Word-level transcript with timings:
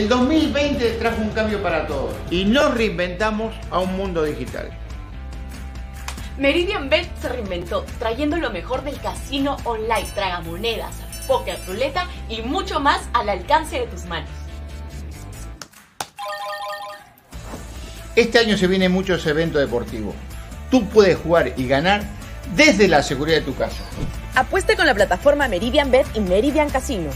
El 0.00 0.08
2020 0.08 0.92
trajo 0.92 1.20
un 1.20 1.28
cambio 1.28 1.62
para 1.62 1.86
todos 1.86 2.14
y 2.30 2.46
nos 2.46 2.72
reinventamos 2.72 3.54
a 3.70 3.80
un 3.80 3.98
mundo 3.98 4.24
digital. 4.24 4.70
Meridian 6.38 6.88
Bet 6.88 7.06
se 7.20 7.28
reinventó 7.28 7.84
trayendo 7.98 8.38
lo 8.38 8.48
mejor 8.48 8.82
del 8.82 8.98
casino 8.98 9.58
online, 9.64 10.06
tragamonedas, 10.14 10.96
póker, 11.26 11.58
ruleta 11.66 12.06
y 12.30 12.40
mucho 12.40 12.80
más 12.80 13.10
al 13.12 13.28
alcance 13.28 13.80
de 13.80 13.86
tus 13.88 14.06
manos. 14.06 14.30
Este 18.16 18.38
año 18.38 18.56
se 18.56 18.68
vienen 18.68 18.92
muchos 18.92 19.26
eventos 19.26 19.60
deportivos. 19.60 20.14
Tú 20.70 20.86
puedes 20.86 21.18
jugar 21.18 21.52
y 21.58 21.68
ganar 21.68 22.04
desde 22.56 22.88
la 22.88 23.02
seguridad 23.02 23.40
de 23.40 23.44
tu 23.44 23.54
casa. 23.54 23.84
Apueste 24.34 24.76
con 24.76 24.86
la 24.86 24.94
plataforma 24.94 25.46
Meridian 25.46 25.90
Bet 25.90 26.06
y 26.14 26.20
Meridian 26.20 26.70
Casino. 26.70 27.10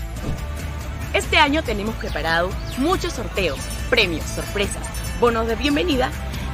Este 1.14 1.39
año 1.39 1.63
tenemos 1.63 1.95
preparado 1.95 2.51
muchos 2.77 3.13
sorteos, 3.13 3.61
premios, 3.89 4.27
sorpresas, 4.27 4.83
bonos 5.20 5.47
de 5.47 5.55
bienvenida 5.55 6.11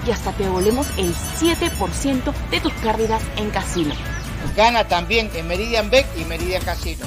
y 0.06 0.10
hasta 0.10 0.32
te 0.32 0.44
devolvemos 0.44 0.86
el 0.98 1.14
7% 1.14 2.32
de 2.50 2.60
tus 2.60 2.72
pérdidas 2.74 3.22
en 3.38 3.48
casino. 3.50 3.94
Gana 4.54 4.86
también 4.86 5.30
en 5.34 5.48
Meridian 5.48 5.88
Bet 5.88 6.06
y 6.18 6.26
Meridian 6.26 6.62
Casino. 6.62 7.06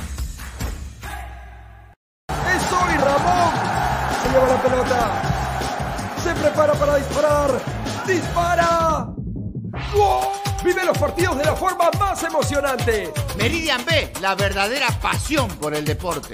¡Es 2.28 2.72
hoy, 2.72 2.98
Ramón! 2.98 3.54
Se 4.24 4.30
lleva 4.30 4.48
la 4.48 4.64
pelota. 4.64 5.22
Se 6.24 6.34
prepara 6.34 6.74
para 6.74 6.96
disparar. 6.96 7.62
¡Dispara! 8.08 9.08
¡Wow! 9.94 10.22
Vive 10.64 10.86
los 10.86 10.98
partidos 10.98 11.38
de 11.38 11.46
la 11.46 11.56
forma 11.56 11.92
más 12.00 12.24
emocionante. 12.24 13.14
Meridian 13.38 13.86
B, 13.86 14.12
la 14.22 14.34
verdadera 14.34 14.88
pasión 15.00 15.48
por 15.50 15.76
el 15.76 15.86
deporte. 15.86 16.34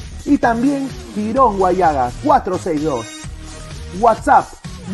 y 0.25 0.37
también 0.37 0.89
Girón 1.13 1.57
Guayaga 1.57 2.11
462. 2.23 3.05
WhatsApp 3.99 4.47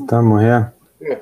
Estamos 0.08 0.42
ya. 0.42 0.74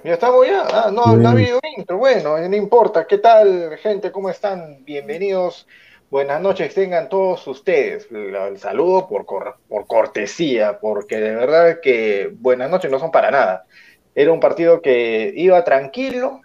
Ya 0.03 0.13
estamos 0.13 0.45
ya. 0.45 0.63
Ah, 0.71 0.91
no, 0.93 1.17
no 1.17 1.27
ha 1.27 1.31
habido 1.31 1.59
intro. 1.75 1.97
Bueno, 1.97 2.37
no 2.37 2.55
importa. 2.55 3.07
¿Qué 3.07 3.17
tal, 3.17 3.75
gente? 3.79 4.11
¿Cómo 4.11 4.29
están? 4.29 4.85
Bienvenidos. 4.85 5.67
Buenas 6.11 6.39
noches 6.39 6.75
tengan 6.75 7.09
todos 7.09 7.47
ustedes. 7.47 8.07
El 8.11 8.59
saludo 8.59 9.07
por, 9.07 9.25
cor 9.25 9.57
por 9.67 9.87
cortesía, 9.87 10.77
porque 10.79 11.19
de 11.19 11.35
verdad 11.35 11.79
que 11.81 12.29
buenas 12.37 12.69
noches 12.69 12.91
no 12.91 12.99
son 12.99 13.09
para 13.09 13.31
nada. 13.31 13.65
Era 14.13 14.31
un 14.31 14.39
partido 14.39 14.83
que 14.83 15.33
iba 15.35 15.63
tranquilo, 15.63 16.41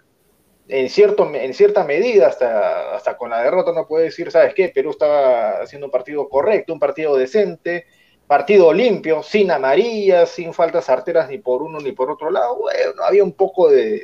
en, 0.67 0.89
cierto, 0.89 1.31
en 1.35 1.53
cierta 1.53 1.83
medida, 1.83 2.25
hasta, 2.25 2.95
hasta 2.95 3.17
con 3.17 3.29
la 3.29 3.43
derrota 3.43 3.71
no 3.71 3.87
puede 3.87 4.05
decir, 4.05 4.31
¿sabes 4.31 4.55
qué? 4.55 4.69
Perú 4.69 4.89
estaba 4.89 5.61
haciendo 5.61 5.85
un 5.85 5.91
partido 5.91 6.27
correcto, 6.27 6.73
un 6.73 6.79
partido 6.79 7.15
decente, 7.15 7.85
partido 8.31 8.71
limpio, 8.71 9.21
sin 9.23 9.51
amarillas, 9.51 10.29
sin 10.29 10.53
faltas 10.53 10.89
arteras 10.89 11.27
ni 11.27 11.37
por 11.37 11.61
uno 11.61 11.81
ni 11.81 11.91
por 11.91 12.09
otro 12.09 12.31
lado. 12.31 12.59
Bueno, 12.59 13.03
había 13.03 13.25
un 13.25 13.33
poco 13.33 13.69
de, 13.69 14.01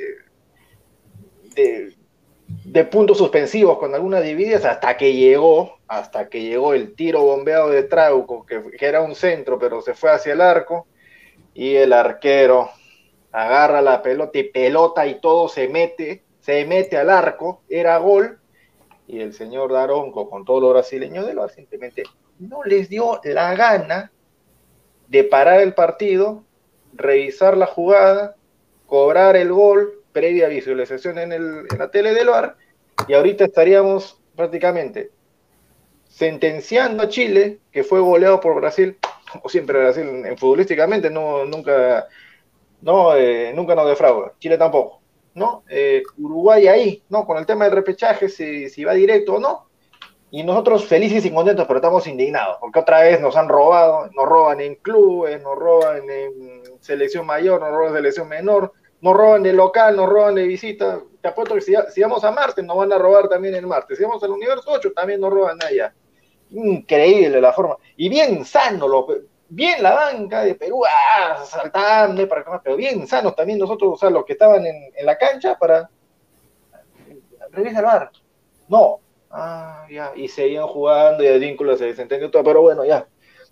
de, 1.56 2.83
puntos 2.83 3.19
suspensivos 3.19 3.77
con 3.79 3.95
algunas 3.95 4.21
divididas 4.21 4.65
hasta 4.65 4.97
que 4.97 5.13
llegó, 5.13 5.77
hasta 5.88 6.27
que 6.27 6.41
llegó 6.41 6.74
el 6.74 6.94
tiro 6.94 7.21
bombeado 7.21 7.69
de 7.69 7.83
Trauco, 7.83 8.45
que, 8.45 8.62
era 8.81 9.00
un 9.00 9.15
centro, 9.15 9.57
pero 9.57 9.81
se 9.81 9.94
fue 9.94 10.12
hacia 10.12 10.33
el 10.33 10.41
arco, 10.41 10.88
y 11.53 11.75
el 11.75 11.94
arquero 11.94 12.69
agarra 13.31 13.81
la 13.81 14.01
pelota 14.01 14.39
y 14.39 14.44
pelota 14.44 15.07
y 15.07 15.21
todo 15.21 15.47
se 15.47 15.69
mete, 15.69 16.25
se 16.41 16.65
mete 16.65 16.97
al 16.97 17.12
arco, 17.12 17.62
era 17.69 17.95
gol, 18.00 18.41
y 19.07 19.21
el 19.21 19.33
señor 19.33 19.71
Daronco, 19.71 20.30
con 20.30 20.44
todo 20.44 20.59
lo 20.59 20.69
brasileño 20.71 21.25
de 21.25 21.33
lo 21.33 21.47
simplemente 21.47 22.03
no 22.39 22.63
les 22.63 22.89
dio 22.89 23.21
la 23.23 23.56
gana 23.56 24.12
de 25.07 25.24
parar 25.24 25.62
el 25.62 25.74
partido, 25.74 26.44
revisar 26.94 27.57
la 27.57 27.65
jugada, 27.65 28.36
cobrar 28.86 29.36
el 29.36 29.51
gol 29.51 30.01
previa 30.12 30.48
visualización 30.48 31.19
en, 31.19 31.31
el, 31.31 31.68
en 31.69 31.77
la 31.77 31.92
tele 31.92 32.13
del 32.13 32.30
VAR, 32.30 32.56
y 33.07 33.13
ahorita 33.13 33.45
estaríamos 33.45 34.19
prácticamente 34.36 35.12
sentenciando 36.07 37.04
a 37.04 37.09
Chile, 37.09 37.59
que 37.71 37.83
fue 37.83 38.00
goleado 38.00 38.39
por 38.39 38.56
Brasil, 38.56 38.98
como 39.31 39.50
siempre 39.50 39.80
Brasil 39.80 40.25
en, 40.25 40.38
futbolísticamente 40.38 41.09
no, 41.09 41.45
nunca 41.45 42.07
¿no? 42.81 43.15
Eh, 43.15 43.54
nunca 43.54 43.75
nos 43.75 43.88
defrauda, 43.88 44.33
Chile 44.39 44.57
tampoco, 44.57 45.01
¿no? 45.33 45.63
Eh, 45.69 46.04
Uruguay 46.18 46.68
ahí, 46.68 47.04
¿no? 47.09 47.25
Con 47.25 47.38
el 47.38 47.45
tema 47.45 47.65
del 47.65 47.74
repechaje, 47.74 48.30
si, 48.30 48.69
si 48.69 48.83
va 48.83 48.94
directo 48.94 49.36
o 49.36 49.39
no. 49.39 49.67
Y 50.29 50.44
nosotros 50.44 50.85
felices 50.85 51.25
y 51.25 51.31
contentos, 51.31 51.65
pero 51.68 51.77
estamos 51.77 52.06
indignados, 52.06 52.57
porque 52.59 52.79
otra 52.79 53.01
vez 53.01 53.21
nos 53.21 53.38
han 53.38 53.47
robado, 53.47 54.09
nos 54.13 54.25
roban 54.25 54.59
en 54.59 54.75
clubes, 54.75 55.41
nos 55.41 55.56
roban 55.56 56.09
en 56.09 56.63
selección 56.81 57.25
mayor, 57.25 57.62
nos 57.62 57.71
roban 57.71 57.89
en 57.89 57.95
selección 57.95 58.27
menor, 58.27 58.74
nos 59.00 59.15
roban 59.15 59.44
de 59.44 59.53
local, 59.53 59.95
nos 59.95 60.09
roban 60.09 60.35
de 60.35 60.45
visita. 60.45 61.00
Te 61.21 61.29
apuesto 61.29 61.56
que 61.56 61.62
si, 61.62 62.01
vamos 62.01 62.24
a 62.24 62.31
Marte, 62.31 62.62
nos 62.62 62.75
van 62.75 62.91
a 62.91 62.97
robar 62.97 63.29
también 63.29 63.56
en 63.56 63.68
Marte. 63.68 63.95
Si 63.95 64.03
vamos 64.03 64.21
al 64.24 64.31
universo 64.31 64.69
8, 64.69 64.91
también 64.94 65.21
nos 65.21 65.31
roban 65.31 65.57
allá. 65.63 65.94
Increíble 66.51 67.39
la 67.39 67.53
forma. 67.53 67.77
Y 67.95 68.09
bien 68.09 68.44
sano, 68.44 68.88
lo, 68.88 69.07
bien 69.50 69.81
la 69.81 69.94
banca 69.94 70.41
de 70.41 70.56
Perú, 70.56 70.83
ah, 70.85 71.44
saltando, 71.45 72.27
para, 72.27 72.62
pero 72.62 72.75
bien 72.75 73.07
sanos 73.07 73.35
también 73.35 73.59
nosotros, 73.59 73.94
o 73.94 73.97
sea, 73.97 74.09
los 74.09 74.25
que 74.25 74.33
estaban 74.33 74.65
en, 74.65 74.91
la 75.03 75.18
cancha 75.18 75.57
para 75.57 75.89
revisa 77.51 77.80
el 77.80 77.85
bar. 77.85 78.12
No, 78.68 79.00
ah, 79.38 79.86
ya, 79.89 80.12
y 80.16 80.28
seguían 80.28 80.68
jugando 80.68 81.24
y 81.24 81.28
el 81.28 81.39
vínculo 81.39 81.78
se 81.78 81.86
desentendió 81.86 82.30
todo, 82.31 82.44
pero 82.44 82.62
bueno, 82.62 82.84
ya. 82.86 83.07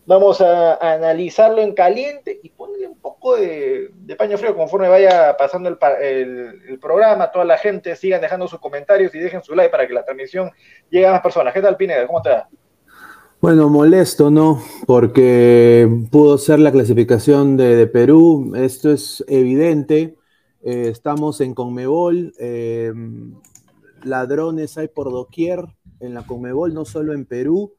Vamos 0.08 0.40
a, 0.40 0.76
analizarlo 0.76 1.62
en 1.62 1.74
caliente 1.74 2.40
y 2.44 2.50
ponerle 2.50 2.88
un 2.88 3.00
poco 3.00 3.38
de, 3.38 3.92
paño 4.18 4.38
frío 4.38 4.56
conforme 4.56 4.88
vaya 4.88 5.36
pasando 5.36 5.68
el, 5.70 5.78
el, 6.70 6.80
programa. 6.80 7.32
Toda 7.32 7.44
la 7.44 7.58
gente 7.58 7.96
sigan 7.96 8.22
dejando 8.22 8.48
sus 8.48 8.60
comentarios 8.60 9.16
y 9.16 9.20
dejen 9.20 9.42
su 9.42 9.56
like 9.56 9.72
para 9.72 9.88
que 9.88 9.94
la 9.94 10.06
transmisión 10.06 10.52
llegue 10.92 11.08
a 11.08 11.12
más 11.12 11.22
personas. 11.22 11.54
¿Qué 11.54 11.62
tal, 11.62 11.76
Pineda? 11.76 12.06
¿Cómo 12.06 12.20
estás? 12.20 12.46
Bueno, 13.42 13.70
molesto, 13.70 14.32
¿no? 14.32 14.62
Porque 14.88 15.88
pudo 16.10 16.38
ser 16.38 16.60
la 16.60 16.72
clasificación 16.72 17.58
de, 17.58 17.86
Perú, 17.86 18.54
esto 18.56 18.92
es 18.92 19.24
evidente. 19.28 20.16
Eh, 20.64 20.88
estamos 20.90 21.42
en 21.42 21.54
Conmebol, 21.54 22.34
eh, 22.40 22.92
ladrones 24.06 24.78
hay 24.78 24.88
por 24.88 25.12
doquier 25.12 25.66
en 26.00 26.14
la 26.14 26.26
Conmebol, 26.26 26.74
no 26.74 26.86
solo 26.86 27.14
en 27.14 27.26
Perú. 27.26 27.74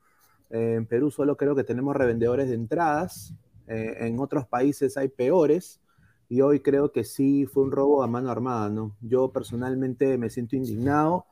Eh, 0.51 0.75
en 0.75 0.87
Perú 0.87 1.11
solo 1.11 1.37
creo 1.37 1.55
que 1.55 1.65
tenemos 1.65 1.97
revendedores 1.97 2.49
de 2.49 2.55
entradas, 2.55 3.35
en 3.69 4.21
otros 4.21 4.47
países 4.47 4.97
hay 4.97 5.09
peores. 5.09 5.81
Y 6.29 6.41
hoy 6.41 6.61
creo 6.61 6.93
que 6.93 7.05
sí 7.05 7.47
fue 7.47 7.65
un 7.65 7.73
robo 7.73 8.03
a 8.03 8.07
mano 8.07 8.31
armada, 8.31 8.69
¿no? 8.69 8.97
Yo 9.01 9.31
personalmente 9.31 10.19
me 10.19 10.31
siento 10.31 10.57
indignado 10.57 11.27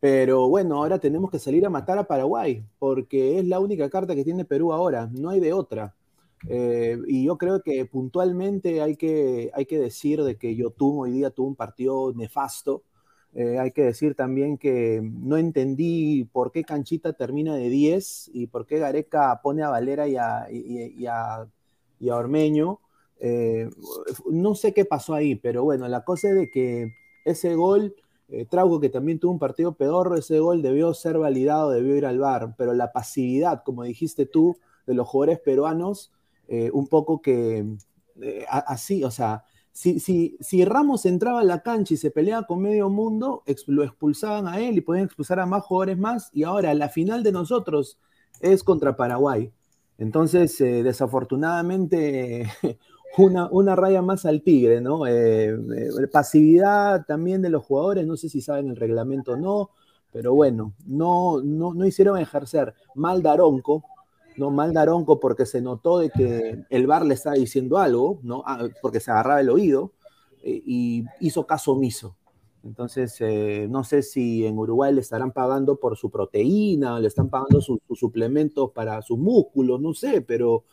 pero 0.00 0.48
bueno, 0.48 0.76
ahora 0.76 0.98
tenemos 0.98 1.30
que 1.30 1.38
salir 1.38 1.66
a 1.66 1.70
matar 1.70 1.98
a 1.98 2.06
Paraguay, 2.06 2.64
porque 2.78 3.38
es 3.38 3.46
la 3.46 3.58
única 3.58 3.90
carta 3.90 4.14
que 4.14 4.24
tiene 4.24 4.44
Perú 4.44 4.72
ahora, 4.72 5.08
no 5.12 5.30
hay 5.30 5.40
de 5.40 5.52
otra. 5.52 5.94
Eh, 6.48 6.96
y 7.08 7.24
yo 7.24 7.36
creo 7.36 7.62
que 7.62 7.84
puntualmente 7.84 8.80
hay 8.80 8.96
que, 8.96 9.50
hay 9.54 9.66
que 9.66 9.78
decir 9.78 10.22
de 10.22 10.36
que 10.36 10.54
Yotun 10.54 11.00
hoy 11.00 11.10
día 11.10 11.30
tuvo 11.30 11.48
un 11.48 11.56
partido 11.56 12.12
nefasto. 12.14 12.84
Eh, 13.34 13.58
hay 13.58 13.72
que 13.72 13.84
decir 13.84 14.14
también 14.14 14.56
que 14.56 15.00
no 15.02 15.36
entendí 15.36 16.24
por 16.32 16.50
qué 16.50 16.64
Canchita 16.64 17.12
termina 17.12 17.54
de 17.54 17.68
10 17.68 18.30
y 18.32 18.46
por 18.46 18.66
qué 18.66 18.78
Gareca 18.78 19.40
pone 19.42 19.62
a 19.62 19.68
Valera 19.68 20.08
y 20.08 20.16
a, 20.16 20.46
y, 20.50 21.06
a, 21.06 21.46
Ormeño. 22.10 22.80
Eh, 23.20 23.68
no 24.30 24.54
sé 24.54 24.72
qué 24.72 24.84
pasó 24.84 25.14
ahí, 25.14 25.34
pero 25.34 25.64
bueno, 25.64 25.88
la 25.88 26.04
cosa 26.04 26.30
es 26.30 26.34
de 26.36 26.50
que 26.50 26.92
ese 27.24 27.54
gol 27.54 27.94
eh, 28.28 28.44
Trauco, 28.44 28.78
que 28.80 28.90
también 28.90 29.18
tuvo 29.18 29.32
un 29.32 29.38
partido 29.38 29.72
pedorro, 29.74 30.16
ese 30.16 30.38
gol 30.38 30.60
debió 30.62 30.92
ser 30.94 31.18
validado, 31.18 31.70
debió 31.70 31.96
ir 31.96 32.06
al 32.06 32.18
bar, 32.18 32.54
pero 32.58 32.74
la 32.74 32.92
pasividad, 32.92 33.62
como 33.64 33.84
dijiste 33.84 34.26
tú, 34.26 34.58
de 34.86 34.94
los 34.94 35.08
jugadores 35.08 35.40
peruanos, 35.40 36.12
eh, 36.46 36.70
un 36.72 36.86
poco 36.88 37.20
que 37.22 37.64
así, 38.48 39.04
o 39.04 39.10
sea, 39.10 39.44
si, 39.78 40.00
si, 40.00 40.36
si, 40.40 40.64
Ramos 40.64 41.06
entraba 41.06 41.38
a 41.38 41.44
la 41.44 41.62
cancha 41.62 41.94
y 41.94 41.96
se 41.98 42.10
peleaba 42.10 42.44
con 42.48 42.60
medio 42.60 42.88
mundo, 42.88 43.44
lo 43.68 43.84
expulsaban 43.84 44.48
a 44.48 44.58
él 44.58 44.76
y 44.76 44.80
podían 44.80 45.04
expulsar 45.04 45.38
a 45.38 45.46
más 45.46 45.62
jugadores 45.62 45.96
más, 45.96 46.30
y 46.32 46.42
ahora 46.42 46.74
la 46.74 46.88
final 46.88 47.22
de 47.22 47.30
nosotros 47.30 47.96
es 48.40 48.64
contra 48.64 48.96
Paraguay. 48.96 49.52
Entonces, 49.96 50.58
desafortunadamente, 50.58 52.50
una, 53.18 53.76
raya 53.76 54.02
más 54.02 54.26
al 54.26 54.42
tigre, 54.42 54.80
¿no? 54.80 55.06
Eh, 55.06 55.50
eh, 55.50 56.06
pasividad 56.12 57.06
también 57.06 57.40
de 57.40 57.50
los 57.50 57.64
jugadores, 57.64 58.04
no 58.04 58.16
sé 58.16 58.28
si 58.28 58.40
saben 58.40 58.70
el 58.70 58.76
reglamento 58.76 59.34
o 59.34 59.36
no, 59.36 59.70
pero 60.10 60.34
bueno, 60.34 60.74
no, 60.86 61.40
no, 61.40 61.86
hicieron 61.86 62.18
ejercer 62.18 62.74
mal 62.96 63.22
Daronco, 63.22 63.84
¿no? 64.38 64.50
Mal 64.50 64.72
Daronco 64.72 65.20
porque 65.20 65.46
se 65.46 65.60
notó 65.60 65.98
de 65.98 66.10
que 66.10 66.64
el 66.70 66.86
bar 66.86 67.04
le 67.04 67.14
estaba 67.14 67.36
diciendo 67.36 67.78
algo, 67.78 68.20
¿no? 68.22 68.42
Ah, 68.46 68.66
porque 68.80 69.00
se 69.00 69.10
agarraba 69.10 69.40
el 69.40 69.50
oído 69.50 69.92
eh, 70.42 70.62
y 70.64 71.04
hizo 71.20 71.46
caso 71.46 71.72
omiso. 71.72 72.16
Entonces, 72.64 73.20
no 73.70 73.84
sé 73.84 74.02
si 74.02 74.44
en 74.44 74.58
Uruguay 74.58 74.92
le 74.92 75.00
estarán 75.00 75.32
pagando 75.32 75.76
por 75.76 75.96
su 75.96 76.10
proteína, 76.10 76.98
le 76.98 77.08
están 77.08 77.30
pagando 77.30 77.60
sus 77.60 77.78
suplementos 77.94 78.72
para 78.72 79.00
sus 79.00 79.16
músculos, 79.16 79.80
no 79.80 79.94
sé, 79.94 80.22
pero 80.22 80.64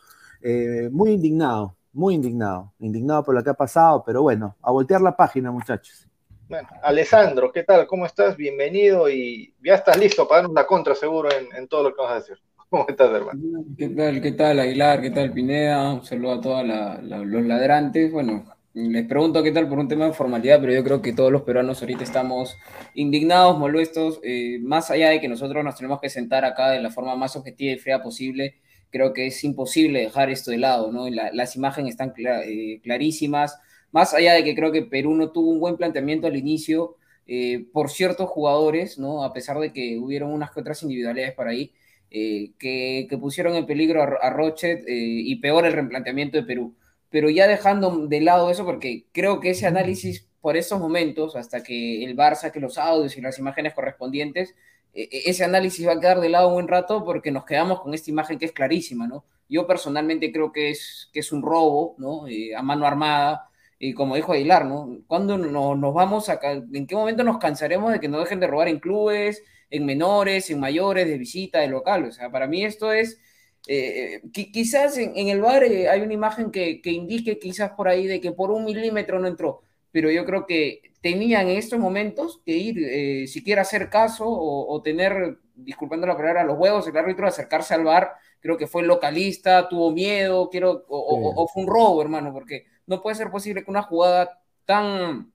muy 0.92 1.12
indignado, 1.12 1.78
muy 1.94 2.16
indignado, 2.16 2.74
indignado 2.80 3.24
por 3.24 3.36
lo 3.36 3.44
que 3.44 3.52
ha 3.52 3.54
pasado, 3.54 4.04
pero 4.06 4.24
bueno, 4.24 4.58
a 4.62 4.72
voltear 4.72 5.00
la 5.00 5.16
página, 5.16 5.52
muchachos. 5.52 6.08
Bueno, 6.48 6.68
Alessandro, 6.84 7.52
¿qué 7.52 7.64
tal? 7.64 7.88
¿Cómo 7.88 8.06
estás? 8.06 8.38
Bienvenido 8.38 9.10
y 9.10 9.56
ya 9.64 9.76
estás 9.76 9.98
listo 9.98 10.28
para 10.28 10.42
darnos 10.42 10.54
la 10.54 10.68
contra 10.68 10.94
seguro 10.94 11.30
en, 11.32 11.68
todo 11.68 11.84
lo 11.90 11.96
que 11.96 12.02
vas 12.04 12.12
a 12.12 12.16
decir. 12.16 12.38
¿Cómo 12.70 12.86
estás, 12.88 13.12
hermano? 13.12 13.66
¿Qué 13.78 13.90
tal? 13.90 14.22
¿Qué 14.22 14.32
tal, 14.32 14.60
Aguilar? 14.60 15.02
¿Qué 15.02 15.12
tal, 15.12 15.32
Pineda? 15.32 15.94
Un 15.94 16.06
saludo 16.06 16.34
a 16.34 16.42
todos 16.42 16.66
los 16.66 17.46
ladrantes. 17.46 18.12
Bueno, 18.12 18.46
les 18.74 19.08
pregunto 19.08 19.44
qué 19.44 19.52
tal 19.52 19.68
por 19.70 19.80
un 19.80 19.88
tema 19.88 20.06
de 20.06 20.14
formalidad, 20.14 20.60
pero 20.60 20.74
yo 20.74 20.84
creo 20.84 21.02
que 21.02 21.14
todos 21.14 21.32
los 21.32 21.44
peruanos 21.44 21.82
ahorita 21.82 22.04
estamos 22.04 22.58
indignados, 22.94 23.58
molestos, 23.58 24.20
eh, 24.24 24.60
más 24.62 24.92
allá 24.92 25.10
de 25.10 25.22
que 25.22 25.28
nosotros 25.28 25.64
nos 25.64 25.76
tenemos 25.76 26.00
que 26.02 26.10
sentar 26.10 26.46
acá 26.46 26.72
de 26.72 26.82
la 26.82 26.90
forma 26.92 27.16
más 27.16 27.36
objetiva 27.36 27.74
y 27.74 27.78
fría 27.78 28.02
posible 28.02 28.56
creo 28.96 29.12
que 29.12 29.28
es 29.28 29.44
imposible 29.44 30.00
dejar 30.00 30.30
esto 30.30 30.52
de 30.52 30.58
lado, 30.58 30.90
¿no? 30.90 31.10
las 31.10 31.58
imágenes 31.58 31.92
están 31.92 32.14
eh, 32.18 32.80
clarísimas, 32.82 33.60
más 33.92 34.14
allá 34.14 34.34
de 34.34 34.46
que 34.46 34.56
creo 34.56 34.72
que 34.72 34.84
Perú 34.84 35.14
no 35.16 35.32
tuvo 35.34 35.52
un 35.52 35.60
buen 35.60 35.76
planteamiento 35.76 36.28
al 36.28 36.38
inicio 36.38 36.96
eh, 37.28 37.66
por 37.74 37.90
ciertos 37.90 38.30
jugadores, 38.30 38.98
¿no? 38.98 39.26
A 39.26 39.34
pesar 39.34 39.60
de 39.60 39.74
que 39.74 39.98
hubieron 40.00 40.32
unas 40.32 40.52
que 40.52 40.62
otras 40.62 40.82
individualidades 40.84 41.34
por 41.34 41.50
ahí, 41.50 41.74
eh, 42.12 42.52
que, 42.60 43.08
pusieron 43.20 43.56
en 43.56 43.66
peligro 43.66 44.04
a, 44.04 44.30
Rochet 44.30 44.84
y 44.88 45.36
peor 45.38 45.66
el 45.66 45.74
replanteamiento 45.74 46.38
de 46.38 46.44
Perú. 46.44 46.76
Pero 47.10 47.30
ya 47.30 47.48
dejando 47.48 48.08
de 48.08 48.22
lado 48.22 48.50
eso, 48.50 48.66
porque 48.66 49.06
creo 49.12 49.40
que 49.40 49.52
ese 49.52 49.68
análisis 49.68 50.28
por 50.46 50.58
esos 50.58 50.80
momentos, 50.80 51.36
hasta 51.36 51.64
que 51.64 52.04
el 52.04 52.16
Barça 52.16 52.36
saque 52.36 52.60
los 52.60 52.78
audios 52.78 53.18
y 53.18 53.22
las 53.22 53.40
imágenes 53.40 53.74
correspondientes, 53.74 54.54
e, 54.94 55.10
e, 55.12 55.30
ese 55.30 55.44
análisis 55.44 55.88
va 55.88 55.94
a 55.94 56.00
quedar 56.00 56.20
de 56.20 56.30
lado 56.30 56.50
un 56.50 56.54
buen 56.54 56.68
rato 56.68 57.04
porque 57.04 57.32
nos 57.32 57.46
quedamos 57.46 57.82
con 57.82 57.96
esta 57.96 58.12
imagen 58.12 58.38
que 58.38 58.46
es 58.46 58.52
clarísima, 58.52 59.08
¿no? 59.08 59.26
Yo 59.50 59.66
personalmente 59.66 60.32
creo 60.32 60.52
que 60.52 60.70
es, 60.70 61.10
que 61.12 61.22
es 61.22 61.32
un 61.32 61.42
robo, 61.42 61.96
¿no? 61.98 62.28
Eh, 62.28 62.56
a 62.56 62.62
mano 62.62 62.86
armada, 62.86 63.50
y 63.80 63.94
como 63.94 64.16
dijo 64.16 64.34
Aguilar, 64.34 64.66
¿no? 64.66 65.00
¿Cuándo 65.08 65.38
nos 65.38 65.94
vamos 65.96 66.30
a... 66.30 66.40
¿En 66.44 66.86
qué 66.86 66.96
momento 66.96 67.24
nos 67.24 67.40
cansaremos 67.40 67.92
de 67.92 68.00
que 68.00 68.08
nos 68.08 68.22
dejen 68.22 68.40
de 68.40 68.46
robar 68.46 68.68
en 68.68 68.80
clubes, 68.80 69.44
en 69.70 69.86
menores, 69.86 70.50
en 70.50 70.60
mayores, 70.60 71.08
de 71.08 71.18
visita, 71.18 71.60
de 71.60 71.68
local? 71.68 72.06
O 72.06 72.12
sea, 72.12 72.32
para 72.32 72.48
mí 72.48 72.64
esto 72.64 72.92
es... 72.92 73.20
Eh, 73.68 74.22
quizás 74.32 74.96
en, 75.00 75.28
el 75.28 75.42
bar 75.42 75.64
eh, 75.64 75.90
hay 75.90 76.02
una 76.02 76.14
imagen 76.14 76.52
que, 76.52 76.84
que 76.84 76.92
indique 76.92 77.40
quizás 77.40 77.72
por 77.72 77.88
ahí 77.88 78.06
de 78.06 78.22
que 78.22 78.32
por 78.32 78.52
un 78.52 78.64
milímetro 78.64 79.20
no 79.20 79.28
entró, 79.28 79.64
pero 79.92 80.12
yo 80.12 80.24
creo 80.24 80.46
que 80.46 80.82
tenían 81.06 81.50
en 81.50 81.58
estos 81.58 81.78
momentos 81.78 82.42
que 82.44 82.54
ir, 82.54 82.80
eh, 82.80 83.28
siquiera 83.28 83.62
hacer 83.62 83.92
caso 83.92 84.26
o, 84.28 84.82
tener, 84.82 85.38
disculpando 85.54 86.08
la 86.08 86.18
palabra, 86.18 86.44
los 86.44 86.58
huevos, 86.58 86.88
el 86.88 86.98
árbitro 86.98 87.28
acercarse 87.28 87.76
al 87.76 87.84
bar, 87.84 88.14
creo 88.40 88.58
que 88.58 88.66
fue 88.66 88.82
localista, 88.82 89.70
tuvo 89.70 89.92
miedo, 89.92 90.50
quiero, 90.50 90.84
o, 90.88 91.48
fue 91.48 91.62
un 91.62 91.70
robo, 91.70 92.02
hermano, 92.02 92.34
porque 92.34 92.66
no 92.88 93.04
puede 93.04 93.16
ser 93.16 93.30
posible 93.30 93.64
que 93.64 93.70
una 93.70 93.84
jugada 93.84 94.42
tan, 94.66 95.32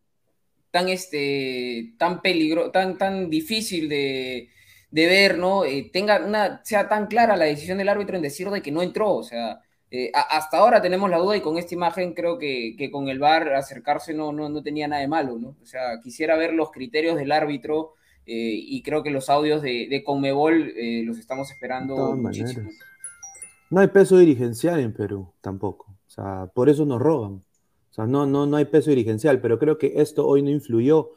tan, 0.70 0.88
este, 0.88 1.94
tan 1.98 2.22
peligro, 2.22 2.70
tan, 2.70 2.98
tan 2.98 3.30
difícil 3.30 3.88
de, 3.88 4.48
ver, 4.92 5.38
¿no? 5.38 5.64
Eh, 5.64 5.90
tenga 5.92 6.24
una, 6.24 6.62
sea 6.64 6.88
tan 6.88 7.06
clara 7.06 7.36
la 7.36 7.46
decisión 7.46 7.78
del 7.78 7.88
árbitro 7.88 8.16
en 8.16 8.22
decir 8.22 8.48
de 8.50 8.62
que 8.62 8.72
no 8.72 8.82
entró, 8.82 9.12
o 9.14 9.22
sea, 9.22 9.60
eh, 9.92 10.12
hasta 10.14 10.58
ahora 10.58 10.80
tenemos 10.80 11.10
la 11.10 11.18
duda 11.18 11.36
y 11.36 11.40
con 11.40 11.58
esta 11.58 11.74
imagen 11.74 12.14
creo 12.14 12.38
que, 12.38 12.90
con 12.92 13.08
el 13.08 13.18
VAR 13.18 13.52
acercarse 13.54 14.14
no, 14.14 14.30
no, 14.30 14.62
tenía 14.62 14.86
nada 14.86 15.02
de 15.02 15.08
malo, 15.08 15.36
¿no? 15.36 15.56
O 15.60 15.66
sea, 15.66 16.00
quisiera 16.00 16.36
ver 16.36 16.52
los 16.52 16.70
criterios 16.70 17.16
del 17.16 17.32
árbitro 17.32 17.94
eh, 18.24 18.52
y 18.54 18.82
creo 18.82 19.02
que 19.02 19.10
los 19.10 19.28
audios 19.28 19.62
de, 19.62 20.02
Conmebol 20.06 20.72
eh, 20.76 21.02
los 21.04 21.18
estamos 21.18 21.50
esperando 21.50 22.14
muchísimo. 22.14 22.70
No 23.68 23.80
hay 23.80 23.88
peso 23.88 24.16
dirigencial 24.18 24.78
en 24.78 24.92
Perú 24.92 25.32
tampoco, 25.40 25.86
o 26.06 26.10
sea, 26.10 26.48
por 26.54 26.68
eso 26.68 26.86
nos 26.86 27.00
roban. 27.00 27.42
O 27.90 27.92
sea, 27.92 28.06
no, 28.06 28.26
no, 28.26 28.46
no 28.46 28.56
hay 28.56 28.66
peso 28.66 28.90
dirigencial, 28.90 29.40
pero 29.40 29.58
creo 29.58 29.78
que 29.78 29.94
esto 29.96 30.26
hoy 30.26 30.42
no 30.42 30.50
influyó. 30.50 31.12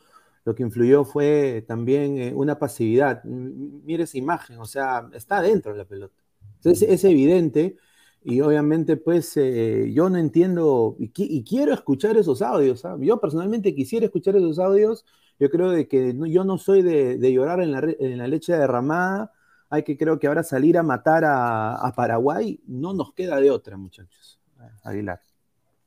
Lo 0.45 0.55
que 0.55 0.63
influyó 0.63 1.05
fue 1.05 1.63
también 1.67 2.33
una 2.35 2.59
pasividad. 2.59 3.23
Mire 3.23 4.03
esa 4.03 4.17
imagen, 4.17 4.59
o 4.59 4.65
sea, 4.65 5.09
está 5.13 5.41
dentro 5.41 5.71
de 5.71 5.77
la 5.79 5.85
pelota. 5.85 6.15
Entonces 6.57 6.89
es 6.89 7.03
evidente 7.03 7.77
Y 8.23 8.41
obviamente, 8.41 8.97
pues, 8.97 9.35
eh, 9.37 9.91
yo 9.93 10.09
no 10.09 10.17
entiendo 10.17 10.95
y, 10.99 11.43
quiero 11.43 11.73
escuchar 11.73 12.17
esos 12.17 12.41
audios. 12.41 12.85
¿ah? 12.85 12.95
Yo 12.99 13.19
personalmente 13.19 13.75
quisiera 13.75 14.05
escuchar 14.05 14.35
esos 14.37 14.59
audios. 14.59 15.05
Yo 15.39 15.49
creo 15.49 15.71
de 15.71 15.87
que 15.87 16.15
yo 16.29 16.43
no 16.45 16.57
soy 16.57 16.81
de, 16.83 17.33
llorar 17.33 17.61
en 17.61 17.71
la, 17.71 17.79
en 17.99 18.17
la, 18.17 18.27
leche 18.27 18.53
derramada. 18.53 19.31
Hay 19.69 19.83
que, 19.83 19.97
creo 19.97 20.19
que 20.19 20.27
ahora 20.27 20.43
salir 20.43 20.77
a 20.77 20.83
matar 20.83 21.25
a, 21.25 21.75
a 21.75 21.93
Paraguay. 21.93 22.61
No 22.67 22.93
nos 22.93 23.13
queda 23.13 23.39
de 23.41 23.51
otra, 23.51 23.77
muchachos. 23.77 24.39
Aguilar. 24.83 25.32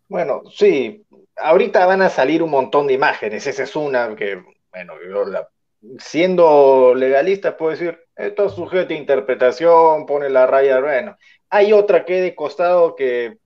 Bueno, 0.08 0.42
sí, 0.50 1.04
ahorita 1.36 1.84
van 1.86 2.02
a 2.02 2.10
salir 2.10 2.42
un 2.42 2.50
montón 2.50 2.86
de 2.86 2.94
imágenes, 2.94 3.46
esa 3.46 3.64
es 3.64 3.74
una 3.74 4.14
que, 4.14 4.42
bueno, 4.70 4.94
siendo 5.98 6.94
legalista 6.94 7.56
puedo 7.56 7.72
decir, 7.72 7.98
esto 8.14 8.46
es 8.46 8.52
sujeto 8.52 8.94
a 8.94 8.96
interpretación, 8.96 10.06
pone 10.06 10.30
la 10.30 10.46
raya, 10.46 10.80
bueno, 10.80 11.16
hay 11.50 11.72
otra 11.72 12.04
que 12.04 12.20
de 12.20 12.34
costado 12.34 12.94
que 12.94 13.38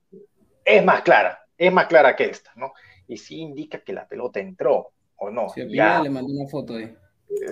es 0.64 0.85
más 0.85 1.02
clara, 1.02 1.47
es 1.57 1.73
más 1.73 1.87
clara 1.87 2.14
que 2.14 2.25
esta, 2.25 2.52
¿no? 2.57 2.73
Y 3.09 3.17
sí 3.17 3.40
indica 3.40 3.83
que 3.83 3.93
la 3.93 4.07
pelota 4.07 4.40
entró, 4.40 4.93
¿o 5.17 5.31
no? 5.31 5.49
Sí, 5.49 5.62
ya 5.71 6.00
le 6.02 6.11
mandé 6.11 6.33
una 6.33 6.49
foto 6.49 6.75
ahí. 6.75 6.95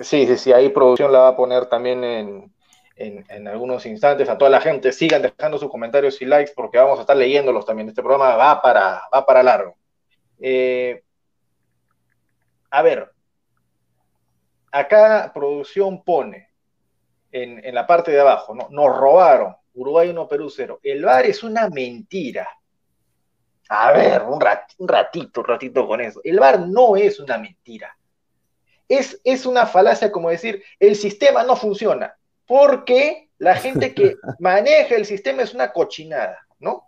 Sí, 0.01 0.27
sí, 0.27 0.37
sí, 0.37 0.53
ahí 0.53 0.69
producción 0.69 1.11
la 1.11 1.19
va 1.19 1.27
a 1.29 1.35
poner 1.35 1.65
también 1.65 2.03
en, 2.03 2.53
en, 2.99 3.47
algunos 3.47 3.85
instantes. 3.85 4.29
A 4.29 4.37
toda 4.37 4.51
la 4.51 4.61
gente, 4.61 4.91
sigan 4.91 5.21
dejando 5.21 5.57
sus 5.57 5.71
comentarios 5.71 6.21
y 6.21 6.25
likes 6.25 6.53
porque 6.55 6.77
vamos 6.77 6.97
a 6.99 7.01
estar 7.01 7.15
leyéndolos 7.15 7.65
también. 7.65 7.87
Este 7.87 8.01
programa 8.01 8.35
va 8.35 8.61
para, 8.61 9.01
va 9.13 9.25
para 9.25 9.41
largo. 9.41 9.77
Eh, 10.39 11.01
a 12.69 12.81
ver, 12.81 13.11
acá 14.71 15.31
producción 15.33 16.03
pone 16.03 16.49
en, 17.31 17.73
la 17.73 17.87
parte 17.87 18.11
de 18.11 18.19
abajo, 18.19 18.53
¿no? 18.53 18.67
nos 18.69 18.95
robaron, 18.95 19.55
Uruguay 19.73 20.09
1, 20.09 20.27
Perú 20.27 20.49
0. 20.49 20.79
El 20.83 21.03
VAR 21.03 21.25
es 21.25 21.43
una 21.43 21.69
mentira. 21.69 22.47
A 23.69 23.91
ver, 23.93 24.23
un, 24.23 24.33
un 24.79 24.87
ratito, 24.87 25.41
un 25.41 25.47
ratito 25.47 25.87
con 25.87 26.01
eso. 26.01 26.19
El 26.23 26.39
VAR 26.39 26.59
no 26.59 26.97
es 26.97 27.19
una 27.19 27.37
mentira. 27.37 27.95
Es, 28.87 29.21
es 29.23 29.45
una 29.45 29.67
falacia 29.67 30.11
como 30.11 30.29
decir, 30.29 30.63
el 30.79 30.95
sistema 30.95 31.43
no 31.43 31.55
funciona 31.55 32.18
porque 32.49 33.29
la 33.37 33.55
gente 33.55 33.93
que 33.93 34.17
maneja 34.39 34.95
el 34.95 35.05
sistema 35.05 35.43
es 35.43 35.53
una 35.53 35.71
cochinada, 35.71 36.39
¿no? 36.57 36.87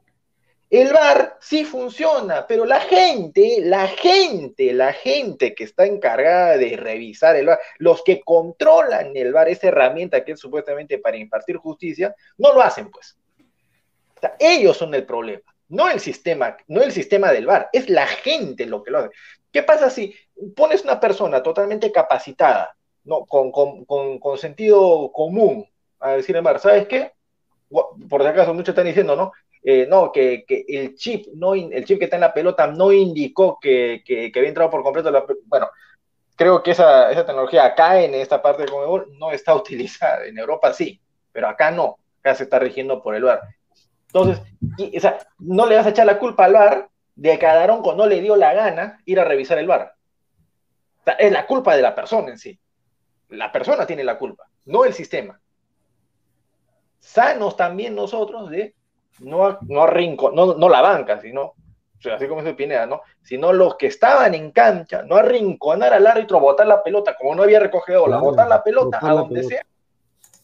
El 0.72 0.92
VAR 0.92 1.38
sí 1.40 1.66
funciona, 1.66 2.48
pero 2.48 2.66
la 2.66 2.80
gente, 2.80 3.58
la 3.62 3.88
gente, 3.88 4.74
la 4.74 4.92
gente 4.92 5.54
que 5.54 5.66
está 5.66 5.86
encargada 5.86 6.58
de 6.58 6.78
revisar 6.78 7.36
el 7.36 7.46
VAR, 7.46 7.60
los 7.78 8.04
que 8.04 8.22
controlan 8.22 9.16
el 9.16 9.34
VAR, 9.34 9.50
esa 9.50 9.68
herramienta 9.68 10.26
que 10.26 10.32
es 10.32 10.40
supuestamente 10.40 10.98
para 10.98 11.18
impartir 11.18 11.58
justicia, 11.58 12.16
no 12.40 12.54
lo 12.54 12.62
hacen, 12.62 12.90
pues. 12.90 13.20
O 14.18 14.20
sea, 14.20 14.36
ellos 14.40 14.78
son 14.78 14.96
el 14.96 15.06
problema, 15.06 15.44
no 15.68 15.90
el 15.90 16.00
sistema, 16.00 16.58
no 16.68 16.82
el 16.82 16.92
sistema 16.92 17.32
del 17.32 17.46
VAR, 17.46 17.70
es 17.72 17.88
la 17.88 18.08
gente 18.08 18.66
lo 18.66 18.82
que 18.82 18.90
lo 18.90 19.00
hace. 19.00 19.10
¿Qué 19.52 19.62
pasa 19.62 19.92
si 19.92 20.16
pones 20.56 20.84
una 20.86 21.00
persona 21.00 21.44
totalmente 21.44 21.92
capacitada, 21.92 22.76
no, 23.04 23.26
con, 23.26 23.52
con, 23.52 23.86
con, 24.20 24.38
sentido 24.38 25.12
común 25.12 25.68
a 26.00 26.12
decir 26.12 26.36
en 26.36 26.44
mar, 26.44 26.60
¿sabes 26.60 26.88
qué? 26.88 27.14
Por 27.70 28.22
si 28.22 28.28
acaso 28.28 28.54
muchos 28.54 28.70
están 28.70 28.86
diciendo, 28.86 29.16
¿no? 29.16 29.32
Eh, 29.64 29.86
no, 29.88 30.12
que, 30.12 30.44
que, 30.48 30.66
el 30.68 30.96
chip, 30.96 31.28
no, 31.36 31.54
el 31.54 31.86
chip 31.86 32.00
que 32.00 32.06
está 32.06 32.18
en 32.18 32.22
la 32.22 32.34
pelota 32.34 32.68
no 32.68 32.92
indicó 32.92 33.60
que, 33.62 34.04
que, 34.06 34.32
había 34.36 34.50
entrado 34.50 34.72
por 34.72 34.84
completo 34.84 35.12
la 35.12 35.24
Bueno, 35.46 35.70
creo 36.36 36.64
que 36.64 36.72
esa, 36.72 37.12
esa 37.12 37.26
tecnología 37.26 37.66
acá 37.66 38.02
en 38.02 38.16
esta 38.16 38.42
parte 38.42 38.64
de 38.64 38.70
Comebol 38.70 39.08
no 39.18 39.32
está 39.32 39.56
utilizada. 39.56 40.26
En 40.26 40.38
Europa 40.38 40.74
sí, 40.74 41.00
pero 41.32 41.48
acá 41.48 41.72
no. 41.72 41.98
Acá 42.20 42.36
se 42.36 42.44
está 42.44 42.60
rigiendo 42.60 43.02
por 43.02 43.16
el 43.16 43.24
VAR. 43.24 43.42
Entonces, 44.08 44.42
o 44.96 45.00
sea, 45.00 45.20
no 45.40 45.66
le 45.66 45.76
vas 45.76 45.86
a 45.86 45.90
echar 45.90 46.06
la 46.06 46.20
culpa 46.20 46.46
al 46.46 46.54
VAR 46.54 46.90
de 47.16 47.40
que 47.40 47.48
a 47.48 47.56
Daronco 47.56 47.94
no 47.94 48.06
le 48.06 48.22
dio 48.22 48.36
la 48.36 48.54
gana 48.54 49.00
ir 49.06 49.20
a 49.20 49.24
revisar 49.24 49.58
el 49.58 49.68
VAR. 49.68 49.96
O 51.00 51.04
sea, 51.04 51.14
es 51.14 51.32
la 51.32 51.48
culpa 51.48 51.76
de 51.76 51.82
la 51.82 51.96
persona 51.96 52.30
en 52.30 52.38
sí 52.38 52.60
la 53.32 53.52
persona 53.52 53.86
tiene 53.86 54.04
la 54.04 54.18
culpa, 54.18 54.48
no 54.66 54.86
el 54.86 54.94
sistema. 54.94 55.40
Sanos 57.00 57.58
también 57.58 57.96
nosotros 57.96 58.50
de 58.50 58.76
no, 59.20 59.58
no, 59.68 59.84
arrinco, 59.84 60.32
no, 60.32 60.56
no 60.56 60.70
la 60.70 60.82
banca, 60.82 61.20
sino, 61.20 61.54
así 62.14 62.28
como 62.28 62.42
dice 62.42 62.54
Pineda, 62.54 62.86
¿no? 62.86 63.02
Sino 63.22 63.54
los 63.54 63.76
que 63.76 63.88
estaban 63.88 64.34
en 64.34 64.52
cancha, 64.52 65.04
no 65.04 65.16
arrinconar 65.16 65.94
al 65.94 66.08
árbitro, 66.08 66.40
botar 66.40 66.68
la 66.68 66.84
pelota, 66.84 67.16
como 67.16 67.36
no 67.36 67.44
había 67.44 67.60
recogido 67.60 68.08
la 68.08 68.18
botar 68.18 68.48
la 68.48 68.64
pelota 68.64 69.00
a 69.02 69.14
donde 69.14 69.44
sea, 69.44 69.66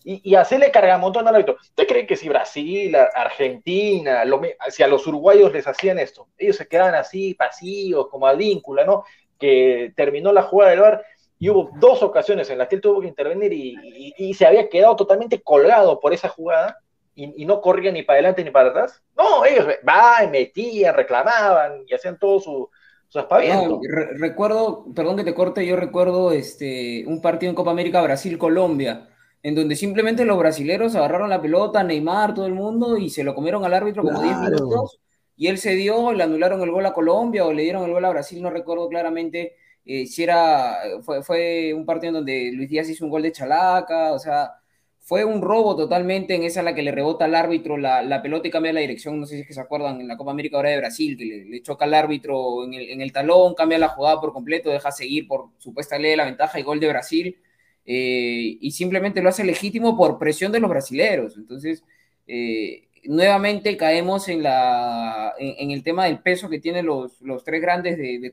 y, 0.03 0.21
y, 0.31 0.35
hacerle 0.35 0.71
cargamontón 0.71 1.27
al 1.27 1.35
árbitro. 1.35 1.57
¿Usted 1.59 1.85
cree 1.85 2.07
que 2.07 2.15
si 2.15 2.29
Brasil, 2.29 2.95
Argentina, 2.95 4.23
si 4.69 4.81
a 4.81 4.87
los 4.87 5.05
uruguayos 5.05 5.51
les 5.51 5.67
hacían 5.67 5.99
esto, 5.99 6.29
ellos 6.37 6.55
se 6.55 6.67
quedaban 6.67 6.95
así, 6.95 7.33
pasivos, 7.33 8.07
como 8.07 8.25
advíncula, 8.25 8.85
¿no? 8.85 9.03
Que 9.37 9.91
terminó 9.97 10.31
la 10.31 10.43
jugada 10.43 10.71
del 10.71 10.79
bar 10.79 11.03
y 11.39 11.49
hubo 11.49 11.69
dos 11.79 12.01
ocasiones 12.01 12.49
en 12.49 12.57
las 12.57 12.67
que 12.67 12.75
él 12.75 12.81
tuvo 12.81 13.01
que 13.01 13.07
intervenir 13.07 13.53
y, 13.53 14.33
se 14.33 14.45
había 14.45 14.69
quedado 14.69 14.95
totalmente 14.95 15.41
colgado 15.41 15.99
por 15.99 16.13
esa 16.13 16.29
jugada 16.29 16.79
y, 17.15 17.45
no 17.45 17.61
corría 17.61 17.91
ni 17.91 18.03
para 18.03 18.17
adelante 18.17 18.43
ni 18.43 18.51
para 18.51 18.69
atrás. 18.69 19.01
No, 19.15 19.43
ellos 19.45 19.65
van, 19.83 20.29
metían, 20.31 20.95
reclamaban 20.95 21.83
y 21.87 21.93
hacían 21.93 22.17
todo 22.19 22.39
su, 22.39 22.69
su 23.07 23.19
espaviento. 23.19 23.79
recuerdo, 24.15 24.85
perdón 24.95 25.17
que 25.17 25.23
te 25.23 25.33
corte, 25.33 25.65
yo 25.65 25.75
recuerdo 25.75 26.31
este, 26.31 27.05
un 27.07 27.21
partido 27.21 27.49
en 27.49 27.55
Copa 27.55 27.71
América 27.71 28.01
Brasil-Colombia, 28.01 29.09
en 29.41 29.55
donde 29.55 29.75
simplemente 29.75 30.25
los 30.25 30.37
brasileros 30.37 30.95
agarraron 30.95 31.29
la 31.29 31.41
pelota, 31.41 31.83
Neymar, 31.83 32.33
todo 32.33 32.45
el 32.45 32.53
mundo, 32.53 32.97
y 32.97 33.09
se 33.09 33.23
lo 33.23 33.33
comieron 33.33 33.65
al 33.65 33.73
árbitro 33.73 34.03
como 34.03 34.21
10 34.21 34.37
minutos, 34.39 34.99
y 35.35 35.47
él 35.47 35.57
se 35.57 35.75
dio, 35.75 36.11
le 36.13 36.23
anularon 36.23 36.61
el 36.61 36.71
gol 36.71 36.85
a 36.85 36.93
Colombia 36.93 37.45
o 37.45 37.53
le 37.53 37.63
dieron 37.63 37.83
el 37.83 37.91
gol 37.91 38.05
a 38.05 38.09
Brasil, 38.09 38.41
no 38.41 38.49
recuerdo 38.49 38.89
claramente 38.89 39.55
eh, 39.87 40.05
si 40.05 40.23
era, 40.23 40.77
fue, 41.01 41.23
fue, 41.23 41.73
un 41.73 41.85
partido 41.85 42.09
en 42.09 42.15
donde 42.15 42.51
Luis 42.53 42.69
Díaz 42.69 42.89
hizo 42.89 43.05
un 43.05 43.11
gol 43.11 43.23
de 43.23 43.31
chalaca, 43.31 44.11
o 44.13 44.19
sea, 44.19 44.51
fue 44.99 45.23
un 45.23 45.41
robo 45.41 45.77
totalmente 45.77 46.35
en 46.35 46.43
esa 46.43 46.61
la 46.61 46.75
que 46.75 46.81
le 46.81 46.91
rebota 46.91 47.25
al 47.25 47.35
árbitro 47.35 47.77
la, 47.77 48.03
la 48.03 48.21
pelota 48.21 48.49
y 48.49 48.51
cambia 48.51 48.73
la 48.73 48.81
dirección, 48.81 49.19
no 49.19 49.25
sé 49.25 49.35
si 49.35 49.41
es 49.41 49.47
que 49.47 49.53
se 49.53 49.61
acuerdan, 49.61 50.01
en 50.01 50.07
la 50.09 50.17
Copa 50.17 50.31
América 50.31 50.57
ahora 50.57 50.71
de 50.71 50.77
Brasil, 50.77 51.17
que 51.17 51.25
le, 51.25 51.61
choca 51.61 51.85
al 51.85 51.93
árbitro 51.93 52.65
en 52.65 52.73
el, 52.73 52.89
en 52.89 53.01
el, 53.01 53.13
talón, 53.13 53.55
cambia 53.55 53.77
la 53.79 53.87
jugada 53.87 54.19
por 54.19 54.33
completo, 54.33 54.69
deja 54.69 54.91
seguir 54.91 55.27
por 55.27 55.51
supuesta 55.57 55.97
ley 55.97 56.11
de 56.11 56.17
la 56.17 56.25
ventaja 56.25 56.59
y 56.59 56.63
gol 56.63 56.81
de 56.81 56.89
Brasil, 56.89 57.37
eh, 57.85 58.57
y 58.59 58.71
simplemente 58.71 59.21
lo 59.21 59.29
hace 59.29 59.45
legítimo 59.45 59.95
por 59.95 60.19
presión 60.19 60.51
de 60.51 60.59
los 60.59 60.69
brasileros, 60.69 61.37
entonces... 61.37 61.83
Eh, 62.27 62.86
nuevamente 63.05 63.77
caemos 63.77 64.27
en, 64.29 64.43
la, 64.43 65.33
en, 65.37 65.71
el 65.71 65.83
tema 65.83 66.05
del 66.05 66.19
peso 66.19 66.49
que 66.49 66.59
tienen 66.59 66.85
los, 66.85 67.21
los 67.21 67.43
tres 67.43 67.61
grandes 67.61 67.97
de, 67.97 68.19
de, 68.19 68.31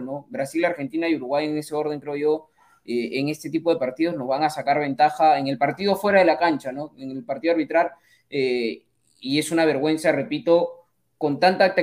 ¿no? 0.00 0.26
Brasil, 0.30 0.64
Argentina 0.64 1.08
y 1.08 1.16
Uruguay 1.16 1.46
en 1.46 1.58
ese 1.58 1.74
orden, 1.74 2.00
creo 2.00 2.16
yo, 2.16 2.50
eh, 2.84 3.18
en 3.20 3.28
este 3.28 3.50
tipo 3.50 3.72
de 3.72 3.78
partidos 3.78 4.16
nos 4.16 4.28
van 4.28 4.42
a 4.44 4.50
sacar 4.50 4.80
ventaja 4.80 5.38
en 5.38 5.48
el 5.48 5.58
partido 5.58 5.96
fuera 5.96 6.20
de 6.20 6.26
la 6.26 6.38
cancha, 6.38 6.72
¿no? 6.72 6.92
En 6.98 7.10
el 7.10 7.24
partido 7.24 7.52
arbitrar, 7.52 7.92
eh, 8.30 8.84
y 9.20 9.38
es 9.38 9.50
una 9.50 9.64
vergüenza, 9.64 10.12
repito, 10.12 10.86
con 11.16 11.40
tanta 11.40 11.74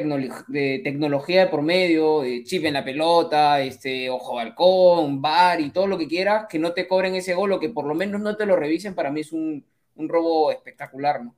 de 0.48 0.82
tecnología 0.84 1.46
de 1.46 1.48
por 1.48 1.62
medio, 1.64 2.22
de 2.22 2.44
chip 2.44 2.66
en 2.66 2.74
la 2.74 2.84
pelota, 2.86 3.62
este, 3.62 4.10
ojo 4.10 4.36
balcón, 4.36 5.22
bar 5.22 5.60
y 5.62 5.72
todo 5.72 5.88
lo 5.88 5.98
que 5.98 6.08
quieras, 6.08 6.46
que 6.50 6.60
no 6.60 6.74
te 6.74 6.88
cobren 6.88 7.16
ese 7.16 7.34
gol 7.34 7.52
o 7.54 7.60
que 7.60 7.70
por 7.70 7.86
lo 7.86 7.96
menos 7.96 8.22
no 8.22 8.36
te 8.38 8.46
lo 8.46 8.56
revisen, 8.56 8.94
para 8.94 9.12
mí 9.12 9.22
es 9.22 9.32
un, 9.32 9.66
un 9.96 10.10
robo 10.10 10.52
espectacular, 10.52 11.24
¿no? 11.24 11.36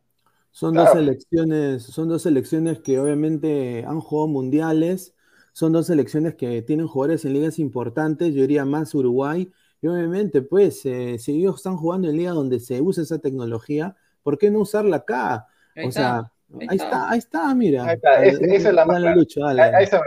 Son 0.54 0.76
dos 0.76 0.92
selecciones, 0.92 1.82
son 1.82 2.10
dos 2.10 2.22
selecciones 2.22 2.80
que 2.80 3.00
obviamente 3.00 3.84
han 3.88 4.00
jugado 4.00 4.28
mundiales, 4.28 5.16
son 5.52 5.72
dos 5.74 5.88
selecciones 5.88 6.36
que 6.36 6.62
tienen 6.62 6.86
jugadores 6.88 7.26
en 7.26 7.34
ligas 7.34 7.58
importantes, 7.58 8.36
yo 8.36 8.42
diría 8.42 8.64
más 8.64 8.94
Uruguay, 8.94 9.52
y 9.82 9.88
obviamente, 9.88 10.44
pues, 10.44 10.86
eh, 10.86 11.18
si 11.18 11.40
ellos 11.40 11.56
están 11.56 11.76
jugando 11.76 12.08
en 12.08 12.18
ligas 12.18 12.36
donde 12.36 12.60
se 12.60 12.80
usa 12.82 13.02
esa 13.02 13.18
tecnología, 13.18 13.96
¿por 14.22 14.38
qué 14.38 14.52
no 14.52 14.60
usarla 14.60 14.98
acá? 14.98 15.48
o 15.84 15.92
sea, 15.92 16.32
ahí 16.70 16.78
está. 16.78 17.10
ahí 17.10 17.18
está, 17.18 17.56
mira. 17.56 17.86
Ahí 17.86 17.96
está, 17.96 18.24
esa 18.24 18.70
es 18.70 18.76
la 18.76 18.86
más 18.86 19.04
Ahí, 19.04 19.84
está, 19.86 20.04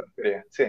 sí. 0.48 0.64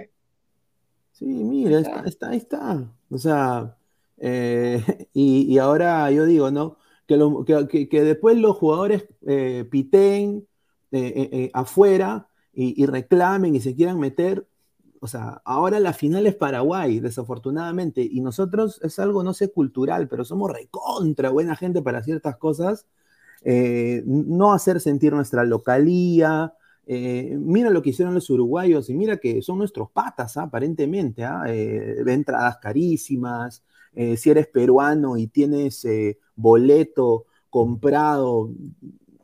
Sí, 1.11 1.25
mira, 1.25 1.77
ahí 1.77 1.83
está, 2.07 2.29
ahí 2.29 2.37
está. 2.37 2.91
O 3.11 3.17
sea, 3.19 3.77
eh, 4.17 4.81
y, 5.13 5.53
y 5.53 5.59
ahora 5.59 6.09
yo 6.09 6.25
digo, 6.25 6.49
¿no? 6.49 6.77
Que, 7.07 8.03
después 8.03 8.37
los 8.37 8.55
jugadores 8.57 9.07
eh, 9.25 9.65
piten 9.69 10.45
eh, 10.91 11.29
eh, 11.31 11.51
afuera 11.53 12.27
y, 12.53 12.85
reclamen 12.85 13.55
y 13.55 13.61
se 13.61 13.75
quieran 13.75 13.99
meter. 13.99 14.47
O 14.99 15.07
sea, 15.07 15.41
ahora 15.45 15.79
la 15.79 15.93
final 15.93 16.25
es 16.25 16.35
Paraguay, 16.35 16.99
desafortunadamente, 16.99 18.01
y 18.01 18.19
nosotros 18.19 18.79
es 18.83 18.97
algo, 18.97 19.23
no 19.23 19.33
sé, 19.33 19.51
cultural, 19.51 20.07
pero 20.07 20.25
somos 20.25 20.51
recontra 20.51 21.29
buena 21.29 21.55
gente 21.55 21.83
para 21.83 22.03
ciertas 22.03 22.37
cosas. 22.37 22.87
no 23.43 24.53
hacer 24.53 24.81
sentir 24.81 25.13
nuestra 25.13 25.43
localía, 25.43 26.53
mira 26.87 27.69
lo 27.69 27.81
que 27.83 27.91
hicieron 27.91 28.15
los 28.15 28.29
uruguayos 28.31 28.89
y 28.89 28.95
mira 28.95 29.17
que 29.17 29.41
son 29.43 29.59
nuestros 29.59 29.91
patas, 29.91 30.35
¿ah? 30.37 30.43
aparentemente, 30.43 31.23
¿ah? 31.23 31.43
entradas 31.47 32.57
carísimas, 32.57 33.63
si 33.93 34.29
eres 34.31 34.47
peruano 34.47 35.15
y 35.15 35.27
tienes 35.27 35.85
boleto 36.37 37.25
comprado, 37.49 38.51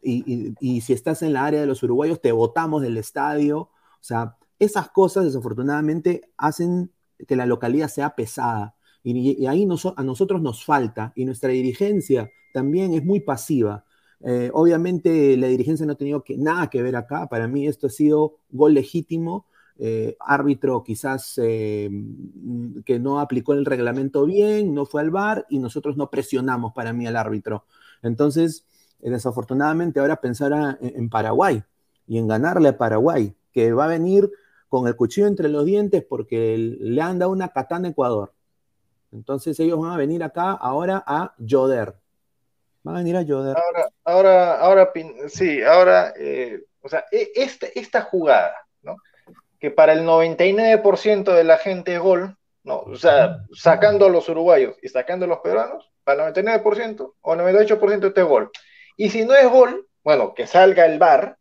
y, 0.02 0.82
si 0.82 0.94
estás 0.94 1.22
en 1.22 1.34
la 1.34 1.46
área 1.46 1.62
de 1.62 1.66
los 1.66 1.82
uruguayos, 1.84 2.20
te 2.20 2.32
votamos 2.32 2.82
del 2.82 2.98
estadio. 2.98 3.60
O 3.60 3.70
sea, 4.02 4.36
esas 4.60 4.90
cosas 4.90 5.26
desafortunadamente 5.26 6.30
hacen 6.38 6.92
que 7.28 7.36
la 7.36 7.46
localidad 7.46 7.88
sea 7.88 8.16
pesada. 8.16 8.76
Y, 9.04 9.46
ahí 9.46 9.64
a 9.64 10.04
nosotros 10.04 10.42
nos 10.42 10.66
falta, 10.66 11.14
y 11.16 11.26
nuestra 11.26 11.50
dirigencia 11.50 12.30
también 12.54 12.94
es 12.94 13.04
muy 13.04 13.22
pasiva. 13.22 13.86
Eh, 14.26 14.50
obviamente 14.54 15.36
la 15.36 15.48
dirigencia 15.48 15.86
no 15.86 15.94
ha 15.94 15.98
tenido 15.98 16.24
nada 16.38 16.70
que 16.70 16.82
ver 16.82 16.96
acá. 16.96 17.28
Para 17.28 17.48
mí 17.48 17.68
esto 17.68 17.88
ha 17.88 17.90
sido 17.90 18.38
gol 18.52 18.74
legítimo. 18.74 19.48
Eh, 19.80 20.16
árbitro 20.20 20.84
quizás 20.84 21.40
eh, 21.42 21.90
que 22.86 23.00
no 23.00 23.20
aplicó 23.20 23.54
el 23.54 23.66
reglamento 23.66 24.26
bien, 24.26 24.74
no 24.74 24.86
fue 24.86 25.02
al 25.02 25.10
bar 25.10 25.46
y 25.50 25.58
nosotros 25.58 25.98
no 25.98 26.10
presionamos 26.10 26.74
para 26.74 26.94
mí 26.94 27.08
al 27.08 27.16
árbitro. 27.16 27.66
Entonces, 28.02 28.66
desafortunadamente 29.00 30.00
ahora 30.00 30.18
pensar 30.18 30.78
en 30.80 31.10
Paraguay 31.10 31.64
y 32.08 32.18
en 32.18 32.28
ganarle 32.28 32.70
a 32.70 32.78
Paraguay, 32.78 33.36
que 33.52 33.74
va 33.74 33.86
a 33.86 33.88
venir 33.88 34.30
con 34.70 34.88
el 34.88 34.96
cuchillo 34.96 35.28
entre 35.28 35.50
los 35.50 35.66
dientes 35.66 36.04
porque 36.04 36.58
le 36.58 37.02
han 37.02 37.20
dado 37.20 37.32
una 37.32 37.50
katana 37.50 37.88
a 37.88 37.92
Ecuador. 37.92 38.34
Entonces 39.12 39.60
ellos 39.60 39.80
van 39.80 39.92
a 39.92 39.98
venir 39.98 40.24
acá 40.24 40.52
ahora 40.52 41.04
a 41.06 41.36
Joder. 41.48 41.96
Van 42.82 42.96
a 42.96 43.00
venir 43.00 43.16
a 43.16 43.24
Joder. 43.24 43.56
Ahora, 43.56 43.90
ahora, 44.04 44.60
ahora 44.60 44.92
sí, 45.28 45.62
ahora, 45.62 46.14
eh, 46.18 46.64
o 46.82 46.90
sea, 46.90 47.06
e, 47.12 47.32
esta, 47.36 47.68
esta 47.76 48.02
jugada. 48.02 48.63
Que 49.64 49.72
para 49.72 49.94
el 49.94 50.02
99% 50.02 51.34
de 51.34 51.44
la 51.46 51.58
gente 51.58 51.94
es 51.94 52.02
gol, 52.02 52.36
¿no? 52.66 52.80
O 52.80 52.98
sea, 52.98 53.38
sacando 53.54 54.08
a 54.08 54.10
los 54.10 54.28
uruguayos 54.28 54.76
y 54.82 54.90
sacando 54.90 55.24
a 55.24 55.30
los 55.30 55.40
peruanos, 55.40 55.90
para 56.04 56.28
el 56.28 56.34
99% 56.34 57.14
o 57.22 57.36
98% 57.36 58.08
este 58.08 58.20
es 58.20 58.28
gol. 58.28 58.52
Y 58.98 59.10
si 59.10 59.24
no 59.24 59.34
es 59.34 59.50
gol, 59.50 59.88
bueno, 60.04 60.34
que 60.34 60.48
salga 60.48 60.86
el 60.86 61.00
bar, 61.00 61.38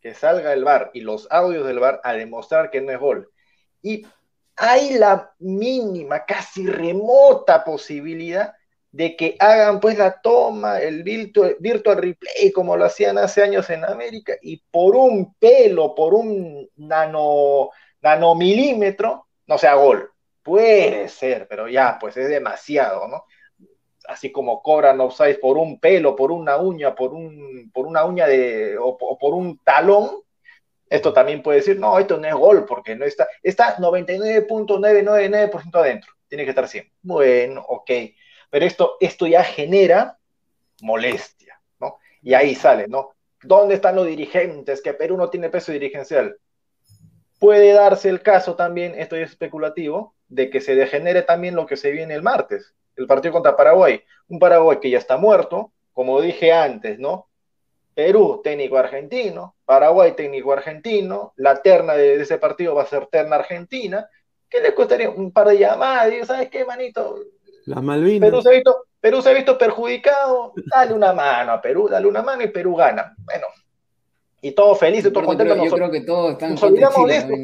que 0.00 0.14
salga 0.14 0.54
el 0.54 0.64
bar 0.64 0.90
y 0.94 1.02
los 1.02 1.28
audios 1.30 1.66
del 1.66 1.78
bar 1.78 2.00
a 2.02 2.14
demostrar 2.14 2.70
que 2.70 2.80
no 2.80 2.92
es 2.92 2.98
gol. 2.98 3.28
Y 3.82 4.06
hay 4.56 4.94
la 4.94 5.34
mínima, 5.38 6.24
casi 6.24 6.66
remota 6.66 7.62
posibilidad 7.62 8.54
de 8.96 9.14
que 9.14 9.36
hagan 9.38 9.78
pues 9.78 9.98
la 9.98 10.22
toma, 10.22 10.80
el 10.80 11.02
virtual, 11.02 11.56
virtual 11.60 11.98
replay, 11.98 12.50
como 12.50 12.78
lo 12.78 12.86
hacían 12.86 13.18
hace 13.18 13.42
años 13.42 13.68
en 13.68 13.84
América, 13.84 14.32
y 14.40 14.62
por 14.70 14.96
un 14.96 15.34
pelo, 15.34 15.94
por 15.94 16.14
un 16.14 16.66
nano, 16.76 17.68
nanomilímetro, 18.00 19.26
no 19.46 19.58
sea 19.58 19.74
gol. 19.74 20.10
Puede 20.42 21.08
ser, 21.08 21.46
pero 21.46 21.68
ya, 21.68 21.98
pues 22.00 22.16
es 22.16 22.30
demasiado, 22.30 23.06
¿no? 23.06 23.24
Así 24.08 24.32
como 24.32 24.62
cobran 24.62 24.98
offside 25.00 25.40
por 25.40 25.58
un 25.58 25.78
pelo, 25.78 26.16
por 26.16 26.32
una 26.32 26.56
uña, 26.56 26.94
por, 26.94 27.12
un, 27.12 27.70
por 27.74 27.86
una 27.86 28.02
uña 28.06 28.26
de, 28.26 28.78
o 28.80 28.96
por 28.96 29.34
un 29.34 29.58
talón, 29.58 30.22
esto 30.88 31.12
también 31.12 31.42
puede 31.42 31.58
decir, 31.58 31.78
no, 31.78 31.98
esto 31.98 32.16
no 32.16 32.28
es 32.28 32.34
gol, 32.34 32.64
porque 32.64 32.96
no 32.96 33.04
está, 33.04 33.28
está 33.42 33.76
99.999% 33.76 35.74
adentro, 35.74 36.12
tiene 36.28 36.44
que 36.44 36.50
estar 36.50 36.66
100. 36.66 36.90
Bueno, 37.02 37.62
ok, 37.68 37.90
pero 38.56 38.64
esto, 38.64 38.96
esto 39.00 39.26
ya 39.26 39.44
genera 39.44 40.16
molestia, 40.80 41.60
¿no? 41.78 41.98
Y 42.22 42.32
ahí 42.32 42.54
sale, 42.54 42.88
¿no? 42.88 43.10
¿Dónde 43.42 43.74
están 43.74 43.96
los 43.96 44.06
dirigentes? 44.06 44.80
Que 44.80 44.94
Perú 44.94 45.18
no 45.18 45.28
tiene 45.28 45.50
peso 45.50 45.72
dirigencial. 45.72 46.38
Puede 47.38 47.74
darse 47.74 48.08
el 48.08 48.22
caso 48.22 48.56
también, 48.56 48.98
esto 48.98 49.14
es 49.14 49.28
especulativo, 49.28 50.14
de 50.28 50.48
que 50.48 50.62
se 50.62 50.74
degenere 50.74 51.20
también 51.20 51.54
lo 51.54 51.66
que 51.66 51.76
se 51.76 51.90
viene 51.90 52.14
el 52.14 52.22
martes, 52.22 52.74
el 52.96 53.06
partido 53.06 53.34
contra 53.34 53.58
Paraguay. 53.58 54.02
Un 54.26 54.38
Paraguay 54.38 54.78
que 54.80 54.88
ya 54.88 54.96
está 54.96 55.18
muerto, 55.18 55.74
como 55.92 56.22
dije 56.22 56.50
antes, 56.50 56.98
¿no? 56.98 57.28
Perú, 57.92 58.40
técnico 58.42 58.78
argentino, 58.78 59.56
Paraguay, 59.66 60.16
técnico 60.16 60.54
argentino, 60.54 61.34
la 61.36 61.60
terna 61.60 61.92
de, 61.92 62.22
ese 62.22 62.38
partido 62.38 62.74
va 62.74 62.84
a 62.84 62.86
ser 62.86 63.06
terna 63.08 63.36
argentina, 63.36 64.08
¿qué 64.48 64.62
le 64.62 64.74
costaría? 64.74 65.10
Un 65.10 65.30
par 65.30 65.48
de 65.48 65.58
llamadas, 65.58 66.26
¿sabes 66.26 66.48
qué, 66.48 66.64
manito? 66.64 67.18
La 67.66 67.80
Malvinas. 67.80 68.30
Perú 68.30 68.42
se, 68.42 68.48
ha 68.48 68.52
visto, 68.52 68.86
Perú 69.00 69.22
se 69.22 69.30
ha 69.30 69.32
visto 69.32 69.58
perjudicado, 69.58 70.52
dale 70.74 70.94
una 70.94 71.12
mano 71.12 71.52
a 71.52 71.60
Perú, 71.60 71.88
dale 71.88 72.06
una 72.06 72.22
mano 72.22 72.42
y 72.42 72.48
Perú 72.48 72.76
gana. 72.76 73.14
Bueno, 73.18 73.46
y 74.40 74.52
todos 74.52 74.78
felices, 74.78 75.12
todos 75.12 75.26
contentos. 75.26 75.58
Yo 75.64 75.70
creo 75.72 75.90
que 75.90 76.02
todos 76.02 76.32
están 76.32 76.52
nos 76.52 76.62
olvidamos 76.62 77.08
de 77.08 77.16
esto. 77.16 77.34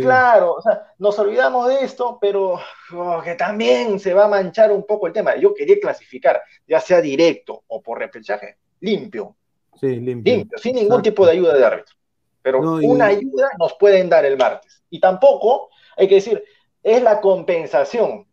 Claro, 0.00 0.54
o 0.54 0.62
sea, 0.62 0.92
nos 0.98 1.16
olvidamos 1.18 1.68
de 1.68 1.84
esto, 1.84 2.18
pero 2.20 2.58
oh, 2.94 3.22
que 3.22 3.34
también 3.34 4.00
se 4.00 4.12
va 4.12 4.24
a 4.24 4.28
manchar 4.28 4.72
un 4.72 4.84
poco 4.84 5.06
el 5.06 5.12
tema. 5.12 5.36
Yo 5.36 5.54
quería 5.54 5.78
clasificar, 5.80 6.42
ya 6.66 6.80
sea 6.80 7.00
directo 7.00 7.62
o 7.68 7.80
por 7.80 7.98
repechaje, 7.98 8.58
limpio. 8.80 9.36
Sí, 9.78 10.00
limpio. 10.00 10.34
limpio 10.34 10.58
sin 10.58 10.74
ningún 10.74 11.02
tipo 11.02 11.24
de 11.26 11.32
ayuda 11.32 11.54
de 11.54 11.64
árbitro. 11.64 11.94
Pero 12.42 12.60
una 12.60 13.06
ayuda 13.06 13.50
nos 13.58 13.74
pueden 13.74 14.08
dar 14.08 14.24
el 14.24 14.36
martes. 14.36 14.82
Y 14.90 14.98
tampoco, 15.00 15.70
hay 15.96 16.08
que 16.08 16.16
decir, 16.16 16.42
es 16.82 17.02
la 17.02 17.20
compensación. 17.20 18.26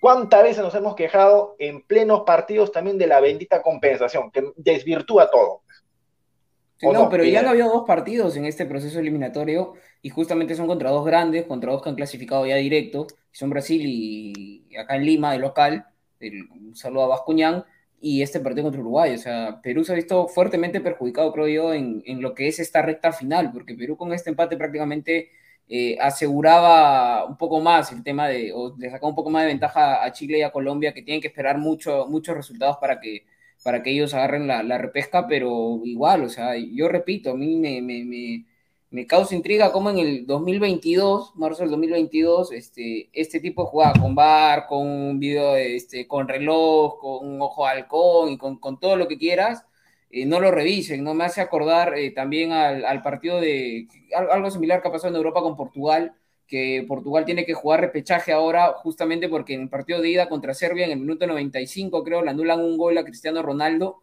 ¿Cuántas 0.00 0.42
veces 0.42 0.62
nos 0.62 0.74
hemos 0.74 0.96
quejado 0.96 1.56
en 1.58 1.82
plenos 1.82 2.22
partidos 2.24 2.72
también 2.72 2.96
de 2.96 3.06
la 3.06 3.20
bendita 3.20 3.62
compensación, 3.62 4.30
que 4.30 4.42
desvirtúa 4.56 5.30
todo? 5.30 5.62
no, 6.82 7.10
pero 7.10 7.24
ya 7.24 7.40
han 7.40 7.46
habido 7.46 7.68
dos 7.68 7.84
partidos 7.86 8.34
en 8.38 8.46
este 8.46 8.64
proceso 8.64 8.98
eliminatorio 8.98 9.74
y 10.00 10.08
justamente 10.08 10.54
son 10.54 10.66
contra 10.66 10.90
dos 10.90 11.04
grandes, 11.04 11.44
contra 11.44 11.72
dos 11.72 11.82
que 11.82 11.90
han 11.90 11.94
clasificado 11.94 12.46
ya 12.46 12.56
directo, 12.56 13.06
son 13.30 13.50
Brasil 13.50 13.82
y 13.84 14.74
acá 14.76 14.96
en 14.96 15.04
Lima, 15.04 15.32
de 15.32 15.38
local. 15.38 15.86
un 16.20 16.74
saludo 16.74 17.04
a 17.04 17.08
Bascuñán 17.08 17.66
y 18.00 18.22
este 18.22 18.40
partido 18.40 18.64
contra 18.64 18.80
Uruguay. 18.80 19.14
O 19.14 19.18
sea, 19.18 19.60
Perú 19.62 19.84
se 19.84 19.92
ha 19.92 19.96
visto 19.96 20.28
fuertemente 20.28 20.80
perjudicado, 20.80 21.30
creo 21.34 21.48
yo, 21.48 21.74
en, 21.74 22.02
en 22.06 22.22
lo 22.22 22.34
que 22.34 22.48
es 22.48 22.58
esta 22.58 22.80
recta 22.80 23.12
final, 23.12 23.52
porque 23.52 23.74
Perú 23.74 23.98
con 23.98 24.14
este 24.14 24.30
empate 24.30 24.56
prácticamente 24.56 25.30
eh, 25.72 25.96
aseguraba 26.00 27.24
un 27.26 27.36
poco 27.36 27.60
más 27.60 27.92
el 27.92 28.02
tema 28.02 28.26
de, 28.28 28.52
o 28.52 28.74
le 28.76 28.90
sacaba 28.90 29.08
un 29.08 29.14
poco 29.14 29.30
más 29.30 29.42
de 29.42 29.48
ventaja 29.48 30.04
a 30.04 30.12
Chile 30.12 30.38
y 30.38 30.42
a 30.42 30.50
Colombia, 30.50 30.92
que 30.92 31.02
tienen 31.02 31.20
que 31.20 31.28
esperar 31.28 31.58
mucho, 31.58 32.06
muchos 32.08 32.36
resultados 32.36 32.78
para 32.78 33.00
que, 33.00 33.24
para 33.62 33.80
que 33.82 33.92
ellos 33.92 34.12
agarren 34.12 34.48
la, 34.48 34.64
la 34.64 34.78
repesca, 34.78 35.28
pero 35.28 35.80
igual, 35.84 36.24
o 36.24 36.28
sea, 36.28 36.56
yo 36.56 36.88
repito, 36.88 37.30
a 37.30 37.36
mí 37.36 37.56
me, 37.56 37.80
me, 37.82 38.04
me 38.90 39.06
causa 39.06 39.36
intriga 39.36 39.70
cómo 39.72 39.90
en 39.90 39.98
el 39.98 40.26
2022, 40.26 41.36
marzo 41.36 41.62
del 41.62 41.70
2022, 41.70 42.50
este, 42.52 43.08
este 43.12 43.38
tipo 43.38 43.62
de 43.62 43.68
jugada 43.70 44.00
con 44.00 44.14
bar, 44.16 44.66
con 44.66 45.20
video, 45.20 45.54
este, 45.54 46.08
con 46.08 46.26
reloj, 46.26 46.98
con 46.98 47.40
ojo 47.40 47.64
de 47.64 47.70
halcón 47.70 48.30
y 48.30 48.38
con, 48.38 48.58
con 48.58 48.80
todo 48.80 48.96
lo 48.96 49.06
que 49.06 49.18
quieras, 49.18 49.64
eh, 50.10 50.26
no 50.26 50.40
lo 50.40 50.50
revisen, 50.50 51.04
¿no? 51.04 51.14
Me 51.14 51.24
hace 51.24 51.40
acordar 51.40 51.96
eh, 51.96 52.10
también 52.10 52.52
al, 52.52 53.02
partido 53.02 53.40
de 53.40 53.88
algo 54.14 54.50
similar 54.50 54.82
que 54.82 54.88
ha 54.88 54.92
pasado 54.92 55.10
en 55.10 55.16
Europa 55.16 55.42
con 55.42 55.56
Portugal, 55.56 56.14
que 56.46 56.84
Portugal 56.88 57.24
tiene 57.24 57.44
que 57.46 57.54
jugar 57.54 57.80
repechaje 57.80 58.32
ahora 58.32 58.72
justamente 58.74 59.28
porque 59.28 59.54
en 59.54 59.62
el 59.62 59.68
partido 59.68 60.00
de 60.00 60.10
ida 60.10 60.28
contra 60.28 60.54
Serbia 60.54 60.84
en 60.84 60.92
el 60.92 60.98
minuto 60.98 61.26
95 61.26 62.02
creo 62.02 62.22
le 62.22 62.30
anulan 62.30 62.60
un 62.60 62.76
gol 62.76 62.98
a 62.98 63.04
Cristiano 63.04 63.42
Ronaldo, 63.42 64.02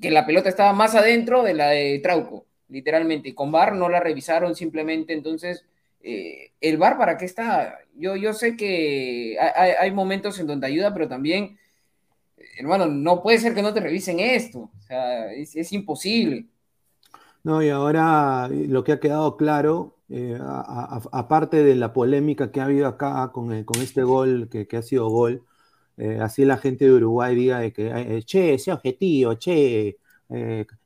que 0.00 0.10
la 0.10 0.26
pelota 0.26 0.48
estaba 0.48 0.72
más 0.72 0.94
adentro 0.94 1.42
de 1.42 1.54
la 1.54 1.70
de 1.70 1.98
Trauco 2.00 2.46
literalmente. 2.68 3.30
Y 3.30 3.34
con 3.34 3.52
VAR 3.52 3.74
no 3.74 3.88
la 3.88 4.00
revisaron 4.00 4.54
simplemente, 4.54 5.12
entonces, 5.12 5.64
eh, 6.02 6.50
¿el 6.60 6.78
VAR 6.78 6.98
para 6.98 7.16
qué 7.16 7.24
está? 7.24 7.78
Yo, 7.94 8.16
yo 8.16 8.32
sé 8.32 8.56
que 8.56 9.36
hay, 9.38 9.90
momentos 9.90 10.38
en 10.38 10.46
donde 10.46 10.66
ayuda, 10.66 10.92
pero 10.92 11.08
también, 11.08 11.58
hermano, 12.58 12.86
no 12.86 13.22
puede 13.22 13.38
ser 13.38 13.54
que 13.54 13.62
no 13.62 13.72
te 13.72 13.80
revisen 13.80 14.20
esto, 14.20 14.70
o 14.76 14.80
sea, 14.86 15.32
es, 15.32 15.72
imposible. 15.72 16.46
No, 17.44 17.62
y 17.62 17.68
ahora 17.68 18.48
lo 18.48 18.82
que 18.82 18.92
ha 18.92 19.00
quedado 19.00 19.36
claro, 19.36 19.96
eh, 20.08 20.38
aparte 20.40 21.62
de 21.62 21.74
la 21.76 21.92
polémica 21.92 22.50
que 22.50 22.60
ha 22.60 22.64
habido 22.64 22.86
acá 22.86 23.30
con, 23.32 23.52
eh, 23.52 23.64
con 23.64 23.80
este 23.80 24.02
gol, 24.02 24.48
que, 24.50 24.66
que 24.66 24.76
ha 24.76 24.82
sido 24.82 25.08
gol, 25.08 25.44
así 26.20 26.44
la 26.44 26.58
gente 26.58 26.84
de 26.84 26.92
Uruguay 26.92 27.34
diga 27.34 27.60
de 27.60 27.72
que, 27.72 28.22
che, 28.26 28.54
ese 28.54 28.72
objetivo, 28.72 29.34
che, 29.34 29.96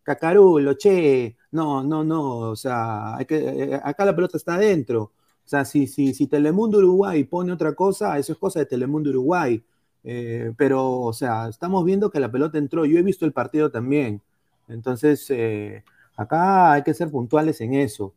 Cacarulo, 0.03 0.75
che, 0.77 1.37
no, 1.53 1.83
no, 1.83 2.03
no, 2.05 2.51
o 2.51 2.57
sea, 2.57 3.17
eh, 3.29 3.81
acá 3.83 4.05
la 4.05 4.15
pelota 4.15 4.37
está 4.37 4.55
adentro. 4.55 5.13
O 5.45 5.49
sea, 5.51 5.65
si, 5.65 5.87
si, 5.87 6.15
si 6.15 6.27
Telemundo 6.27 6.79
Uruguay 6.79 7.25
pone 7.25 7.53
otra 7.53 7.75
cosa, 7.75 8.19
eso 8.19 8.33
es 8.33 8.39
cosa 8.39 8.61
de 8.61 8.67
Telemundo 8.67 9.11
Uruguay. 9.11 9.63
Eh, 10.05 10.53
pero, 10.57 11.01
o 11.01 11.13
sea, 11.13 11.49
estamos 11.49 11.85
viendo 11.85 12.11
que 12.11 12.21
la 12.21 12.31
pelota 12.31 12.59
entró. 12.59 12.85
Yo 12.85 12.99
he 12.99 13.03
visto 13.03 13.25
el 13.25 13.33
partido 13.33 13.71
también. 13.71 14.23
Entonces, 14.69 15.27
eh, 15.31 15.85
acá 16.17 16.73
hay 16.73 16.83
que 16.83 16.95
ser 16.95 17.11
puntuales 17.11 17.61
en 17.61 17.75
eso. 17.75 18.15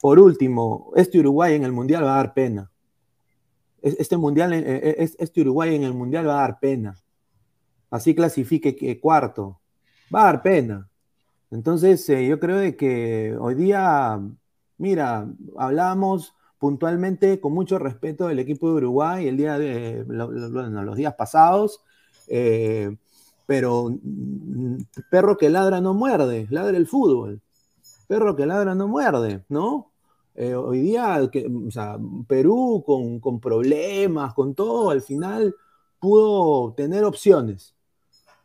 por 0.00 0.18
último, 0.18 0.92
este 0.96 1.18
Uruguay 1.20 1.54
en 1.54 1.64
el 1.64 1.72
Mundial 1.72 2.04
va 2.04 2.14
a 2.14 2.16
dar 2.16 2.34
pena. 2.34 2.70
Este, 3.82 4.16
mundial, 4.16 4.52
este 4.54 5.40
Uruguay 5.42 5.74
en 5.74 5.82
el 5.82 5.92
Mundial 5.94 6.26
va 6.28 6.38
a 6.38 6.40
dar 6.42 6.58
pena. 6.58 6.96
Así 7.90 8.14
clasifique 8.14 8.74
que 8.76 9.00
cuarto. 9.00 9.60
Va 10.14 10.22
a 10.22 10.24
dar 10.26 10.42
pena. 10.42 10.88
Entonces, 11.54 12.08
eh, 12.08 12.26
yo 12.26 12.40
creo 12.40 12.76
que 12.76 13.36
hoy 13.38 13.54
día, 13.54 14.20
mira, 14.76 15.28
hablábamos 15.56 16.34
puntualmente 16.64 17.40
con 17.40 17.52
mucho 17.52 17.78
respeto 17.78 18.26
del 18.26 18.38
equipo 18.38 18.70
de 18.70 18.76
Uruguay 18.76 19.28
el 19.28 19.36
día 19.36 19.58
de, 19.58 20.02
los 20.08 20.96
días 20.96 21.12
pasados. 21.12 21.82
Eh, 22.26 22.96
pero 23.44 23.90
mm, 23.90 24.76
perro 25.10 25.36
que 25.36 25.50
ladra 25.50 25.82
no 25.82 25.92
muerde, 25.92 26.46
ladra 26.48 26.78
el 26.78 26.86
fútbol. 26.86 27.42
Perro 28.08 28.34
que 28.34 28.46
ladra 28.46 28.74
no 28.74 28.88
muerde, 28.88 29.44
¿no? 29.50 29.90
Eh, 30.34 30.54
hoy 30.54 30.80
día, 30.80 31.20
o 31.66 31.70
sea, 31.70 31.98
Perú 32.26 32.82
con, 32.86 33.20
con, 33.20 33.40
problemas, 33.40 34.32
con 34.32 34.54
todo, 34.54 34.88
al 34.88 35.02
final 35.02 35.54
pudo 36.00 36.72
tener 36.72 37.04
opciones, 37.04 37.74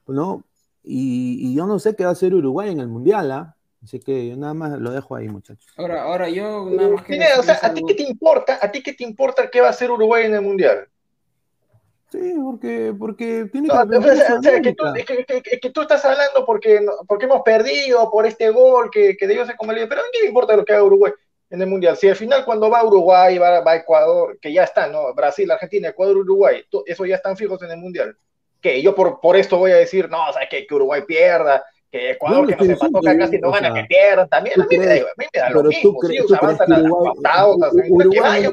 ¿no? 0.08 0.43
Y, 0.84 1.55
yo 1.55 1.65
no 1.67 1.79
sé 1.79 1.95
qué 1.95 2.03
va 2.03 2.10
a 2.10 2.12
hacer 2.12 2.36
Uruguay 2.36 2.69
en 2.69 2.82
el 2.82 2.89
Mundial, 2.89 3.32
¿ah? 3.32 3.55
Así 3.83 3.99
que 3.99 4.27
yo 4.27 4.35
nada 4.35 4.53
más 4.53 4.77
lo 4.77 4.91
dejo 4.91 5.15
ahí, 5.15 5.29
muchachos. 5.29 5.71
Ahora, 5.77 6.03
ahora 6.03 6.29
yo 6.29 6.69
nada 6.69 6.89
más 6.89 7.03
que... 7.05 7.17
O 7.37 7.43
sea, 7.43 7.59
¿a 7.61 7.73
ti 7.73 7.81
qué 7.87 7.93
te 7.93 8.03
importa? 8.03 8.59
¿A 8.61 8.71
ti 8.71 8.83
qué 8.83 8.93
te 8.93 9.03
importa 9.03 9.49
qué 9.49 9.61
va 9.61 9.67
a 9.67 9.71
hacer 9.71 9.89
Uruguay 9.89 10.25
en 10.25 10.33
el 10.33 10.41
Mundial? 10.41 10.87
Sí, 12.11 12.33
porque, 12.43 12.93
porque 12.97 13.45
tiene 13.51 13.69
que... 13.69 13.75
No, 13.75 13.99
o 13.99 14.41
sea, 14.41 14.61
que, 14.61 14.73
tú, 14.73 14.83
que, 14.93 15.25
que, 15.25 15.59
que, 15.59 15.69
tú, 15.69 15.81
estás 15.81 16.03
hablando 16.03 16.43
porque, 16.45 16.83
porque 17.07 17.25
hemos 17.25 17.41
perdido 17.43 18.09
por 18.09 18.25
este 18.25 18.49
gol 18.49 18.89
que, 18.91 19.15
que 19.15 19.27
debió 19.27 19.45
ser 19.45 19.55
como 19.55 19.71
el 19.71 19.87
pero 19.87 20.01
¿qué 20.11 20.27
importa 20.27 20.55
lo 20.55 20.65
que 20.65 20.73
haga 20.73 20.83
Uruguay 20.83 21.13
en 21.51 21.61
el 21.61 21.67
Mundial? 21.67 21.95
Si 21.95 22.09
al 22.09 22.15
final 22.15 22.43
cuando 22.43 22.69
va 22.69 22.83
Uruguay, 22.83 23.37
va, 23.37 23.61
va 23.61 23.75
Ecuador, 23.75 24.39
que 24.41 24.51
ya 24.51 24.63
están, 24.63 24.91
¿no? 24.91 25.13
Brasil, 25.13 25.49
Argentina, 25.51 25.89
Ecuador, 25.89 26.17
Uruguay, 26.17 26.65
eso 26.85 27.05
ya 27.05 27.15
están 27.15 27.37
fijos 27.37 27.61
en 27.61 27.71
el 27.71 27.77
Mundial. 27.77 28.17
Que 28.59 28.81
yo 28.81 28.93
por, 28.93 29.21
por 29.21 29.37
esto 29.37 29.57
voy 29.57 29.71
a 29.71 29.77
decir, 29.77 30.09
no, 30.09 30.29
o 30.29 30.33
sea, 30.33 30.49
que, 30.49 30.65
que 30.65 30.75
Uruguay 30.75 31.03
pierda, 31.07 31.63
que 31.91 32.12
Ecuador, 32.12 32.47
que 32.47 32.56
nos 32.56 32.69
empató 32.69 32.99
acá 32.99 33.17
casi 33.17 33.39
no 33.39 33.52
gana, 33.52 33.73
que 33.73 33.84
pierdan, 33.86 34.30
también 34.30 34.62
a 34.62 34.65
mí, 34.65 34.78
me 34.78 34.86
da, 34.86 34.93
a 34.93 34.97
mí 34.97 35.25
me 35.34 35.39
da 35.39 35.49
lo 35.49 35.63
mismo, 35.63 35.97
sí, 36.08 36.19
o 36.19 36.28
sea, 36.28 36.38
avanzan 36.38 36.71
a 36.73 37.47
Uruguay, 37.89 38.45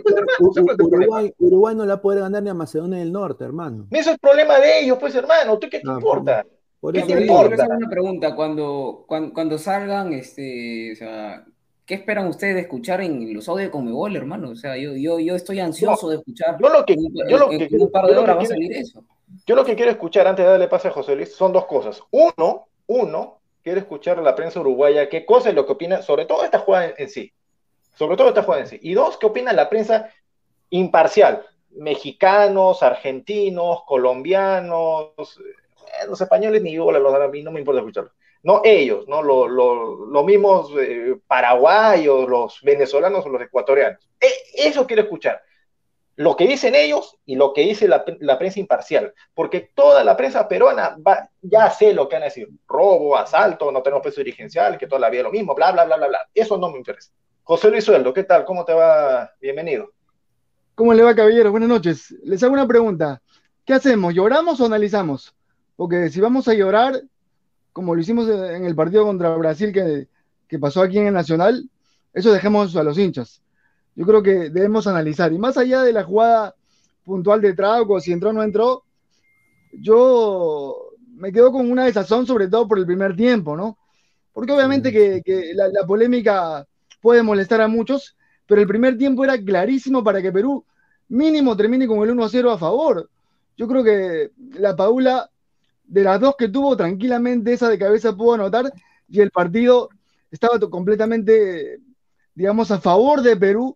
Uruguay 1.38 1.74
no 1.74 1.84
la 1.84 2.00
puede 2.00 2.20
ganar 2.20 2.42
ni 2.42 2.50
a 2.50 2.54
Macedonia 2.54 2.98
del 2.98 3.12
Norte, 3.12 3.44
hermano. 3.44 3.86
Eso 3.90 4.10
es 4.10 4.14
el 4.14 4.18
problema 4.18 4.58
de 4.58 4.80
ellos, 4.80 4.98
pues, 4.98 5.14
hermano, 5.14 5.58
¿tú 5.58 5.68
qué 5.70 5.80
te 5.80 5.88
importa? 5.88 6.46
¿Qué 6.92 7.02
te 7.02 7.20
importa? 7.20 7.54
hacer 7.54 7.76
una 7.76 7.88
pregunta, 7.88 8.34
cuando, 8.34 9.04
cuando, 9.06 9.34
cuando 9.34 9.58
salgan, 9.58 10.12
este, 10.12 10.92
o 10.92 10.96
sea, 10.96 11.44
¿qué 11.84 11.94
esperan 11.94 12.28
ustedes 12.28 12.54
de 12.54 12.60
escuchar 12.62 13.00
en 13.00 13.34
los 13.34 13.48
audios 13.48 13.68
de 13.68 13.70
Comebol, 13.70 14.16
hermano? 14.16 14.50
O 14.50 14.56
sea, 14.56 14.76
yo, 14.76 14.94
yo, 14.94 15.18
yo 15.18 15.34
estoy 15.34 15.60
ansioso 15.60 16.08
de 16.08 16.16
escuchar. 16.16 16.56
Yo 16.60 16.68
lo 16.68 16.84
que, 16.84 16.96
yo 17.28 17.38
lo 17.38 17.48
que, 17.50 17.68
en 17.70 17.82
un 17.82 17.90
par 17.90 18.06
de 18.06 18.16
horas 18.16 18.38
va 18.38 18.42
a 18.42 18.46
salir 18.46 18.72
eso. 18.72 19.04
Yo 19.46 19.56
lo 19.56 19.64
que 19.64 19.74
quiero 19.74 19.90
escuchar 19.90 20.26
antes 20.26 20.44
de 20.44 20.50
darle 20.50 20.68
pase 20.68 20.88
a 20.88 20.90
José 20.90 21.14
Luis 21.16 21.34
son 21.34 21.52
dos 21.52 21.66
cosas. 21.66 22.00
Uno, 22.10 22.68
uno, 22.86 23.40
quiero 23.62 23.80
escuchar 23.80 24.18
a 24.18 24.22
la 24.22 24.34
prensa 24.34 24.60
uruguaya 24.60 25.08
qué 25.08 25.24
cosa 25.24 25.48
es 25.48 25.54
lo 25.54 25.66
que 25.66 25.72
opina 25.72 26.02
sobre 26.02 26.26
todo 26.26 26.44
esta 26.44 26.58
jugada 26.58 26.94
en, 26.96 27.08
sí. 27.08 27.32
Sobre 27.94 28.16
todo 28.16 28.28
esta 28.28 28.42
jugada 28.42 28.62
en 28.62 28.68
sí. 28.68 28.78
Y 28.82 28.94
dos, 28.94 29.16
qué 29.16 29.26
opina 29.26 29.52
la 29.52 29.68
prensa 29.68 30.10
imparcial. 30.70 31.44
Mexicanos, 31.70 32.82
argentinos, 32.82 33.82
colombianos, 33.86 35.10
eh, 35.18 36.06
los 36.06 36.20
españoles 36.20 36.62
ni 36.62 36.72
yo, 36.72 36.90
los 36.90 37.14
a 37.14 37.28
mí 37.28 37.42
no 37.42 37.50
me 37.50 37.60
importa 37.60 37.80
escucharlos. 37.80 38.12
No 38.42 38.60
ellos, 38.64 39.08
¿no? 39.08 39.22
Los, 39.22 39.50
los, 39.50 40.24
mismos 40.24 40.70
eh, 40.78 41.16
paraguayos, 41.26 42.28
los 42.28 42.60
venezolanos 42.62 43.26
o 43.26 43.28
los 43.28 43.42
ecuatorianos. 43.42 44.08
E, 44.20 44.28
eso 44.68 44.86
quiero 44.86 45.02
escuchar 45.02 45.42
lo 46.16 46.34
que 46.34 46.46
dicen 46.46 46.74
ellos 46.74 47.18
y 47.26 47.36
lo 47.36 47.52
que 47.52 47.60
dice 47.62 47.86
la, 47.86 48.04
prensa 48.38 48.58
imparcial, 48.58 49.12
porque 49.34 49.70
toda 49.74 50.02
la 50.02 50.16
prensa 50.16 50.48
peruana 50.48 50.96
va, 51.06 51.28
ya 51.42 51.70
sé 51.70 51.92
lo 51.92 52.08
que 52.08 52.16
van 52.16 52.22
a 52.22 52.26
decir, 52.26 52.48
robo, 52.66 53.16
asalto, 53.16 53.70
no 53.70 53.82
tenemos 53.82 54.02
peso 54.02 54.22
dirigencial, 54.22 54.78
que 54.78 54.86
toda 54.86 55.00
la 55.00 55.10
vida 55.10 55.24
lo 55.24 55.30
mismo, 55.30 55.54
bla, 55.54 55.72
bla, 55.72 55.84
bla, 55.84 55.96
bla, 55.96 56.08
bla. 56.08 56.18
Eso 56.34 56.56
no 56.56 56.70
me 56.70 56.78
interesa. 56.78 57.12
José 57.42 57.70
Luis 57.70 57.84
Sueldo, 57.84 58.14
¿qué 58.14 58.24
tal? 58.24 58.46
¿Cómo 58.46 58.64
te 58.64 58.72
va? 58.72 59.30
Bienvenido. 59.40 59.92
¿Cómo 60.74 60.94
le 60.94 61.02
va, 61.02 61.14
caballero? 61.14 61.50
Buenas 61.50 61.68
noches. 61.68 62.10
Les 62.24 62.42
hago 62.42 62.54
una 62.54 62.66
pregunta. 62.66 63.20
¿Qué 63.64 63.74
hacemos? 63.74 64.14
¿Lloramos 64.14 64.58
o 64.60 64.66
analizamos? 64.66 65.34
Porque 65.76 66.08
si 66.08 66.20
vamos 66.20 66.48
a 66.48 66.54
llorar, 66.54 67.02
como 67.72 67.94
lo 67.94 68.00
hicimos 68.00 68.26
en 68.28 68.64
el 68.64 68.74
partido 68.74 69.04
contra 69.04 69.36
Brasil 69.36 69.70
que, 69.70 70.08
que 70.48 70.58
pasó 70.58 70.80
aquí 70.80 70.98
en 70.98 71.08
el 71.08 71.14
Nacional, 71.14 71.68
eso 72.14 72.32
dejemos 72.32 72.74
a 72.74 72.82
los 72.82 72.98
hinchas 72.98 73.42
yo 73.96 74.04
creo 74.04 74.22
que 74.22 74.50
debemos 74.50 74.86
analizar. 74.86 75.32
Y 75.32 75.38
más 75.38 75.56
allá 75.56 75.82
de 75.82 75.92
la 75.92 76.04
jugada 76.04 76.54
puntual 77.04 77.40
de 77.40 77.54
Trauco, 77.54 77.98
si 77.98 78.12
entró 78.12 78.30
o 78.30 78.32
no 78.32 78.42
entró, 78.42 78.84
yo 79.72 80.90
me 81.16 81.32
quedo 81.32 81.50
con 81.50 81.70
una 81.70 81.86
desazón, 81.86 82.26
sobre 82.26 82.48
todo 82.48 82.68
por 82.68 82.78
el 82.78 82.86
primer 82.86 83.16
tiempo, 83.16 83.56
¿no? 83.56 83.78
Porque 84.34 84.52
obviamente 84.52 84.92
que, 84.92 85.52
la, 85.54 85.86
polémica 85.86 86.66
puede 87.00 87.22
molestar 87.22 87.62
a 87.62 87.68
muchos, 87.68 88.16
pero 88.46 88.60
el 88.60 88.66
primer 88.66 88.98
tiempo 88.98 89.24
era 89.24 89.42
clarísimo 89.42 90.04
para 90.04 90.20
que 90.20 90.30
Perú 90.30 90.62
mínimo 91.08 91.56
termine 91.56 91.86
con 91.86 92.06
el 92.06 92.14
1-0 92.14 92.52
a 92.52 92.58
favor. 92.58 93.08
Yo 93.56 93.66
creo 93.66 93.82
que 93.82 94.32
la 94.58 94.76
Paula, 94.76 95.30
de 95.84 96.02
las 96.02 96.20
dos 96.20 96.36
que 96.36 96.48
tuvo, 96.48 96.76
tranquilamente 96.76 97.54
esa 97.54 97.70
de 97.70 97.78
cabeza 97.78 98.14
pudo 98.14 98.34
anotar 98.34 98.70
y 99.08 99.20
el 99.20 99.30
partido 99.30 99.88
estaba 100.30 100.60
completamente, 100.68 101.80
digamos, 102.34 102.70
a 102.70 102.78
favor 102.78 103.22
de 103.22 103.36
Perú 103.36 103.74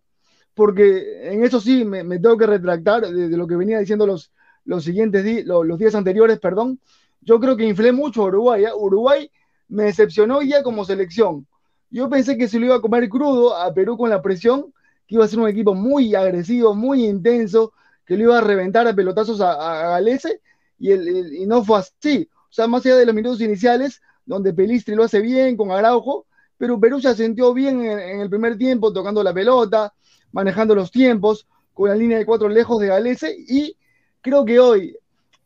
porque 0.60 1.32
en 1.32 1.42
eso 1.42 1.58
sí 1.58 1.86
me, 1.86 2.04
tengo 2.18 2.36
que 2.36 2.44
retractar 2.44 3.08
de, 3.08 3.34
lo 3.34 3.46
que 3.46 3.56
venía 3.56 3.78
diciendo 3.78 4.06
los, 4.06 4.30
los 4.66 4.84
siguientes 4.84 5.24
días, 5.24 5.46
los, 5.46 5.78
días 5.78 5.94
anteriores, 5.94 6.38
perdón. 6.38 6.78
Yo 7.22 7.40
creo 7.40 7.56
que 7.56 7.64
inflé 7.64 7.92
mucho 7.92 8.20
a 8.20 8.26
Uruguay. 8.26 8.64
¿eh? 8.64 8.68
Uruguay 8.76 9.30
me 9.68 9.84
decepcionó 9.84 10.42
ya 10.42 10.62
como 10.62 10.84
selección. 10.84 11.46
Yo 11.88 12.10
pensé 12.10 12.36
que 12.36 12.46
se 12.46 12.58
lo 12.58 12.66
iba 12.66 12.74
a 12.74 12.80
comer 12.82 13.08
crudo 13.08 13.56
a 13.56 13.72
Perú 13.72 13.96
con 13.96 14.10
la 14.10 14.20
presión, 14.20 14.74
que 15.06 15.14
iba 15.14 15.24
a 15.24 15.28
ser 15.28 15.38
un 15.38 15.48
equipo 15.48 15.72
muy 15.72 16.14
agresivo, 16.14 16.74
muy 16.74 17.06
intenso, 17.06 17.72
que 18.04 18.18
lo 18.18 18.24
iba 18.24 18.36
a 18.36 18.42
reventar 18.42 18.86
a 18.86 18.94
pelotazos 18.94 19.40
a, 19.40 19.54
Galese, 19.92 20.42
y, 20.78 20.90
el, 20.90 21.36
y 21.36 21.46
no 21.46 21.64
fue 21.64 21.78
así. 21.78 22.28
O 22.50 22.52
sea, 22.52 22.66
más 22.66 22.84
allá 22.84 22.96
de 22.96 23.06
los 23.06 23.14
minutos 23.14 23.40
iniciales, 23.40 24.02
donde 24.26 24.52
Pelistri 24.52 24.94
lo 24.94 25.04
hace 25.04 25.20
bien 25.20 25.56
con 25.56 25.70
Araujo, 25.70 26.26
pero 26.58 26.78
Perú 26.78 27.00
se 27.00 27.14
sintió 27.14 27.54
bien 27.54 27.80
en, 27.80 27.98
en, 27.98 28.20
el 28.20 28.28
primer 28.28 28.58
tiempo 28.58 28.92
tocando 28.92 29.22
la 29.22 29.32
pelota, 29.32 29.94
manejando 30.32 30.74
los 30.74 30.90
tiempos, 30.90 31.46
con 31.74 31.88
la 31.88 31.96
línea 31.96 32.18
de 32.18 32.26
cuatro 32.26 32.48
lejos 32.48 32.80
de 32.80 32.88
Galese, 32.88 33.34
y 33.48 33.76
creo 34.20 34.44
que 34.44 34.58
hoy 34.58 34.96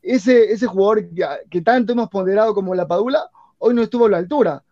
ese, 0.02 0.52
ese 0.52 0.66
jugador 0.66 1.08
que, 1.50 1.60
tanto 1.62 1.92
hemos 1.92 2.08
ponderado 2.08 2.54
como 2.54 2.74
la 2.74 2.86
Padula, 2.86 3.30
hoy 3.58 3.74
no 3.74 3.82
estuvo 3.82 4.06
a 4.06 4.10
la 4.10 4.18
altura. 4.18 4.62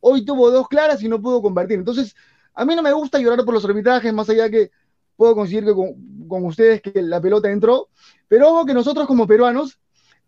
Hoy 0.00 0.24
tuvo 0.24 0.50
dos 0.50 0.68
claras 0.68 1.02
y 1.02 1.08
no 1.08 1.22
pudo 1.22 1.40
convertir. 1.40 1.78
Entonces, 1.78 2.14
a 2.54 2.64
mí 2.64 2.74
no 2.76 2.82
me 2.82 2.92
gusta 2.92 3.18
llorar 3.18 3.44
por 3.44 3.54
los 3.54 3.64
arbitrajes, 3.64 4.12
más 4.12 4.28
allá 4.28 4.50
que 4.50 4.70
puedo 5.16 5.34
conseguir 5.34 5.64
con, 5.72 6.26
con 6.28 6.44
ustedes 6.44 6.82
que 6.82 7.02
la 7.02 7.20
pelota 7.20 7.50
entró, 7.50 7.88
pero 8.28 8.50
ojo 8.50 8.66
que 8.66 8.74
nosotros 8.74 9.06
como 9.06 9.26
peruanos 9.26 9.78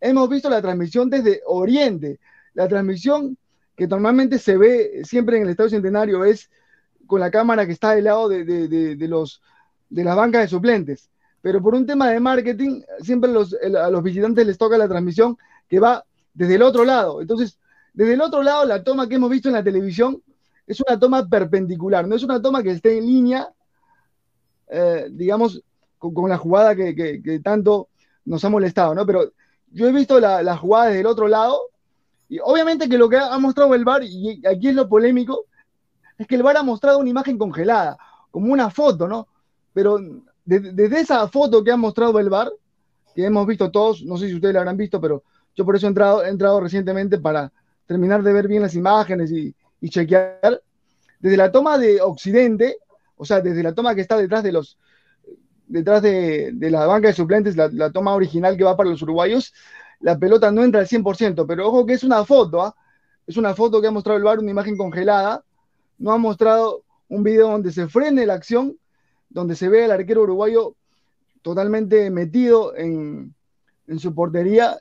hemos 0.01 0.29
visto 0.29 0.49
la 0.49 0.63
transmisión 0.63 1.11
desde 1.11 1.43
Oriente. 1.47 2.21
La 2.55 2.69
transmisión 2.69 3.37
que 3.77 3.87
normalmente 3.87 4.39
se 4.39 4.57
ve 4.57 5.03
siempre 5.05 5.37
en 5.37 5.45
el 5.45 5.51
Estadio 5.51 5.71
Centenario 5.71 6.25
es 6.25 6.51
con 7.07 7.21
la 7.21 7.31
cámara 7.31 7.67
que 7.67 7.73
está 7.73 7.95
del 7.95 8.05
lado 8.05 8.29
de, 8.29 8.97
los, 9.09 9.43
de 9.89 10.05
las 10.05 10.17
bancas 10.17 10.43
de 10.43 10.49
suplentes. 10.49 11.11
Pero 11.41 11.63
por 11.63 11.75
un 11.75 11.87
tema 11.87 12.11
de 12.11 12.21
marketing, 12.21 12.83
siempre 13.01 13.31
a 13.31 13.91
los 13.91 14.03
visitantes 14.03 14.47
les 14.47 14.59
toca 14.59 14.79
la 14.79 14.89
transmisión 14.89 15.37
que 15.69 15.79
va 15.79 16.05
desde 16.33 16.55
el 16.55 16.63
otro 16.63 16.85
lado. 16.85 17.21
Entonces, 17.21 17.59
desde 17.93 18.15
el 18.15 18.21
otro 18.21 18.43
lado, 18.43 18.65
la 18.65 18.83
toma 18.83 19.09
que 19.09 19.17
hemos 19.17 19.31
visto 19.31 19.49
en 19.49 19.55
la 19.55 19.63
televisión 19.63 20.23
es 20.67 20.81
una 20.81 20.99
toma 20.99 21.29
perpendicular, 21.29 22.09
no 22.09 22.17
es 22.17 22.23
una 22.23 22.41
toma 22.41 22.63
que 22.63 22.71
esté 22.71 22.99
en 22.99 23.07
línea, 23.07 23.49
eh, 24.69 25.09
digamos, 25.11 25.63
con, 25.99 26.29
la 26.29 26.39
jugada 26.39 26.75
que, 26.75 27.41
tanto 27.43 27.89
nos 28.25 28.45
ha 28.45 28.49
molestado, 28.49 28.95
¿no? 28.95 29.07
Pero 29.07 29.33
yo 29.71 29.87
he 29.87 29.93
visto 29.93 30.19
la, 30.19 30.43
la 30.43 30.57
jugada 30.57 30.87
desde 30.87 31.01
el 31.01 31.07
otro 31.07 31.29
lado, 31.29 31.61
y 32.29 32.39
obviamente 32.43 32.89
que 32.89 32.99
lo 32.99 33.09
que 33.09 33.19
ha 33.19 33.39
mostrado 33.39 33.75
el 33.75 33.85
VAR, 33.85 34.03
y 34.03 34.43
aquí 34.47 34.69
es 34.69 34.75
lo 34.75 34.89
polémico, 34.89 35.45
es 36.19 36.27
que 36.27 36.35
el 36.37 36.43
VAR 36.43 36.57
ha 36.57 36.63
mostrado 36.63 36.99
una 36.99 37.11
imagen 37.11 37.39
congelada, 37.39 37.99
como 38.31 38.53
una 38.53 38.71
foto, 38.71 39.09
¿no? 39.09 39.29
Pero 39.73 39.99
desde 40.45 41.01
esa 41.01 41.27
foto 41.29 41.65
que 41.65 41.73
ha 41.73 41.77
mostrado 41.77 42.19
el 42.19 42.29
VAR, 42.29 42.51
que 43.15 43.25
hemos 43.25 43.47
visto 43.47 43.71
todos, 43.71 44.03
no 44.03 44.17
sé 44.17 44.29
si 44.29 44.35
ustedes 44.35 44.55
la 44.55 44.61
habrán 44.61 44.77
visto, 44.77 45.01
pero 45.01 45.23
yo 45.55 45.65
por 45.65 45.77
eso 45.77 45.87
he 45.87 45.89
entrado, 45.89 46.25
he 46.25 46.29
entrado 46.29 46.61
recientemente 46.61 47.19
para 47.19 47.53
terminar 47.87 48.23
de 48.23 48.33
ver 48.33 48.49
bien 48.49 48.63
las 48.63 48.75
imágenes 48.75 49.31
y, 49.31 49.55
chequear. 49.89 50.63
Desde 51.21 51.37
la 51.37 51.53
toma 51.53 51.77
de 51.77 52.01
Occidente, 52.01 52.79
o 53.17 53.25
sea, 53.25 53.41
desde 53.41 53.63
la 53.63 53.75
toma 53.75 53.95
que 53.95 54.01
está 54.01 54.17
detrás 54.17 54.43
de 54.43 54.53
los 54.53 54.79
detrás 55.67 56.03
de, 56.03 56.55
la 56.59 56.87
banca 56.87 57.09
de 57.09 57.15
suplentes, 57.15 57.57
la, 57.57 57.91
toma 57.91 58.15
original 58.15 58.57
que 58.57 58.65
va 58.65 58.77
para 58.77 58.91
los 58.91 59.03
uruguayos, 59.03 59.53
la 60.01 60.19
pelota 60.19 60.51
no 60.51 60.63
entra 60.63 60.81
al 60.81 60.87
100%, 60.87 61.47
pero 61.47 61.69
ojo 61.69 61.87
que 61.87 61.95
es 61.95 62.05
una 62.05 62.25
foto, 62.25 62.63
¿ah? 62.63 62.75
es 63.27 63.37
una 63.37 63.55
foto 63.55 63.81
que 63.81 63.89
ha 63.89 63.91
mostrado 63.91 64.19
el 64.19 64.25
VAR, 64.25 64.39
una 64.39 64.51
imagen 64.51 64.77
congelada, 64.77 65.43
no 66.05 66.13
ha 66.13 66.19
mostrado 66.19 66.85
un 67.09 67.23
video 67.23 67.49
donde 67.49 67.73
se 67.73 67.89
frene 67.89 68.27
la 68.27 68.35
acción, 68.35 68.77
donde 69.31 69.57
se 69.57 69.71
ve 69.71 69.87
al 69.87 69.91
arquero 69.91 70.25
uruguayo 70.25 70.77
totalmente 71.41 72.11
metido 72.11 72.77
en, 72.77 73.35
su 73.97 74.15
portería, 74.15 74.77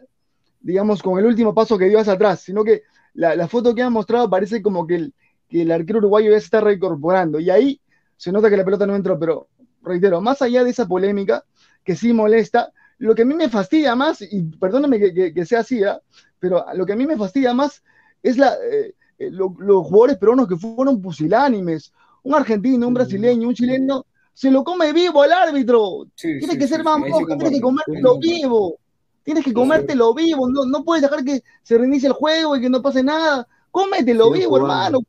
digamos, 0.59 1.01
con 1.01 1.17
el 1.17 1.25
último 1.25 1.53
paso 1.53 1.77
que 1.77 1.87
dio 1.87 2.01
hacia 2.01 2.13
atrás, 2.13 2.41
sino 2.41 2.65
que 2.65 2.83
la, 3.13 3.47
foto 3.47 3.73
que 3.73 3.81
han 3.81 3.93
mostrado 3.93 4.29
parece 4.29 4.61
como 4.61 4.85
que 4.85 4.95
el, 4.95 5.13
que 5.47 5.61
el 5.61 5.71
arquero 5.71 5.99
uruguayo 5.99 6.29
ya 6.29 6.39
se 6.41 6.45
está 6.45 6.59
reincorporando. 6.59 7.39
Y 7.39 7.49
ahí 7.49 7.79
se 8.17 8.33
nota 8.33 8.49
que 8.49 8.57
la 8.57 8.65
pelota 8.65 8.85
no 8.85 8.93
entró, 8.93 9.17
pero 9.17 9.47
reitero, 9.81 10.19
más 10.19 10.41
allá 10.41 10.65
de 10.65 10.71
esa 10.71 10.89
polémica 10.89 11.45
que 11.85 11.95
sí 11.95 12.11
molesta, 12.11 12.73
lo 12.97 13.15
que 13.15 13.21
a 13.21 13.25
mí 13.25 13.33
me 13.33 13.47
fastidia 13.47 13.95
más, 13.95 14.21
y 14.21 14.43
perdóname 14.59 14.99
que, 14.99 15.45
sea 15.45 15.61
así, 15.61 15.85
¿ah? 15.85 16.01
pero 16.37 16.65
lo 16.73 16.85
que 16.85 16.91
a 16.91 16.97
mí 16.97 17.07
me 17.07 17.15
fastidia 17.15 17.53
más 17.53 17.81
es 18.21 18.37
la, 18.37 18.55
eh, 18.69 18.93
eh, 19.27 19.31
los 19.31 19.85
jugadores 19.85 20.17
peruanos 20.17 20.47
que 20.47 20.57
fueron 20.57 21.01
pusilánimes. 21.01 21.91
Un 22.23 22.35
argentino, 22.35 22.87
un 22.87 22.93
brasileño, 22.93 23.49
un 23.49 23.53
chileno, 23.53 24.05
se 24.33 24.49
lo 24.49 24.63
come 24.63 24.91
vivo 24.93 25.23
el 25.23 25.31
árbitro. 25.31 26.07
tienes 26.15 26.57
que 26.57 26.67
ser 26.67 26.83
más 26.83 27.01
tienes 27.03 27.51
que 27.51 27.61
comértelo 27.61 28.17
vivo. 28.17 28.77
Tienes 29.23 29.43
que 29.43 29.53
comértelo 29.53 30.13
vivo. 30.13 30.49
No, 30.49 30.65
no 30.65 30.83
puedes 30.83 31.01
dejar 31.01 31.23
que 31.23 31.43
se 31.61 31.77
reinicie 31.77 32.07
el 32.07 32.13
juego 32.13 32.55
y 32.55 32.61
que 32.61 32.69
no 32.69 32.81
pase 32.81 33.03
nada. 33.03 33.47
Cómetelo 33.71 34.31
vivo, 34.31 34.57
hermano. 34.57 34.99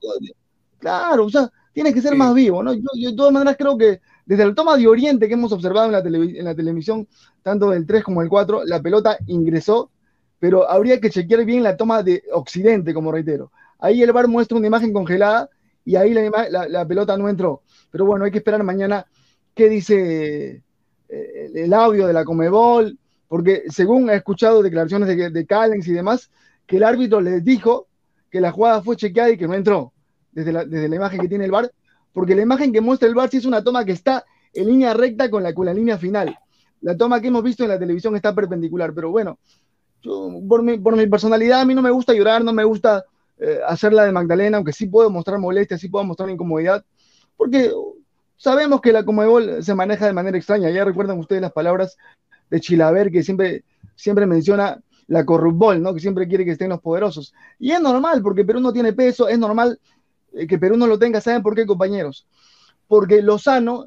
Claro, 0.78 1.26
o 1.26 1.30
sea, 1.30 1.50
tienes 1.72 1.94
que 1.94 2.02
ser 2.02 2.14
más 2.14 2.34
vivo, 2.34 2.62
¿no? 2.62 2.72
Yo, 2.74 3.10
de 3.10 3.16
todas 3.16 3.32
maneras 3.32 3.56
creo 3.58 3.76
que 3.76 4.00
desde 4.26 4.42
el 4.42 4.54
toma 4.54 4.76
de 4.76 4.86
Oriente 4.86 5.28
que 5.28 5.34
hemos 5.34 5.52
observado 5.52 5.86
en 5.86 5.92
la, 5.92 5.98
en 5.98 6.44
la 6.44 6.54
televisión, 6.54 7.08
tanto 7.42 7.70
del 7.70 7.86
3 7.86 8.04
como 8.04 8.22
el 8.22 8.28
4, 8.28 8.64
la 8.64 8.80
pelota 8.80 9.18
ingresó, 9.26 9.90
pero 10.38 10.68
habría 10.70 11.00
que 11.00 11.10
chequear 11.10 11.44
bien 11.44 11.62
la 11.62 11.76
toma 11.76 12.02
de 12.02 12.22
Occidente, 12.32 12.94
como 12.94 13.12
reitero. 13.12 13.50
Ahí 13.78 14.02
el 14.02 14.12
bar 14.12 14.28
muestra 14.28 14.56
una 14.56 14.66
imagen 14.66 14.92
congelada 14.92 15.48
y 15.84 15.96
ahí 15.96 16.14
la, 16.14 16.86
pelota 16.86 17.16
no 17.16 17.28
entró. 17.28 17.62
Pero 17.90 18.06
bueno, 18.06 18.24
hay 18.24 18.30
que 18.30 18.38
esperar 18.38 18.62
mañana 18.62 19.06
qué 19.54 19.68
dice 19.68 20.62
eh, 21.08 21.50
el 21.54 21.72
audio 21.74 22.06
de 22.06 22.12
la 22.12 22.24
Comebol, 22.24 22.98
porque 23.28 23.64
según 23.68 24.10
he 24.10 24.14
escuchado 24.14 24.62
declaraciones 24.62 25.08
de, 25.08 25.30
de 25.30 25.46
y 25.84 25.92
demás, 25.92 26.30
que 26.66 26.76
el 26.76 26.84
árbitro 26.84 27.20
les 27.20 27.44
dijo 27.44 27.88
que 28.30 28.40
la 28.40 28.52
jugada 28.52 28.82
fue 28.82 28.96
chequeada 28.96 29.30
y 29.30 29.36
que 29.36 29.46
no 29.46 29.54
entró, 29.54 29.92
desde 30.32 30.52
la, 30.52 30.64
desde 30.64 30.88
la 30.88 30.96
imagen 30.96 31.20
que 31.20 31.28
tiene 31.28 31.44
el 31.44 31.50
bar, 31.50 31.70
porque 32.12 32.34
la 32.34 32.42
imagen 32.42 32.72
que 32.72 32.80
muestra 32.80 33.08
el 33.08 33.14
bar 33.14 33.28
sí 33.30 33.36
es 33.36 33.44
una 33.44 33.62
toma 33.62 33.84
que 33.84 33.92
está 33.92 34.24
en 34.52 34.66
línea 34.66 34.94
recta 34.94 35.30
con 35.30 35.42
la, 35.42 35.52
con 35.52 35.66
la 35.66 35.74
línea 35.74 35.98
final. 35.98 36.36
La 36.80 36.96
toma 36.96 37.20
que 37.20 37.28
hemos 37.28 37.42
visto 37.42 37.64
en 37.64 37.70
la 37.70 37.78
televisión 37.78 38.16
está 38.16 38.34
perpendicular, 38.34 38.92
pero 38.94 39.10
bueno, 39.10 39.38
por, 40.48 40.62
mi, 40.62 40.78
por 40.78 40.96
mi 40.96 41.06
personalidad 41.06 41.60
a 41.60 41.64
mí 41.64 41.74
no 41.74 41.82
me 41.82 41.90
gusta 41.90 42.12
llorar, 42.12 42.44
no 42.44 42.52
me 42.52 42.64
gusta 42.64 43.04
eh, 43.38 43.60
hacerla 43.66 44.04
de 44.04 44.12
Magdalena, 44.12 44.58
aunque 44.58 44.72
sí 44.72 44.86
puedo 44.86 45.10
mostrar 45.10 45.38
molestia, 45.38 45.78
sí 45.78 45.88
puedo 45.88 46.04
mostrar 46.04 46.30
incomodidad, 46.30 46.84
porque 47.36 47.72
sabemos 48.36 48.80
que 48.80 48.92
la 48.92 49.04
Comebol 49.04 49.62
se 49.62 49.74
maneja 49.74 50.06
de 50.06 50.12
manera 50.12 50.36
extraña. 50.36 50.70
Ya 50.70 50.84
recuerdan 50.84 51.18
ustedes 51.18 51.42
las 51.42 51.52
palabras 51.52 51.96
de 52.50 52.60
Chilaver, 52.60 53.10
que 53.10 53.22
siempre, 53.22 53.64
siempre 53.96 54.26
menciona 54.26 54.80
la 55.06 55.24
corrupbol, 55.24 55.82
¿no? 55.82 55.92
Que 55.92 56.00
siempre 56.00 56.28
quiere 56.28 56.44
que 56.44 56.52
estén 56.52 56.70
los 56.70 56.80
poderosos. 56.80 57.34
Y 57.58 57.72
es 57.72 57.80
normal, 57.80 58.22
porque 58.22 58.44
Perú 58.44 58.60
no 58.60 58.72
tiene 58.72 58.92
peso, 58.92 59.28
es 59.28 59.38
normal 59.38 59.78
eh, 60.32 60.46
que 60.46 60.58
Perú 60.58 60.76
no 60.76 60.86
lo 60.86 60.98
tenga. 60.98 61.20
¿Saben 61.20 61.42
por 61.42 61.54
qué, 61.54 61.66
compañeros? 61.66 62.26
Porque 62.86 63.22
Lozano 63.22 63.86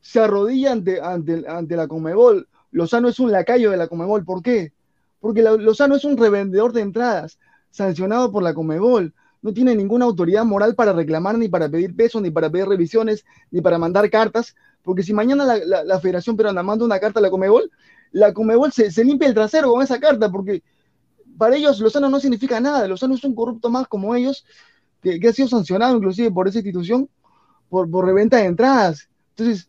se 0.00 0.20
arrodilla 0.20 0.72
ante, 0.72 1.00
ante, 1.00 1.44
ante 1.46 1.76
la 1.76 1.86
Comebol. 1.86 2.48
Lozano 2.72 3.08
es 3.08 3.20
un 3.20 3.30
lacayo 3.32 3.70
de 3.70 3.76
la 3.76 3.88
Comebol. 3.88 4.24
¿Por 4.24 4.42
qué? 4.42 4.72
Porque 5.20 5.42
Lozano 5.42 5.96
es 5.96 6.04
un 6.04 6.16
revendedor 6.16 6.72
de 6.72 6.80
entradas 6.80 7.38
sancionado 7.70 8.30
por 8.30 8.42
la 8.42 8.54
Comebol. 8.54 9.14
No 9.42 9.54
tiene 9.54 9.74
ninguna 9.74 10.04
autoridad 10.04 10.44
moral 10.44 10.74
para 10.74 10.92
reclamar, 10.92 11.38
ni 11.38 11.48
para 11.48 11.68
pedir 11.68 11.96
pesos, 11.96 12.20
ni 12.20 12.30
para 12.30 12.50
pedir 12.50 12.66
revisiones, 12.66 13.24
ni 13.50 13.60
para 13.60 13.78
mandar 13.78 14.10
cartas. 14.10 14.54
Porque 14.82 15.02
si 15.02 15.12
mañana 15.12 15.44
la, 15.44 16.00
Federación 16.00 16.36
Peruana 16.36 16.62
manda 16.62 16.84
una 16.84 16.98
carta 16.98 17.20
a 17.20 17.22
la 17.22 17.30
Comebol, 17.30 17.70
la 18.12 18.34
Comebol 18.34 18.72
se, 18.72 19.04
limpia 19.04 19.28
el 19.28 19.34
trasero 19.34 19.70
con 19.70 19.82
esa 19.82 19.98
carta, 19.98 20.30
porque 20.30 20.62
para 21.38 21.56
ellos 21.56 21.80
Lozano 21.80 22.10
no 22.10 22.20
significa 22.20 22.60
nada. 22.60 22.86
Lozano 22.86 23.14
es 23.14 23.24
un 23.24 23.34
corrupto 23.34 23.70
más 23.70 23.86
como 23.86 24.14
ellos, 24.14 24.44
que, 25.02 25.26
ha 25.26 25.32
sido 25.32 25.48
sancionado 25.48 25.96
inclusive 25.96 26.30
por 26.30 26.48
esa 26.48 26.58
institución 26.58 27.08
por, 27.68 27.90
por 27.90 28.04
reventa 28.04 28.38
de 28.38 28.44
entradas. 28.44 29.08
Entonces, 29.36 29.68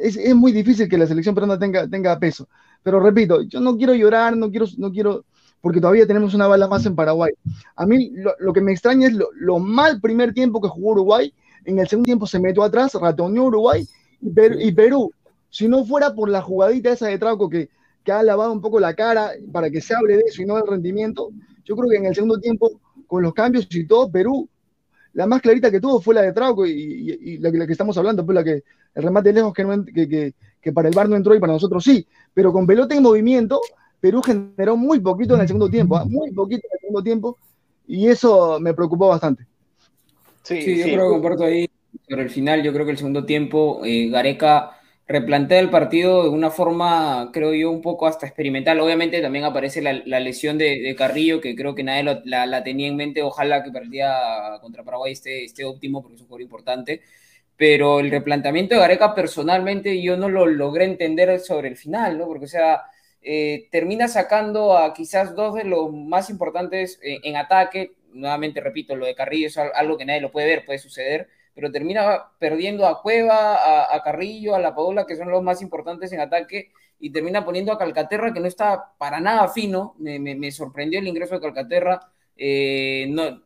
es, 0.00 0.34
muy 0.34 0.52
difícil 0.52 0.88
que 0.88 0.98
la 0.98 1.06
selección 1.06 1.34
peruana 1.34 1.58
tenga, 1.58 1.86
tenga 1.86 2.18
peso. 2.18 2.48
Pero 2.82 3.00
repito, 3.00 3.42
yo 3.42 3.60
no 3.60 3.76
quiero 3.76 3.94
llorar, 3.94 4.36
no 4.36 4.50
quiero, 4.50 4.66
no 4.78 4.90
quiero 4.90 5.24
porque 5.60 5.80
todavía 5.80 6.06
tenemos 6.06 6.34
una 6.34 6.46
bala 6.46 6.68
más 6.68 6.86
en 6.86 6.94
Paraguay. 6.94 7.32
A 7.76 7.86
mí 7.86 8.12
lo, 8.38 8.52
que 8.52 8.60
me 8.60 8.72
extraña 8.72 9.08
es 9.08 9.14
lo, 9.14 9.58
mal 9.58 10.00
primer 10.00 10.32
tiempo 10.32 10.60
que 10.60 10.68
jugó 10.68 10.92
Uruguay, 10.92 11.32
en 11.64 11.78
el 11.78 11.88
segundo 11.88 12.06
tiempo 12.06 12.26
se 12.26 12.40
metió 12.40 12.62
atrás, 12.62 12.94
ratoneó 12.94 13.44
Uruguay 13.44 13.86
y 14.20 14.72
Perú, 14.72 15.12
si 15.50 15.68
no 15.68 15.84
fuera 15.84 16.14
por 16.14 16.28
la 16.28 16.40
jugadita 16.40 16.92
esa 16.92 17.08
de 17.08 17.18
Trauco 17.18 17.50
que, 17.50 17.68
que 18.04 18.12
ha 18.12 18.22
lavado 18.22 18.52
un 18.52 18.60
poco 18.60 18.80
la 18.80 18.94
cara 18.94 19.32
para 19.52 19.70
que 19.70 19.80
se 19.80 19.94
hable 19.94 20.16
de 20.16 20.22
eso 20.26 20.42
y 20.42 20.46
no 20.46 20.56
del 20.56 20.66
rendimiento, 20.66 21.30
yo 21.64 21.76
creo 21.76 21.90
que 21.90 21.96
en 21.96 22.06
el 22.06 22.14
segundo 22.14 22.38
tiempo, 22.38 22.80
con 23.06 23.22
los 23.22 23.34
cambios 23.34 23.66
y 23.70 23.86
todo, 23.86 24.10
Perú, 24.10 24.48
la 25.12 25.26
más 25.26 25.42
clarita 25.42 25.70
que 25.70 25.80
tuvo 25.80 26.00
fue 26.00 26.14
la 26.14 26.22
de 26.22 26.32
Trauco 26.32 26.66
y, 26.66 27.38
la, 27.38 27.50
que 27.50 27.72
estamos 27.72 27.98
hablando, 27.98 28.24
pues 28.24 28.34
la 28.34 28.44
que 28.44 28.62
el 28.94 29.02
remate 29.02 29.32
lejos 29.32 29.52
que, 29.52 29.64
no, 29.64 29.84
que, 29.84 30.34
que 30.60 30.72
para 30.72 30.88
el 30.88 30.94
bar 30.94 31.08
no 31.08 31.16
entró 31.16 31.34
y 31.34 31.40
para 31.40 31.52
nosotros 31.52 31.82
sí, 31.82 32.06
pero 32.32 32.52
con 32.52 32.66
pelota 32.66 32.94
en 32.94 33.02
movimiento, 33.02 33.60
Perú 34.00 34.22
generó 34.22 34.76
muy 34.76 35.00
poquito 35.00 35.34
en 35.34 35.42
el 35.42 35.46
segundo 35.46 35.68
tiempo, 35.68 35.96
¿ah? 35.96 36.04
muy 36.04 36.30
poquito 36.32 36.66
en 36.66 36.72
el 36.72 36.80
segundo 36.80 37.02
tiempo, 37.02 37.38
y 37.86 38.08
eso 38.08 38.58
me 38.60 38.74
preocupó 38.74 39.08
bastante. 39.08 39.46
Sí, 40.42 40.78
yo 40.78 40.84
creo 40.84 41.08
que 41.08 41.14
comparto 41.14 41.44
ahí 41.44 41.68
sobre 42.08 42.22
el 42.22 42.30
final, 42.30 42.62
yo 42.62 42.72
creo 42.72 42.84
que 42.86 42.92
el 42.92 42.98
segundo 42.98 43.24
tiempo 43.24 43.82
eh, 43.84 44.08
Gareca 44.08 44.80
replantea 45.10 45.58
el 45.58 45.70
partido 45.70 46.22
de 46.22 46.28
una 46.28 46.50
forma, 46.50 47.30
creo 47.32 47.52
yo, 47.52 47.68
un 47.72 47.82
poco 47.82 48.06
hasta 48.06 48.26
experimental. 48.26 48.78
Obviamente 48.78 49.20
también 49.20 49.44
aparece 49.44 49.82
la, 49.82 50.20
lesión 50.20 50.56
de, 50.56 50.94
Carrillo, 50.96 51.40
que 51.40 51.56
creo 51.56 51.74
que 51.74 51.82
nadie 51.82 52.20
la, 52.24 52.62
tenía 52.62 52.86
en 52.86 52.94
mente. 52.94 53.20
Ojalá 53.20 53.64
que 53.64 53.72
partía 53.72 54.12
contra 54.60 54.84
Paraguay 54.84 55.12
esté, 55.12 55.44
esté 55.44 55.64
óptimo, 55.64 56.00
porque 56.00 56.14
es 56.14 56.20
un 56.20 56.28
jugador 56.28 56.42
importante. 56.42 57.02
Pero 57.56 57.98
el 57.98 58.08
replanteamiento 58.10 58.76
de 58.76 58.80
Gareca, 58.82 59.12
personalmente, 59.12 60.00
yo 60.00 60.16
no 60.16 60.28
lo 60.28 60.46
logré 60.46 60.84
entender 60.84 61.40
sobre 61.40 61.68
el 61.68 61.76
final, 61.76 62.16
¿no? 62.16 62.26
Porque, 62.26 62.44
o 62.44 62.48
sea, 62.48 62.82
eh, 63.22 63.68
termina 63.70 64.08
sacando 64.08 64.76
a 64.78 64.94
quizás 64.94 65.34
dos 65.34 65.54
de 65.54 65.64
los 65.64 65.92
más 65.92 66.30
importantes 66.30 66.98
eh, 67.02 67.18
en 67.22 67.36
ataque. 67.36 67.92
Nuevamente 68.12 68.60
repito, 68.60 68.96
lo 68.96 69.06
de 69.06 69.14
Carrillo 69.14 69.48
es 69.48 69.58
algo 69.58 69.98
que 69.98 70.04
nadie 70.04 70.20
lo 70.20 70.32
puede 70.32 70.46
ver, 70.46 70.64
puede 70.64 70.78
suceder, 70.78 71.28
pero 71.54 71.70
termina 71.70 72.30
perdiendo 72.38 72.86
a 72.86 73.02
Cueva, 73.02 73.94
a, 73.94 74.02
Carrillo, 74.02 74.54
a 74.54 74.58
La 74.58 74.74
Padula, 74.74 75.06
que 75.06 75.16
son 75.16 75.30
los 75.30 75.42
más 75.42 75.62
importantes 75.62 76.12
en 76.12 76.20
ataque, 76.20 76.72
y 76.98 77.10
termina 77.10 77.44
poniendo 77.44 77.72
a 77.72 77.78
Calcaterra, 77.78 78.32
que 78.32 78.40
no 78.40 78.46
está 78.46 78.94
para 78.98 79.20
nada 79.20 79.48
fino. 79.48 79.94
Me, 79.98 80.50
sorprendió 80.50 80.98
el 80.98 81.08
ingreso 81.08 81.34
de 81.34 81.40
Calcaterra. 81.40 82.00
Eh, 82.36 83.06
no, 83.10 83.42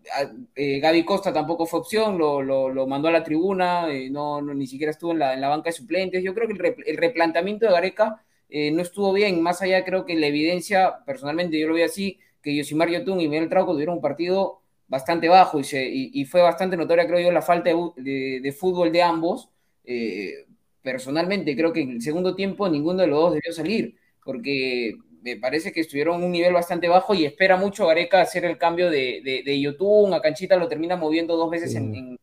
Gaby 0.54 1.04
Costa 1.04 1.32
tampoco 1.32 1.66
fue 1.66 1.80
opción, 1.80 2.16
lo, 2.16 2.86
mandó 2.86 3.08
a 3.08 3.12
la 3.12 3.24
tribuna, 3.24 3.86
no, 4.10 4.40
ni 4.40 4.66
siquiera 4.66 4.92
estuvo 4.92 5.12
en 5.12 5.18
la, 5.18 5.48
banca 5.48 5.70
de 5.70 5.72
suplentes. 5.72 6.22
Yo 6.22 6.34
creo 6.34 6.48
que 6.48 6.54
el, 6.54 6.76
el 6.86 6.96
replanteamiento 6.96 7.66
de 7.66 7.72
Gareca 7.72 8.24
eh, 8.56 8.70
no 8.70 8.82
estuvo 8.82 9.12
bien. 9.12 9.42
Más 9.42 9.62
allá, 9.62 9.84
creo 9.84 10.04
que 10.06 10.14
la 10.14 10.28
evidencia, 10.28 11.04
personalmente 11.04 11.58
yo 11.58 11.66
lo 11.66 11.74
veo 11.74 11.86
así, 11.86 12.20
que 12.40 12.54
Yosimar 12.54 12.88
Yotun 12.88 13.20
y 13.20 13.26
Miguel 13.26 13.48
Trauco 13.48 13.72
tuvieron 13.72 13.96
un 13.96 14.00
partido 14.00 14.60
bastante 14.86 15.28
bajo 15.28 15.58
y, 15.58 15.64
se, 15.64 15.84
y, 15.84 16.24
fue 16.26 16.40
bastante 16.40 16.76
notoria, 16.76 17.04
creo 17.08 17.18
yo, 17.18 17.32
la 17.32 17.42
falta 17.42 17.70
de, 17.96 18.56
fútbol 18.56 18.92
de 18.92 19.02
ambos. 19.02 19.50
Eh, 19.84 20.46
personalmente, 20.82 21.56
creo 21.56 21.72
que 21.72 21.80
en 21.80 21.90
el 21.90 22.02
segundo 22.02 22.36
tiempo 22.36 22.68
ninguno 22.68 23.02
de 23.02 23.08
los 23.08 23.18
dos 23.18 23.34
debió 23.34 23.52
salir, 23.52 23.96
porque 24.24 24.94
me 25.22 25.36
parece 25.36 25.72
que 25.72 25.80
estuvieron 25.80 26.20
en 26.20 26.26
un 26.26 26.30
nivel 26.30 26.52
bastante 26.52 26.86
bajo 26.86 27.12
y 27.12 27.24
espera 27.24 27.56
mucho 27.56 27.88
Gareca 27.88 28.20
hacer 28.20 28.44
el 28.44 28.56
cambio 28.56 28.88
de, 28.88 29.42
de, 29.44 29.60
Yotun. 29.60 30.14
A 30.14 30.20
Canchita 30.20 30.56
lo 30.56 30.68
termina 30.68 30.96
moviendo 30.96 31.36
dos 31.36 31.50
veces 31.50 31.74
en 31.74 31.92
en 31.92 32.18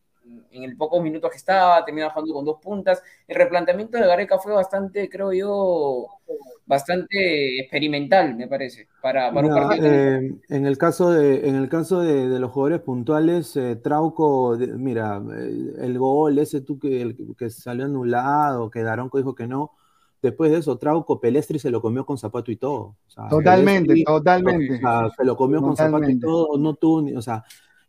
el 0.52 0.76
pocos 0.78 1.02
minutos 1.02 1.32
que 1.32 1.38
estaba, 1.38 1.84
terminó 1.86 2.10
jugando 2.10 2.34
con 2.34 2.46
dos 2.46 2.60
puntas. 2.62 3.02
El 3.28 3.36
replanteamiento 3.36 3.98
de 3.98 4.08
Gareca 4.08 4.38
fue 4.38 4.54
bastante, 4.54 5.10
creo 5.10 5.32
yo, 5.34 6.08
bastante 6.66 7.60
experimental, 7.60 8.36
me 8.36 8.48
parece, 8.48 8.88
para, 9.02 9.34
para 9.34 9.48
un 9.48 9.54
partido. 9.54 9.88
Eh, 9.88 10.36
en 10.50 10.66
el 10.66 10.78
caso 10.78 11.12
de, 11.12 11.48
en 11.48 11.56
el 11.56 11.70
caso 11.70 12.02
de, 12.02 12.40
los 12.40 12.52
jugadores 12.52 12.82
puntuales, 12.82 13.56
eh, 13.56 13.76
Trauco, 13.78 14.58
mira, 14.78 15.22
eh, 15.38 15.74
el 15.80 15.98
gol 15.98 16.40
ese 16.40 16.62
tú 16.62 16.80
que, 16.80 17.16
que 17.38 17.50
salió 17.50 17.86
anulado, 17.86 18.70
que 18.70 18.84
Daronco 18.84 19.18
dijo 19.18 19.36
que 19.36 19.48
no. 19.48 19.72
Después 20.22 20.52
de 20.52 20.60
eso, 20.60 20.78
Trauco 20.78 21.20
Pelestri 21.20 21.58
se 21.58 21.72
lo 21.72 21.82
comió 21.82 22.06
con 22.06 22.18
zapato 22.18 22.52
y 22.52 22.56
todo. 22.56 22.96
totalmente, 23.30 24.04
totalmente. 24.06 24.80
se 25.18 25.26
lo 25.26 25.36
comió 25.36 25.62
con 25.62 25.76
zapato 25.76 26.10
y 26.10 26.20
todo, 26.20 26.58
no 26.60 26.76
tuvo, 26.76 27.18
o 27.18 27.22
sea, 27.22 27.44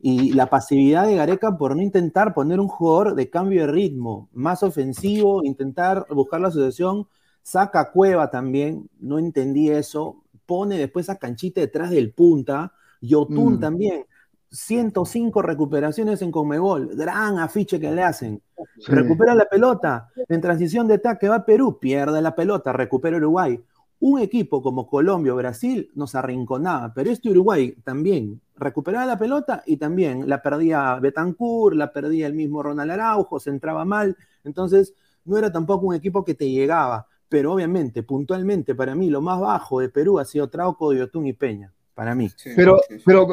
y 0.05 0.33
la 0.33 0.47
pasividad 0.51 1.07
de 1.07 1.15
Gareca 1.15 1.57
por 1.57 1.77
no 1.77 1.81
intentar 1.81 2.35
poner 2.35 2.59
un 2.59 2.67
jugador 2.67 3.15
de 3.15 3.31
cambio 3.31 3.61
de 3.61 3.73
ritmo, 3.73 4.29
más 4.33 4.65
ofensivo, 4.65 5.45
intentar 5.45 6.07
buscar 6.11 6.41
la 6.41 6.49
asociación, 6.49 7.07
saca 7.41 7.93
Cueva 7.93 8.29
también, 8.29 8.91
no 8.99 9.21
entendí 9.21 9.71
eso, 9.71 10.25
pone 10.45 10.77
después 10.77 11.09
a 11.09 11.19
Canchita 11.19 11.61
detrás 11.61 11.91
del 11.91 12.13
punta, 12.13 12.73
Yotun 13.01 13.55
mm. 13.55 13.61
también, 13.61 14.07
105 14.51 15.41
recuperaciones 15.41 16.21
en 16.21 16.33
Conmebol, 16.33 16.97
gran 16.97 17.39
afiche 17.39 17.79
que 17.79 17.93
le 17.93 18.03
hacen. 18.03 18.43
Recupera 18.89 19.37
la 19.37 19.45
pelota, 19.45 20.09
en 20.29 20.41
transición 20.41 20.89
de 20.89 20.95
ataque 20.95 21.29
va 21.29 21.47
Perú, 21.47 21.79
pierde 21.79 22.21
la 22.21 22.35
pelota, 22.35 22.73
recupera 22.73 23.19
Uruguay 23.19 23.63
un 24.03 24.19
equipo 24.19 24.61
como 24.61 24.89
Colombia 24.89 25.33
o 25.33 25.37
Brasil 25.37 25.89
nos 25.95 26.17
arrinconaba, 26.17 26.93
pero 26.93 27.09
este 27.09 27.31
Uruguay 27.31 27.77
también 27.85 28.41
recuperaba 28.63 29.07
la 29.07 29.19
pelota 29.19 29.63
y 29.67 29.77
también 29.77 30.29
la 30.29 30.43
perdía 30.43 30.99
Betancourt, 31.01 31.77
la 31.77 31.93
perdía 31.93 32.27
el 32.27 32.35
mismo 32.35 32.63
Ronald 32.63 32.91
Araujo, 32.91 33.39
se 33.41 33.51
entraba 33.51 33.85
mal, 33.85 34.17
entonces 34.45 34.95
no 35.25 35.39
era 35.39 35.53
tampoco 35.53 35.87
un 35.87 35.95
equipo 35.95 36.25
que 36.25 36.35
te 36.35 36.51
llegaba, 36.51 37.07
pero 37.29 37.53
obviamente, 37.53 38.03
puntualmente, 38.03 38.75
para 38.75 38.95
mí 38.95 39.11
lo 39.11 39.21
más 39.21 39.41
bajo 39.41 39.81
de 39.81 39.89
Perú 39.89 40.19
ha 40.19 40.25
sido 40.25 40.49
Trauco, 40.49 40.93
Yotun 40.93 41.27
y 41.27 41.33
Peña. 41.33 41.73
Para 41.95 42.15
mí. 42.15 42.31
pero, 42.57 42.81
pero 43.05 43.27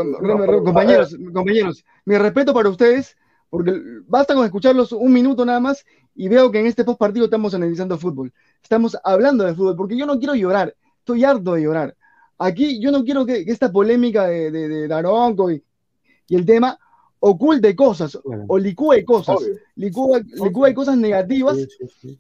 compañeros, 0.63 1.18
compañeros, 1.34 1.84
mi 2.06 2.18
respeto 2.18 2.54
para 2.54 2.70
ustedes, 2.70 3.15
porque 3.50 3.74
basta 4.06 4.36
con 4.36 4.46
escucharlos 4.46 4.92
un 4.92 5.12
minuto 5.12 5.46
nada 5.46 5.60
más 5.60 5.86
y 6.13 6.28
veo 6.28 6.52
que 6.52 6.60
en 6.60 6.65
este 6.65 6.84
post 6.84 7.00
partido 7.00 7.26
estamos 7.26 7.54
analizando 7.54 7.98
fútbol. 7.98 8.34
Estamos 8.62 8.98
hablando 9.04 9.46
de 9.46 9.56
fútbol, 9.56 9.76
porque 9.76 9.98
yo 9.98 10.06
no 10.06 10.20
quiero 10.20 10.36
llorar, 10.36 10.76
estoy 11.00 11.24
harto 11.24 11.54
de 11.54 11.62
llorar. 11.62 11.96
Aquí 12.39 12.80
yo 12.80 12.91
no 12.91 13.04
quiero 13.04 13.25
que, 13.25 13.43
esta 13.47 13.69
polémica 13.69 14.28
de, 14.28 14.49
de, 14.49 14.88
Daronco 14.88 15.52
y, 15.52 15.62
el 16.30 16.45
tema 16.45 16.80
oculte 17.19 17.75
cosas 17.75 18.17
o 18.23 18.58
licúe 18.58 19.04
cosas, 19.06 19.38
licúe, 19.75 20.73
cosas 20.73 20.95
negativas 20.95 21.58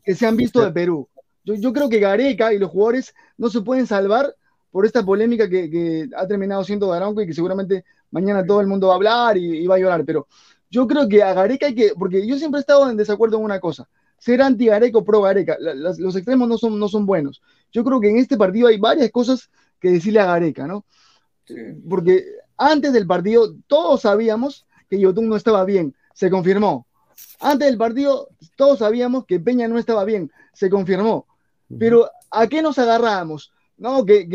que 0.03 0.15
se 0.15 0.27
han 0.27 0.35
visto 0.35 0.63
de 0.63 0.71
Perú. 0.71 1.07
Yo, 1.45 1.71
creo 1.71 1.87
que 1.87 1.99
Gareca 1.99 2.53
y 2.53 2.59
los 2.59 2.69
jugadores 2.69 3.15
no 3.37 3.49
se 3.49 3.61
pueden 3.61 3.87
salvar 3.87 4.35
por 4.71 4.85
esta 4.85 5.05
polémica 5.05 5.47
que, 5.47 6.09
ha 6.15 6.27
terminado 6.27 6.63
siendo 6.65 6.87
Daronco 6.87 7.21
y 7.21 7.27
que 7.27 7.33
seguramente 7.33 7.85
mañana 8.11 8.45
todo 8.45 8.59
el 8.59 8.67
mundo 8.67 8.87
va 8.87 8.93
a 8.93 8.97
hablar 8.97 9.37
y, 9.37 9.65
va 9.67 9.75
a 9.75 9.79
llorar, 9.79 10.03
pero 10.03 10.27
yo 10.69 10.85
creo 10.85 11.07
que 11.07 11.23
a 11.23 11.33
Gareca 11.33 11.67
hay 11.67 11.75
que, 11.75 11.93
porque 11.97 12.27
yo 12.27 12.37
siempre 12.37 12.59
he 12.59 12.61
estado 12.61 12.89
en 12.89 12.97
desacuerdo 12.97 13.37
en 13.37 13.45
una 13.45 13.59
cosa, 13.59 13.87
ser 14.17 14.41
anti-Gareca 14.41 14.97
o 14.97 15.05
pro-Gareca, 15.05 15.57
los 15.59 16.15
extremos 16.15 16.49
no 16.49 16.57
son, 16.57 16.77
no 16.77 16.89
son 16.89 17.05
buenos. 17.05 17.41
Yo 17.71 17.83
creo 17.83 18.01
que 18.01 18.09
en 18.09 18.17
este 18.17 18.35
partido 18.35 18.67
hay 18.67 18.77
varias 18.77 19.09
cosas 19.11 19.49
que 19.79 19.91
decirle 19.91 20.19
a 20.19 20.25
Gareca, 20.25 20.67
¿no? 20.67 20.85
Porque 21.89 22.25
antes 22.57 22.93
del 22.93 23.07
partido 23.07 23.55
todos 23.67 24.01
sabíamos 24.01 24.67
que 24.89 24.99
Yotun 24.99 25.29
no 25.29 25.35
estaba 25.35 25.65
bien, 25.65 25.95
se 26.13 26.29
confirmó. 26.29 26.87
Antes 27.39 27.67
del 27.67 27.77
partido 27.77 28.29
todos 28.55 28.79
sabíamos 28.79 29.25
que 29.25 29.39
Peña 29.39 29.67
no 29.67 29.79
estaba 29.79 30.05
bien, 30.05 30.31
se 30.53 30.69
confirmó. 30.69 31.25
Pero 31.77 32.09
¿a 32.31 32.47
qué 32.47 32.61
nos 32.61 32.77
agarrábamos? 32.79 33.51
No, 33.77 34.03
que, 34.03 34.27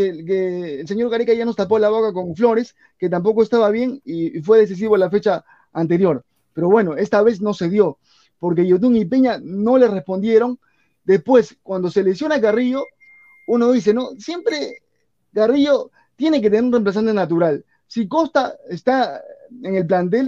el 0.81 0.89
señor 0.89 1.11
Gareca 1.11 1.35
ya 1.35 1.45
nos 1.45 1.57
tapó 1.57 1.79
la 1.79 1.91
boca 1.91 2.13
con 2.13 2.35
Flores, 2.35 2.75
que 2.99 3.11
tampoco 3.11 3.43
estaba 3.43 3.69
bien 3.71 4.01
y, 4.05 4.41
fue 4.41 4.59
decisivo 4.59 4.97
la 4.97 5.11
fecha 5.11 5.45
anterior. 5.73 6.25
Pero 6.55 6.71
bueno, 6.71 6.97
esta 6.97 7.23
vez 7.23 7.41
no 7.43 7.53
se 7.53 7.69
dio, 7.69 7.99
porque 8.39 8.67
Yotun 8.67 8.97
y 8.97 9.05
Peña 9.05 9.39
no 9.43 9.77
le 9.77 9.89
respondieron. 9.89 10.59
Después, 11.05 11.59
cuando 11.63 11.91
se 11.91 12.03
lesiona 12.03 12.41
Carrillo, 12.41 12.85
uno 13.47 13.71
dice, 13.73 13.93
no, 13.93 14.13
siempre 14.19 14.84
Garrillo 15.35 15.91
tiene 16.17 16.41
que 16.41 16.49
tener 16.49 16.65
un 16.65 16.73
reemplazante 16.73 17.13
natural. 17.13 17.65
Si 17.87 18.09
Costa 18.09 18.57
está 18.71 19.23
en 19.63 19.75
el 19.75 19.87
plantel, 19.87 20.27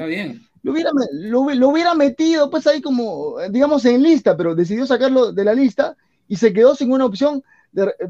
Lo, 0.62 0.72
hubiera, 0.72 0.90
lo, 1.12 1.68
hubiera 1.68 1.94
metido 1.94 2.50
pues 2.50 2.66
ahí 2.66 2.82
como, 2.82 3.36
digamos, 3.50 3.84
en 3.84 4.02
lista, 4.02 4.36
pero 4.36 4.54
decidió 4.54 4.84
sacarlo 4.84 5.32
de 5.32 5.44
la 5.44 5.54
lista 5.54 5.96
y 6.26 6.36
se 6.36 6.52
quedó 6.52 6.74
sin 6.74 6.92
una 6.92 7.04
opción 7.04 7.42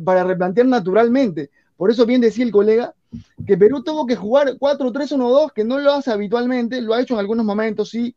para 0.04 0.24
replantear 0.24 0.66
naturalmente. 0.66 1.50
Por 1.76 1.90
eso 1.90 2.06
bien 2.06 2.22
decía 2.22 2.44
el 2.44 2.52
colega 2.52 2.94
que 3.46 3.59
Perú 3.59 3.82
tuvo 3.82 4.06
que 4.06 4.16
jugar 4.16 4.56
4-3-1-2, 4.59 5.52
que 5.52 5.64
no 5.64 5.78
lo 5.78 5.92
hace 5.92 6.11
habitualmente, 6.11 6.80
lo 6.80 6.94
ha 6.94 7.00
hecho 7.00 7.14
en 7.14 7.20
algunos 7.20 7.44
momentos, 7.44 7.90
sí, 7.90 8.14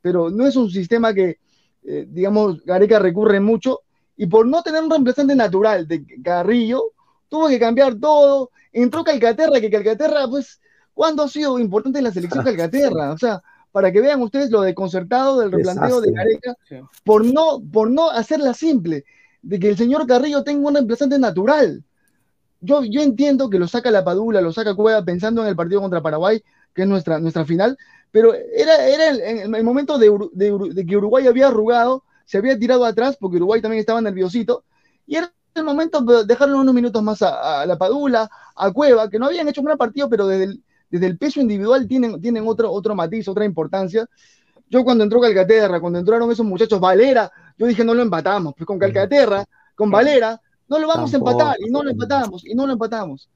pero 0.00 0.30
no 0.30 0.46
es 0.46 0.56
un 0.56 0.70
sistema 0.70 1.12
que, 1.12 1.38
eh, 1.84 2.06
digamos, 2.08 2.64
Gareca 2.64 2.98
recurre 2.98 3.40
mucho. 3.40 3.80
Y 4.16 4.26
por 4.26 4.46
no 4.46 4.62
tener 4.62 4.82
un 4.82 4.90
reemplazante 4.90 5.34
natural 5.34 5.86
de 5.86 6.04
Carrillo, 6.22 6.92
tuvo 7.32 7.48
que 7.48 7.58
cambiar 7.58 7.94
todo, 7.94 8.50
entró 8.72 9.02
Calcaterra, 9.02 9.58
que 9.58 9.70
Calcaterra, 9.70 10.28
pues, 10.28 10.60
¿cuándo 10.92 11.22
ha 11.22 11.28
sido 11.28 11.58
importante 11.58 11.98
en 11.98 12.04
la 12.04 12.12
selección 12.12 12.44
Calcaterra? 12.44 13.10
O 13.12 13.16
sea, 13.16 13.42
para 13.72 13.90
que 13.90 14.02
vean 14.02 14.20
ustedes 14.20 14.50
lo 14.50 14.60
desconcertado 14.60 15.40
del 15.40 15.50
replanteo 15.50 16.02
de 16.02 16.12
Gareca, 16.12 16.54
por 17.04 17.24
no, 17.24 17.62
por 17.72 17.90
no 17.90 18.10
hacerla 18.10 18.52
simple, 18.52 19.06
de 19.40 19.58
que 19.58 19.70
el 19.70 19.78
señor 19.78 20.06
Carrillo 20.06 20.44
tenga 20.44 20.68
un 20.68 20.74
reemplazante 20.74 21.18
natural. 21.18 21.82
Yo, 22.60 22.84
yo 22.84 23.00
entiendo 23.00 23.48
que 23.48 23.58
lo 23.58 23.66
saca 23.66 23.90
la 23.90 24.04
Padula, 24.04 24.42
lo 24.42 24.52
saca 24.52 24.74
Cueva 24.74 25.02
pensando 25.02 25.40
en 25.40 25.48
el 25.48 25.56
partido 25.56 25.80
contra 25.80 26.02
Paraguay, 26.02 26.44
que 26.74 26.82
es 26.82 26.88
nuestra, 26.88 27.18
nuestra 27.18 27.46
final, 27.46 27.78
pero 28.10 28.34
era, 28.34 28.86
era 28.86 29.08
el, 29.08 29.54
el, 29.54 29.64
momento 29.64 29.96
de, 29.96 30.10
de, 30.34 30.86
que 30.86 30.96
Uruguay 30.98 31.26
había 31.26 31.48
arrugado, 31.48 32.04
se 32.26 32.36
había 32.36 32.58
tirado 32.58 32.84
atrás, 32.84 33.16
porque 33.18 33.38
Uruguay 33.38 33.62
también 33.62 33.80
estaba 33.80 34.02
nerviosito, 34.02 34.64
y 35.06 35.16
era 35.16 35.32
el 35.54 35.64
momento 35.64 36.00
de 36.00 36.24
dejarle 36.24 36.54
unos 36.54 36.74
minutos 36.74 37.02
más 37.02 37.22
a, 37.22 37.64
la 37.66 37.76
Padula, 37.76 38.30
a 38.56 38.70
Cueva, 38.72 39.08
que 39.08 39.18
no 39.18 39.26
habían 39.26 39.48
hecho 39.48 39.60
un 39.60 39.66
gran 39.66 39.78
partido, 39.78 40.08
pero 40.08 40.26
desde 40.26 40.44
el, 40.44 40.62
desde 40.90 41.06
el 41.06 41.18
peso 41.18 41.40
individual 41.40 41.86
tienen, 41.86 42.20
tienen 42.20 42.46
otro, 42.46 42.70
otro 42.70 42.94
matiz, 42.94 43.28
otra 43.28 43.44
importancia. 43.44 44.06
Yo 44.68 44.84
cuando 44.84 45.04
entró 45.04 45.20
Calcaterra, 45.20 45.80
cuando 45.80 45.98
entraron 45.98 46.30
esos 46.30 46.46
muchachos, 46.46 46.80
Valera, 46.80 47.30
yo 47.58 47.66
dije 47.66 47.84
no 47.84 47.94
lo 47.94 48.02
empatamos, 48.02 48.54
pues 48.56 48.66
con 48.66 48.78
Calcaterra, 48.78 49.44
con 49.74 49.90
Valera, 49.90 50.40
no 50.68 50.78
lo 50.78 50.88
vamos 50.88 51.12
a 51.12 51.16
empatar, 51.18 51.56
y 51.60 51.70
no 51.70 51.82
lo 51.82 51.90
empatamos, 51.90 52.46
y 52.46 52.54
no 52.54 52.66
lo 52.66 52.72
empatamos. 52.72 53.28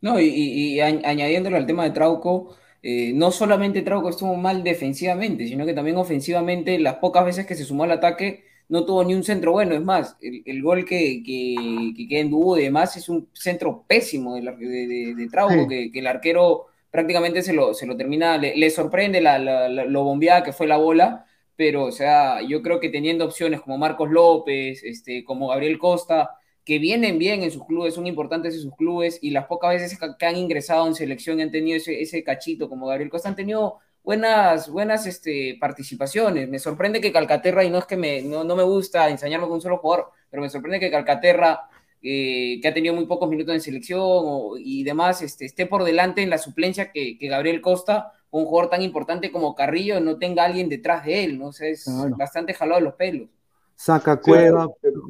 No, 0.00 0.20
y, 0.20 0.80
añadiéndolo 0.80 1.56
al 1.56 1.66
tema 1.66 1.84
de 1.84 1.90
Trauco, 1.90 2.56
eh, 2.82 3.12
no 3.14 3.30
solamente 3.30 3.82
Trauco 3.82 4.08
estuvo 4.08 4.34
mal 4.36 4.62
defensivamente, 4.62 5.46
sino 5.46 5.64
que 5.64 5.74
también 5.74 5.96
ofensivamente, 5.96 6.78
las 6.78 6.96
pocas 6.96 7.24
veces 7.24 7.46
que 7.46 7.54
se 7.54 7.64
sumó 7.64 7.84
al 7.84 7.92
ataque, 7.92 8.44
no 8.72 8.86
tuvo 8.86 9.04
ni 9.04 9.14
un 9.14 9.22
centro 9.22 9.52
bueno. 9.52 9.74
Es 9.74 9.82
más, 9.82 10.16
el, 10.22 10.62
gol 10.62 10.86
que, 10.86 11.22
que, 11.22 12.06
queda 12.08 12.20
en 12.20 12.30
dúo 12.30 12.56
y 12.56 12.62
demás 12.62 12.96
es 12.96 13.10
un 13.10 13.28
centro 13.34 13.84
pésimo 13.86 14.34
de, 14.34 14.40
de, 14.40 15.14
de, 15.14 15.28
Trauco, 15.28 15.68
que, 15.68 15.90
el 15.92 16.06
arquero 16.06 16.68
prácticamente 16.90 17.42
se 17.42 17.52
lo, 17.52 17.74
se 17.74 17.84
lo 17.86 17.98
termina, 17.98 18.38
le, 18.38 18.70
sorprende 18.70 19.20
la, 19.20 19.38
lo 19.68 20.04
bombeada 20.04 20.42
que 20.42 20.54
fue 20.54 20.66
la 20.66 20.78
bola, 20.78 21.26
pero 21.54 21.84
o 21.84 21.92
sea, 21.92 22.40
yo 22.40 22.62
creo 22.62 22.80
que 22.80 22.88
teniendo 22.88 23.26
opciones 23.26 23.60
como 23.60 23.76
Marcos 23.76 24.08
López, 24.10 24.82
este, 24.84 25.22
como 25.22 25.48
Gabriel 25.48 25.78
Costa, 25.78 26.30
que 26.64 26.78
vienen 26.78 27.18
bien 27.18 27.42
en 27.42 27.50
sus 27.50 27.66
clubes, 27.66 27.92
son 27.92 28.06
importantes 28.06 28.54
en 28.54 28.62
sus 28.62 28.74
clubes, 28.74 29.18
y 29.20 29.32
las 29.32 29.48
pocas 29.48 29.74
veces 29.74 29.98
que 30.18 30.26
han 30.26 30.36
ingresado 30.36 30.86
en 30.86 30.94
selección 30.94 31.38
y 31.38 31.42
han 31.42 31.50
tenido 31.50 31.76
ese, 31.76 32.00
ese 32.00 32.24
cachito 32.24 32.70
como 32.70 32.86
Gabriel 32.86 33.10
Costa, 33.10 33.28
han 33.28 33.36
tenido 33.36 33.80
buenas, 34.02 34.68
buenas 34.68 35.06
este, 35.06 35.56
participaciones. 35.60 36.48
Me 36.48 36.58
sorprende 36.58 37.00
que 37.00 37.12
Calcaterra, 37.12 37.64
y 37.64 37.70
no 37.70 37.78
es 37.78 37.86
que 37.86 37.96
me, 37.96 38.22
no, 38.22 38.44
me 38.44 38.62
gusta 38.62 39.08
enseñarme 39.08 39.46
con 39.46 39.54
un 39.54 39.60
solo 39.60 39.78
jugador, 39.78 40.10
pero 40.30 40.42
me 40.42 40.50
sorprende 40.50 40.80
que 40.80 40.90
Calcaterra, 40.90 41.68
eh, 42.02 42.58
que 42.60 42.68
ha 42.68 42.74
tenido 42.74 42.94
muy 42.94 43.06
pocos 43.06 43.28
minutos 43.28 43.54
en 43.54 43.60
selección 43.60 44.54
y 44.58 44.82
demás, 44.84 45.22
este, 45.22 45.44
esté 45.44 45.66
por 45.66 45.84
delante 45.84 46.22
en 46.22 46.30
la 46.30 46.38
suplencia 46.38 46.90
que, 46.90 47.16
Gabriel 47.20 47.60
Costa, 47.60 48.12
un 48.30 48.46
jugador 48.46 48.70
tan 48.70 48.82
importante 48.82 49.30
como 49.30 49.54
Carrillo, 49.54 50.00
no 50.00 50.18
tenga 50.18 50.44
alguien 50.44 50.68
detrás 50.68 51.04
de 51.04 51.24
él, 51.24 51.38
¿no? 51.38 51.48
O 51.48 51.50
es 51.50 51.86
bastante 52.16 52.54
jalado 52.54 52.80
de 52.80 52.84
los 52.84 52.94
pelos. 52.94 53.28
Saca 53.74 54.20
cueva, 54.20 54.68
pero, 54.80 55.02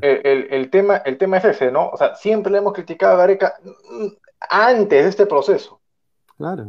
el, 0.00 0.70
tema, 0.70 0.96
el 0.98 1.18
tema 1.18 1.36
es 1.36 1.44
ese, 1.44 1.70
¿no? 1.70 1.90
O 1.90 1.96
sea, 1.96 2.14
siempre 2.14 2.50
le 2.50 2.58
hemos 2.58 2.72
criticado 2.72 3.14
a 3.14 3.18
Gareca 3.18 3.54
mm, 3.62 4.06
antes 4.48 5.04
de 5.04 5.08
este 5.10 5.26
proceso 5.26 5.77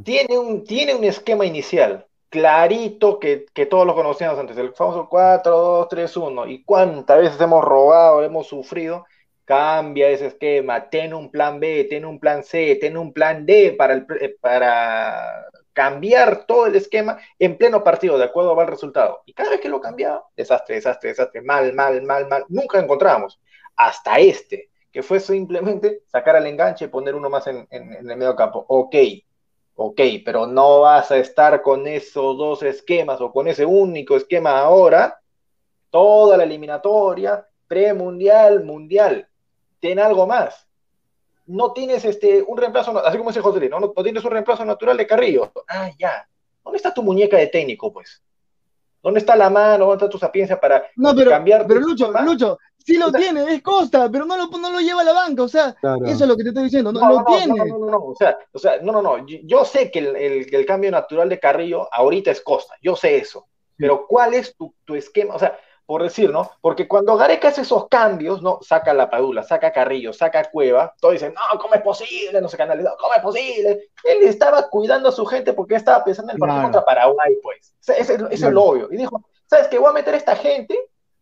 tiene, 0.04 0.38
un, 0.38 0.64
tiene 0.64 0.96
un 0.96 1.04
esquema 1.04 1.46
inicial 1.46 2.06
clarito 2.30 3.20
que, 3.20 3.46
todos 3.70 3.86
lo 3.86 3.96
conocíamos 3.96 4.40
antes, 4.40 4.58
el 4.58 4.74
famoso 4.74 5.08
4, 5.10 5.52
2, 5.52 5.88
3, 5.90 6.18
1. 6.18 6.48
Y 6.48 6.64
cuántas 6.64 7.20
veces 7.20 7.42
hemos 7.42 7.64
robado, 7.64 8.24
hemos 8.24 8.48
sufrido. 8.48 9.06
Cambia 9.46 10.10
ese 10.10 10.28
esquema, 10.28 10.90
tiene 10.90 11.16
un 11.16 11.32
plan 11.32 11.60
B, 11.60 11.86
tiene 11.90 12.06
un 12.06 12.20
plan 12.20 12.44
C, 12.44 12.78
tiene 12.80 13.00
un 13.00 13.12
plan 13.12 13.46
D 13.48 13.74
para, 13.78 13.94
el, 13.94 14.06
eh, 14.22 14.36
para 14.40 15.48
cambiar 15.74 16.46
todo 16.46 16.68
el 16.68 16.76
esquema 16.76 17.18
en 17.40 17.58
pleno 17.58 17.84
partido, 17.84 18.18
de 18.20 18.26
acuerdo 18.26 18.60
al 18.60 18.68
resultado. 18.68 19.24
Y 19.26 19.34
cada 19.34 19.50
vez 19.50 19.60
que 19.60 19.70
lo 19.70 19.82
cambiaba, 19.82 20.24
desastre, 20.38 20.76
desastre, 20.76 21.10
desastre, 21.10 21.42
mal, 21.42 21.74
mal, 21.74 22.04
mal, 22.04 22.28
mal, 22.28 22.46
nunca 22.50 22.80
encontramos. 22.80 23.40
Hasta 23.76 24.20
este, 24.20 24.70
que 24.92 25.02
fue 25.02 25.20
simplemente 25.20 26.04
sacar 26.06 26.36
al 26.36 26.46
enganche 26.46 26.86
y 26.86 26.90
poner 26.90 27.16
uno 27.16 27.30
más 27.30 27.48
en, 27.48 27.68
en 27.72 27.94
el 28.08 28.18
medio 28.18 28.36
campo. 28.36 28.66
Ok, 28.68 28.96
Ok, 29.82 30.02
pero 30.26 30.46
no 30.46 30.82
vas 30.82 31.10
a 31.10 31.18
estar 31.20 31.62
con 31.62 31.88
esos 31.88 32.38
dos 32.38 32.64
esquemas 32.64 33.22
o 33.22 33.32
con 33.32 33.48
ese 33.48 33.66
único 33.66 34.18
esquema 34.18 34.60
ahora, 34.60 35.22
toda 35.90 36.36
la 36.36 36.44
eliminatoria, 36.44 37.48
premundial, 37.66 38.66
mundial. 38.66 39.26
Ten 39.80 40.00
algo 40.00 40.28
más. 40.28 40.68
No 41.46 41.72
tienes 41.72 42.04
este, 42.04 42.44
un 42.46 42.58
reemplazo, 42.58 43.00
así 43.06 43.18
como 43.18 43.30
dice 43.30 43.40
José, 43.40 43.70
¿no? 43.70 43.80
no, 43.80 43.94
tienes 44.04 44.26
un 44.26 44.32
reemplazo 44.32 44.66
natural 44.66 44.98
de 44.98 45.08
Carrillo. 45.08 45.50
Ah, 45.70 45.90
ya. 45.98 46.28
¿Dónde 46.62 46.76
está 46.76 46.94
tu 46.94 47.02
muñeca 47.02 47.38
de 47.38 47.48
técnico, 47.48 47.94
pues? 47.94 48.22
¿Dónde 49.02 49.22
está 49.22 49.38
la 49.38 49.50
mano? 49.50 49.86
¿Dónde 49.86 50.04
está 50.04 50.10
tu 50.10 50.20
sapiencia 50.20 50.60
para 50.60 50.88
no, 50.98 51.16
pero, 51.16 51.32
cambiar? 51.32 51.66
Pero 51.66 51.80
Lucho, 51.80 52.12
Lucho, 52.22 52.60
sí 52.90 52.98
lo 52.98 53.12
tiene, 53.12 53.54
es 53.54 53.62
Costa, 53.62 54.10
pero 54.12 54.26
no 54.26 54.36
lo, 54.36 54.48
no 54.48 54.72
lo 54.72 54.80
lleva 54.80 55.02
a 55.02 55.06
la 55.06 55.14
banca, 55.14 55.44
o 55.44 55.48
sea, 55.48 55.76
eso 56.06 56.24
es 56.24 56.28
lo 56.28 56.36
que 56.36 56.44
te 56.44 56.50
estoy 56.50 56.64
diciendo, 56.64 56.92
no, 56.92 57.10
lo 57.10 57.24
tiene. 57.26 57.56
No, 57.56 57.78
no, 57.78 57.90
no, 57.92 57.98
o 57.98 58.16
sea, 58.16 58.38
o 58.52 58.60
sea, 58.60 58.80
no, 58.82 58.92
no, 58.92 59.02
no, 59.02 59.26
yo, 59.26 59.66
sé 59.66 59.92
que 59.92 60.00
el, 60.00 60.54
el, 60.54 60.66
cambio 60.66 60.92
natural 60.92 61.30
de 61.30 61.40
Carrillo 61.40 61.88
ahorita 61.92 62.32
es 62.32 62.42
Costa, 62.42 62.76
yo 62.82 62.96
sé 62.96 63.18
eso, 63.18 63.48
pero 63.78 64.06
¿cuál 64.08 64.34
es 64.34 64.56
tu, 64.56 64.74
tu 64.86 64.96
esquema? 64.96 65.36
O 65.36 65.40
sea, 65.40 65.58
por 65.90 66.04
decir, 66.04 66.30
¿no? 66.30 66.52
Porque 66.62 66.88
cuando 66.88 67.18
Gareca 67.18 67.48
hace 67.48 67.62
esos 67.62 67.88
cambios, 67.88 68.44
¿no? 68.44 68.60
Saca 68.62 68.94
la 68.94 69.10
Padula, 69.10 69.42
saca 69.42 69.72
Carrillo, 69.72 70.14
saca 70.14 70.48
Cueva, 70.52 70.94
todos 71.02 71.14
dicen, 71.14 71.34
no, 71.34 71.60
¿cómo 71.60 71.74
es 71.74 71.82
posible? 71.82 72.40
No 72.40 72.48
se 72.48 72.58
canalizó, 72.58 72.92
¿cómo 73.00 73.12
es 73.16 73.22
posible? 73.24 73.90
Él 74.04 74.22
estaba 74.22 74.70
cuidando 74.70 75.10
a 75.10 75.12
su 75.12 75.26
gente 75.26 75.54
porque 75.54 75.74
estaba 75.74 76.04
pensando 76.04 76.32
en 76.32 76.36
el 76.36 76.40
partido 76.40 76.62
contra 76.62 76.86
Paraguay, 76.86 77.38
pues. 77.42 77.74
Eso, 77.88 78.28
es 78.30 78.42
lo 78.42 78.64
obvio. 78.66 78.88
Y 78.92 78.98
dijo, 78.98 79.26
¿sabes 79.48 79.68
qué? 79.68 79.80
Voy 79.80 79.90
a 79.90 79.94
meter 79.94 80.14
a 80.14 80.18
esta 80.18 80.36
gente 80.36 80.80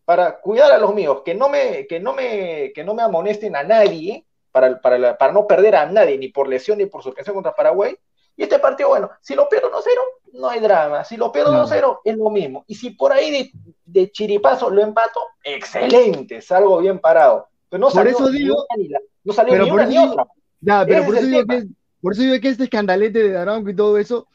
para 0.08 0.39
cuidar 0.39 0.72
a 0.72 0.78
los 0.78 0.95
míos, 0.95 1.22
que 1.26 1.36
no 1.36 1.49
me, 1.49 1.86
que 1.86 1.99
no 1.99 2.14
me, 2.14 2.72
que 2.74 2.82
no 2.86 2.93
me 2.93 3.03
amonesten 3.03 3.58
a 3.58 3.64
nadie, 3.64 4.26
para, 4.53 4.80
para, 4.80 5.18
para 5.18 5.34
no 5.34 5.45
perder 5.45 5.76
a 5.76 5.86
nadie, 5.86 6.18
ni 6.18 6.30
por 6.30 6.47
lesión 6.47 6.78
ni 6.78 6.86
por 6.86 7.03
suspensión 7.03 7.34
contra 7.34 7.53
Paraguay. 7.53 7.93
Y 8.38 8.43
este 8.43 8.58
partido, 8.58 8.88
bueno, 8.88 9.12
si 9.20 9.36
lo 9.36 9.49
pierdo 9.49 9.70
1-0, 9.70 9.84
no 10.36 10.47
hay 10.47 10.62
drama. 10.62 11.03
Si 11.03 11.18
lo 11.18 11.30
pierdo 11.30 11.51
1-0, 11.51 11.99
es 12.05 12.16
lo 12.16 12.30
mismo. 12.30 12.64
Y 12.68 12.76
si 12.76 12.91
por 12.91 13.12
ahí 13.12 13.32
de, 13.32 13.51
de, 13.84 14.10
chiripazo 14.10 14.70
lo 14.70 14.82
empato, 14.82 15.20
excelente, 15.43 16.41
salgo 16.41 16.78
bien 16.78 16.99
parado. 16.99 17.49
Pero 17.68 17.82
no 17.82 17.91
salió, 17.91 18.14
por 18.14 18.30
eso 18.30 18.32
digo, 18.32 18.66
ni, 18.78 18.88
la, 18.88 19.01
no 19.26 19.34
salió 19.34 19.62
ni 19.62 19.70
una 19.70 19.86
ni 19.88 19.97
otra. 19.97 20.26
Ya, 20.62 20.86
pero 20.86 21.03
por 21.03 21.18
eso, 21.18 21.26
digo 21.28 21.45
que, 21.45 21.64
por 21.99 22.14
eso, 22.14 22.22
digo 22.22 22.39
que, 22.39 22.47
este 22.47 22.64
escandalete 22.64 23.24
de 23.24 23.32
Daronco 23.34 23.70
y 23.70 23.76
todo 23.76 23.97
eso, 23.97 24.26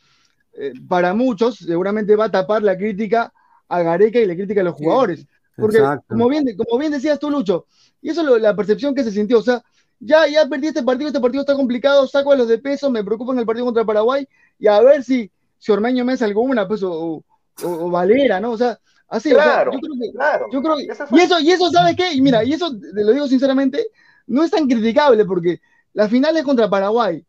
eh, 0.52 0.74
para 0.86 1.14
muchos 1.14 1.56
seguramente 1.56 2.14
va 2.14 2.26
a 2.26 2.30
tapar 2.30 2.62
la 2.62 2.76
crítica 2.76 3.32
a 3.68 3.82
Gareca 3.82 4.18
y 4.18 4.26
la 4.26 4.34
crítica 4.34 4.60
a 4.60 4.64
los 4.64 4.74
jugadores. 4.74 5.26
Porque, 5.56 5.82
como 6.08 6.28
bien, 6.28 6.46
como 6.56 6.78
bien 6.78 6.92
decías 6.92 7.18
tú, 7.18 7.30
Lucho, 7.30 7.66
y 8.00 8.10
eso 8.10 8.36
es 8.36 8.42
la 8.42 8.56
percepción 8.56 8.94
que 8.94 9.04
se 9.04 9.10
sintió, 9.10 9.38
o 9.38 9.42
sea, 9.42 9.62
ya, 10.00 10.26
ya 10.26 10.46
perdí 10.46 10.68
este 10.68 10.82
partido, 10.82 11.08
este 11.08 11.20
partido 11.20 11.42
está 11.42 11.54
complicado, 11.54 12.06
saco 12.06 12.32
a 12.32 12.36
los 12.36 12.48
de 12.48 12.58
peso, 12.58 12.90
me 12.90 13.04
preocupa 13.04 13.32
en 13.32 13.40
el 13.40 13.46
partido 13.46 13.66
contra 13.66 13.84
Paraguay, 13.84 14.26
y 14.58 14.66
a 14.66 14.80
ver 14.80 15.04
si, 15.04 15.30
si 15.58 15.72
Ormeño 15.72 16.04
me 16.04 16.14
hace 16.14 16.24
alguna, 16.24 16.66
pues, 16.66 16.82
o, 16.82 17.22
o, 17.62 17.90
Valera, 17.90 18.40
¿no? 18.40 18.52
O 18.52 18.58
sea, 18.58 18.78
así, 19.08 19.30
claro, 19.30 19.72
yo 19.72 19.78
creo 19.78 19.94
que, 20.00 20.12
claro. 20.12 20.46
Yo 20.50 20.62
creo 20.62 20.80
y 20.80 21.20
eso, 21.20 21.38
y 21.40 21.50
eso, 21.50 21.70
¿sabe 21.70 21.94
qué? 21.94 22.12
Y 22.14 22.20
mira, 22.20 22.42
y 22.42 22.54
eso, 22.54 22.72
te 22.72 23.04
lo 23.04 23.12
digo 23.12 23.28
sinceramente, 23.28 23.86
no 24.26 24.42
es 24.42 24.50
tan 24.50 24.66
criticable, 24.66 25.24
porque 25.24 25.60
la 25.92 26.08
final 26.08 26.36
es 26.36 26.44
contra 26.44 26.70
Paraguay, 26.70 27.24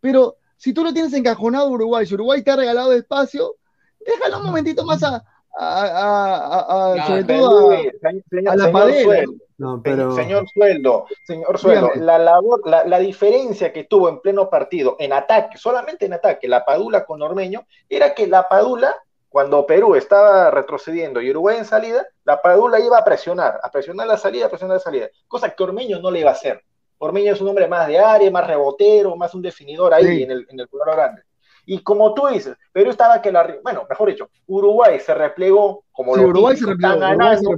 pero 0.00 0.36
si 0.56 0.72
tú 0.72 0.82
lo 0.82 0.92
tienes 0.92 1.12
encajonado 1.12 1.70
Uruguay, 1.70 2.06
si 2.06 2.14
Uruguay 2.14 2.42
te 2.42 2.50
ha 2.50 2.56
regalado 2.56 2.92
espacio, 2.92 3.56
déjalo 4.04 4.38
un 4.38 4.46
momentito 4.46 4.84
más 4.84 5.02
a, 5.02 5.24
a, 5.56 6.94
a, 6.94 7.06
sobre 7.06 7.24
todo 7.24 7.70
a, 7.72 8.56
la 8.56 8.72
padera. 8.72 9.24
No, 9.58 9.82
pero... 9.82 10.14
Señor 10.14 10.48
Sueldo, 10.48 11.06
señor 11.26 11.58
Sueldo, 11.58 11.90
la, 11.96 12.16
labor, 12.16 12.62
la, 12.64 12.84
la, 12.84 12.98
diferencia 13.00 13.72
que 13.72 13.84
tuvo 13.84 14.08
en 14.08 14.20
pleno 14.20 14.48
partido, 14.48 14.94
en 15.00 15.12
ataque, 15.12 15.58
solamente 15.58 16.06
en 16.06 16.12
ataque, 16.12 16.46
la 16.46 16.64
Padula 16.64 17.04
con 17.04 17.20
Ormeño, 17.22 17.66
era 17.88 18.14
que 18.14 18.28
la 18.28 18.48
Padula, 18.48 18.94
cuando 19.28 19.66
Perú 19.66 19.96
estaba 19.96 20.52
retrocediendo 20.52 21.20
y 21.20 21.30
Uruguay 21.30 21.56
en 21.58 21.64
salida, 21.64 22.06
la 22.22 22.40
Padula 22.40 22.78
iba 22.78 22.98
a 22.98 23.04
presionar, 23.04 23.58
a 23.60 23.68
presionar 23.70 24.06
la 24.06 24.16
salida, 24.16 24.46
a 24.46 24.48
presionar 24.48 24.76
la 24.76 24.82
salida, 24.82 25.08
cosa 25.26 25.50
que 25.50 25.62
Ormeño 25.64 25.98
no 25.98 26.12
le 26.12 26.20
iba 26.20 26.30
a 26.30 26.34
hacer. 26.34 26.62
Ormeño 26.98 27.32
es 27.32 27.40
un 27.40 27.48
hombre 27.48 27.66
más 27.66 27.88
de 27.88 27.98
área, 27.98 28.30
más 28.30 28.46
rebotero, 28.46 29.16
más 29.16 29.34
un 29.34 29.42
definidor 29.42 29.92
ahí 29.92 30.22
en 30.22 30.30
el, 30.30 30.46
en 30.50 30.60
el 30.60 30.68
cuadro 30.68 30.92
grande. 30.92 31.22
Y 31.70 31.82
como 31.82 32.14
tú 32.14 32.26
dices, 32.28 32.56
Perú 32.72 32.88
estaba 32.88 33.20
que 33.20 33.30
la. 33.30 33.46
Bueno, 33.62 33.84
mejor 33.90 34.08
dicho, 34.08 34.30
Uruguay 34.46 34.98
se 35.00 35.12
replegó 35.12 35.84
como 35.92 36.14
sí, 36.14 36.24
Uruguay 36.24 36.56
se 36.56 36.64
replegó, 36.64 36.94
estaban 36.94 37.18
ganando, 37.18 37.50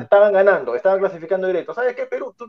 estaban, 0.00 0.32
ganando, 0.32 0.74
estaban 0.76 1.00
clasificando 1.00 1.48
directo. 1.48 1.74
¿Sabes 1.74 1.96
qué, 1.96 2.06
Perú? 2.06 2.32
Tú, 2.38 2.46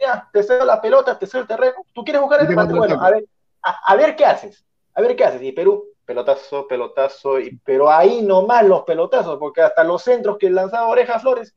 ya, 0.00 0.28
te 0.32 0.42
cedo 0.42 0.64
la 0.64 0.80
pelota, 0.80 1.16
te 1.16 1.28
cedo 1.28 1.42
el 1.42 1.46
terreno. 1.46 1.74
¿Tú 1.92 2.02
quieres 2.02 2.20
jugar 2.20 2.40
el 2.40 2.50
empate? 2.50 2.74
Bueno, 2.74 3.00
a 3.00 3.10
ver, 3.12 3.24
a, 3.62 3.94
ver 3.94 4.16
qué 4.16 4.24
haces. 4.24 4.64
A 4.92 5.00
ver 5.02 5.14
qué 5.14 5.24
haces. 5.24 5.40
Y 5.40 5.52
Perú, 5.52 5.84
pelotazo, 6.04 6.66
pelotazo, 6.66 7.38
y, 7.38 7.56
pero 7.64 7.88
ahí 7.88 8.22
nomás 8.22 8.66
los 8.66 8.82
pelotazos, 8.82 9.38
porque 9.38 9.62
hasta 9.62 9.84
los 9.84 10.02
centros 10.02 10.36
que 10.36 10.50
lanzaba 10.50 10.88
Oreja 10.88 11.20
Flores 11.20 11.54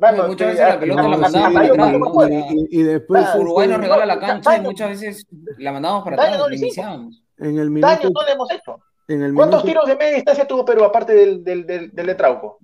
bueno, 0.00 0.28
muchas 0.28 0.48
veces 0.48 0.66
la 0.66 0.80
pelota 0.80 1.02
la 1.02 1.16
mandamos 1.18 1.52
para 1.52 2.26
atrás. 2.26 2.54
Y, 2.70 2.82
después 2.82 3.26
Uruguay 3.34 3.68
nos 3.68 3.80
regala 3.80 4.06
la 4.06 4.18
cancha 4.18 4.56
y 4.56 4.60
muchas 4.62 4.88
veces 4.88 5.26
la 5.58 5.72
mandamos 5.72 6.04
para 6.04 6.16
atrás, 6.16 6.40
iniciamos. 6.52 7.22
En 7.40 7.58
el 7.58 7.70
minuto, 7.70 7.92
daño 7.92 8.10
no 8.10 8.22
le 8.22 8.32
hemos 8.32 8.50
hecho. 8.50 8.80
¿Cuántos 9.34 9.64
tiros 9.64 9.86
de 9.86 9.96
media 9.96 10.14
distancia 10.14 10.46
tuvo 10.46 10.64
Perú 10.64 10.84
aparte 10.84 11.14
del, 11.14 11.42
del, 11.42 11.66
del, 11.66 11.90
del 11.90 12.06
de 12.06 12.14
Trauco? 12.14 12.58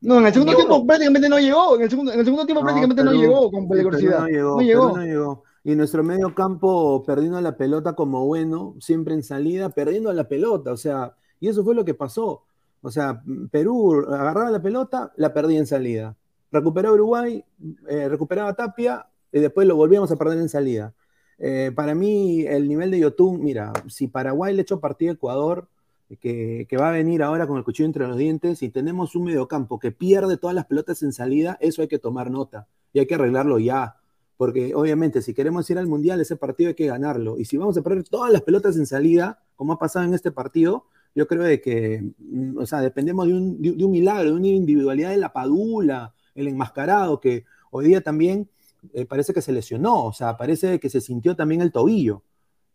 No, 0.00 0.18
en 0.18 0.26
el 0.26 0.32
segundo 0.32 0.56
tiempo 0.56 0.86
prácticamente 0.86 1.28
no 1.28 1.38
llegó. 1.38 1.76
En 1.76 1.82
el 1.82 1.90
segundo, 1.90 2.12
en 2.12 2.20
el 2.20 2.24
segundo 2.24 2.46
tiempo 2.46 2.62
prácticamente 2.62 3.04
no 3.04 3.12
llegó 3.12 3.50
con 3.50 3.68
peligrosidad. 3.68 4.20
No 4.20 4.28
llegó, 4.28 4.56
no 4.56 4.62
llegó. 4.62 4.96
no 4.96 5.04
llegó. 5.04 5.42
Y 5.62 5.74
nuestro 5.74 6.02
medio 6.02 6.34
campo 6.34 7.02
perdiendo 7.04 7.38
la 7.40 7.56
pelota 7.56 7.92
como 7.92 8.24
bueno, 8.26 8.76
siempre 8.80 9.12
en 9.12 9.22
salida, 9.22 9.68
perdiendo 9.68 10.10
la 10.12 10.24
pelota. 10.24 10.72
O 10.72 10.76
sea, 10.76 11.14
y 11.38 11.48
eso 11.48 11.62
fue 11.62 11.74
lo 11.74 11.84
que 11.84 11.92
pasó. 11.92 12.44
O 12.80 12.90
sea, 12.90 13.22
Perú 13.50 14.06
agarraba 14.08 14.50
la 14.50 14.62
pelota, 14.62 15.12
la 15.16 15.34
perdía 15.34 15.58
en 15.58 15.66
salida. 15.66 16.16
Recuperaba 16.50 16.94
Uruguay, 16.94 17.44
eh, 17.88 18.08
recuperaba 18.08 18.54
Tapia 18.54 19.06
y 19.30 19.40
después 19.40 19.66
lo 19.68 19.76
volvíamos 19.76 20.10
a 20.10 20.16
perder 20.16 20.38
en 20.38 20.48
salida. 20.48 20.94
Eh, 21.42 21.72
para 21.74 21.94
mí, 21.94 22.42
el 22.42 22.68
nivel 22.68 22.90
de 22.90 23.00
Yotun, 23.00 23.42
mira, 23.42 23.72
si 23.88 24.08
Paraguay 24.08 24.54
le 24.54 24.62
echó 24.62 24.78
partido 24.78 25.10
a 25.10 25.14
Ecuador, 25.14 25.68
que, 26.20 26.66
va 26.78 26.90
a 26.90 26.92
venir 26.92 27.22
ahora 27.22 27.46
con 27.46 27.56
el 27.56 27.64
cuchillo 27.64 27.86
entre 27.86 28.06
los 28.06 28.16
dientes, 28.16 28.62
y 28.62 28.68
tenemos 28.68 29.14
un 29.16 29.24
mediocampo 29.24 29.78
que 29.78 29.90
pierde 29.90 30.36
todas 30.36 30.54
las 30.54 30.66
pelotas 30.66 31.02
en 31.02 31.12
salida, 31.12 31.56
eso 31.60 31.80
hay 31.80 31.88
que 31.88 31.98
tomar 31.98 32.30
nota 32.30 32.68
y 32.92 32.98
hay 32.98 33.06
que 33.06 33.14
arreglarlo 33.14 33.58
ya. 33.58 33.96
Porque 34.36 34.74
obviamente, 34.74 35.22
si 35.22 35.32
queremos 35.34 35.68
ir 35.70 35.78
al 35.78 35.86
mundial, 35.86 36.20
ese 36.20 36.36
partido 36.36 36.68
hay 36.68 36.74
que 36.74 36.86
ganarlo. 36.86 37.38
Y 37.38 37.44
si 37.44 37.56
vamos 37.56 37.76
a 37.76 37.82
perder 37.82 38.04
todas 38.04 38.32
las 38.32 38.42
pelotas 38.42 38.76
en 38.76 38.86
salida, 38.86 39.42
como 39.56 39.74
ha 39.74 39.78
pasado 39.78 40.04
en 40.04 40.14
este 40.14 40.32
partido, 40.32 40.86
yo 41.14 41.26
creo 41.26 41.42
de 41.42 41.60
que, 41.60 42.02
mm, 42.18 42.58
o 42.58 42.66
sea, 42.66 42.80
dependemos 42.80 43.26
de 43.26 43.34
un, 43.34 43.62
de 43.62 43.84
un 43.84 43.90
milagro, 43.90 44.30
de 44.30 44.36
una 44.36 44.48
individualidad 44.48 45.10
de 45.10 45.16
la 45.16 45.32
Padula, 45.32 46.14
el 46.34 46.48
enmascarado, 46.48 47.20
que 47.20 47.44
hoy 47.70 47.86
día 47.86 48.00
también 48.00 48.48
eh, 48.92 49.06
parece 49.06 49.32
que 49.32 49.42
se 49.42 49.52
lesionó, 49.52 50.06
o 50.06 50.12
sea, 50.12 50.36
parece 50.36 50.80
que 50.80 50.90
se 50.90 51.00
sintió 51.00 51.36
también 51.36 51.60
el 51.60 51.72
tobillo. 51.72 52.22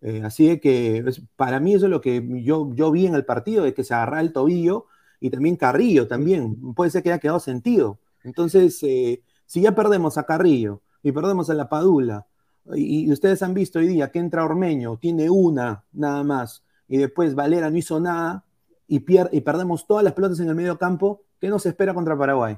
Eh, 0.01 0.21
así 0.23 0.59
que 0.59 1.03
para 1.35 1.59
mí 1.59 1.73
eso 1.73 1.85
es 1.85 1.91
lo 1.91 2.01
que 2.01 2.23
yo, 2.43 2.71
yo 2.75 2.91
vi 2.91 3.07
en 3.07 3.15
el 3.15 3.25
partido, 3.25 3.63
de 3.63 3.73
que 3.73 3.83
se 3.83 3.93
agarra 3.93 4.21
el 4.21 4.33
tobillo 4.33 4.85
y 5.19 5.29
también 5.29 5.55
Carrillo 5.55 6.07
también, 6.07 6.73
puede 6.73 6.91
ser 6.91 7.03
que 7.03 7.11
haya 7.11 7.19
quedado 7.19 7.39
sentido. 7.39 7.99
Entonces, 8.23 8.81
eh, 8.83 9.23
si 9.45 9.61
ya 9.61 9.73
perdemos 9.73 10.17
a 10.17 10.23
Carrillo 10.25 10.81
y 11.01 11.11
perdemos 11.11 11.49
a 11.49 11.53
la 11.53 11.69
Padula, 11.69 12.27
y, 12.73 13.11
ustedes 13.11 13.43
han 13.43 13.53
visto 13.53 13.79
hoy 13.79 13.87
día 13.87 14.11
que 14.11 14.19
entra 14.19 14.43
Ormeño, 14.43 14.97
tiene 14.97 15.29
una 15.29 15.85
nada 15.93 16.23
más, 16.23 16.63
y 16.87 16.97
después 16.97 17.35
Valera 17.35 17.69
no 17.69 17.77
hizo 17.77 17.99
nada, 17.99 18.45
y, 18.87 18.97
y 18.97 19.41
perdemos 19.41 19.87
todas 19.87 20.03
las 20.03 20.13
pelotas 20.13 20.39
en 20.39 20.49
el 20.49 20.55
medio 20.55 20.77
campo, 20.77 21.23
¿qué 21.39 21.49
nos 21.49 21.65
espera 21.65 21.93
contra 21.93 22.17
Paraguay? 22.17 22.57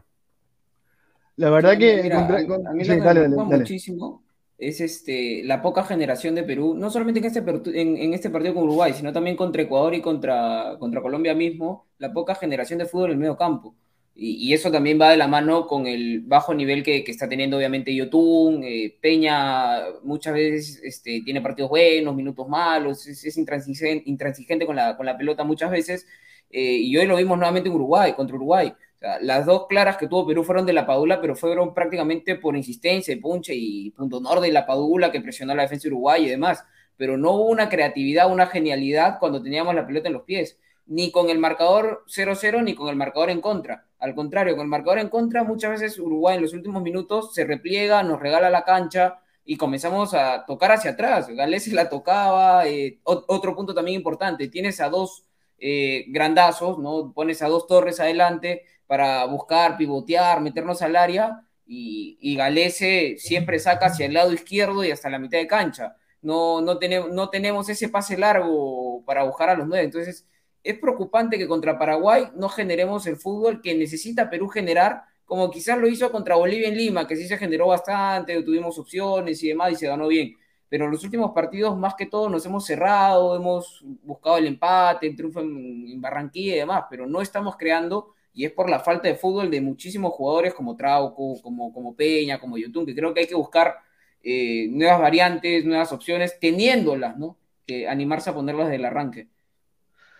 La 1.37 1.51
verdad 1.51 1.77
que 1.77 2.11
a 2.11 2.73
mí 2.73 2.83
me 2.83 2.97
preocupa 2.97 3.43
muchísimo 3.45 4.23
es 4.57 4.81
este, 4.81 5.43
la 5.43 5.61
poca 5.61 5.83
generación 5.83 6.33
de 6.33 6.43
Perú, 6.43 6.73
no 6.75 6.89
solamente 6.89 7.19
en 7.19 7.25
este, 7.25 7.43
en, 7.79 8.13
este 8.13 8.31
partido 8.31 8.55
con 8.55 8.63
Uruguay, 8.63 8.93
sino 8.93 9.13
también 9.13 9.35
contra 9.35 9.61
Ecuador 9.61 9.93
y 9.93 10.01
contra, 10.01 10.77
contra 10.79 11.01
Colombia 11.01 11.35
mismo, 11.35 11.85
la 11.99 12.11
poca 12.11 12.33
generación 12.33 12.79
de 12.79 12.87
fútbol 12.87 13.11
en 13.11 13.13
el 13.13 13.17
medio 13.19 13.37
campo. 13.37 13.75
Y, 14.19 14.51
eso 14.51 14.71
también 14.71 14.99
va 14.99 15.11
de 15.11 15.17
la 15.17 15.27
mano 15.27 15.67
con 15.67 15.85
el 15.85 16.21
bajo 16.21 16.55
nivel 16.55 16.81
que, 16.81 17.03
está 17.05 17.29
teniendo 17.29 17.57
obviamente 17.57 17.93
Yotun, 17.93 18.63
eh, 18.63 18.97
Peña 18.99 19.83
muchas 20.03 20.33
veces 20.33 20.81
este, 20.83 21.21
tiene 21.23 21.39
partidos 21.39 21.69
buenos, 21.69 22.15
minutos 22.15 22.49
malos, 22.49 23.05
es, 23.05 23.37
intransigente, 23.37 24.09
intransigente 24.09 24.65
con, 24.65 24.75
la, 24.75 24.97
con 24.97 25.05
la 25.05 25.15
pelota 25.15 25.43
muchas 25.43 25.69
veces, 25.69 26.07
eh, 26.49 26.77
y 26.77 26.97
hoy 26.97 27.05
lo 27.05 27.15
vimos 27.15 27.37
nuevamente 27.37 27.69
en 27.69 27.75
Uruguay, 27.75 28.13
contra 28.13 28.35
Uruguay 28.35 28.73
las 29.21 29.45
dos 29.45 29.67
claras 29.67 29.97
que 29.97 30.07
tuvo 30.07 30.25
Perú 30.25 30.43
fueron 30.43 30.65
de 30.65 30.73
la 30.73 30.85
Padula, 30.85 31.21
pero 31.21 31.35
fueron 31.35 31.73
prácticamente 31.73 32.35
por 32.35 32.55
insistencia, 32.55 33.15
punche 33.21 33.53
y 33.55 33.91
punto 33.91 34.19
norte 34.19 34.47
de 34.47 34.53
la 34.53 34.65
Padula 34.65 35.11
que 35.11 35.21
presionó 35.21 35.53
a 35.53 35.55
la 35.55 35.63
defensa 35.63 35.87
uruguaya 35.87 36.25
y 36.25 36.29
demás. 36.29 36.63
Pero 36.97 37.17
no 37.17 37.33
hubo 37.33 37.45
una 37.49 37.69
creatividad, 37.69 38.31
una 38.31 38.47
genialidad 38.47 39.19
cuando 39.19 39.41
teníamos 39.41 39.75
la 39.75 39.85
pelota 39.85 40.07
en 40.07 40.13
los 40.13 40.23
pies, 40.23 40.57
ni 40.87 41.11
con 41.11 41.29
el 41.29 41.37
marcador 41.37 42.05
0-0 42.07 42.63
ni 42.63 42.73
con 42.73 42.89
el 42.89 42.95
marcador 42.95 43.29
en 43.29 43.41
contra. 43.41 43.85
Al 43.99 44.15
contrario, 44.15 44.55
con 44.55 44.63
el 44.63 44.69
marcador 44.69 44.99
en 44.99 45.09
contra, 45.09 45.43
muchas 45.43 45.71
veces 45.71 45.99
Uruguay 45.99 46.37
en 46.37 46.41
los 46.41 46.53
últimos 46.53 46.81
minutos 46.81 47.33
se 47.33 47.45
repliega, 47.45 48.01
nos 48.03 48.19
regala 48.19 48.49
la 48.49 48.63
cancha 48.63 49.19
y 49.45 49.57
comenzamos 49.57 50.13
a 50.15 50.45
tocar 50.45 50.71
hacia 50.71 50.91
atrás. 50.91 51.29
Gales 51.29 51.65
se 51.65 51.73
la 51.73 51.89
tocaba. 51.89 52.67
Eh, 52.67 52.99
otro 53.03 53.55
punto 53.55 53.73
también 53.75 53.97
importante: 53.97 54.47
tienes 54.47 54.81
a 54.81 54.89
dos 54.89 55.25
eh, 55.59 56.05
grandazos, 56.09 56.79
¿no? 56.79 57.13
Pones 57.13 57.41
a 57.41 57.47
dos 57.47 57.67
torres 57.67 57.99
adelante 57.99 58.63
para 58.87 59.25
buscar, 59.25 59.77
pivotear, 59.77 60.41
meternos 60.41 60.81
al 60.81 60.95
área 60.95 61.43
y, 61.65 62.17
y 62.21 62.35
Galese 62.35 63.15
siempre 63.17 63.59
saca 63.59 63.87
hacia 63.87 64.05
el 64.05 64.13
lado 64.13 64.33
izquierdo 64.33 64.83
y 64.83 64.91
hasta 64.91 65.09
la 65.09 65.19
mitad 65.19 65.37
de 65.37 65.47
cancha. 65.47 65.95
No, 66.21 66.61
no, 66.61 66.77
tenemos, 66.79 67.11
no 67.11 67.29
tenemos 67.29 67.69
ese 67.69 67.89
pase 67.89 68.17
largo 68.17 69.03
para 69.05 69.23
buscar 69.23 69.49
a 69.49 69.55
los 69.55 69.67
nueve. 69.67 69.85
Entonces, 69.85 70.25
es 70.63 70.79
preocupante 70.79 71.37
que 71.37 71.47
contra 71.47 71.77
Paraguay 71.77 72.29
no 72.35 72.49
generemos 72.49 73.05
el 73.07 73.17
fútbol 73.17 73.61
que 73.61 73.75
necesita 73.75 74.29
Perú 74.29 74.47
generar, 74.47 75.03
como 75.25 75.51
quizás 75.51 75.77
lo 75.77 75.87
hizo 75.87 76.11
contra 76.11 76.35
Bolivia 76.35 76.69
en 76.69 76.77
Lima, 76.77 77.05
que 77.07 77.15
sí 77.15 77.27
se 77.27 77.37
generó 77.37 77.67
bastante, 77.67 78.41
tuvimos 78.43 78.79
opciones 78.79 79.43
y 79.43 79.49
demás 79.49 79.73
y 79.73 79.75
se 79.75 79.87
ganó 79.87 80.07
bien. 80.07 80.35
Pero 80.69 80.85
en 80.85 80.91
los 80.91 81.03
últimos 81.03 81.31
partidos, 81.31 81.77
más 81.77 81.95
que 81.95 82.07
todo, 82.07 82.29
nos 82.29 82.45
hemos 82.45 82.65
cerrado, 82.65 83.35
hemos 83.35 83.81
buscado 84.03 84.37
el 84.37 84.47
empate, 84.47 85.07
el 85.07 85.15
triunfo 85.15 85.41
en, 85.41 85.87
en 85.89 86.01
Barranquilla 86.01 86.55
y 86.55 86.59
demás, 86.59 86.85
pero 86.89 87.07
no 87.07 87.21
estamos 87.21 87.55
creando 87.55 88.13
y 88.37 88.45
es 88.45 88.51
por 88.51 88.69
la 88.69 88.79
falta 88.79 89.07
de 89.07 89.15
fútbol 89.15 89.49
de 89.49 89.59
muchísimos 89.59 90.13
jugadores 90.13 90.53
como 90.53 90.75
Trauco, 90.75 91.41
como, 91.41 91.73
como 91.73 91.95
Peña, 91.95 92.39
como 92.39 92.55
Yotun, 92.55 92.85
que 92.85 92.93
creo 92.93 93.11
que 93.11 93.21
hay 93.21 93.27
que 93.27 93.33
buscar 93.33 93.77
eh, 94.21 94.67
nuevas 94.69 95.01
variantes, 95.01 95.65
nuevas 95.65 95.91
opciones, 95.91 96.39
teniéndolas, 96.39 97.17
¿no? 97.17 97.35
Que 97.65 97.87
animarse 97.87 98.29
a 98.29 98.35
ponerlas 98.35 98.69
del 98.69 98.85
arranque. 98.85 99.27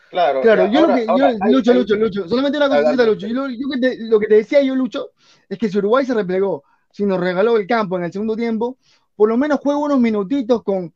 Claro, 0.09 0.41
claro, 0.41 0.65
yo, 0.65 0.87
lo 0.87 0.95
que, 0.95 1.05
Lucho, 1.51 1.75
Lucho, 1.75 1.95
Lucho, 1.95 2.27
solamente 2.27 2.57
una 2.57 2.69
cosa, 2.69 3.05
Lucho, 3.05 3.27
yo, 3.27 3.47
lo 3.47 4.19
que 4.19 4.27
te 4.27 4.35
decía 4.35 4.63
yo, 4.63 4.73
Lucho, 4.73 5.11
es 5.47 5.59
que 5.59 5.69
si 5.69 5.77
Uruguay 5.77 6.03
se 6.03 6.15
replegó, 6.15 6.63
si 6.91 7.05
nos 7.05 7.19
regaló 7.19 7.55
el 7.57 7.67
campo 7.67 7.97
en 7.97 8.05
el 8.05 8.11
segundo 8.11 8.35
tiempo, 8.35 8.79
por 9.15 9.29
lo 9.29 9.37
menos 9.37 9.59
juegue 9.59 9.79
unos 9.79 9.99
minutitos 9.99 10.63
con, 10.63 10.91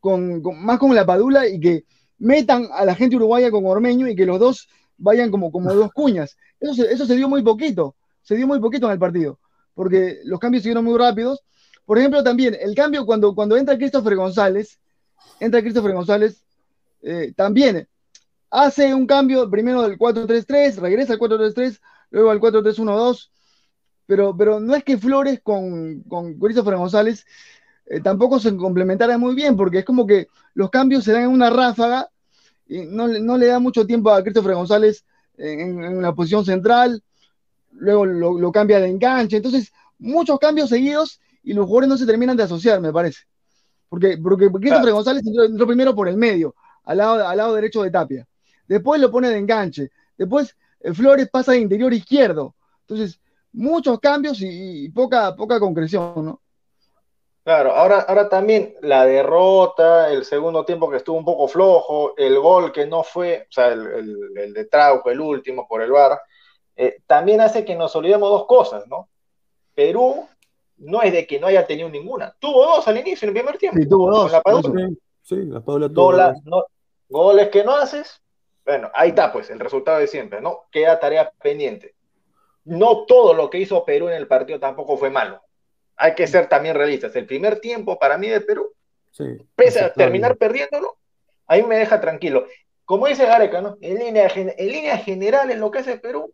con, 0.00 0.42
más 0.62 0.78
con 0.78 0.94
la 0.94 1.06
Padula 1.06 1.48
y 1.48 1.58
que 1.58 1.84
metan 2.18 2.68
a 2.74 2.84
la 2.84 2.94
gente 2.94 3.16
uruguaya 3.16 3.50
con 3.50 3.64
Ormeño 3.64 4.06
y 4.06 4.14
que 4.14 4.26
los 4.26 4.38
dos 4.38 4.68
vayan 4.98 5.30
como, 5.30 5.50
como 5.50 5.72
dos 5.72 5.92
cuñas. 5.92 6.36
Eso 6.60 6.74
se, 6.74 6.92
eso 6.92 7.06
se 7.06 7.16
dio 7.16 7.28
muy 7.28 7.42
poquito, 7.42 7.96
se 8.22 8.36
dio 8.36 8.46
muy 8.46 8.60
poquito 8.60 8.86
en 8.86 8.92
el 8.92 8.98
partido, 8.98 9.38
porque 9.74 10.20
los 10.24 10.38
cambios 10.38 10.62
siguieron 10.62 10.84
muy 10.84 10.98
rápidos. 10.98 11.40
Por 11.86 11.98
ejemplo, 11.98 12.22
también 12.22 12.56
el 12.60 12.74
cambio 12.74 13.06
cuando, 13.06 13.34
cuando 13.34 13.56
entra 13.56 13.78
Christopher 13.78 14.16
González, 14.16 14.78
entra 15.40 15.62
Christopher 15.62 15.94
González, 15.94 16.44
eh, 17.00 17.32
también 17.34 17.88
hace 18.50 18.92
un 18.92 19.06
cambio 19.06 19.48
primero 19.48 19.82
del 19.82 19.98
4-3-3, 19.98 20.76
regresa 20.76 21.14
al 21.14 21.18
4-3-3, 21.18 21.80
luego 22.10 22.30
al 22.30 22.40
4-3-1-2, 22.40 23.30
pero, 24.06 24.36
pero 24.36 24.60
no 24.60 24.74
es 24.74 24.84
que 24.84 24.98
Flores 24.98 25.40
con, 25.42 26.02
con 26.02 26.38
Christopher 26.38 26.76
González 26.76 27.24
eh, 27.86 28.00
tampoco 28.00 28.38
se 28.38 28.56
complementaran 28.56 29.20
muy 29.20 29.34
bien, 29.34 29.56
porque 29.56 29.78
es 29.78 29.84
como 29.84 30.06
que 30.06 30.28
los 30.54 30.70
cambios 30.70 31.04
se 31.04 31.12
dan 31.12 31.22
en 31.24 31.30
una 31.30 31.50
ráfaga 31.50 32.10
y 32.68 32.84
no, 32.86 33.06
le 33.08 33.46
da 33.46 33.58
mucho 33.58 33.86
tiempo 33.86 34.10
a 34.10 34.22
Christopher 34.22 34.54
González 34.54 35.04
en, 35.36 35.82
en 35.82 35.96
una 35.96 36.14
posición 36.14 36.44
central, 36.44 37.02
luego 37.72 38.04
lo, 38.04 38.52
cambia 38.52 38.80
de 38.80 38.88
enganche, 38.88 39.36
entonces 39.36 39.72
muchos 39.98 40.38
cambios 40.38 40.68
seguidos 40.68 41.20
y 41.42 41.54
los 41.54 41.66
jugadores 41.66 41.88
no 41.88 41.96
se 41.96 42.06
terminan 42.06 42.36
de 42.36 42.42
asociar, 42.42 42.80
me 42.80 42.92
parece. 42.92 43.20
Porque, 43.88 44.18
porque 44.18 44.50
Christopher 44.50 44.92
González 44.92 45.22
entró, 45.26 45.66
primero 45.66 45.94
por 45.94 46.08
el 46.08 46.16
medio, 46.16 46.54
al 46.84 46.98
lado, 46.98 47.26
al 47.26 47.36
lado 47.36 47.54
derecho 47.54 47.82
de 47.82 47.90
Tapia. 47.90 48.26
Después 48.66 49.00
lo 49.00 49.10
pone 49.10 49.30
de 49.30 49.38
enganche. 49.38 49.90
Después 50.16 50.54
eh, 50.80 50.92
Flores 50.92 51.28
pasa 51.30 51.52
de 51.52 51.60
interior 51.60 51.92
izquierdo. 51.94 52.54
Entonces, 52.80 53.18
muchos 53.52 53.98
cambios 53.98 54.38
y, 54.40 54.90
poca, 54.90 55.34
poca 55.34 55.58
concreción, 55.58 56.12
¿no? 56.16 56.40
Claro, 57.48 57.72
ahora, 57.74 58.00
ahora 58.00 58.28
también 58.28 58.74
la 58.82 59.06
derrota, 59.06 60.12
el 60.12 60.26
segundo 60.26 60.66
tiempo 60.66 60.90
que 60.90 60.98
estuvo 60.98 61.16
un 61.16 61.24
poco 61.24 61.48
flojo, 61.48 62.14
el 62.18 62.38
gol 62.38 62.72
que 62.72 62.84
no 62.86 63.02
fue, 63.02 63.46
o 63.48 63.50
sea, 63.50 63.68
el, 63.68 64.52
de 64.52 64.66
Trauco, 64.66 65.08
el 65.08 65.18
último 65.18 65.66
por 65.66 65.80
el 65.80 65.90
VAR, 65.90 66.20
eh, 66.76 66.98
también 67.06 67.40
hace 67.40 67.64
que 67.64 67.74
nos 67.74 67.96
olvidemos 67.96 68.28
dos 68.28 68.44
cosas, 68.44 68.86
¿no? 68.86 69.08
Perú 69.74 70.28
no 70.76 71.00
es 71.00 71.10
de 71.10 71.26
que 71.26 71.40
no 71.40 71.46
haya 71.46 71.66
tenido 71.66 71.88
ninguna, 71.88 72.36
tuvo 72.38 72.66
dos 72.66 72.86
al 72.86 72.98
inicio 72.98 73.24
en 73.24 73.30
el 73.30 73.40
primer 73.40 73.56
tiempo. 73.56 73.80
Sí, 73.80 73.88
tuvo 73.88 74.10
dos. 74.10 74.30
La 74.30 74.42
Sí, 75.22 75.36
la 75.46 75.62
Paula 75.62 75.88
tuvo 75.88 76.12
dos. 76.44 76.64
goles 77.08 77.48
que 77.48 77.64
no 77.64 77.74
haces, 77.76 78.20
bueno, 78.66 78.90
ahí 78.92 79.08
está 79.08 79.32
pues 79.32 79.48
el 79.48 79.58
resultado 79.58 80.00
de 80.00 80.06
siempre, 80.06 80.42
¿no? 80.42 80.66
Queda 80.70 81.00
tarea 81.00 81.32
pendiente. 81.42 81.94
No 82.64 83.06
todo 83.06 83.32
lo 83.32 83.48
que 83.48 83.56
hizo 83.56 83.86
Perú 83.86 84.08
en 84.08 84.16
el 84.16 84.28
partido 84.28 84.60
tampoco 84.60 84.98
fue 84.98 85.08
malo 85.08 85.40
hay 85.98 86.14
que 86.14 86.26
ser 86.26 86.48
también 86.48 86.76
realistas. 86.76 87.14
El 87.16 87.26
primer 87.26 87.60
tiempo 87.60 87.98
para 87.98 88.16
mí 88.16 88.28
de 88.28 88.40
Perú, 88.40 88.72
pese 89.56 89.80
a 89.80 89.92
terminar 89.92 90.36
perdiéndolo, 90.36 90.96
ahí 91.46 91.62
me 91.64 91.76
deja 91.76 92.00
tranquilo. 92.00 92.46
Como 92.84 93.06
dice 93.06 93.26
Gareca, 93.26 93.60
¿no? 93.60 93.76
En 93.80 93.98
línea, 93.98 94.30
en 94.34 94.68
línea 94.68 94.96
general, 94.98 95.50
en 95.50 95.60
lo 95.60 95.70
que 95.70 95.80
hace 95.80 95.98
Perú, 95.98 96.32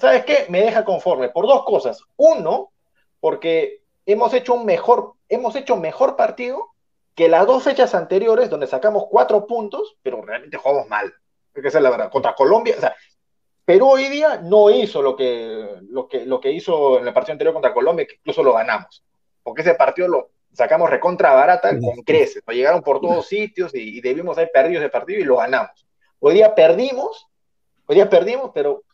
¿sabes 0.00 0.24
qué? 0.24 0.46
Me 0.48 0.62
deja 0.62 0.84
conforme 0.84 1.28
por 1.28 1.46
dos 1.46 1.64
cosas. 1.64 2.02
Uno, 2.16 2.72
porque 3.20 3.82
hemos 4.06 4.32
hecho 4.34 4.54
un 4.54 4.64
mejor, 4.64 5.12
hemos 5.28 5.54
hecho 5.54 5.76
mejor 5.76 6.16
partido 6.16 6.70
que 7.14 7.28
las 7.28 7.46
dos 7.46 7.62
fechas 7.62 7.94
anteriores, 7.94 8.50
donde 8.50 8.66
sacamos 8.66 9.06
cuatro 9.10 9.46
puntos, 9.46 9.96
pero 10.02 10.22
realmente 10.22 10.56
jugamos 10.56 10.88
mal. 10.88 11.14
Hay 11.54 11.62
que 11.62 11.70
ser 11.70 11.82
la 11.82 11.90
verdad. 11.90 12.10
Contra 12.10 12.34
Colombia, 12.34 12.74
o 12.76 12.80
sea, 12.80 12.96
Perú 13.66 13.88
hoy 13.90 14.06
día 14.06 14.40
no 14.44 14.70
hizo 14.70 15.02
lo 15.02 15.16
que, 15.16 15.80
lo 15.88 16.06
que, 16.06 16.24
lo 16.24 16.40
que 16.40 16.52
hizo 16.52 17.00
en 17.00 17.08
el 17.08 17.12
partido 17.12 17.32
anterior 17.32 17.52
contra 17.52 17.74
Colombia, 17.74 18.06
que 18.06 18.14
incluso 18.14 18.44
lo 18.44 18.52
ganamos. 18.52 19.04
Porque 19.42 19.62
ese 19.62 19.74
partido 19.74 20.06
lo 20.06 20.30
sacamos 20.52 20.88
recontra 20.88 21.34
barata 21.34 21.70
con 21.70 21.96
creces. 22.04 22.44
Nos 22.46 22.54
llegaron 22.54 22.80
por 22.80 23.00
todos 23.00 23.26
sitios 23.26 23.74
y, 23.74 24.00
debimos 24.00 24.38
haber 24.38 24.52
perdido 24.52 24.80
ese 24.80 24.88
partido 24.88 25.18
y 25.18 25.24
lo 25.24 25.38
ganamos. 25.38 25.84
Hoy 26.20 26.34
día 26.34 26.54
perdimos, 26.54 27.26
hoy 27.86 27.96
día 27.96 28.08
perdimos, 28.08 28.52
pero 28.54 28.84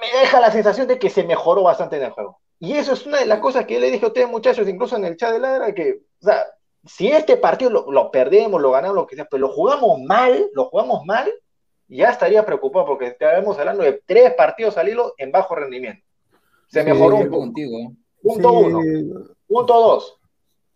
me 0.00 0.20
deja 0.20 0.38
la 0.38 0.52
sensación 0.52 0.86
de 0.86 1.00
que 1.00 1.10
se 1.10 1.24
mejoró 1.24 1.64
bastante 1.64 1.96
en 1.96 2.04
el 2.04 2.10
juego. 2.10 2.40
Y 2.60 2.74
eso 2.74 2.92
es 2.92 3.04
una 3.04 3.18
de 3.18 3.26
las 3.26 3.40
cosas 3.40 3.66
que 3.66 3.74
yo 3.74 3.80
le 3.80 3.90
dije 3.90 4.04
a 4.04 4.08
ustedes, 4.08 4.28
muchachos, 4.28 4.68
incluso 4.68 4.94
en 4.94 5.06
el 5.06 5.16
chat 5.16 5.32
de 5.32 5.40
Ladra, 5.40 5.74
que, 5.74 6.02
o 6.22 6.24
sea, 6.24 6.46
si 6.84 7.08
este 7.08 7.36
partido 7.36 7.72
lo, 7.72 7.90
lo 7.90 8.12
perdemos, 8.12 8.62
lo 8.62 8.70
ganamos, 8.70 8.94
lo 8.94 9.06
que 9.08 9.16
sea, 9.16 9.26
pero 9.28 9.40
lo 9.40 9.52
jugamos 9.52 9.98
mal, 10.02 10.48
lo 10.54 10.66
jugamos 10.66 11.04
mal, 11.04 11.32
ya 11.88 12.10
estaría 12.10 12.44
preocupado 12.44 12.86
porque 12.86 13.06
estábamos 13.06 13.58
hablando 13.58 13.82
de 13.82 14.02
tres 14.04 14.34
partidos 14.34 14.76
al 14.76 14.88
hilo 14.88 15.14
en 15.18 15.30
bajo 15.30 15.54
rendimiento. 15.54 16.04
Se 16.68 16.82
mejoró 16.82 17.16
un 17.16 17.30
poco. 17.30 17.52
Punto 18.22 18.52
uno. 18.52 18.80
Punto 19.46 19.74
dos. 19.74 20.18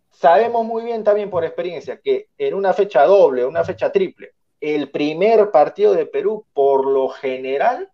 Sabemos 0.09 0.65
muy 0.65 0.83
bien 0.83 1.03
también 1.03 1.29
por 1.29 1.43
experiencia 1.43 1.99
que 1.99 2.27
en 2.37 2.53
una 2.53 2.73
fecha 2.73 3.05
doble, 3.05 3.45
una 3.45 3.63
fecha 3.63 3.91
triple, 3.91 4.33
el 4.59 4.91
primer 4.91 5.51
partido 5.51 5.93
de 5.93 6.05
Perú, 6.05 6.45
por 6.53 6.85
lo 6.85 7.09
general, 7.09 7.91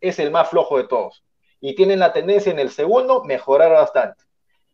es 0.00 0.18
el 0.18 0.30
más 0.30 0.50
flojo 0.50 0.76
de 0.76 0.84
todos. 0.84 1.24
Y 1.60 1.74
tienen 1.74 2.00
la 2.00 2.12
tendencia 2.12 2.52
en 2.52 2.58
el 2.58 2.70
segundo 2.70 3.24
mejorar 3.24 3.70
bastante. 3.72 4.24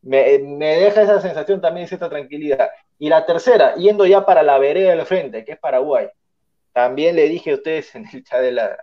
Me, 0.01 0.39
me 0.39 0.76
deja 0.76 1.03
esa 1.03 1.20
sensación 1.20 1.61
también, 1.61 1.86
cierta 1.86 2.09
tranquilidad. 2.09 2.70
Y 2.99 3.09
la 3.09 3.26
tercera, 3.26 3.74
yendo 3.76 4.07
ya 4.07 4.24
para 4.24 4.43
la 4.43 4.59
vereda 4.59 4.91
del 4.91 5.07
frente, 5.07 5.45
que 5.45 5.53
es 5.53 5.59
Paraguay 5.59 6.09
también 6.79 7.16
le 7.16 7.29
dije 7.29 7.51
a 7.51 7.55
ustedes 7.55 7.93
en 7.97 8.07
el 8.12 8.22
chat 8.22 8.41
de 8.41 8.53
la, 8.53 8.79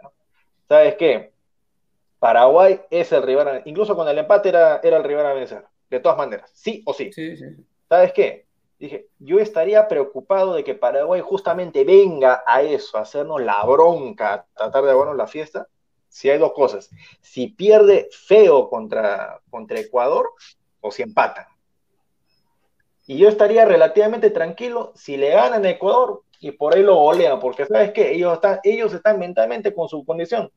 ¿sabes 0.68 0.96
qué? 0.96 1.32
Paraguay 2.20 2.82
es 2.90 3.10
el 3.14 3.24
rival, 3.24 3.62
incluso 3.64 3.96
con 3.96 4.06
el 4.10 4.18
empate 4.18 4.50
era, 4.50 4.82
era 4.84 4.98
el 4.98 5.04
rival 5.06 5.26
a 5.26 5.32
vencer, 5.34 5.64
de 5.90 6.02
todas 6.02 6.18
maneras, 6.18 6.52
sí 6.54 6.84
o 6.86 6.94
sí. 6.94 7.10
¿Sabes 7.88 8.12
qué? 8.12 8.48
Dije, 8.78 9.08
yo 9.18 9.40
estaría 9.40 9.88
preocupado 9.88 10.56
de 10.56 10.66
que 10.66 10.76
Paraguay 10.76 11.22
justamente 11.22 11.86
venga 11.86 12.44
a 12.46 12.64
eso, 12.64 12.98
a 12.98 13.02
hacernos 13.04 13.42
la 13.42 13.64
bronca, 13.64 14.34
a 14.34 14.46
tratar 14.54 14.84
de 14.84 14.92
aguarnos 14.92 15.16
la 15.16 15.28
fiesta, 15.28 15.70
si 16.10 16.30
hay 16.30 16.38
dos 16.38 16.52
cosas. 16.52 16.90
Si 17.22 17.48
pierde 17.48 18.10
feo 18.12 18.70
contra, 18.70 19.40
contra 19.50 19.80
Ecuador 19.80 20.32
o 20.82 20.92
si 20.92 21.02
empatan. 21.02 21.46
Y 23.08 23.18
yo 23.20 23.30
estaría 23.30 23.64
relativamente 23.64 24.32
tranquilo 24.32 24.92
si 24.96 25.16
le 25.16 25.30
ganan 25.30 25.64
a 25.64 25.70
Ecuador, 25.70 26.24
y 26.40 26.52
por 26.52 26.76
ahí 26.76 26.84
lo 26.84 26.96
golean, 26.96 27.40
porque 27.40 27.66
sabes 27.66 27.92
que 27.92 28.14
ellos 28.14 28.34
están, 28.34 28.60
ellos 28.64 28.94
están 28.94 29.20
mentalmente 29.20 29.74
con 29.74 29.88
su 29.88 30.06
condición. 30.06 30.52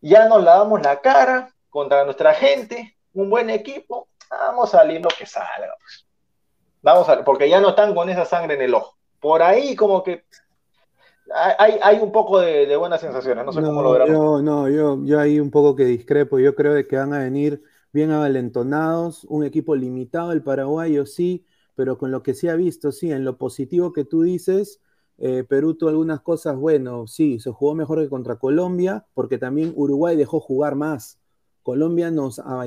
Ya 0.00 0.28
nos 0.28 0.42
lavamos 0.42 0.80
la 0.82 1.00
cara 1.00 1.52
contra 1.70 2.04
nuestra 2.04 2.34
gente, 2.34 2.96
un 3.12 3.30
buen 3.30 3.50
equipo, 3.50 4.08
vamos 4.30 4.74
a 4.74 4.78
salir 4.78 5.00
lo 5.00 5.08
que 5.08 5.26
salga. 5.26 5.74
Pues. 5.80 6.06
Vamos 6.82 7.08
a, 7.08 7.24
porque 7.24 7.48
ya 7.48 7.60
no 7.60 7.70
están 7.70 7.94
con 7.94 8.08
esa 8.08 8.24
sangre 8.24 8.54
en 8.54 8.62
el 8.62 8.74
ojo. 8.74 8.96
Por 9.20 9.42
ahí 9.42 9.74
como 9.74 10.02
que 10.02 10.24
hay, 11.34 11.78
hay 11.82 11.98
un 11.98 12.12
poco 12.12 12.40
de, 12.40 12.74
buenas 12.76 13.00
sensaciones, 13.00 13.44
no 13.44 13.52
sé 13.52 13.60
cómo 13.60 13.82
lo 13.82 13.92
verán. 13.92 14.12
No, 14.12 14.40
no, 14.40 14.68
yo, 14.68 14.98
yo 15.04 15.20
ahí 15.20 15.40
un 15.40 15.50
poco 15.50 15.76
que 15.76 15.84
discrepo, 15.84 16.38
yo 16.38 16.54
creo 16.54 16.86
que 16.86 16.96
van 16.96 17.12
a 17.12 17.18
venir 17.18 17.62
bien 17.92 18.10
avalentonados, 18.10 19.24
un 19.24 19.44
equipo 19.44 19.74
limitado, 19.74 20.32
el 20.32 20.42
paraguayo 20.42 21.04
sí, 21.06 21.44
pero 21.74 21.98
con 21.98 22.10
lo 22.10 22.22
que 22.22 22.34
se 22.34 22.50
ha 22.50 22.54
visto, 22.54 22.92
sí, 22.92 23.12
en 23.12 23.24
lo 23.24 23.36
positivo 23.36 23.92
que 23.92 24.04
tú 24.04 24.22
dices, 24.22 24.80
eh, 25.18 25.44
Perú 25.48 25.74
tuvo 25.74 25.90
algunas 25.90 26.20
cosas, 26.20 26.56
bueno, 26.56 27.06
sí, 27.06 27.40
se 27.40 27.50
jugó 27.50 27.74
mejor 27.74 28.00
que 28.02 28.08
contra 28.08 28.36
Colombia, 28.36 29.04
porque 29.14 29.38
también 29.38 29.72
Uruguay 29.74 30.16
dejó 30.16 30.40
jugar 30.40 30.76
más. 30.76 31.18
Colombia 31.62 32.10
nos, 32.10 32.38
ah, 32.38 32.64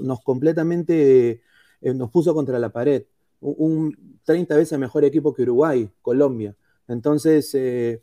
nos 0.00 0.20
completamente 0.22 1.42
eh, 1.80 1.94
nos 1.94 2.10
puso 2.10 2.34
contra 2.34 2.58
la 2.58 2.70
pared. 2.70 3.04
Un, 3.40 4.18
30 4.24 4.56
veces 4.56 4.78
mejor 4.78 5.04
equipo 5.04 5.32
que 5.32 5.42
Uruguay, 5.42 5.90
Colombia. 6.02 6.54
Entonces, 6.88 7.54
eh, 7.54 8.02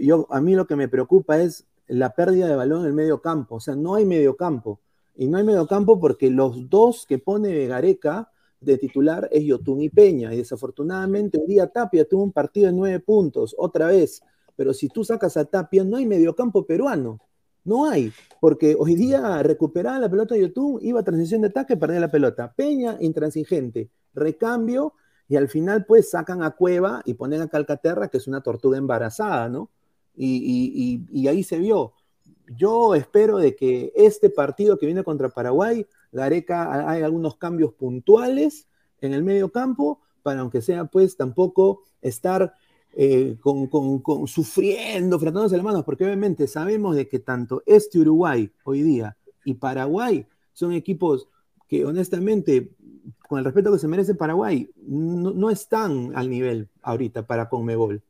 yo, 0.00 0.26
a 0.30 0.40
mí 0.40 0.54
lo 0.54 0.66
que 0.66 0.76
me 0.76 0.88
preocupa 0.88 1.40
es 1.40 1.66
la 1.88 2.14
pérdida 2.14 2.48
de 2.48 2.56
balón 2.56 2.82
en 2.82 2.88
el 2.88 2.92
medio 2.92 3.20
campo. 3.20 3.56
O 3.56 3.60
sea, 3.60 3.74
no 3.74 3.94
hay 3.94 4.04
medio 4.04 4.36
campo. 4.36 4.80
Y 5.14 5.28
no 5.28 5.38
hay 5.38 5.44
medio 5.44 5.66
campo 5.66 6.00
porque 6.00 6.30
los 6.30 6.70
dos 6.70 7.06
que 7.06 7.18
pone 7.18 7.66
Gareca 7.66 8.30
de 8.62 8.78
titular 8.78 9.28
es 9.30 9.44
Yotun 9.44 9.82
y 9.82 9.88
Peña. 9.88 10.32
Y 10.32 10.38
desafortunadamente 10.38 11.38
hoy 11.38 11.46
día 11.46 11.66
Tapia 11.66 12.04
tuvo 12.04 12.22
un 12.22 12.32
partido 12.32 12.66
de 12.66 12.72
nueve 12.72 13.00
puntos, 13.00 13.54
otra 13.58 13.88
vez. 13.88 14.22
Pero 14.56 14.72
si 14.72 14.88
tú 14.88 15.04
sacas 15.04 15.36
a 15.36 15.44
Tapia, 15.44 15.84
no 15.84 15.96
hay 15.96 16.06
mediocampo 16.06 16.64
peruano. 16.66 17.20
No 17.64 17.88
hay, 17.88 18.12
porque 18.40 18.74
hoy 18.76 18.96
día 18.96 19.40
recuperaba 19.42 20.00
la 20.00 20.10
pelota 20.10 20.36
Yotun, 20.36 20.78
iba 20.82 20.98
a 20.98 21.04
transición 21.04 21.42
de 21.42 21.48
ataque, 21.48 21.76
perdía 21.76 22.00
la 22.00 22.10
pelota. 22.10 22.52
Peña, 22.52 22.96
intransigente, 23.00 23.88
recambio, 24.14 24.94
y 25.28 25.36
al 25.36 25.48
final 25.48 25.86
pues 25.86 26.10
sacan 26.10 26.42
a 26.42 26.50
Cueva 26.50 27.02
y 27.04 27.14
ponen 27.14 27.40
a 27.40 27.48
Calcaterra, 27.48 28.08
que 28.08 28.16
es 28.16 28.26
una 28.26 28.42
tortuga 28.42 28.78
embarazada, 28.78 29.48
¿no? 29.48 29.70
Y, 30.14 31.04
y 31.10 31.28
ahí 31.28 31.44
se 31.44 31.58
vio. 31.58 31.94
Yo 32.56 32.94
espero 32.96 33.38
de 33.38 33.54
que 33.54 33.92
este 33.94 34.28
partido 34.28 34.76
que 34.76 34.86
viene 34.86 35.04
contra 35.04 35.28
Paraguay 35.30 35.86
Gareca 36.12 36.88
hay 36.88 37.02
algunos 37.02 37.36
cambios 37.36 37.72
puntuales 37.72 38.68
en 39.00 39.14
el 39.14 39.22
medio 39.24 39.50
campo, 39.50 40.00
para 40.22 40.40
aunque 40.40 40.62
sea 40.62 40.84
pues 40.84 41.16
tampoco 41.16 41.82
estar 42.00 42.54
eh, 42.94 43.36
con, 43.40 44.28
sufriendo, 44.28 45.18
fratándose 45.18 45.56
las 45.56 45.64
manos, 45.64 45.84
porque 45.84 46.04
obviamente 46.04 46.46
sabemos 46.46 46.94
de 46.94 47.08
que 47.08 47.18
tanto 47.18 47.62
este 47.66 47.98
Uruguay 47.98 48.52
hoy 48.64 48.82
día 48.82 49.16
y 49.44 49.54
Paraguay 49.54 50.26
son 50.52 50.72
equipos 50.72 51.28
que 51.66 51.84
honestamente 51.86 52.70
con 53.32 53.38
el 53.38 53.44
respeto 53.44 53.72
que 53.72 53.78
se 53.78 53.88
merece 53.88 54.14
Paraguay, 54.14 54.70
no, 54.86 55.48
están 55.50 56.12
al 56.14 56.28
nivel 56.28 56.68
ahorita 56.82 57.26
para 57.26 57.48
Conmebol. 57.48 58.02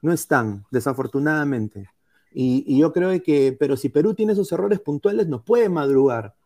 No 0.00 0.12
están, 0.12 0.64
desafortunadamente. 0.70 1.90
Y, 2.32 2.78
yo 2.78 2.92
creo 2.92 3.20
que, 3.22 3.56
pero 3.58 3.76
si 3.76 3.88
Perú 3.88 4.14
tiene 4.14 4.32
esos 4.32 4.52
errores 4.52 4.80
puntuales, 4.80 5.26
nos 5.26 5.42
puede 5.42 5.68
madrugar. 5.68 6.36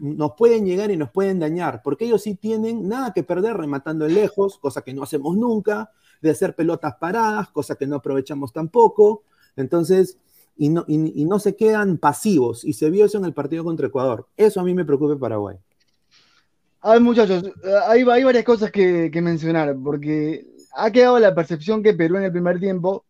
Nos 0.00 0.32
pueden 0.32 0.64
llegar 0.64 0.90
y 0.90 0.96
nos 0.96 1.10
pueden 1.10 1.38
dañar, 1.38 1.82
porque 1.82 2.04
ellos 2.04 2.22
sí 2.22 2.34
tienen 2.34 2.88
nada 2.88 3.12
que 3.12 3.22
perder 3.22 3.56
rematando 3.56 4.06
lejos, 4.08 4.58
cosa 4.58 4.82
que 4.82 4.94
no 4.94 5.02
hacemos 5.02 5.36
nunca, 5.36 5.90
de 6.20 6.30
hacer 6.30 6.54
pelotas 6.54 6.94
paradas, 6.96 7.48
cosa 7.50 7.74
que 7.76 7.86
no 7.86 7.96
aprovechamos 7.96 8.52
tampoco. 8.52 9.22
Entonces, 9.56 10.18
y 10.56 10.68
no, 10.70 10.84
y, 10.88 11.24
no 11.24 11.38
se 11.38 11.54
quedan 11.54 11.98
pasivos. 11.98 12.64
Y 12.64 12.72
se 12.72 12.90
vio 12.90 13.04
eso 13.04 13.18
en 13.18 13.24
el 13.24 13.32
partido 13.32 13.64
contra 13.64 13.86
Ecuador. 13.86 14.26
Eso 14.36 14.60
a 14.60 14.64
mí 14.64 14.74
me 14.74 14.84
preocupa 14.84 15.18
Paraguay. 15.18 15.56
A 16.80 16.92
ver, 16.92 17.00
muchachos, 17.00 17.44
hay, 17.88 18.02
hay 18.02 18.24
varias 18.24 18.44
cosas 18.44 18.70
que, 18.70 19.10
mencionar, 19.22 19.76
porque 19.82 20.46
ha 20.74 20.90
quedado 20.90 21.18
la 21.18 21.34
percepción 21.34 21.82
que 21.82 21.94
Perú 21.94 22.16
en 22.16 22.24
el 22.24 22.32
primer 22.32 22.60
tiempo 22.60 23.04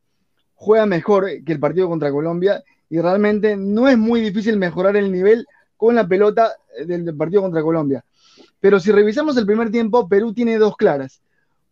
juega 0.54 0.86
mejor 0.86 1.26
que 1.44 1.52
el 1.52 1.60
partido 1.60 1.88
contra 1.88 2.10
Colombia 2.10 2.62
y 2.90 2.98
realmente 3.00 3.56
no 3.56 3.86
es 3.88 3.98
muy 3.98 4.20
difícil 4.20 4.56
mejorar 4.56 4.96
el 4.96 5.12
nivel 5.12 5.46
con 5.78 5.94
la 5.94 6.06
pelota 6.06 6.52
del, 6.86 7.16
partido 7.16 7.40
contra 7.40 7.62
Colombia. 7.62 8.04
Pero 8.60 8.78
si 8.78 8.92
revisamos 8.92 9.34
el 9.38 9.46
primer 9.46 9.70
tiempo, 9.70 10.06
Perú 10.06 10.34
tiene 10.34 10.58
dos 10.58 10.76
claras. 10.76 11.22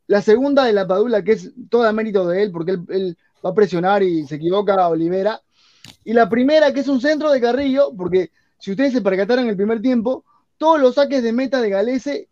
La 0.07 0.23
segunda 0.23 0.65
de 0.65 0.73
la 0.73 0.87
Padula, 0.87 1.23
que 1.23 1.33
es 1.33 1.53
toda 1.69 1.93
mérito 1.93 2.27
de 2.27 2.43
él, 2.43 2.53
porque 2.53 2.71
él, 2.71 2.81
él 2.89 3.19
va 3.45 3.51
a 3.51 3.55
presionar 3.55 4.03
y 4.03 4.27
se 4.27 4.37
equivoca 4.37 4.75
a 4.75 4.89
Olivera, 4.89 5.43
y 6.05 6.13
la 6.13 6.29
primera, 6.29 6.73
que 6.73 6.81
es 6.81 6.89
un 6.89 7.01
centro 7.01 7.31
de 7.31 7.41
Carrillo, 7.41 7.93
porque 7.97 8.31
si 8.59 8.71
ustedes 8.71 8.93
se 8.93 9.03
percataron 9.03 9.49
el 9.49 9.57
primer 9.57 9.83
tiempo, 9.83 10.25
todos 10.57 10.81
los 10.81 10.95
saques 10.95 11.23
de 11.23 11.33
meta 11.33 11.61
de 11.61 11.71
Galese 11.71 12.29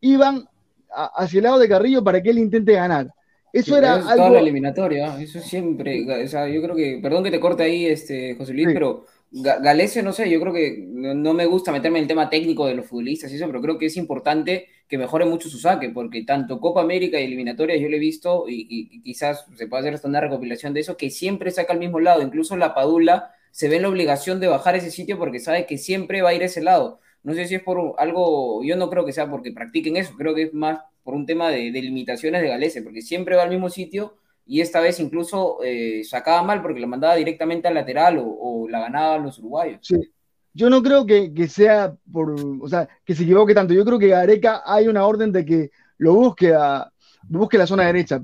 iban 0.00 0.48
hacia 0.90 1.38
el 1.38 1.44
lado 1.44 1.58
de 1.58 1.68
Carrillo 1.68 2.02
para 2.02 2.22
que 2.22 2.30
él 2.30 2.38
intente 2.38 2.72
ganar. 2.72 3.12
Eso 3.52 3.76
era 3.76 3.94
algo... 3.94 4.16
Toda 4.16 4.30
la 4.30 4.40
eliminatoria, 4.40 5.20
eso 5.20 5.40
siempre, 5.40 6.24
o 6.24 6.28
sea, 6.28 6.48
yo 6.48 6.60
creo 6.62 6.76
que, 6.76 6.98
perdón 7.02 7.24
que 7.24 7.30
te 7.30 7.40
corte 7.40 7.62
ahí, 7.62 7.86
este, 7.86 8.34
José 8.34 8.52
Luis, 8.52 8.68
pero 8.72 9.06
Galese, 9.30 10.02
no 10.02 10.12
sé, 10.12 10.30
yo 10.30 10.40
creo 10.40 10.54
que 10.54 10.84
no 10.88 11.34
me 11.34 11.44
gusta 11.44 11.70
meterme 11.70 11.98
en 11.98 12.04
el 12.04 12.08
tema 12.08 12.30
técnico 12.30 12.66
de 12.66 12.74
los 12.74 12.86
futbolistas 12.86 13.30
y 13.30 13.36
eso, 13.36 13.46
pero 13.46 13.60
creo 13.60 13.78
que 13.78 13.86
es 13.86 13.96
importante 13.98 14.68
que 14.88 14.96
mejore 14.96 15.26
mucho 15.26 15.50
su 15.50 15.58
saque, 15.58 15.90
porque 15.90 16.24
tanto 16.24 16.60
Copa 16.60 16.80
América 16.80 17.20
y 17.20 17.24
eliminatoria 17.24 17.76
yo 17.76 17.88
lo 17.90 17.96
he 17.96 17.98
visto 17.98 18.46
y, 18.48 19.02
quizás 19.02 19.44
se 19.54 19.66
pueda 19.66 19.80
hacer 19.80 19.94
hasta 19.94 20.08
una 20.08 20.22
recopilación 20.22 20.72
de 20.72 20.80
eso, 20.80 20.96
que 20.96 21.10
siempre 21.10 21.50
saca 21.50 21.74
al 21.74 21.78
mismo 21.78 22.00
lado, 22.00 22.22
incluso 22.22 22.56
la 22.56 22.74
Padula 22.74 23.34
se 23.50 23.68
ve 23.68 23.76
en 23.76 23.82
la 23.82 23.88
obligación 23.88 24.40
de 24.40 24.46
bajar 24.46 24.76
ese 24.76 24.90
sitio 24.90 25.18
porque 25.18 25.40
sabe 25.40 25.66
que 25.66 25.76
siempre 25.76 26.22
va 26.22 26.30
a 26.30 26.34
ir 26.34 26.42
ese 26.42 26.62
lado. 26.62 27.00
No 27.22 27.34
sé 27.34 27.46
si 27.46 27.56
es 27.56 27.62
por 27.62 27.96
algo, 27.98 28.62
yo 28.64 28.76
no 28.76 28.88
creo 28.88 29.04
que 29.04 29.12
sea 29.12 29.28
porque 29.30 29.52
practiquen 29.52 29.96
eso, 29.96 30.14
creo 30.16 30.34
que 30.34 30.44
es 30.44 30.54
más 30.54 30.80
por 31.02 31.14
un 31.14 31.26
tema 31.26 31.50
de, 31.50 31.70
limitaciones 31.70 32.40
de 32.42 32.48
Galese, 32.48 32.82
porque 32.82 33.02
siempre 33.02 33.36
va 33.36 33.42
al 33.42 33.50
mismo 33.50 33.68
sitio 33.70 34.16
y 34.48 34.60
esta 34.62 34.80
vez 34.80 34.98
incluso 34.98 35.58
eh, 35.62 36.02
sacaba 36.04 36.42
mal 36.42 36.62
porque 36.62 36.80
la 36.80 36.86
mandaba 36.86 37.14
directamente 37.14 37.68
al 37.68 37.74
lateral 37.74 38.18
o, 38.20 38.66
la 38.68 38.80
ganaban 38.80 39.22
los 39.22 39.38
uruguayos. 39.38 39.80
Sí. 39.82 40.10
Yo 40.54 40.68
no 40.70 40.82
creo 40.82 41.06
que, 41.06 41.48
sea 41.48 41.94
por, 42.10 42.34
o 42.60 42.68
sea, 42.68 42.88
que 43.04 43.14
se 43.14 43.22
equivoque 43.22 43.54
tanto. 43.54 43.74
Yo 43.74 43.84
creo 43.84 43.98
que 43.98 44.08
Gareca 44.08 44.62
hay 44.64 44.88
una 44.88 45.06
orden 45.06 45.30
de 45.30 45.44
que 45.44 45.70
lo 45.98 46.14
busque 46.14 46.52
a, 46.54 46.90
busque 47.28 47.58
la 47.58 47.66
zona 47.66 47.86
derecha, 47.86 48.20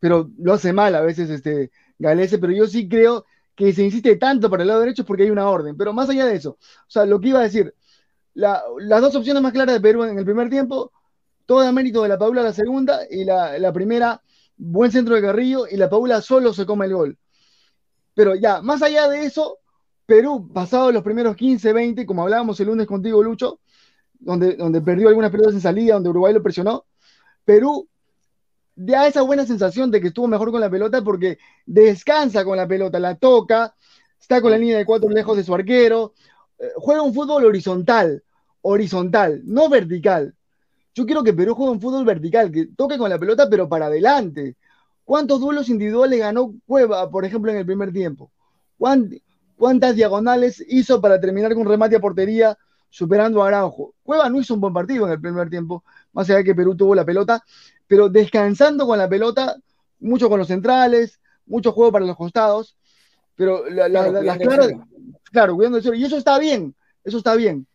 pero 0.00 0.30
lo 0.38 0.54
hace 0.54 0.72
mal 0.72 0.94
a 0.94 1.02
veces 1.02 1.28
este 1.28 1.70
Galese, 1.98 2.38
pero 2.38 2.52
yo 2.52 2.66
sí 2.66 2.88
creo 2.88 3.26
que 3.54 3.72
se 3.72 3.82
insiste 3.82 4.16
tanto 4.16 4.48
para 4.50 4.62
el 4.62 4.68
lado 4.68 4.80
derecho 4.80 5.04
porque 5.04 5.24
hay 5.24 5.30
una 5.30 5.48
orden. 5.48 5.76
Pero 5.76 5.92
más 5.92 6.08
allá 6.08 6.26
de 6.26 6.36
eso, 6.36 6.50
o 6.50 6.90
sea, 6.90 7.04
lo 7.04 7.20
que 7.20 7.28
iba 7.28 7.40
a 7.40 7.44
decir, 7.44 7.74
las 8.34 9.00
dos 9.00 9.14
opciones 9.14 9.42
más 9.42 9.52
claras 9.52 9.74
de 9.74 9.80
Perú 9.80 10.04
en 10.04 10.18
el 10.18 10.24
primer 10.24 10.50
tiempo, 10.50 10.92
todo 11.46 11.60
a 11.60 11.72
mérito 11.72 12.02
de 12.02 12.08
la 12.08 12.18
Paula 12.18 12.42
la 12.42 12.52
segunda, 12.52 13.00
y 13.10 13.24
la, 13.24 13.72
primera, 13.72 14.20
buen 14.56 14.92
centro 14.92 15.14
de 15.14 15.22
Carrillo, 15.22 15.66
y 15.70 15.76
la 15.76 15.90
Paula 15.90 16.20
solo 16.20 16.52
se 16.52 16.66
come 16.66 16.86
el 16.86 16.94
gol. 16.94 17.18
Pero 18.14 18.34
ya, 18.34 18.62
más 18.62 18.82
allá 18.82 19.08
de 19.08 19.24
eso, 19.24 19.58
Perú, 20.06 20.50
pasado 20.52 20.92
los 20.92 21.02
primeros 21.02 21.36
15, 21.36 21.72
20, 21.72 22.06
como 22.06 22.22
hablábamos 22.22 22.60
el 22.60 22.68
lunes 22.68 22.86
contigo, 22.86 23.22
Lucho, 23.22 23.60
donde, 24.12 24.56
donde 24.56 24.80
perdió 24.80 25.08
algunas 25.08 25.30
pelotas 25.30 25.54
en 25.54 25.60
salida, 25.60 25.94
donde 25.94 26.10
Uruguay 26.10 26.32
lo 26.32 26.42
presionó, 26.42 26.86
Perú 27.44 27.88
da 28.76 29.06
esa 29.06 29.22
buena 29.22 29.46
sensación 29.46 29.90
de 29.90 30.00
que 30.00 30.08
estuvo 30.08 30.26
mejor 30.26 30.50
con 30.50 30.60
la 30.60 30.70
pelota 30.70 31.02
porque 31.02 31.38
descansa 31.64 32.44
con 32.44 32.56
la 32.56 32.66
pelota, 32.66 32.98
la 32.98 33.16
toca, 33.16 33.74
está 34.20 34.40
con 34.40 34.50
la 34.50 34.58
línea 34.58 34.78
de 34.78 34.84
cuatro 34.84 35.08
lejos 35.10 35.36
de 35.36 35.44
su 35.44 35.54
arquero, 35.54 36.14
eh, 36.58 36.70
juega 36.76 37.02
un 37.02 37.14
fútbol 37.14 37.44
horizontal, 37.44 38.22
horizontal, 38.62 39.42
no 39.44 39.68
vertical. 39.68 40.34
Yo 40.94 41.04
quiero 41.06 41.24
que 41.24 41.32
Perú 41.32 41.54
juegue 41.54 41.72
un 41.72 41.80
fútbol 41.80 42.04
vertical, 42.04 42.52
que 42.52 42.66
toque 42.66 42.96
con 42.96 43.10
la 43.10 43.18
pelota, 43.18 43.48
pero 43.50 43.68
para 43.68 43.86
adelante. 43.86 44.56
¿Cuántos 45.04 45.40
duelos 45.40 45.68
individuales 45.68 46.18
ganó 46.20 46.54
Cueva, 46.66 47.10
por 47.10 47.24
ejemplo, 47.24 47.50
en 47.50 47.58
el 47.58 47.66
primer 47.66 47.92
tiempo? 47.92 48.30
¿Cuántas 49.56 49.96
diagonales 49.96 50.64
hizo 50.68 51.00
para 51.00 51.20
terminar 51.20 51.54
con 51.54 51.66
remate 51.66 51.96
a 51.96 52.00
portería 52.00 52.56
superando 52.88 53.42
a 53.42 53.48
Araujo? 53.48 53.94
Cueva 54.02 54.28
no 54.28 54.40
hizo 54.40 54.54
un 54.54 54.60
buen 54.60 54.72
partido 54.72 55.06
en 55.06 55.12
el 55.12 55.20
primer 55.20 55.50
tiempo, 55.50 55.84
más 56.12 56.28
allá 56.28 56.38
de 56.38 56.44
que 56.44 56.54
Perú 56.54 56.76
tuvo 56.76 56.94
la 56.94 57.04
pelota, 57.04 57.42
pero 57.86 58.08
descansando 58.08 58.86
con 58.86 58.98
la 58.98 59.08
pelota, 59.08 59.56
mucho 60.00 60.28
con 60.28 60.38
los 60.38 60.48
centrales, 60.48 61.20
mucho 61.46 61.72
juego 61.72 61.92
para 61.92 62.06
los 62.06 62.16
costados, 62.16 62.76
pero 63.34 63.68
las 63.68 64.38
claras, 64.38 64.72
claro, 65.24 65.56
cuidando 65.56 65.78
el 65.78 65.94
y 65.96 66.04
eso 66.04 66.16
está 66.16 66.38
bien, 66.38 66.74
eso 67.02 67.18
está 67.18 67.34
bien, 67.34 67.66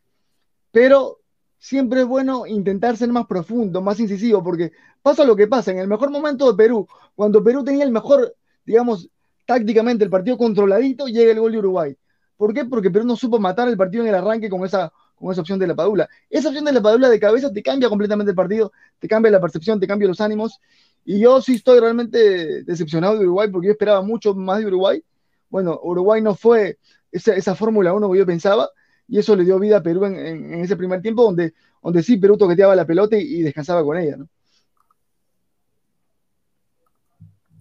pero 0.72 1.20
siempre 1.60 2.02
es 2.02 2.08
bueno 2.08 2.48
intentar 2.48 2.98
ser 2.98 3.10
más 3.10 3.28
profundo, 3.28 3.82
más 3.82 4.00
incisivo, 4.00 4.44
porque 4.44 4.72
pasa 5.02 5.26
lo 5.26 5.36
que 5.36 5.48
pasa, 5.48 5.72
en 5.72 5.80
el 5.80 5.88
mejor 5.88 6.10
momento 6.10 6.50
de 6.50 6.58
Perú, 6.58 6.88
cuando 7.16 7.44
Perú 7.44 7.64
tenía 7.64 7.84
el 7.84 7.92
mejor, 7.92 8.36
digamos, 8.66 9.10
tácticamente 9.46 10.04
el 10.04 10.10
partido 10.10 10.38
controladito, 10.38 11.08
llega 11.08 11.32
el 11.32 11.40
gol 11.40 11.52
de 11.52 11.58
Uruguay. 11.60 11.98
¿Por 12.38 12.54
qué? 12.54 12.66
Porque 12.66 12.90
Perú 12.90 13.06
no 13.06 13.18
supo 13.18 13.40
matar 13.40 13.68
el 13.68 13.76
partido 13.76 14.04
en 14.04 14.10
el 14.10 14.16
arranque 14.16 14.50
con 14.50 14.64
esa, 14.64 14.92
con 15.16 15.32
esa 15.32 15.42
opción 15.42 15.60
de 15.60 15.68
la 15.68 15.76
Padula. 15.76 16.08
Esa 16.30 16.48
opción 16.48 16.64
de 16.64 16.72
la 16.72 16.82
Padula 16.82 17.10
de 17.10 17.20
cabeza 17.20 17.52
te 17.52 17.62
cambia 17.62 17.90
completamente 17.90 18.30
el 18.30 18.36
partido, 18.36 18.72
te 18.98 19.08
cambia 19.10 19.32
la 19.32 19.42
percepción, 19.42 19.80
te 19.80 19.88
cambia 19.88 20.08
los 20.08 20.22
ánimos. 20.22 20.62
Y 21.04 21.20
yo 21.20 21.42
sí 21.42 21.56
estoy 21.56 21.80
realmente 21.82 22.64
decepcionado 22.64 23.18
de 23.18 23.26
Uruguay 23.26 23.50
porque 23.52 23.68
yo 23.68 23.72
esperaba 23.72 24.02
mucho 24.02 24.34
más 24.34 24.60
de 24.60 24.68
Uruguay. 24.68 25.04
Bueno, 25.50 25.78
Uruguay 25.84 26.22
no 26.22 26.36
fue 26.36 26.78
esa, 27.12 27.36
esa 27.36 27.56
Fórmula 27.56 27.94
1 27.94 28.12
que 28.12 28.18
yo 28.20 28.26
pensaba 28.26 28.70
y 29.10 29.18
eso 29.18 29.36
le 29.36 29.44
dio 29.44 29.60
vida 29.60 29.78
a 29.78 29.84
Perú 29.84 30.06
en, 30.06 30.54
ese 30.54 30.76
primer 30.76 31.02
tiempo 31.02 31.24
donde, 31.24 31.54
donde 31.82 32.04
sí 32.04 32.18
Perú 32.18 32.38
toqueteaba 32.38 32.76
la 32.76 32.86
pelota 32.86 33.18
y, 33.18 33.42
descansaba 33.42 33.84
con 33.84 33.98
ella. 33.98 34.18
¿no? 34.18 34.28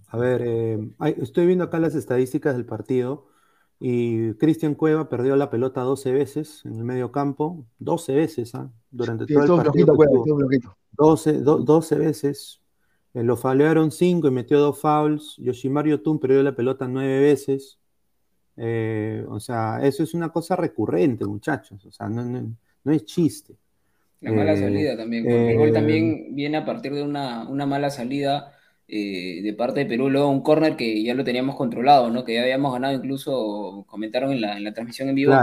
A 0.09 0.19
ver, 0.19 0.43
eh, 0.45 0.91
estoy 1.19 1.47
viendo 1.47 1.65
acá 1.65 1.79
las 1.79 1.95
estadísticas 1.95 2.55
del 2.55 2.67
partido 2.67 3.29
y 3.81 4.35
Cristian 4.35 4.75
Cueva 4.75 5.09
perdió 5.09 5.37
la 5.37 5.51
pelota 5.51 5.83
12 5.83 6.13
veces 6.13 6.65
en 6.65 6.77
el 6.77 6.85
medio 6.85 7.13
campo, 7.13 7.65
12 7.79 8.15
veces 8.15 8.55
¿ah? 8.55 8.71
durante 8.91 9.27
todo 9.27 9.61
el 9.61 9.65
partido. 9.65 9.97
12, 10.93 11.41
12 11.41 11.95
veces. 11.97 12.61
Eh, 13.15 13.23
lo 13.23 13.37
falearon 13.37 13.91
5 13.91 14.29
y 14.29 14.31
metió 14.31 14.59
dos 14.59 14.81
fouls. 14.81 15.37
Yoshimaru 15.39 15.99
Tun 15.99 16.19
perdió 16.19 16.43
la 16.43 16.55
pelota 16.55 16.89
9 16.89 17.21
veces. 17.21 17.79
Eh, 18.61 19.25
o 19.29 19.39
sea, 19.39 19.79
eso 19.83 20.03
es 20.03 20.15
una 20.15 20.31
cosa 20.31 20.57
recurrente, 20.57 21.25
muchachos. 21.25 21.85
O 21.87 21.93
sea, 21.93 22.09
no, 22.09 22.57
es 22.93 23.05
chiste. 23.05 23.55
La 24.21 24.33
mala 24.33 24.55
eh, 24.55 24.57
salida 24.57 24.97
también, 24.97 25.25
porque 25.25 25.53
el 25.53 25.59
gol 25.59 25.73
también 25.73 26.35
viene 26.35 26.57
a 26.57 26.65
partir 26.65 26.93
de 26.93 27.03
una, 27.03 27.45
mala 27.45 27.89
salida 27.89 28.53
eh, 28.89 29.41
de 29.43 29.53
parte 29.53 29.81
de 29.81 29.87
Perú, 29.87 30.11
luego 30.11 30.29
un 30.29 30.43
córner 30.43 30.75
que 30.75 31.03
ya 31.05 31.15
lo 31.15 31.23
teníamos 31.23 31.55
controlado, 31.55 32.11
¿no? 32.11 32.25
Que 32.25 32.35
ya 32.35 32.43
habíamos 32.43 32.73
ganado, 32.73 32.95
incluso 32.95 33.85
comentaron 33.87 34.33
en 34.33 34.41
la, 34.41 34.73
transmisión 34.73 35.09
en 35.09 35.15
vivo 35.15 35.35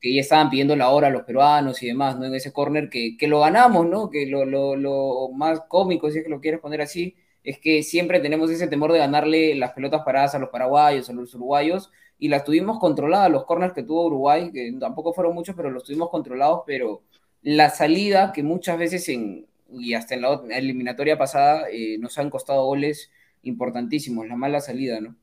que, 0.00 0.14
ya 0.14 0.20
estaban 0.20 0.50
pidiendo 0.50 0.74
la 0.74 0.88
hora 0.88 1.08
a 1.08 1.10
los 1.10 1.22
peruanos 1.22 1.80
y 1.82 1.86
demás, 1.86 2.18
¿no? 2.18 2.24
En 2.24 2.34
ese 2.34 2.52
córner 2.52 2.88
que, 2.88 3.16
lo 3.28 3.40
ganamos, 3.40 3.86
¿no? 3.86 4.10
Que 4.10 4.26
lo, 4.26 4.44
lo, 4.44 5.28
más 5.32 5.60
cómico, 5.68 6.10
si 6.10 6.18
es 6.18 6.24
que 6.24 6.30
lo 6.30 6.40
quieres 6.40 6.58
poner 6.58 6.80
así, 6.80 7.14
es 7.44 7.60
que 7.60 7.84
siempre 7.84 8.18
tenemos 8.18 8.50
ese 8.50 8.66
temor 8.66 8.92
de 8.92 8.98
ganarle 8.98 9.54
las 9.54 9.72
pelotas 9.72 10.02
paradas 10.02 10.34
a 10.34 10.40
los 10.40 10.48
paraguayos, 10.48 11.08
a 11.08 11.12
los 11.12 11.32
uruguayos, 11.34 11.90
y 12.20 12.28
las 12.28 12.44
tuvimos 12.44 12.78
controladas, 12.78 13.30
los 13.30 13.44
corners 13.46 13.72
que 13.72 13.82
tuvo 13.82 14.06
Uruguay, 14.06 14.52
que 14.52 14.72
tampoco 14.78 15.12
fueron 15.12 15.34
muchos, 15.34 15.56
pero 15.56 15.70
los 15.70 15.84
tuvimos 15.84 16.10
controlados, 16.10 16.62
pero 16.66 17.02
la 17.42 17.70
salida 17.70 18.32
que 18.32 18.42
muchas 18.42 18.78
veces 18.78 19.08
en, 19.08 19.46
y 19.72 19.94
hasta 19.94 20.14
en 20.14 20.22
la 20.22 20.40
eliminatoria 20.50 21.16
pasada 21.18 21.64
eh, 21.72 21.96
nos 21.98 22.18
han 22.18 22.30
costado 22.30 22.64
goles 22.66 23.10
importantísimos, 23.42 24.28
la 24.28 24.36
mala 24.36 24.60
salida, 24.60 25.00
¿no? 25.00 25.16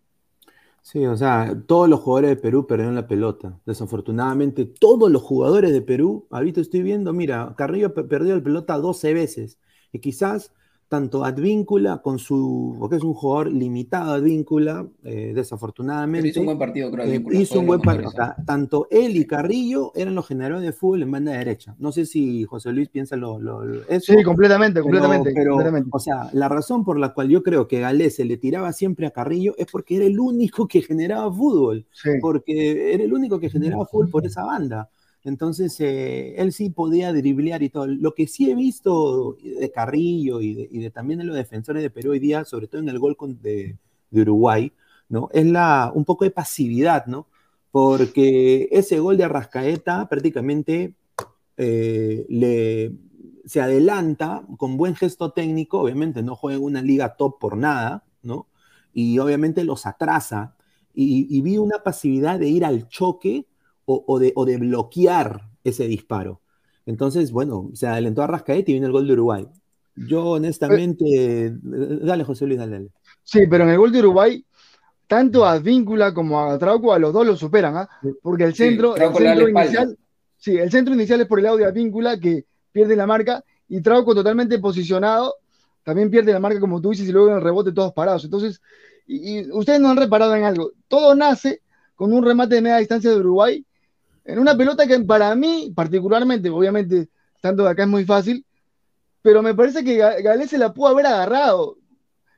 Sí, 0.81 1.05
o 1.05 1.17
sea, 1.17 1.53
todos 1.67 1.89
los 1.89 1.99
jugadores 1.99 2.29
de 2.31 2.37
Perú 2.37 2.65
perdieron 2.65 2.95
la 2.95 3.07
pelota. 3.07 3.59
Desafortunadamente, 3.65 4.65
todos 4.65 5.11
los 5.11 5.21
jugadores 5.21 5.73
de 5.73 5.81
Perú, 5.81 6.27
ahorita 6.31 6.61
estoy 6.61 6.81
viendo, 6.81 7.11
mira, 7.11 7.53
Carrillo 7.57 7.93
perdió 7.93 8.35
la 8.37 8.43
pelota 8.43 8.77
12 8.77 9.13
veces. 9.13 9.59
Y 9.91 9.99
quizás 9.99 10.53
tanto 10.87 11.25
Advíncula 11.25 12.01
con 12.01 12.17
su, 12.19 12.75
porque 12.79 12.95
es 12.95 13.03
un 13.03 13.13
jugador 13.13 13.51
limitado 13.51 14.13
Advíncula, 14.13 14.87
eh, 15.03 15.33
desafortunadamente. 15.35 16.29
hizo 16.29 16.39
un 16.39 16.45
buen 16.47 16.57
partido, 16.57 16.91
creo. 16.91 17.05
Eh, 17.05 17.23
hizo 17.33 17.59
un 17.59 17.67
buen 17.67 17.81
partido. 17.81 18.11
tanto 18.45 18.87
él 18.89 19.17
y 19.17 19.25
Carrillo 19.25 19.91
eran 19.95 20.15
los 20.15 20.27
generadores 20.27 20.65
de 20.65 20.73
fútbol 20.73 21.03
en 21.03 21.11
banda 21.11 21.33
derecha. 21.33 21.75
No 21.79 21.91
sé 21.91 22.05
si 22.05 22.45
José 22.45 22.71
Luis 22.71 22.89
piensa 22.89 23.15
lo, 23.15 23.37
eso. 23.89 24.13
Sí, 24.13 24.23
completamente, 24.23 24.81
completamente, 24.81 25.33
completamente. 25.33 25.89
O 25.91 25.99
sea, 25.99 26.29
la 26.33 26.47
razón 26.47 26.85
por 26.85 26.97
la 26.99 27.13
cual 27.13 27.29
yo 27.29 27.43
creo 27.43 27.67
que 27.67 27.79
Galés 27.79 28.15
se 28.15 28.25
le 28.25 28.37
tiraba 28.37 28.71
siempre 28.71 29.07
a 29.07 29.11
Carrillo 29.11 29.55
es 29.57 29.67
porque 29.71 29.97
era 29.97 30.05
el 30.05 30.19
único 30.19 30.67
que 30.67 30.81
generaba 30.81 31.31
fútbol. 31.31 31.85
Porque 32.21 32.93
era 32.93 33.03
el 33.03 33.13
único 33.13 33.39
que 33.39 33.49
generaba 33.49 33.85
fútbol 33.85 34.09
por 34.09 34.25
esa 34.25 34.45
banda. 34.45 34.89
Entonces, 35.27 35.77
eh, 35.81 36.35
él 36.37 36.53
sí 36.53 36.69
podía 36.69 37.11
driblear 37.11 37.61
y 37.61 37.67
todo. 37.67 37.85
Lo 37.85 38.15
que 38.15 38.27
sí 38.27 38.49
he 38.49 38.55
visto 38.55 39.35
de 39.43 39.69
Carrillo 39.71 40.39
y 40.39 40.53
de, 40.53 40.89
también 40.89 41.19
de 41.19 41.25
los 41.25 41.35
defensores 41.35 41.83
de 41.83 41.89
Perú 41.89 42.11
hoy 42.11 42.19
día, 42.19 42.45
sobre 42.45 42.67
todo 42.67 42.79
en 42.79 42.87
el 42.87 42.97
gol 42.97 43.17
de, 43.41 43.77
Uruguay, 44.09 44.71
¿no? 45.09 45.27
Es 45.33 45.45
la, 45.45 45.91
un 45.93 46.05
poco 46.05 46.23
de 46.23 46.31
pasividad, 46.31 47.07
¿no? 47.07 47.27
Porque 47.71 48.69
ese 48.71 48.99
gol 48.99 49.17
de 49.17 49.25
Arrascaeta 49.25 50.07
prácticamente 50.07 50.93
eh, 51.57 52.25
le, 52.29 52.93
se 53.45 53.59
adelanta 53.59 54.43
con 54.57 54.77
buen 54.77 54.95
gesto 54.95 55.33
técnico, 55.33 55.81
obviamente 55.81 56.23
no 56.23 56.37
juega 56.37 56.57
en 56.57 56.63
una 56.63 56.81
liga 56.81 57.17
top 57.17 57.37
por 57.37 57.57
nada, 57.57 58.05
¿no? 58.21 58.47
Y 58.93 59.19
obviamente 59.19 59.65
los 59.65 59.85
atrasa. 59.85 60.55
y 60.95 61.41
vi 61.41 61.57
una 61.57 61.83
pasividad 61.83 62.39
de 62.39 62.47
ir 62.47 62.63
al 62.63 62.87
choque 62.87 63.45
o, 63.89 64.19
de, 64.19 64.57
bloquear 64.57 65.49
ese 65.63 65.87
disparo. 65.87 66.41
Entonces, 66.85 67.31
bueno, 67.31 67.71
se 67.73 67.87
adelantó 67.87 68.21
a 68.21 68.27
Rascaete 68.27 68.71
y 68.71 68.73
viene 68.75 68.87
el 68.87 68.93
gol 68.93 69.07
de 69.07 69.13
Uruguay. 69.13 69.47
Yo 69.95 70.25
honestamente, 70.25 71.53
dale 71.61 72.23
José 72.23 72.45
Luis, 72.45 72.59
dale, 72.59 72.89
Sí, 73.23 73.47
pero 73.49 73.63
en 73.63 73.71
el 73.71 73.77
gol 73.77 73.91
de 73.91 73.99
Uruguay, 73.99 74.45
tanto 75.07 75.45
a 75.45 75.57
Víncula 75.59 76.13
como 76.13 76.39
a 76.39 76.57
Trauco, 76.59 76.93
a 76.93 76.99
los 76.99 77.13
dos 77.13 77.25
lo 77.25 77.35
superan, 77.35 77.77
¿ah? 77.77 77.89
Porque 78.21 78.43
el 78.43 78.53
centro, 78.53 78.95
el 78.95 79.13
centro 79.13 79.49
inicial, 79.49 79.97
sí, 80.37 80.57
el 80.57 80.69
centro 80.69 80.93
inicial 80.93 81.21
es 81.21 81.27
por 81.27 81.39
el 81.39 81.45
lado 81.45 81.57
de 81.57 81.65
Advíncula 81.65 82.19
que 82.19 82.45
pierde 82.71 82.95
la 82.95 83.07
marca 83.07 83.43
y 83.67 83.81
Trauco 83.81 84.13
totalmente 84.13 84.59
posicionado 84.59 85.33
también 85.87 86.11
pierde 86.11 86.33
la 86.33 86.41
marca 86.41 86.59
como 86.59 86.81
tú 86.81 86.89
dices 86.89 87.07
y 87.07 87.13
luego 87.13 87.29
en 87.29 87.35
el 87.35 87.41
rebote 87.41 87.71
todos 87.71 87.93
parados. 87.93 88.25
Entonces, 88.25 88.61
y 89.07 89.49
ustedes 89.51 89.79
no 89.79 89.89
han 89.89 89.95
reparado 89.95 90.35
en 90.35 90.43
algo, 90.43 90.73
todo 90.89 91.15
nace 91.15 91.61
con 91.95 92.11
un 92.11 92.25
remate 92.25 92.55
de 92.55 92.61
media 92.61 92.79
distancia 92.79 93.09
de 93.09 93.15
Uruguay 93.15 93.65
en 94.27 94.39
una 94.39 94.57
pelota 94.57 94.85
que 94.85 94.99
para 94.99 95.33
mí, 95.35 95.71
particularmente, 95.73 96.49
obviamente, 96.49 97.07
tanto 97.41 97.63
de 97.63 97.69
acá 97.69 97.83
es 97.83 97.89
muy 97.89 98.03
fácil, 98.03 98.45
pero 99.21 99.41
me 99.41 99.55
parece 99.55 99.85
que 99.85 99.97
Galés 99.97 100.49
se 100.49 100.57
la 100.57 100.73
pudo 100.73 100.89
haber 100.89 101.05
agarrado. 101.05 101.77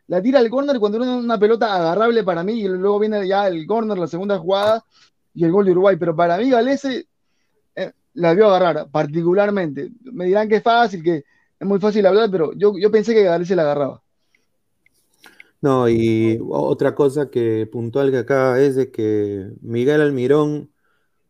La 0.06 0.22
tira 0.22 0.40
al 0.40 0.50
córner 0.52 0.80
cuando 0.80 1.00
era 1.00 1.12
una 1.12 1.40
pelota 1.40 1.76
agarrable 1.76 2.24
para 2.24 2.44
mí, 2.44 2.62
y 2.62 2.68
luego 2.68 3.00
viene 3.00 3.28
ya 3.28 3.48
el 3.48 3.66
córner, 3.66 3.98
la 3.98 4.08
segunda 4.08 4.38
jugada 4.38 4.86
y 5.34 5.44
el 5.44 5.52
gol 5.52 5.66
de 5.66 5.72
Uruguay. 5.72 5.98
Pero 6.00 6.16
para 6.16 6.38
mí, 6.38 6.52
Galés 6.52 6.86
eh, 6.86 7.06
la 8.14 8.34
vio 8.36 8.48
agarrar, 8.48 8.88
particularmente. 8.92 9.90
Me 10.04 10.26
dirán 10.26 10.48
que 10.48 10.58
es 10.58 10.64
fácil, 10.64 11.02
que 11.02 11.24
es 11.60 11.68
muy 11.68 11.80
fácil 11.80 12.06
hablar, 12.06 12.30
pero 12.30 12.54
yo, 12.54 12.78
yo 12.78 12.92
pensé 12.92 13.16
que 13.16 13.24
Galés 13.24 13.50
la 13.50 13.64
agarraba. 13.64 14.02
No, 15.62 15.90
y 15.90 16.40
otra 16.50 16.94
cosa 16.94 17.32
que 17.32 17.68
puntual 17.68 18.12
que 18.12 18.20
acá 18.20 18.60
es 18.60 18.76
de 18.76 18.92
que 18.92 19.52
Miguel 19.62 20.02
Almirón 20.02 20.70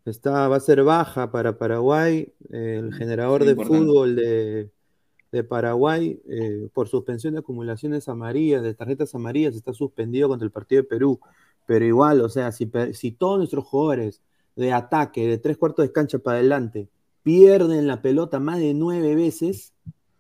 Está, 0.10 0.48
va 0.48 0.58
a 0.58 0.60
ser 0.60 0.84
baja 0.84 1.32
para 1.32 1.58
Paraguay, 1.58 2.34
el 2.50 2.94
generador 2.94 3.46
de 3.46 3.56
fútbol 3.56 4.16
de, 4.16 5.44
Paraguay, 5.48 6.20
eh, 6.28 6.70
por 6.74 6.88
suspensión 6.88 7.34
de 7.34 7.42
acumulaciones 7.42 8.10
amarillas, 8.10 8.64
de 8.64 8.74
tarjetas 8.74 9.14
amarillas, 9.14 9.56
está 9.56 9.74
suspendido 9.74 10.28
contra 10.28 10.46
el 10.46 10.52
partido 10.52 10.82
de 10.82 10.88
Perú. 10.88 11.20
Pero 11.68 11.86
igual, 11.86 12.22
o 12.22 12.30
sea, 12.30 12.52
si, 12.52 12.70
si 12.94 13.12
todos 13.12 13.38
nuestros 13.38 13.64
jugadores 13.66 14.22
de 14.56 14.74
ataque, 14.74 15.28
de 15.28 15.38
tres 15.38 15.58
cuartos 15.58 15.86
de 15.86 15.92
cancha 15.92 16.18
para 16.18 16.40
adelante, 16.40 16.90
pierden 17.22 17.86
la 17.86 18.02
pelota 18.02 18.40
más 18.40 18.60
de 18.60 18.74
nueve 18.74 19.16
veces, 19.16 19.74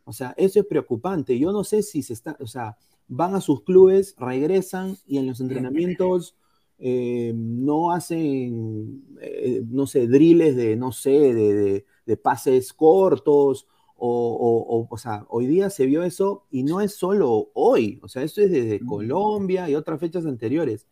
o 0.06 0.14
sea, 0.14 0.34
eso 0.38 0.60
es 0.60 0.66
preocupante. 0.66 1.40
Yo 1.40 1.52
no 1.52 1.64
sé 1.64 1.82
si 1.82 2.04
se 2.04 2.14
está, 2.14 2.38
o 2.40 2.48
sea, 2.48 2.78
van 3.08 3.34
a 3.36 3.42
sus 3.42 3.64
clubes, 3.64 4.16
regresan 4.18 4.98
y 5.08 5.18
en 5.18 5.28
los 5.28 5.42
entrenamientos 5.42 6.36
eh, 6.80 7.34
no 7.36 7.92
hacen, 7.92 9.04
eh, 9.22 9.62
no 9.68 9.86
sé, 9.86 10.08
driles 10.08 10.56
de, 10.56 10.76
no 10.76 10.92
sé, 10.92 11.12
de, 11.12 12.18
pases 12.18 12.74
cortos, 12.74 13.68
o, 13.96 14.88
o, 14.90 14.98
sea, 14.98 15.26
hoy 15.30 15.46
día 15.46 15.70
se 15.70 15.86
vio 15.86 16.04
eso 16.04 16.46
y 16.50 16.64
no 16.64 16.82
es 16.82 16.96
solo 16.96 17.50
hoy, 17.54 18.00
o 18.02 18.08
sea, 18.08 18.24
eso 18.24 18.42
es 18.42 18.50
desde 18.50 18.84
Colombia 18.86 19.70
y 19.70 19.76
otras 19.76 20.00
fechas 20.00 20.26
anteriores. 20.26 20.88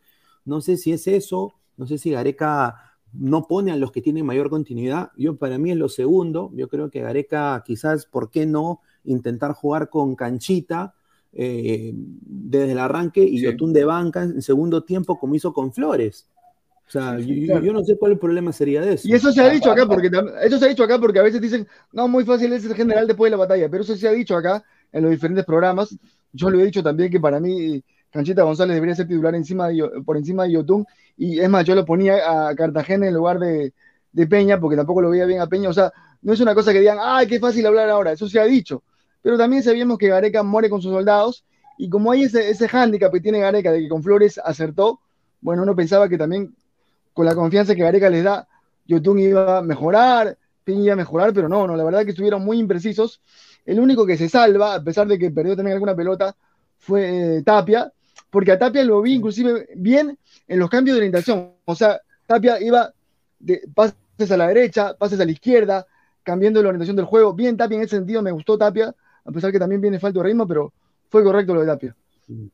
No 0.46 0.62
sé 0.62 0.78
si 0.78 0.92
es 0.92 1.08
eso, 1.08 1.56
no 1.78 1.88
sé 1.88 1.98
si 1.98 2.12
Gareca 2.12 2.76
no 3.14 3.48
pone 3.48 3.72
a 3.72 3.78
los 3.78 3.92
que 3.92 4.02
tienen 4.02 4.26
mayor 4.26 4.50
continuidad. 4.50 5.12
Yo 5.18 5.38
para 5.38 5.58
mí 5.58 5.72
es 5.72 5.78
lo 5.78 5.90
segundo, 5.90 6.52
yo 6.54 6.68
creo 6.68 6.90
que 6.90 7.02
Gareca 7.02 7.64
quizás, 7.66 8.06
¿por 8.06 8.30
qué 8.30 8.46
no 8.46 8.82
intentar 9.04 9.54
jugar 9.54 9.90
con 9.90 10.16
canchita? 10.16 10.96
Eh, 11.34 11.94
desde 11.94 12.72
el 12.72 12.80
arranque 12.80 13.22
y 13.22 13.42
Yotun 13.42 13.74
de 13.74 13.86
banca 13.86 14.24
en 14.24 14.42
segundo 14.42 14.84
tiempo 14.84 15.20
como 15.20 15.36
hizo 15.36 15.54
con 15.54 15.72
Flores. 15.72 16.28
O 16.88 16.90
sea, 16.90 17.20
yo, 17.20 17.74
no 17.74 17.84
sé 17.84 17.98
cuál 17.98 18.14
el 18.14 18.18
problema 18.18 18.54
sería 18.54 18.80
de 18.82 18.94
eso. 18.94 19.10
Y 19.10 19.14
eso 19.14 19.32
se 19.34 19.42
ha 19.42 19.50
dicho 19.50 19.70
acá 19.70 19.86
porque 19.86 20.10
eso 20.44 20.58
se 20.58 20.66
ha 20.66 20.70
dicho 20.70 20.84
acá 20.84 20.98
porque 20.98 21.20
a 21.20 21.24
veces 21.24 21.42
dicen, 21.42 21.68
no, 21.92 22.08
muy 22.08 22.24
fácil 22.24 22.54
es 22.54 22.64
el 22.64 22.76
general 22.76 23.06
después 23.06 23.30
de 23.30 23.38
la 23.38 23.44
batalla, 23.44 23.70
pero 23.70 23.84
eso 23.84 23.96
se 23.98 24.08
ha 24.08 24.12
dicho 24.12 24.38
acá 24.38 24.64
en 24.94 25.04
los 25.04 25.12
diferentes 25.12 25.44
programas. 25.44 25.98
Yo 26.32 26.50
lo 26.50 26.60
he 26.62 26.66
dicho 26.66 26.82
también 26.82 27.12
que 27.12 27.20
para 27.20 27.42
mí 27.42 27.84
Canchita 28.10 28.44
González 28.44 28.76
debería 28.76 28.96
ser 28.96 29.08
titular 29.08 29.36
encima 29.36 29.68
por 30.06 30.16
encima 30.16 30.46
de 30.46 30.54
Yotun 30.54 30.86
y 31.18 31.40
es 31.40 31.50
más, 31.50 31.66
yo 31.66 31.76
lo 31.76 31.84
ponía 31.84 32.48
a 32.50 32.56
Cartagena 32.56 33.08
en 33.08 33.14
lugar 33.16 33.38
de, 33.38 33.74
de 34.14 34.28
Peña 34.28 34.58
porque 34.60 34.78
tampoco 34.78 35.02
lo 35.02 35.10
veía 35.10 35.26
bien 35.26 35.42
a 35.42 35.48
Peña. 35.48 35.68
O 35.68 35.74
sea, 35.74 35.92
no 36.22 36.32
es 36.32 36.40
una 36.40 36.56
cosa 36.56 36.72
que 36.72 36.80
digan, 36.80 37.00
ay, 37.02 37.28
qué 37.28 37.38
fácil 37.38 37.66
hablar 37.66 37.90
ahora, 37.90 38.14
eso 38.14 38.30
se 38.30 38.40
ha 38.40 38.46
dicho 38.46 38.82
pero 39.28 39.38
también 39.38 39.62
sabíamos 39.62 39.98
que 39.98 40.08
Gareca 40.08 40.42
muere 40.42 40.70
con 40.70 40.82
sus 40.82 40.94
soldados, 40.94 41.44
y 41.78 41.90
como 41.90 42.14
hay 42.14 42.24
ese, 42.24 42.50
ese 42.50 42.70
hándicap 42.70 43.12
que 43.12 43.20
tiene 43.20 43.42
Gareca 43.42 43.74
de 43.74 43.82
que 43.82 43.90
con 43.90 44.02
Flores 44.02 44.40
acertó, 44.42 45.02
bueno, 45.42 45.64
uno 45.64 45.76
pensaba 45.76 46.08
que 46.08 46.18
también 46.18 46.56
con 47.12 47.26
la 47.26 47.36
confianza 47.36 47.76
que 47.76 47.82
Gareca 47.82 48.10
les 48.10 48.24
da, 48.24 48.48
Yotun 48.86 49.20
iba 49.20 49.58
a 49.58 49.62
mejorar, 49.62 50.38
Pin 50.64 50.82
iba 50.82 50.94
a 50.94 50.96
mejorar, 50.96 51.34
pero 51.34 51.50
no, 51.50 51.68
no, 51.68 51.76
la 51.76 51.84
verdad 51.84 52.06
que 52.06 52.12
estuvieron 52.12 52.46
muy 52.46 52.58
imprecisos. 52.58 53.22
El 53.66 53.82
único 53.82 54.06
que 54.06 54.16
se 54.16 54.30
salva, 54.30 54.76
a 54.76 54.82
pesar 54.82 55.08
de 55.08 55.20
que 55.20 55.30
perdió 55.30 55.58
también 55.58 55.74
alguna 55.74 55.94
pelota, 55.94 56.34
fue 56.78 57.40
eh, 57.40 57.44
Tapia, 57.44 57.92
porque 58.30 58.54
a 58.54 58.58
Tapia 58.58 58.86
lo 58.86 59.02
vi 59.02 59.16
inclusive 59.16 59.68
bien 59.76 60.18
en 60.48 60.58
los 60.58 60.70
cambios 60.70 60.96
de 60.96 61.00
orientación. 61.00 61.52
O 61.66 61.76
sea, 61.76 62.00
Tapia 62.26 62.62
iba 62.62 62.94
de 63.40 63.68
pases 63.76 64.32
a 64.32 64.38
la 64.38 64.48
derecha, 64.48 64.94
pases 64.98 65.20
a 65.20 65.26
la 65.26 65.32
izquierda, 65.32 65.86
cambiando 66.24 66.64
la 66.64 66.70
orientación 66.70 66.96
del 66.96 67.06
juego. 67.06 67.34
Bien 67.34 67.58
Tapia 67.58 67.76
en 67.76 67.84
ese 67.84 67.98
sentido, 67.98 68.22
me 68.22 68.32
gustó 68.32 68.58
Tapia, 68.58 68.96
a 69.28 69.32
pesar 69.32 69.52
que 69.52 69.60
también 69.60 69.82
viene 69.82 70.00
falta 70.00 70.20
de 70.20 70.26
ritmo, 70.26 70.48
pero 70.48 70.74
fue 71.10 71.24
correcto 71.24 71.54
lo 71.54 71.62
de 71.62 71.68
Tapia. 71.68 71.96
sí, 72.28 72.52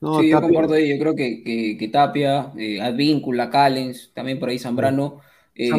yo 0.00 0.40
concuerdo 0.40 0.74
ahí, 0.74 0.88
yo 0.88 0.98
creo 0.98 1.14
que, 1.14 1.90
Tapia, 1.92 2.52
eh, 2.56 2.80
Advíncula, 2.80 3.50
Callens, 3.50 4.12
también 4.14 4.38
por 4.40 4.48
ahí 4.48 4.58
Zambrano, 4.58 5.20
eh, 5.54 5.70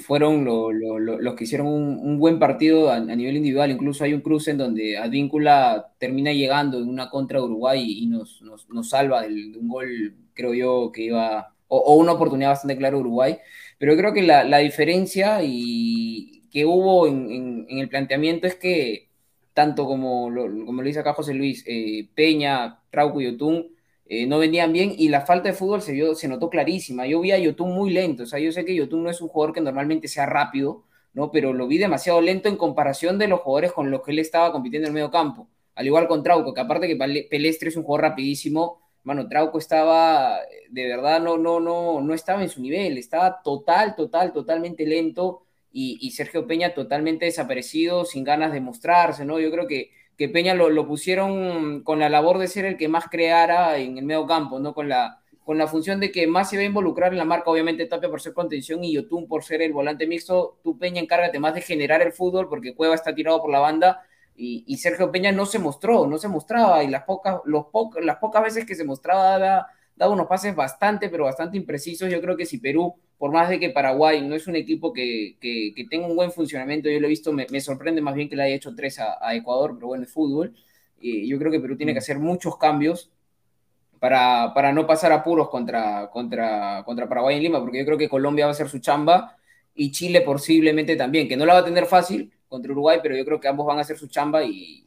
fueron 0.00 0.44
los 0.44 1.34
que 1.34 1.44
hicieron 1.44 1.66
un, 1.68 2.18
buen 2.18 2.38
partido 2.38 2.90
a, 2.90 3.00
nivel 3.00 3.36
individual. 3.36 3.70
Incluso 3.70 4.04
hay 4.04 4.14
un 4.14 4.20
cruce 4.20 4.52
en 4.52 4.58
donde 4.58 4.96
Advíncula 4.96 5.92
termina 5.98 6.32
llegando 6.32 6.78
en 6.78 6.88
una 6.88 7.10
contra 7.10 7.38
de 7.38 7.44
Uruguay 7.44 7.84
y, 7.84 8.06
nos, 8.06 8.42
salva 8.82 9.22
de, 9.22 9.56
un 9.56 9.68
gol, 9.68 10.14
creo 10.34 10.54
yo, 10.54 10.92
que 10.92 11.02
iba, 11.02 11.54
o, 11.68 11.96
una 11.96 12.12
oportunidad 12.12 12.50
bastante 12.50 12.76
clara 12.76 12.96
de 12.96 13.00
Uruguay. 13.00 13.38
Pero 13.78 13.96
creo 13.96 14.12
que 14.12 14.22
la, 14.22 14.58
diferencia 14.58 15.40
y 15.42 16.44
que 16.52 16.64
hubo 16.64 17.06
en 17.06 17.66
el 17.68 17.88
planteamiento 17.88 18.48
es 18.48 18.56
que 18.56 19.09
tanto 19.60 19.84
como 19.84 20.30
lo, 20.30 20.44
como 20.64 20.80
lo 20.80 20.88
dice 20.88 21.00
acá 21.00 21.12
José 21.12 21.34
Luis, 21.34 21.62
eh, 21.66 22.08
Peña, 22.14 22.80
Trauco 22.88 23.20
y 23.20 23.24
Yotun, 23.24 23.68
eh, 24.06 24.26
no 24.26 24.38
venían 24.38 24.72
bien 24.72 24.94
y 24.96 25.10
la 25.10 25.20
falta 25.20 25.50
de 25.50 25.54
fútbol 25.54 25.82
se, 25.82 25.92
vio, 25.92 26.14
se 26.14 26.28
notó 26.28 26.48
clarísima. 26.48 27.06
Yo 27.06 27.20
vi 27.20 27.32
a 27.32 27.38
Yotun 27.38 27.74
muy 27.74 27.90
lento, 27.90 28.22
o 28.22 28.26
sea, 28.26 28.38
yo 28.38 28.52
sé 28.52 28.64
que 28.64 28.74
Yotun 28.74 29.02
no 29.02 29.10
es 29.10 29.20
un 29.20 29.28
jugador 29.28 29.54
que 29.54 29.60
normalmente 29.60 30.08
sea 30.08 30.24
rápido, 30.24 30.84
¿no? 31.12 31.30
Pero 31.30 31.52
lo 31.52 31.66
vi 31.66 31.76
demasiado 31.76 32.22
lento 32.22 32.48
en 32.48 32.56
comparación 32.56 33.18
de 33.18 33.28
los 33.28 33.40
jugadores 33.40 33.72
con 33.72 33.90
los 33.90 34.00
que 34.02 34.12
él 34.12 34.20
estaba 34.20 34.50
compitiendo 34.50 34.86
en 34.86 34.92
el 34.92 34.94
medio 34.94 35.10
campo. 35.10 35.46
Al 35.74 35.86
igual 35.86 36.08
con 36.08 36.22
Trauco, 36.22 36.54
que 36.54 36.60
aparte 36.62 36.88
que 36.88 36.96
Pelestre 37.28 37.68
es 37.68 37.76
un 37.76 37.82
jugador 37.82 38.12
rapidísimo, 38.12 38.80
bueno, 39.04 39.28
Trauco 39.28 39.58
estaba, 39.58 40.38
de 40.70 40.88
verdad, 40.88 41.20
no, 41.20 41.36
no, 41.36 41.60
no, 41.60 42.00
no 42.00 42.14
estaba 42.14 42.42
en 42.42 42.48
su 42.48 42.62
nivel, 42.62 42.96
estaba 42.96 43.42
total, 43.42 43.94
total, 43.94 44.32
totalmente 44.32 44.86
lento 44.86 45.42
y, 45.72 46.10
Sergio 46.10 46.46
Peña 46.46 46.74
totalmente 46.74 47.26
desaparecido, 47.26 48.04
sin 48.04 48.24
ganas 48.24 48.52
de 48.52 48.60
mostrarse, 48.60 49.24
¿no? 49.24 49.38
Yo 49.38 49.50
creo 49.50 49.66
que, 49.66 49.90
que 50.16 50.28
Peña 50.28 50.54
lo, 50.54 50.86
pusieron 50.86 51.82
con 51.82 52.00
la 52.00 52.08
labor 52.08 52.38
de 52.38 52.48
ser 52.48 52.64
el 52.64 52.76
que 52.76 52.88
más 52.88 53.08
creara 53.08 53.78
en 53.78 53.98
el 53.98 54.04
medio 54.04 54.26
campo, 54.26 54.58
¿no? 54.58 54.74
Con 54.74 54.88
la, 54.88 55.20
con 55.44 55.58
la 55.58 55.66
función 55.68 56.00
de 56.00 56.10
que 56.10 56.26
más 56.26 56.50
se 56.50 56.56
va 56.56 56.62
a 56.62 56.66
involucrar 56.66 57.12
en 57.12 57.18
la 57.18 57.24
marca, 57.24 57.50
obviamente 57.50 57.86
Tapia 57.86 58.10
por 58.10 58.20
ser 58.20 58.34
contención 58.34 58.82
y 58.84 58.92
Yotun 58.92 59.28
por 59.28 59.44
ser 59.44 59.62
el 59.62 59.72
volante 59.72 60.06
mixto, 60.06 60.58
tú 60.62 60.78
Peña 60.78 61.00
encárgate 61.00 61.38
más 61.38 61.54
de 61.54 61.60
generar 61.62 62.02
el 62.02 62.12
fútbol 62.12 62.48
porque 62.48 62.74
Cueva 62.74 62.94
está 62.94 63.14
tirado 63.14 63.40
por 63.40 63.50
la 63.50 63.60
banda 63.60 64.02
Y, 64.36 64.76
Sergio 64.78 65.10
Peña 65.10 65.32
no 65.32 65.46
se 65.46 65.58
mostró, 65.58 66.06
no 66.06 66.18
se 66.18 66.28
mostraba, 66.28 66.82
y 66.82 66.88
las 66.88 67.04
pocas, 67.04 67.40
los 67.44 67.66
las 68.02 68.16
pocas 68.16 68.42
veces 68.42 68.64
que 68.64 68.74
se 68.74 68.84
mostraba 68.84 69.38
daba, 69.38 69.66
daba, 70.00 70.14
unos 70.14 70.26
pases 70.26 70.54
bastante, 70.56 71.10
pero 71.10 71.24
bastante 71.24 71.58
imprecisos. 71.58 72.10
Yo 72.10 72.20
creo 72.22 72.36
que 72.36 72.46
si 72.46 72.58
Perú, 72.58 72.94
por 73.18 73.30
más 73.30 73.50
de 73.50 73.60
que 73.60 73.68
Paraguay 73.68 74.26
no 74.26 74.34
es 74.34 74.46
un 74.46 74.56
equipo 74.56 74.94
que, 74.94 75.36
que, 75.40 75.86
tenga 75.90 76.06
un 76.06 76.16
buen 76.16 76.32
funcionamiento, 76.32 76.88
yo 76.88 76.98
lo 77.00 77.06
he 77.06 77.10
visto, 77.10 77.32
me, 77.32 77.60
sorprende 77.60 78.00
más 78.00 78.14
bien 78.14 78.28
que 78.28 78.34
le 78.36 78.44
haya 78.44 78.54
hecho 78.54 78.74
tres 78.74 78.98
a, 78.98 79.34
Ecuador, 79.34 79.74
pero 79.74 79.88
bueno, 79.88 80.04
es 80.04 80.12
fútbol. 80.12 80.54
Y 80.98 81.28
yo 81.28 81.38
creo 81.38 81.52
que 81.52 81.60
Perú 81.60 81.76
tiene 81.76 81.92
que 81.92 82.00
mm. 82.00 82.04
hacer 82.04 82.18
muchos 82.18 82.56
cambios 82.56 83.10
para, 83.98 84.54
para 84.54 84.72
no 84.72 84.86
pasar 84.86 85.12
apuros 85.12 85.50
contra, 85.50 86.08
contra, 86.10 86.82
contra 86.84 87.08
Paraguay 87.08 87.36
en 87.36 87.42
Lima, 87.42 87.60
porque 87.60 87.78
yo 87.80 87.84
creo 87.84 87.98
que 87.98 88.08
Colombia 88.08 88.46
va 88.46 88.50
a 88.50 88.52
hacer 88.52 88.68
su 88.68 88.78
chamba 88.78 89.36
y 89.74 89.90
Chile 89.92 90.22
posiblemente 90.22 90.96
también, 90.96 91.28
que 91.28 91.36
no 91.36 91.44
la 91.44 91.54
va 91.54 91.60
a 91.60 91.64
tener 91.64 91.86
fácil 91.86 92.32
contra 92.48 92.72
Uruguay, 92.72 93.00
pero 93.02 93.16
yo 93.16 93.24
creo 93.24 93.38
que 93.38 93.48
ambos 93.48 93.66
van 93.66 93.78
a 93.78 93.82
hacer 93.82 93.98
su 93.98 94.08
chamba 94.08 94.42
y, 94.44 94.84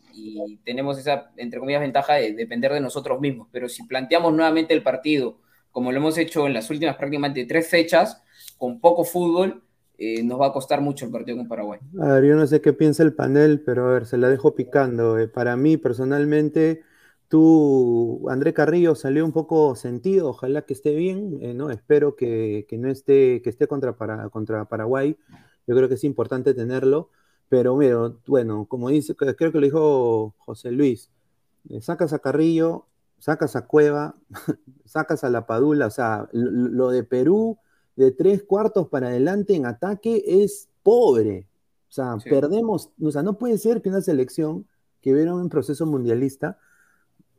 tenemos 0.64 0.97
esa, 0.97 1.32
entre 1.38 1.59
comillas, 1.59 1.82
ventaja 1.82 2.16
de 2.16 2.34
depender 2.34 2.72
de 2.74 2.80
nosotros 2.80 3.20
mismos. 3.20 3.47
Pero 3.51 3.70
si 3.70 3.84
planteamos 3.84 4.34
nuevamente 4.34 4.74
el 4.74 4.84
partido, 4.84 5.39
como 5.72 5.91
lo 5.91 5.97
hemos 5.97 6.18
hecho 6.18 6.47
en 6.47 6.53
las 6.53 6.70
últimas 6.70 6.95
prácticamente 6.95 7.45
tres 7.45 7.68
fechas, 7.68 8.22
con 8.57 8.80
poco 8.80 9.03
fútbol, 9.03 9.64
eh, 9.97 10.24
nos 10.24 10.39
va 10.39 10.47
a 10.47 10.53
costar 10.53 10.82
mucho 10.82 11.05
el 11.05 11.11
partido 11.11 11.38
con 11.38 11.47
Paraguay. 11.47 11.80
A 12.01 12.14
ver, 12.14 12.26
yo 12.26 12.36
no 12.36 12.47
sé 12.47 12.61
qué 12.61 12.74
piensa 12.74 13.03
el 13.03 13.14
panel, 13.14 13.61
pero 13.61 13.88
a 13.88 13.93
ver, 13.93 14.05
se 14.05 14.18
la 14.18 14.30
dejo 14.30 14.55
picando. 14.55 15.18
Eh, 15.20 15.28
para 15.28 15.55
mí, 15.55 15.78
personalmente, 15.78 16.84
tú, 17.28 18.26
André 18.30 18.53
Carrillo, 18.53 18.95
salió 18.95 19.24
un 19.26 19.32
poco 19.32 19.76
sentido, 19.76 20.30
ojalá 20.30 20.64
que 20.64 20.74
esté 20.74 20.95
bien, 20.95 21.39
eh, 21.41 21.53
¿no? 21.53 21.72
Espero 21.72 22.16
que, 22.16 22.66
no 22.72 22.89
esté, 22.89 23.41
que 23.41 23.49
esté 23.49 23.68
contra, 23.68 23.95
para, 23.95 24.30
contra 24.30 24.66
Paraguay. 24.66 25.18
Yo 25.68 25.76
creo 25.76 25.88
que 25.88 25.95
es 25.95 26.03
importante 26.03 26.53
tenerlo. 26.53 27.09
Pero 27.49 27.75
mira, 27.75 28.13
bueno, 28.25 28.65
como 28.65 28.89
dice, 28.89 29.15
creo 29.15 29.51
que 29.51 29.59
lo 29.59 29.65
dijo 29.65 30.33
José 30.39 30.71
Luis, 30.71 31.09
eh, 31.69 31.81
sacas 31.81 32.13
a 32.13 32.19
Carrillo, 32.19 32.87
sacas 33.19 33.55
a 33.55 33.65
Cueva, 33.67 34.15
sacas 34.85 35.23
a 35.23 35.29
La 35.29 35.45
Padula, 35.45 35.87
o 35.87 35.91
sea, 35.91 36.27
lo 36.31 36.89
de 36.89 37.03
Perú 37.03 37.57
de 37.95 38.11
tres 38.11 38.43
cuartos 38.43 38.87
para 38.89 39.07
adelante 39.07 39.55
en 39.55 39.65
ataque 39.65 40.23
es 40.25 40.69
pobre. 40.81 41.47
O 41.89 41.91
sea, 41.93 42.17
perdemos, 42.27 42.89
o 42.99 43.11
sea, 43.11 43.21
no 43.21 43.37
puede 43.37 43.57
ser 43.57 43.81
que 43.81 43.89
una 43.89 44.01
selección 44.01 44.65
que 45.01 45.13
viene 45.13 45.31
un 45.31 45.49
proceso 45.49 45.85
mundialista 45.85 46.57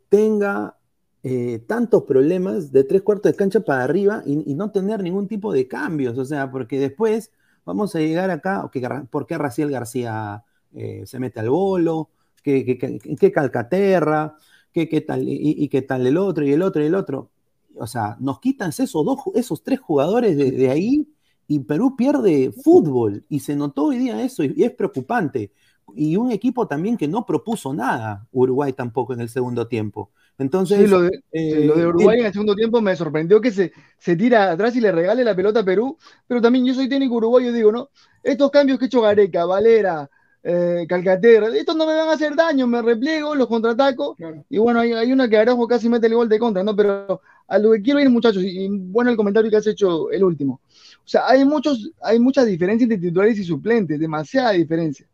tenga 0.09 0.79
eh, 1.25 1.59
tantos 1.67 2.05
problemas 2.05 2.71
de 2.71 2.85
tres 2.85 3.03
cuartos 3.03 3.33
de 3.33 3.37
cancha 3.37 3.61
para 3.61 3.83
arriba 3.83 4.23
y, 4.25 4.49
y, 4.49 4.55
no 4.55 4.71
tener 4.71 5.03
ningún 5.03 5.27
tipo 5.27 5.53
de 5.53 5.67
cambios. 5.67 6.19
O 6.19 6.25
sea, 6.25 6.51
porque 6.53 6.79
después 6.79 7.33
vamos 7.65 7.95
a 7.95 8.01
llegar 8.01 8.31
acá, 8.31 8.71
¿por 9.11 9.27
qué 9.27 9.39
Raciel 9.39 9.71
García 9.71 10.45
eh, 10.75 11.03
se 11.07 11.19
mete 11.19 11.41
al 11.41 11.51
bolo? 11.51 12.11
¿Qué, 12.43 12.79
qué, 12.79 13.33
Calcaterra? 13.33 14.37
¿Qué, 14.73 14.89
qué 14.89 15.01
tal, 15.01 15.23
y, 15.25 15.69
qué 15.69 15.83
tal 15.83 16.07
el 16.07 16.17
otro, 16.17 16.45
y 16.45 16.53
el 16.53 16.63
otro, 16.63 16.83
y 16.83 16.87
el 16.87 16.95
otro? 16.95 17.31
O 17.77 17.87
sea, 17.87 18.17
nos 18.21 18.41
quitan 18.41 18.71
esos, 18.71 18.93
dos, 18.93 19.19
esos 19.35 19.63
tres 19.63 19.81
jugadores 19.81 20.37
de, 20.37 20.71
ahí 20.71 21.09
y 21.47 21.61
Perú 21.61 21.97
pierde 21.97 22.53
fútbol. 22.53 23.25
Y 23.29 23.41
se 23.41 23.57
notó 23.57 23.87
hoy 23.87 23.99
día 23.99 24.23
eso 24.23 24.45
y, 24.45 24.63
es 24.63 24.73
preocupante. 24.73 25.53
Y 25.95 26.17
un 26.17 26.33
equipo 26.33 26.67
también 26.67 26.97
que 26.97 27.09
no 27.09 27.25
propuso 27.25 27.73
nada, 27.73 28.27
Uruguay 28.33 28.73
tampoco 28.73 29.13
en 29.13 29.21
el 29.21 29.29
segundo 29.29 29.67
tiempo. 29.69 30.11
Entonces, 30.39 30.91
lo, 30.91 31.03
de, 31.03 31.23
eh, 31.33 31.69
Uruguay 31.69 32.19
en 32.19 32.27
el 32.27 32.33
segundo 32.33 32.57
tiempo 32.57 32.81
me 32.81 32.97
sorprendió 32.97 33.41
que 33.41 33.53
se, 33.53 33.73
se 33.99 34.17
tira 34.17 34.51
atrás 34.51 34.75
y 34.75 34.81
le 34.81 34.91
regale 34.91 35.23
la 35.23 35.37
pelota 35.37 35.61
a 35.61 35.65
Perú, 35.65 35.97
pero 36.27 36.41
también 36.41 36.65
yo 36.65 36.75
soy 36.75 36.89
técnico 36.89 37.15
uruguayo 37.15 37.51
y 37.51 37.53
digo, 37.53 37.71
¿no? 37.71 37.91
Estos 38.23 38.51
cambios 38.51 38.79
que 38.79 38.87
ha 38.87 38.89
hecho 38.89 39.03
Gareca, 39.03 39.45
Valera, 39.45 40.11
eh, 40.43 40.87
Calcaterra, 40.89 41.49
estos 41.57 41.77
no 41.77 41.87
me 41.87 41.95
van 41.95 42.09
a 42.09 42.13
hacer 42.13 42.35
daño, 42.35 42.67
me 42.67 42.83
repliego, 42.83 43.35
los 43.35 43.47
contraataco, 43.47 44.17
y 44.51 44.59
bueno, 44.59 44.81
hay, 44.81 44.93
hay, 44.93 45.13
una 45.13 45.29
que 45.29 45.39
Araujo 45.39 45.69
casi 45.69 45.89
mete 45.89 46.07
el 46.07 46.15
gol 46.15 46.29
de 46.29 46.39
contra, 46.39 46.65
¿no? 46.65 46.75
Pero 46.75 47.21
a 47.47 47.59
lo 47.59 47.73
que 47.73 47.83
quiero 47.83 48.01
ir, 48.01 48.11
muchachos, 48.11 48.43
y, 48.43 48.69
bueno 48.69 49.11
el 49.11 49.17
comentario 49.17 49.51
que 49.51 49.57
has 49.57 49.67
hecho 49.67 50.11
el 50.11 50.25
último. 50.25 50.61
O 50.99 51.09
sea, 51.09 51.29
hay, 51.29 51.45
muchos, 51.45 51.91
hay 52.03 52.19
muchas 52.19 52.47
diferencias 52.47 52.91
entre 52.91 53.09
titulares 53.09 53.39
y 53.39 53.45
suplentes, 53.45 54.01
demasiada 54.01 54.51
diferencia. 54.51 55.07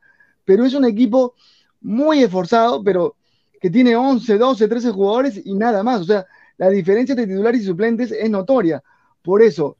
Perú 0.45 0.65
es 0.65 0.75
un 0.75 0.85
equipo 0.85 1.35
muy 1.81 2.23
esforzado, 2.23 2.83
pero 2.83 3.15
que 3.61 3.71
tiene 3.71 3.95
11, 3.95 4.39
12, 4.39 4.69
13 4.69 4.91
jugadores 4.91 5.41
y 5.45 5.55
nada 5.55 5.83
más. 5.83 6.01
O 6.01 6.05
sea, 6.05 6.27
la 6.57 6.71
diferencia 6.71 7.13
entre 7.13 7.27
titulares 7.27 7.61
y 7.61 7.65
suplentes 7.65 8.11
es 8.11 8.31
notoria. 8.31 8.83
Por 9.23 9.43
eso, 9.43 9.77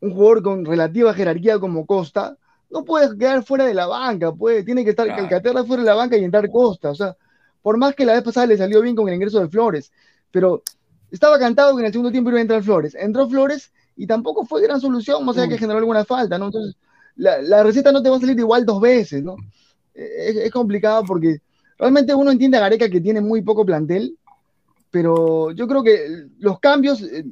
un 0.00 0.12
jugador 0.12 0.42
con 0.42 0.64
relativa 0.64 1.14
jerarquía 1.14 1.58
como 1.58 1.86
Costa 1.86 2.36
no 2.68 2.84
puede 2.84 3.16
quedar 3.16 3.44
fuera 3.44 3.64
de 3.64 3.74
la 3.74 3.86
banca, 3.86 4.32
puede, 4.32 4.62
tiene 4.62 4.84
que 4.84 4.90
estar 4.90 5.06
Calcaterra 5.08 5.64
fuera 5.64 5.82
de 5.82 5.88
la 5.88 5.94
banca 5.94 6.16
y 6.16 6.24
entrar 6.24 6.50
Costa. 6.50 6.90
O 6.90 6.94
sea, 6.94 7.16
por 7.62 7.76
más 7.78 7.94
que 7.94 8.04
la 8.04 8.14
vez 8.14 8.22
pasada 8.22 8.46
le 8.46 8.56
salió 8.56 8.80
bien 8.80 8.96
con 8.96 9.08
el 9.08 9.14
ingreso 9.14 9.40
de 9.40 9.48
Flores, 9.48 9.92
pero 10.30 10.62
estaba 11.10 11.38
cantado 11.38 11.74
que 11.74 11.80
en 11.80 11.86
el 11.86 11.92
segundo 11.92 12.10
tiempo 12.10 12.30
iba 12.30 12.38
a 12.38 12.42
entrar 12.42 12.62
Flores. 12.62 12.94
Entró 12.94 13.28
Flores 13.28 13.72
y 13.96 14.06
tampoco 14.06 14.44
fue 14.44 14.62
gran 14.62 14.80
solución, 14.80 15.28
o 15.28 15.32
sea, 15.32 15.48
que 15.48 15.54
mm. 15.56 15.58
generó 15.58 15.78
alguna 15.78 16.04
falta, 16.04 16.38
¿no? 16.38 16.46
Entonces, 16.46 16.76
la, 17.16 17.62
receta 17.62 17.92
no 17.92 18.02
te 18.02 18.08
va 18.08 18.16
a 18.16 18.20
salir 18.20 18.38
igual 18.38 18.64
dos 18.64 18.80
veces, 18.80 19.22
¿no? 19.22 19.36
es 19.92 20.50
complicado 20.50 21.04
porque 21.04 21.40
Realmente 21.80 22.14
uno 22.14 22.30
entiende 22.30 22.58
a 22.58 22.60
Gareca 22.60 22.90
que 22.90 23.00
tiene 23.00 23.22
muy 23.22 23.40
poco 23.40 23.64
plantel, 23.64 24.18
pero 24.90 25.50
yo 25.52 25.66
creo 25.66 25.82
que 25.82 26.26
los 26.38 26.60
cambios, 26.60 27.00
eh, 27.00 27.24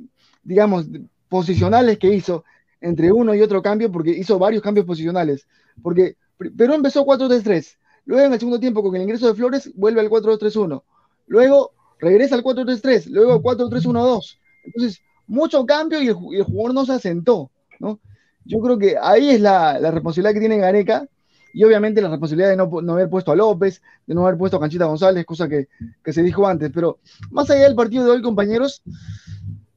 digamos, 0.43 0.87
posicionales 1.29 1.99
que 1.99 2.15
hizo 2.15 2.45
entre 2.81 3.13
uno 3.13 3.35
y 3.35 3.43
otro 3.43 3.61
cambio, 3.61 3.93
porque 3.93 4.11
hizo 4.11 4.39
varios 4.39 4.63
cambios 4.63 4.87
posicionales, 4.87 5.47
porque 5.83 6.17
Perú 6.57 6.73
empezó 6.73 7.05
4-3-3, 7.05 7.77
luego 8.07 8.25
en 8.25 8.33
el 8.33 8.39
segundo 8.39 8.59
tiempo 8.59 8.83
con 8.83 8.97
el 8.97 9.03
ingreso 9.03 9.27
de 9.27 9.35
Flores 9.35 9.71
vuelve 9.75 10.01
al 10.01 10.09
4-2-3-1, 10.09 10.83
luego 11.27 11.73
regresa 11.99 12.35
al 12.35 12.43
4-3-3, 12.43 13.07
luego 13.11 13.43
4-3-1-2, 13.43 14.39
entonces 14.65 15.03
mucho 15.27 15.67
cambio 15.67 16.01
y 16.01 16.09
el, 16.09 16.15
jugador 16.15 16.73
no 16.73 16.87
se 16.87 16.93
asentó, 16.93 17.51
¿no? 17.81 18.01
Yo 18.47 18.61
creo 18.61 18.79
que 18.79 18.97
ahí 18.99 19.29
es 19.29 19.43
la, 19.43 19.79
la 19.79 19.91
responsabilidad 19.91 20.33
que 20.33 20.41
tiene 20.41 20.57
Gareca, 20.57 21.07
y 21.53 21.65
obviamente 21.65 22.01
la 22.01 22.09
responsabilidad 22.09 22.51
de 22.51 22.57
no, 22.57 22.93
haber 22.93 23.09
puesto 23.09 23.33
a 23.33 23.37
López, 23.37 23.83
de 24.07 24.15
no 24.15 24.27
haber 24.27 24.39
puesto 24.39 24.57
a 24.57 24.61
Canchita 24.61 24.85
González, 24.85 25.25
cosa 25.25 25.49
que, 25.49 25.69
se 26.05 26.23
dijo 26.23 26.47
antes. 26.47 26.71
Pero 26.73 26.99
más 27.31 27.51
allá 27.51 27.63
del 27.63 27.75
partido 27.75 28.05
de 28.05 28.11
hoy, 28.13 28.23
compañeros, 28.23 28.83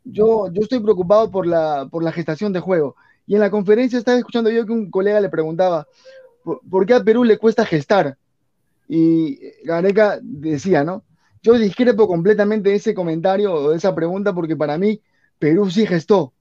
yo, 0.03 0.51
yo 0.51 0.61
estoy 0.61 0.79
preocupado 0.79 1.31
por 1.31 1.47
la, 1.47 1.87
por 1.89 2.03
la 2.03 2.11
gestación 2.11 2.53
de 2.53 2.59
juego. 2.59 2.95
Y 3.27 3.35
en 3.35 3.41
la 3.41 3.51
conferencia 3.51 3.97
estaba 3.97 4.17
escuchando 4.17 4.49
yo 4.49 4.65
que 4.65 4.73
un 4.73 4.91
colega 4.91 5.21
le 5.21 5.29
preguntaba, 5.29 5.87
¿por, 6.43 6.85
qué 6.85 6.93
a 6.93 7.03
Perú 7.03 7.23
le 7.23 7.37
cuesta 7.37 7.65
gestar? 7.65 8.17
Y 8.87 9.39
Gareca 9.63 10.19
decía, 10.21 10.83
¿no? 10.83 11.03
Yo 11.41 11.53
discrepo 11.53 12.07
completamente 12.07 12.69
de 12.69 12.75
ese 12.75 12.93
comentario 12.93 13.53
o 13.53 13.69
de 13.71 13.77
esa 13.77 13.95
pregunta 13.95 14.33
porque 14.33 14.55
para 14.55 14.77
mí 14.77 15.01
Perú 15.39 15.71
sí 15.71 15.87
gestó, 15.87 16.33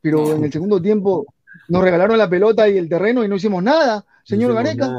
pero 0.00 0.32
en 0.32 0.44
el 0.44 0.52
segundo 0.52 0.80
tiempo 0.80 1.26
nos 1.68 1.82
regalaron 1.82 2.18
la 2.18 2.28
pelota 2.28 2.68
y 2.68 2.78
el 2.78 2.88
terreno 2.88 3.24
y 3.24 3.28
no 3.28 3.36
hicimos 3.36 3.62
nada, 3.62 4.04
señor 4.24 4.54
Gareca. 4.54 4.90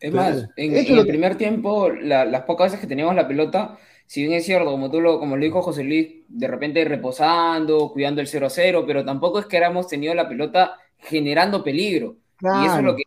Es 0.00 0.12
más, 0.12 0.48
en, 0.56 0.74
el 0.74 1.06
primer 1.06 1.36
tiempo, 1.36 1.90
las 1.90 2.42
pocas 2.42 2.66
veces 2.66 2.80
que 2.80 2.86
teníamos 2.86 3.14
la 3.14 3.28
pelota, 3.28 3.78
si 4.06 4.22
bien 4.22 4.34
es 4.34 4.44
cierto, 4.44 4.70
como 4.70 4.90
tú 4.90 5.00
lo, 5.00 5.18
como 5.18 5.36
lo 5.36 5.44
dijo 5.44 5.62
José 5.62 5.84
Luis, 5.84 6.08
de 6.28 6.48
repente 6.48 6.84
reposando, 6.84 7.90
cuidando 7.92 8.20
el 8.20 8.26
0 8.26 8.46
a 8.46 8.50
0, 8.50 8.84
pero 8.86 9.04
tampoco 9.04 9.38
es 9.38 9.46
que 9.46 9.56
éramos 9.56 9.88
tenido 9.88 10.14
la 10.14 10.28
pelota 10.28 10.76
generando 10.98 11.62
peligro. 11.62 12.16
y 12.40 12.66
eso 12.66 12.78
es 12.78 12.84
lo 12.84 12.96
que 12.96 13.04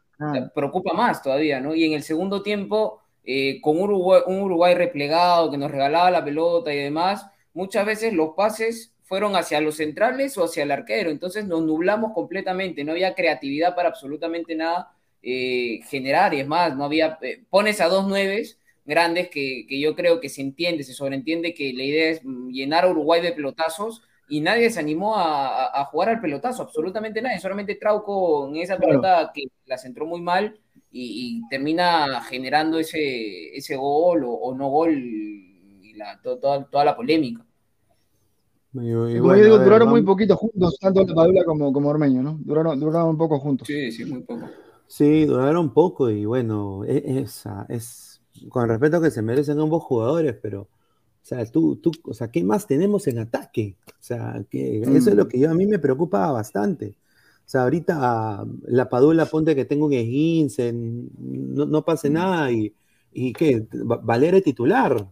preocupa 0.53 0.93
más 0.93 1.22
todavía, 1.24 1.59
¿no? 1.59 1.74
Y 1.74 1.86
en 1.86 1.93
el 1.93 2.03
segundo 2.03 2.43
tiempo, 2.43 3.01
eh, 3.24 3.59
con 3.61 3.80
Uruguay, 3.80 4.22
un 4.28 4.41
Uruguay 4.41 4.76
replegado 4.76 5.49
que 5.49 5.57
nos 5.57 5.72
regalaba 5.72 6.11
la 6.11 6.24
pelota 6.24 6.74
y 6.74 6.78
demás, 6.78 7.26
muchas 7.53 7.86
veces 7.86 8.13
los 8.13 8.32
pases 8.36 8.93
fueron 9.10 9.36
hacia 9.36 9.60
los 9.60 9.78
centrales 9.78 10.38
o 10.38 10.43
hacia 10.43 10.62
el 10.62 10.72
arquero. 10.72 11.10
Entonces 11.10 11.45
nos 11.45 11.64
nublamos 11.64 12.14
completamente, 12.14 12.84
no 12.84 12.91
había 12.91 13.16
creatividad 13.16 13.76
para 13.76 13.89
absolutamente 13.89 14.55
nada 14.55 14.93
eh, 15.24 15.80
generar. 15.89 16.36
Y 16.36 16.41
es 16.41 16.47
más, 16.47 16.78
no 16.78 16.86
había. 16.86 17.18
Eh, 17.24 17.43
pones 17.49 17.82
a 17.82 17.88
dos 17.88 18.07
nueves 18.07 18.60
grandes 18.86 19.30
que, 19.30 19.66
yo 19.68 19.95
creo 19.95 20.20
que 20.22 20.30
se 20.30 20.41
entiende, 20.41 20.84
se 20.84 20.93
sobreentiende 20.93 21.55
que 21.55 21.74
la 21.74 21.84
idea 21.84 22.10
es 22.12 22.22
llenar 22.24 22.86
a 22.86 22.89
Uruguay 22.89 23.20
de 23.20 23.32
pelotazos 23.32 24.03
y 24.28 24.41
nadie 24.41 24.70
se 24.70 24.80
animó 24.80 25.16
a, 25.18 25.84
jugar 25.86 26.10
al 26.10 26.22
pelotazo, 26.22 26.62
absolutamente 26.62 27.20
nadie. 27.20 27.39
Solamente 27.39 27.76
Trauco 27.76 28.47
en 28.47 28.57
esa 28.57 28.78
pelota 28.78 29.32
que 29.34 29.45
la 29.66 29.80
centró 29.80 30.05
muy 30.05 30.22
mal 30.22 30.60
y, 30.91 31.41
termina 31.49 32.22
generando 32.22 32.78
ese, 32.78 33.55
ese 33.57 33.76
gol 33.76 34.24
o, 34.24 34.53
no 34.55 34.70
gol 34.70 34.93
y 34.93 35.93
la, 35.95 36.22
toda 36.22 36.86
la 36.86 36.95
polémica 36.95 37.43
duraron 38.74 39.89
muy 39.89 40.01
poquito 40.03 40.36
juntos, 40.36 40.78
tanto 40.80 41.05
Padula 41.07 41.43
como, 41.43 41.74
como 41.74 41.89
Ormeño, 41.89 42.22
¿no? 42.22 42.39
Duraron, 42.41 42.80
duraron 42.80 43.09
un 43.09 43.17
poco 43.17 43.39
juntos. 43.39 43.67
Sí, 43.67 43.91
sí, 43.91 44.05
muy 44.05 44.22
poco. 44.22 44.49
Sí, 44.88 45.26
duraron 45.26 45.74
poco 45.74 46.09
y 46.09 46.26
bueno, 46.26 46.84
e, 46.86 47.22
es, 47.22 47.43
es, 47.67 48.22
con 48.49 48.63
el 48.63 48.70
respeto 48.70 49.01
que 49.01 49.11
se 49.11 49.22
merecen 49.22 49.59
ambos 49.59 49.84
jugadores, 49.84 50.36
pero, 50.41 50.61
o 50.61 50.67
sea, 51.22 51.45
tú, 51.45 51.76
tú, 51.78 51.91
o 52.03 52.13
sea, 52.13 52.32
¿qué 52.32 52.43
más 52.43 52.67
tenemos 52.67 53.07
en 53.07 53.20
ataque? 53.20 53.76
O 53.88 54.01
sea, 54.03 54.43
que 54.49 54.82
eso 54.82 55.09
es 55.09 55.15
lo 55.15 55.26
mm. 55.26 55.28
que 55.28 55.39
yo, 55.39 55.51
a 55.51 55.53
mí 55.53 55.67
me 55.67 55.80
preocupa 55.80 56.32
bastante. 56.32 56.95
O 57.45 57.51
sea, 57.51 57.63
ahorita 57.63 58.45
la 58.67 58.89
Padula 58.89 59.26
ponte 59.26 59.55
que 59.55 59.65
tengo 59.65 59.88
un 59.88 59.93
esguince, 59.93 60.72
no, 60.74 61.65
no 61.65 61.84
pase 61.84 62.09
mm. 62.09 62.13
nada 62.13 62.51
y 62.51 62.74
¿Y 63.11 63.34
qué? 63.34 63.65
Valera 63.74 64.41
titular. 64.41 65.07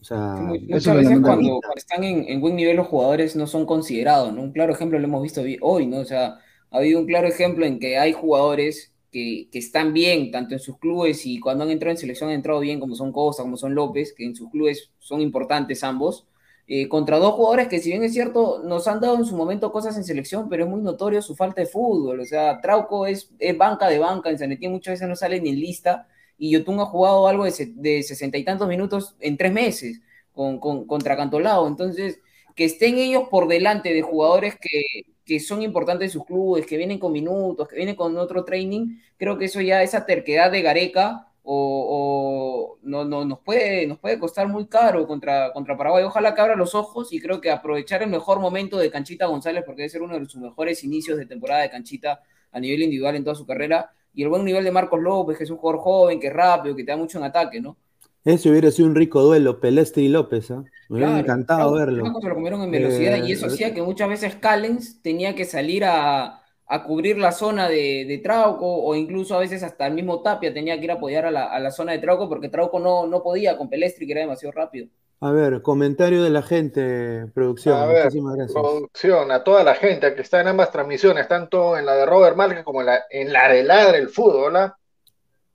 O 0.00 0.04
sea, 0.04 0.16
muchas 0.16 0.96
veces 0.96 1.18
cuando, 1.20 1.60
están 1.76 2.04
en, 2.04 2.40
buen 2.40 2.56
nivel 2.56 2.76
los 2.76 2.86
jugadores 2.86 3.36
no 3.36 3.46
son 3.46 3.66
considerados, 3.66 4.32
¿no? 4.32 4.42
Un 4.42 4.52
claro 4.52 4.72
ejemplo 4.72 4.98
lo 4.98 5.04
hemos 5.04 5.22
visto 5.22 5.42
hoy, 5.60 5.86
¿no? 5.86 5.98
O 5.98 6.04
sea, 6.04 6.38
ha 6.70 6.78
habido 6.78 7.00
un 7.00 7.06
claro 7.06 7.28
ejemplo 7.28 7.66
en 7.66 7.78
que 7.78 7.98
hay 7.98 8.12
jugadores 8.12 8.94
que, 9.12 9.48
están 9.52 9.92
bien, 9.92 10.30
tanto 10.30 10.54
en 10.54 10.60
sus 10.60 10.78
clubes 10.78 11.26
y 11.26 11.38
cuando 11.40 11.64
han 11.64 11.70
entrado 11.70 11.90
en 11.92 11.98
selección 11.98 12.30
han 12.30 12.36
entrado 12.36 12.60
bien, 12.60 12.80
como 12.80 12.94
son 12.94 13.12
Costa, 13.12 13.42
como 13.42 13.56
son 13.56 13.74
López, 13.74 14.14
que 14.16 14.24
en 14.24 14.34
sus 14.34 14.50
clubes 14.50 14.90
son 14.98 15.20
importantes 15.20 15.84
ambos, 15.84 16.26
eh, 16.66 16.88
contra 16.88 17.18
dos 17.18 17.34
jugadores 17.34 17.68
que 17.68 17.80
si 17.80 17.90
bien 17.90 18.04
es 18.04 18.12
cierto, 18.12 18.62
nos 18.64 18.86
han 18.86 19.00
dado 19.00 19.16
en 19.16 19.24
su 19.24 19.36
momento 19.36 19.72
cosas 19.72 19.96
en 19.96 20.04
selección, 20.04 20.48
pero 20.48 20.64
es 20.64 20.70
muy 20.70 20.80
notorio 20.80 21.20
su 21.20 21.34
falta 21.34 21.60
de 21.60 21.66
fútbol. 21.66 22.20
O 22.20 22.24
sea, 22.24 22.60
Trauco 22.60 23.06
es, 23.06 23.30
es 23.38 23.58
banca 23.58 23.88
de 23.88 23.98
banca, 23.98 24.30
en 24.30 24.38
Sanetín 24.38 24.70
muchas 24.70 24.92
veces 24.92 25.08
no 25.08 25.16
sale 25.16 25.40
ni 25.40 25.50
en 25.50 25.60
lista, 25.60 26.06
y 26.40 26.50
Yotun 26.52 26.80
ha 26.80 26.86
jugado 26.86 27.28
algo 27.28 27.44
de, 27.44 28.02
sesenta 28.02 28.38
y 28.38 28.44
tantos 28.44 28.66
minutos 28.66 29.14
en 29.20 29.36
tres 29.36 29.52
meses 29.52 30.00
con, 30.32 30.58
contra 30.58 31.14
Cantolao. 31.14 31.68
Entonces, 31.68 32.18
que 32.56 32.64
estén 32.64 32.96
ellos 32.96 33.24
por 33.30 33.46
delante 33.46 33.92
de 33.92 34.00
jugadores 34.00 34.56
que, 34.58 35.04
que 35.26 35.38
son 35.38 35.62
importantes 35.62 36.06
en 36.06 36.12
sus 36.12 36.24
clubes, 36.24 36.66
que 36.66 36.78
vienen 36.78 36.98
con 36.98 37.12
minutos, 37.12 37.68
que 37.68 37.76
vienen 37.76 37.94
con 37.94 38.16
otro 38.16 38.42
training, 38.44 38.96
creo 39.18 39.36
que 39.36 39.44
eso 39.44 39.60
ya, 39.60 39.82
esa 39.82 40.06
terquedad 40.06 40.50
de 40.50 40.62
Gareca, 40.62 41.28
o, 41.42 42.78
no, 42.82 43.04
no, 43.04 43.24
nos, 43.26 43.40
puede, 43.40 43.86
nos 43.86 43.98
puede 43.98 44.18
costar 44.18 44.48
muy 44.48 44.66
caro 44.66 45.06
contra, 45.06 45.52
contra 45.52 45.76
Paraguay. 45.76 46.04
Ojalá 46.04 46.34
que 46.34 46.40
abra 46.40 46.56
los 46.56 46.74
ojos 46.74 47.12
y 47.12 47.20
creo 47.20 47.40
que 47.40 47.50
aprovechar 47.50 48.02
el 48.02 48.08
mejor 48.08 48.40
momento 48.40 48.78
de 48.78 48.90
Canchita 48.90 49.26
González, 49.26 49.62
porque 49.66 49.82
debe 49.82 49.90
ser 49.90 50.02
uno 50.02 50.18
de 50.18 50.24
sus 50.24 50.40
mejores 50.40 50.84
inicios 50.84 51.18
de 51.18 51.26
temporada 51.26 51.62
de 51.62 51.70
Canchita 51.70 52.22
a 52.50 52.60
nivel 52.60 52.82
individual 52.82 53.16
en 53.16 53.24
toda 53.24 53.36
su 53.36 53.46
carrera, 53.46 53.92
y 54.12 54.22
el 54.22 54.28
buen 54.28 54.44
nivel 54.44 54.64
de 54.64 54.70
Marcos 54.70 55.00
López, 55.00 55.38
que 55.38 55.44
es 55.44 55.50
un 55.50 55.56
jugador 55.56 55.80
joven, 55.80 56.20
que 56.20 56.28
es 56.28 56.32
rápido, 56.32 56.74
que 56.74 56.84
te 56.84 56.92
da 56.92 56.96
mucho 56.96 57.18
en 57.18 57.24
ataque, 57.24 57.60
¿no? 57.60 57.76
Ese 58.24 58.50
hubiera 58.50 58.70
sido 58.70 58.88
un 58.88 58.94
rico 58.94 59.22
duelo, 59.22 59.60
Pelestre 59.60 60.02
y 60.02 60.08
López, 60.08 60.50
¿eh? 60.50 60.56
Me 60.88 60.96
hubiera 60.96 61.18
encantado 61.20 61.72
verlo. 61.72 62.04
Se 62.04 62.28
lo 62.28 62.34
comieron 62.34 62.62
en 62.62 62.70
velocidad 62.70 63.24
y 63.24 63.32
eso 63.32 63.46
eh, 63.46 63.48
hacía 63.48 63.72
que 63.72 63.82
muchas 63.82 64.08
veces 64.08 64.34
Callens 64.34 65.00
tenía 65.00 65.34
que 65.34 65.44
salir 65.46 65.84
a, 65.84 66.42
a 66.66 66.84
cubrir 66.84 67.18
la 67.18 67.32
zona 67.32 67.68
de, 67.68 68.20
Trauco 68.22 68.84
o 68.84 68.94
incluso 68.94 69.34
a 69.34 69.40
veces 69.40 69.62
hasta 69.64 69.88
el 69.88 69.94
mismo 69.94 70.22
Tapia 70.22 70.54
tenía 70.54 70.78
que 70.78 70.84
ir 70.84 70.90
a 70.92 70.94
apoyar 70.94 71.26
a 71.26 71.30
la, 71.30 71.70
zona 71.72 71.92
de 71.92 71.98
Trauco 71.98 72.28
porque 72.28 72.48
Trauco 72.48 72.78
no, 72.78 73.08
no 73.08 73.24
podía 73.24 73.58
con 73.58 73.68
Pelestri 73.68 74.06
que 74.06 74.12
era 74.12 74.20
demasiado 74.20 74.52
rápido. 74.52 74.86
A 75.22 75.32
ver, 75.32 75.60
comentario 75.60 76.22
de 76.22 76.30
la 76.30 76.42
gente, 76.42 77.26
producción. 77.34 77.76
A 77.76 77.84
ver, 77.84 78.08
producción, 78.08 79.30
a 79.30 79.44
toda 79.44 79.62
la 79.62 79.74
gente 79.74 80.14
que 80.14 80.22
está 80.22 80.40
en 80.40 80.48
ambas 80.48 80.70
transmisiones, 80.70 81.28
tanto 81.28 81.76
en 81.76 81.84
la 81.84 81.94
de 81.94 82.06
Robert 82.06 82.36
Marque 82.36 82.64
como 82.64 82.80
en 82.80 82.86
la, 82.86 83.04
en 83.10 83.30
la 83.30 83.48
de 83.48 83.62
Ladre 83.62 83.98
el 83.98 84.08
Fútbol, 84.08 84.54
¿no? 84.54 84.74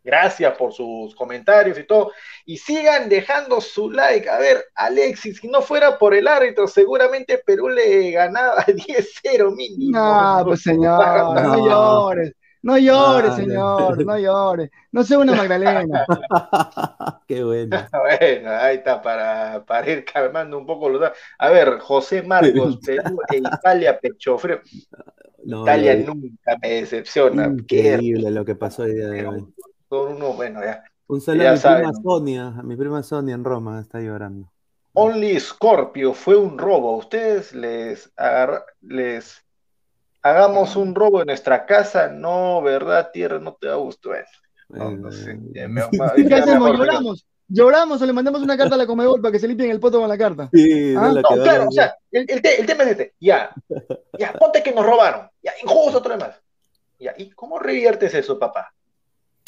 Gracias 0.03 0.55
por 0.55 0.71
sus 0.71 1.15
comentarios 1.15 1.79
y 1.79 1.83
todo. 1.83 2.11
Y 2.45 2.57
sigan 2.57 3.09
dejando 3.09 3.59
su 3.59 3.89
like. 3.89 4.29
A 4.29 4.37
ver, 4.37 4.65
Alexis, 4.75 5.39
si 5.39 5.47
no 5.47 5.63
fuera 5.63 5.97
por 5.97 6.13
el 6.13 6.27
árbitro, 6.27 6.67
seguramente 6.67 7.41
Perú 7.43 7.69
le 7.69 8.11
ganaba 8.11 8.63
10-0 8.67 9.55
mínimo. 9.55 9.97
No, 9.97 10.43
pues 10.45 10.61
señor, 10.61 11.03
no, 11.41 11.67
llores. 11.67 12.33
No 12.65 12.77
llores, 12.77 13.35
señor, 13.35 14.03
no 14.03 14.17
llores. 14.17 14.71
No 14.91 15.03
sea 15.03 15.19
una 15.19 15.35
Magdalena. 15.35 16.05
Qué 17.27 17.43
bueno. 17.43 17.77
bueno, 18.19 18.49
ahí 18.51 18.77
está, 18.77 19.01
para, 19.01 19.63
para 19.65 19.89
ir 19.91 20.03
calmando 20.03 20.57
un 20.57 20.65
poco 20.65 20.89
los 20.89 21.11
A 21.37 21.49
ver, 21.49 21.79
José 21.79 22.23
Marcos, 22.23 22.79
Perú 22.85 23.19
e 23.31 23.37
Italia 23.37 23.99
pecho 23.99 24.37
frío. 24.37 24.61
Italia 25.43 25.95
nunca 25.95 26.57
me 26.61 26.69
decepciona. 26.69 27.45
Increíble 27.45 28.31
lo 28.31 28.43
que 28.43 28.55
pasó 28.55 28.83
el 28.83 28.95
día 28.95 29.07
de 29.09 29.27
hoy 29.27 29.47
uno, 29.89 30.33
bueno, 30.33 30.61
ya. 30.63 30.83
Un 31.07 31.21
saludo 31.21 31.49
a 31.49 31.53
mi 31.53 31.59
prima 31.59 31.93
Sonia, 31.93 32.47
a 32.47 32.63
mi 32.63 32.75
prima 32.75 33.03
Sonia 33.03 33.35
en 33.35 33.43
Roma, 33.43 33.79
está 33.79 33.99
llorando. 33.99 34.51
Only 34.93 35.39
Scorpio 35.39 36.13
fue 36.13 36.35
un 36.35 36.57
robo. 36.57 36.97
Ustedes 36.97 37.53
les, 37.53 38.11
les 38.81 39.44
hagamos 40.25 40.75
un 40.75 40.95
robo 40.95 41.21
en 41.21 41.27
nuestra 41.27 41.67
casa, 41.67 42.07
no, 42.07 42.59
¿verdad? 42.63 43.11
Tierra, 43.13 43.37
no 43.39 43.53
te 43.53 43.67
da 43.67 43.75
gusto. 43.75 44.09
no, 44.69 44.89
no 44.91 45.11
sé. 45.11 45.37
¿Qué 46.27 46.35
hacemos? 46.35 46.71
¿Lloramos? 46.77 47.25
¿Lloramos 47.47 48.01
o 48.01 48.05
le 48.07 48.13
mandamos 48.13 48.41
una 48.41 48.57
carta 48.57 48.73
a 48.73 48.77
la 48.79 48.87
Comebol 48.87 49.21
para 49.21 49.31
que 49.31 49.37
se 49.37 49.47
limpien 49.47 49.69
el 49.69 49.79
poto 49.79 49.99
con 49.99 50.09
la 50.09 50.17
carta? 50.17 50.49
Sí, 50.51 50.95
¿Ah? 50.97 51.13
no, 51.13 51.21
claro, 51.43 51.67
o 51.67 51.71
sea, 51.71 51.95
el, 52.09 52.25
el, 52.27 52.65
tema 52.65 52.83
es 52.83 52.89
este. 52.89 53.13
Ya, 53.19 53.51
ya, 54.17 54.33
ponte 54.33 54.63
que 54.63 54.71
nos 54.71 54.83
robaron. 54.83 55.29
Ya, 55.43 55.53
injusto 55.61 55.99
otro 55.99 56.17
más. 56.17 56.41
Ya, 56.97 57.13
¿y 57.15 57.29
cómo 57.29 57.59
reviertes 57.59 58.15
eso, 58.15 58.39
papá? 58.39 58.73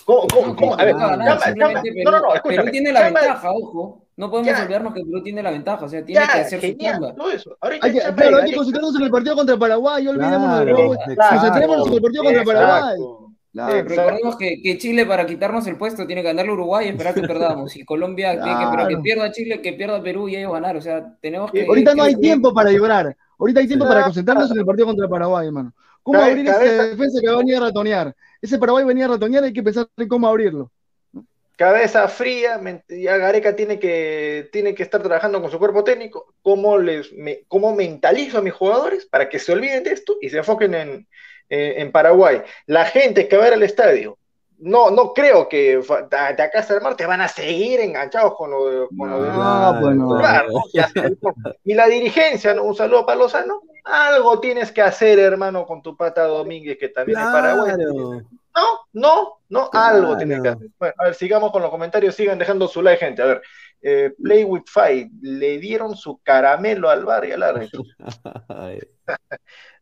¿Cómo, 0.05 0.27
cómo, 0.55 0.79
A 0.79 0.85
ver, 0.85 0.95
no, 0.95 1.17
no, 1.17 1.25
no, 1.25 2.35
escúchame. 2.35 2.43
Perú 2.43 2.71
tiene 2.71 2.91
la 2.91 3.05
ventaja, 3.05 3.51
ojo. 3.51 4.06
No 4.17 4.31
podemos 4.31 4.59
olvidarnos 4.59 4.93
que 4.95 5.05
Perú 5.05 5.21
tiene 5.21 5.43
la 5.43 5.51
ventaja, 5.51 5.85
o 5.85 5.87
sea, 5.87 6.03
tiene 6.03 6.25
que 6.25 6.39
hacer 6.39 6.59
su 6.59 6.77
chamba. 6.77 7.13
Todo 7.13 7.31
eso. 7.31 7.55
hay 7.61 7.79
que, 7.79 7.99
claro, 7.99 8.37
hay 8.37 8.49
que 8.49 8.55
concentrarnos 8.55 8.95
en 8.95 9.03
el 9.03 9.11
partido 9.11 9.35
contra 9.35 9.57
Paraguay, 9.57 10.07
olvidémonos 10.07 10.59
de 10.59 10.65
Perú. 10.65 10.95
Concentrémonos 11.29 11.87
en 11.87 11.93
el 11.93 12.01
partido 12.01 12.23
contra 12.23 12.43
Paraguay. 12.43 12.97
Claro, 13.53 13.83
recordemos 13.87 14.35
que, 14.37 14.61
que, 14.61 14.77
Chile 14.77 15.05
para 15.05 15.25
quitarnos 15.25 15.65
el 15.67 15.77
puesto 15.77 16.05
tiene 16.05 16.21
que 16.21 16.27
ganarle 16.27 16.51
Uruguay 16.51 16.87
y 16.87 16.89
esperar 16.89 17.13
que 17.13 17.21
perdamos. 17.27 17.75
Y 17.75 17.85
Colombia 17.85 18.41
tiene 18.41 18.59
que, 18.59 18.65
pero 18.71 18.87
que 18.87 18.97
pierda 18.97 19.31
Chile, 19.31 19.61
que 19.61 19.73
pierda 19.73 20.01
Perú 20.01 20.27
y 20.29 20.35
ellos 20.35 20.51
ganar. 20.51 20.77
O 20.77 20.81
sea, 20.81 21.15
tenemos 21.21 21.51
que. 21.51 21.65
Ahorita 21.65 21.95
no 21.95 22.03
hay 22.03 22.15
tiempo 22.15 22.53
para 22.53 22.71
llorar. 22.71 23.15
Ahorita 23.39 23.59
hay 23.59 23.67
tiempo 23.67 23.87
para 23.87 24.03
concentrarnos 24.03 24.51
en 24.51 24.59
el 24.59 24.65
partido 24.65 24.87
contra 24.87 25.07
Paraguay, 25.07 25.47
hermano. 25.47 25.73
¿Cómo 26.03 26.19
abrir 26.19 26.47
esa 26.47 26.85
defensa 26.85 27.19
que 27.21 27.27
va 27.27 27.33
a 27.33 27.37
venir 27.37 27.55
a 27.57 27.59
ratonear? 27.61 28.15
Ese 28.41 28.57
Paraguay 28.57 28.85
venía 28.85 29.05
a 29.05 29.09
ratonear, 29.09 29.43
hay 29.43 29.53
que 29.53 29.63
pensar 29.63 29.87
en 29.95 30.07
cómo 30.07 30.27
abrirlo. 30.27 30.71
Cabeza 31.57 32.07
fría, 32.07 32.61
ya 32.87 33.17
Gareca 33.17 33.55
tiene 33.55 33.79
que, 33.79 34.47
tiene 34.51 34.75
que 34.75 34.83
estar 34.83 35.01
trabajando 35.01 35.41
con 35.41 35.51
su 35.51 35.57
cuerpo 35.59 35.83
técnico. 35.83 36.33
¿Cómo, 36.41 36.77
les, 36.77 37.09
cómo 37.47 37.75
mentalizo 37.75 38.37
a 38.37 38.41
mis 38.41 38.53
jugadores 38.53 39.07
para 39.07 39.27
que 39.27 39.39
se 39.39 39.51
olviden 39.51 39.83
de 39.83 39.91
esto 39.91 40.17
y 40.21 40.29
se 40.29 40.37
enfoquen 40.37 40.75
en, 40.75 41.07
en 41.49 41.91
Paraguay? 41.91 42.43
La 42.67 42.85
gente 42.85 43.27
que 43.27 43.37
va 43.37 43.45
a 43.45 43.47
ir 43.47 43.53
al 43.55 43.63
estadio, 43.63 44.19
no, 44.59 44.89
no 44.89 45.13
creo 45.13 45.47
que 45.47 45.77
de 45.77 46.17
acá 46.43 46.59
hasta 46.59 46.75
el 46.75 46.81
mar 46.81 46.95
te 46.95 47.05
van 47.05 47.21
a 47.21 47.27
seguir 47.27 47.79
enganchados 47.79 48.35
con 48.35 48.51
lo 48.51 48.69
de. 48.69 48.87
Con 48.95 49.09
lo 49.09 49.21
de 49.21 49.29
ah, 49.31 49.77
bueno. 49.79 50.19
y 51.63 51.73
la 51.73 51.87
dirigencia, 51.87 52.59
un 52.61 52.75
saludo 52.75 53.05
para 53.05 53.19
Lozano. 53.19 53.61
Algo 53.83 54.39
tienes 54.39 54.71
que 54.71 54.81
hacer, 54.81 55.19
hermano, 55.19 55.65
con 55.65 55.81
tu 55.81 55.95
pata 55.95 56.23
Domínguez, 56.23 56.77
que 56.77 56.89
también 56.89 57.19
es 57.19 57.25
Paraguay. 57.25 57.73
No, 58.57 58.79
no, 58.93 59.39
no, 59.49 59.69
algo 59.71 60.17
tienes 60.17 60.41
que 60.41 60.49
hacer. 60.49 60.69
Bueno, 60.79 60.95
a 60.97 61.03
ver, 61.05 61.13
sigamos 61.13 61.51
con 61.51 61.61
los 61.61 61.69
comentarios, 61.69 62.15
sigan 62.15 62.39
dejando 62.39 62.67
su 62.67 62.81
like, 62.81 63.05
gente. 63.05 63.21
A 63.21 63.25
ver, 63.25 63.41
eh, 63.83 64.13
Play 64.21 64.43
with 64.45 64.63
Fight, 64.65 65.11
le 65.21 65.59
dieron 65.59 65.95
su 65.95 66.17
caramelo 66.23 66.89
al 66.89 67.05
bar 67.05 67.25
y 67.25 67.33
al 67.33 67.43
árbitro. 67.43 67.83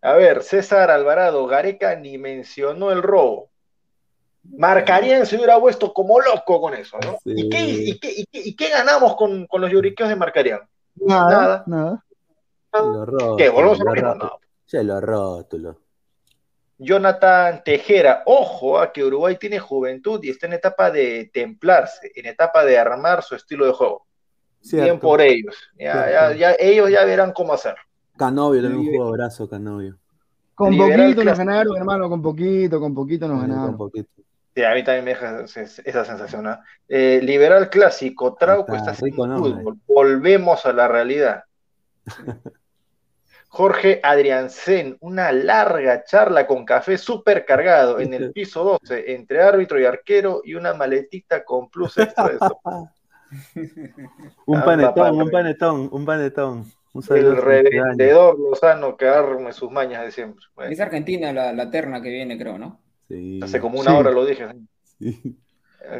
a 0.01 0.13
ver, 0.13 0.43
César 0.43 0.91
Alvarado, 0.91 1.45
Gareca 1.47 1.95
ni 1.95 2.17
mencionó 2.17 2.91
el 2.91 3.01
robo. 3.01 3.49
Marcarían 4.43 5.25
se 5.25 5.37
hubiera 5.37 5.57
puesto 5.57 5.93
como 5.93 6.19
loco 6.19 6.59
con 6.59 6.73
eso, 6.73 6.97
¿no? 7.01 7.17
¿Y, 7.23 7.97
qué, 7.97 8.69
ganamos 8.69 9.15
con, 9.15 9.47
los 9.49 9.71
lloriqueos 9.71 10.09
de 10.09 10.17
Marcarían? 10.17 10.59
Nada, 10.95 11.63
nada. 11.65 12.03
¿Qué? 13.37 13.49
Volvemos 13.49 13.79
Se 14.65 14.83
lo 14.83 14.99
rótulo. 14.99 15.84
Jonathan 16.77 17.63
Tejera, 17.63 18.23
ojo 18.25 18.79
a 18.79 18.91
que 18.91 19.03
Uruguay 19.03 19.37
tiene 19.39 19.59
juventud 19.59 20.19
y 20.23 20.29
está 20.29 20.47
en 20.47 20.53
etapa 20.53 20.91
de 20.91 21.29
templarse, 21.33 22.11
en 22.15 22.25
etapa 22.25 22.65
de 22.65 22.77
armar 22.77 23.23
su 23.23 23.35
estilo 23.35 23.65
de 23.65 23.71
juego. 23.71 24.05
Bien 24.71 24.99
por 24.99 25.21
ellos. 25.21 25.55
Ya, 25.77 26.53
ellos 26.59 26.89
ya 26.89 27.05
verán 27.05 27.31
cómo 27.31 27.53
hacer. 27.53 27.75
Canovio 28.17 28.61
también 28.61 28.87
un 28.87 28.93
jugadorazo, 28.93 29.47
Canovio. 29.47 29.97
Con 30.53 30.77
poquito 30.77 31.23
nos 31.23 31.37
ganaron, 31.37 31.77
hermano, 31.77 32.09
con 32.09 32.21
poquito, 32.21 32.79
con 32.79 32.93
poquito 32.95 33.27
nos 33.27 33.41
ganaron. 33.41 33.77
Sí, 34.55 34.63
a 34.63 34.73
mí 34.73 34.83
también 34.83 35.03
me 35.03 35.11
deja 35.11 35.41
esa 35.43 36.05
sensación. 36.05 36.47
Eh, 36.87 37.19
liberal 37.21 37.69
clásico, 37.69 38.35
Trauco 38.35 38.73
está, 38.73 38.91
está 38.91 39.05
fútbol. 39.13 39.77
Volvemos 39.85 40.65
a 40.65 40.71
la 40.71 40.87
realidad. 40.87 41.43
Jorge 43.55 44.01
Adriansen, 44.03 44.97
una 44.99 45.31
larga 45.31 46.03
charla 46.03 46.45
con 46.45 46.65
café 46.65 46.97
súper 46.97 47.45
cargado 47.45 48.01
en 48.01 48.13
el 48.13 48.33
piso 48.33 48.79
12 48.81 49.13
entre 49.13 49.41
árbitro 49.41 49.79
y 49.79 49.85
arquero 49.85 50.41
y 50.43 50.55
una 50.55 50.73
maletita 50.73 51.45
con 51.45 51.69
plus 51.69 51.97
extra 51.97 52.31
de 53.55 53.69
un 54.45 54.61
panetón, 54.61 55.21
un 55.21 55.31
panetón, 55.31 55.89
un 55.89 56.05
panetón. 56.05 56.65
el 57.11 57.37
revendedor 57.37 58.37
Lozano 58.37 58.97
que 58.97 59.07
arme 59.07 59.53
sus 59.53 59.71
mañas 59.71 60.03
de 60.03 60.11
siempre. 60.11 60.45
Es 60.69 60.81
Argentina 60.81 61.31
la, 61.31 61.53
la 61.53 61.71
terna 61.71 62.01
que 62.01 62.09
viene, 62.09 62.37
creo, 62.37 62.57
¿no? 62.57 62.81
Hace 63.41 63.61
como 63.61 63.79
una 63.79 63.97
hora 63.97 64.11
lo 64.11 64.25
dije. 64.25 64.47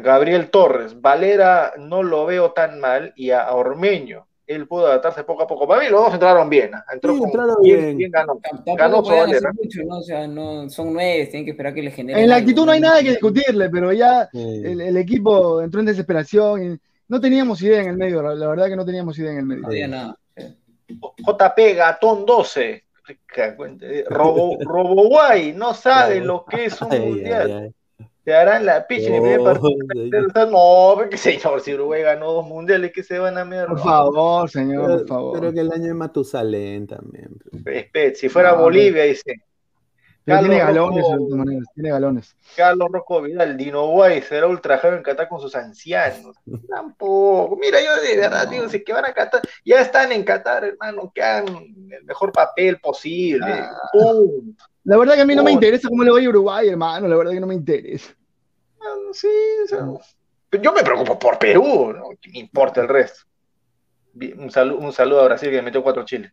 Gabriel 0.02 0.50
Torres, 0.50 1.00
Valera 1.00 1.72
no 1.78 2.02
lo 2.02 2.26
veo 2.26 2.52
tan 2.52 2.80
mal 2.80 3.14
y 3.16 3.30
a 3.30 3.50
Ormeño 3.54 4.25
él 4.46 4.66
pudo 4.68 4.86
adaptarse 4.86 5.24
poco 5.24 5.42
a 5.42 5.46
poco. 5.46 5.66
Para 5.66 5.82
mí 5.82 5.88
los 5.90 6.00
dos 6.04 6.14
entraron 6.14 6.48
bien. 6.48 6.70
Entró 6.92 7.12
Sí, 7.14 7.18
con- 7.18 7.28
entraron 7.28 7.56
bien, 7.62 7.80
bien. 7.80 7.96
bien 7.96 8.10
ganó. 8.10 8.38
Tampoco 8.42 8.76
Ganó 8.76 9.04
su 9.04 9.10
bandera. 9.12 9.52
mucho, 9.52 9.80
¿no? 9.84 9.98
O 9.98 10.02
sea, 10.02 10.26
no, 10.28 10.68
son 10.70 10.92
nueve, 10.92 11.26
tienen 11.26 11.44
que 11.44 11.50
esperar 11.50 11.74
que 11.74 11.82
le 11.82 11.90
generen. 11.90 12.22
En 12.22 12.28
la 12.30 12.36
algo, 12.36 12.44
actitud 12.44 12.66
no 12.66 12.72
hay 12.72 12.80
nada 12.80 13.02
que 13.02 13.10
discutirle, 13.10 13.68
pero 13.70 13.92
ya 13.92 14.28
Sí. 14.32 14.62
el, 14.64 14.80
el 14.80 14.96
equipo 14.96 15.60
entró 15.62 15.80
en 15.80 15.86
desesperación 15.86 16.62
y 16.74 16.78
no 17.08 17.20
teníamos 17.20 17.60
idea 17.62 17.80
en 17.82 17.88
el 17.90 17.96
medio, 17.96 18.22
la, 18.22 18.34
la 18.34 18.46
verdad 18.48 18.66
que 18.68 18.76
no 18.76 18.84
teníamos 18.84 19.18
idea 19.18 19.32
en 19.32 19.38
el 19.38 19.46
medio. 19.46 19.62
No 19.62 19.68
había 19.68 19.88
nada. 19.88 20.16
JP 20.88 21.74
Gatón 21.74 22.24
12. 22.26 22.84
Eh, 23.36 24.04
Robo, 24.08 24.58
Roboguay 24.60 25.52
no 25.52 25.74
sabe 25.74 26.20
lo 26.20 26.44
que 26.44 26.64
es 26.64 26.80
un 26.82 26.92
Ay, 26.92 26.98
ay, 27.00 27.08
mundial. 27.08 27.74
Te 28.26 28.34
harán 28.34 28.66
la 28.66 28.84
picha 28.88 29.06
en 29.06 29.14
el 29.14 29.20
primer 29.22 29.38
Oh, 29.40 29.44
partido. 29.44 29.70
No, 30.50 31.08
que 31.08 31.16
señor, 31.16 31.60
si 31.60 31.72
Uruguay 31.74 32.02
ganó 32.02 32.32
dos 32.32 32.44
mundiales, 32.48 32.90
que 32.92 33.04
se 33.04 33.20
van 33.20 33.38
a 33.38 33.44
meter. 33.44 33.68
Por 33.68 33.78
favor, 33.78 34.50
señor, 34.50 34.84
Pero, 34.86 34.98
por 34.98 35.08
favor. 35.08 35.40
pero 35.40 35.52
que 35.52 35.60
el 35.60 35.70
año 35.70 35.84
de 35.86 35.94
Matusalén 35.94 36.88
también. 36.88 37.28
Espera, 37.64 38.14
si 38.16 38.28
fuera 38.28 38.50
No, 38.56 38.62
Bolivia, 38.62 39.04
dice 39.04 39.42
Pero 40.24 40.40
tiene 40.40 40.58
galones, 40.58 41.04
Rojo. 41.04 41.12
de 41.12 41.18
todas 41.24 41.38
maneras, 41.46 41.68
tiene 41.72 41.90
galones. 41.90 42.36
Carlos 42.56 42.88
Rocco 42.90 43.22
Vidal, 43.22 43.56
Dino 43.56 43.86
Guay 43.90 44.22
será 44.22 44.48
ultrajado 44.48 44.96
en 44.96 45.04
Qatar 45.04 45.28
con 45.28 45.40
sus 45.40 45.54
ancianos. 45.54 46.34
Tampoco. 46.68 47.56
Mira, 47.56 47.78
yo 47.80 48.02
de 48.02 48.16
verdad 48.16 48.48
digo, 48.48 48.68
si 48.68 48.82
que 48.82 48.92
van 48.92 49.04
a 49.04 49.12
Qatar, 49.14 49.40
ya 49.64 49.80
están 49.80 50.10
en 50.10 50.24
Qatar, 50.24 50.64
hermano, 50.64 51.12
que 51.14 51.22
hagan 51.22 51.46
el 51.92 52.04
mejor 52.04 52.32
papel 52.32 52.80
posible. 52.80 53.46
Ah. 53.52 53.70
Punto. 53.92 54.64
La 54.86 54.96
verdad 54.96 55.16
que 55.16 55.22
a 55.22 55.26
mí 55.26 55.34
no 55.34 55.42
me 55.42 55.50
interesa 55.50 55.88
cómo 55.88 56.04
le 56.04 56.12
va 56.12 56.20
a 56.20 56.28
Uruguay, 56.28 56.68
hermano, 56.68 57.08
la 57.08 57.16
verdad 57.16 57.32
que 57.32 57.40
no 57.40 57.48
me 57.48 57.54
interesa. 57.54 58.14
Sí, 59.12 59.28
o 59.64 59.66
sea, 59.66 60.60
yo 60.62 60.72
me 60.72 60.84
preocupo 60.84 61.18
por 61.18 61.40
Perú, 61.40 61.92
¿no? 61.92 62.10
¿Qué 62.20 62.30
me 62.30 62.38
importa 62.38 62.82
el 62.82 62.88
resto? 62.88 63.24
Un 64.38 64.48
saludo, 64.52 64.78
un 64.78 64.92
saludo 64.92 65.22
a 65.22 65.24
Brasil 65.24 65.50
que 65.50 65.60
metió 65.60 65.82
cuatro 65.82 66.04
chiles. 66.04 66.32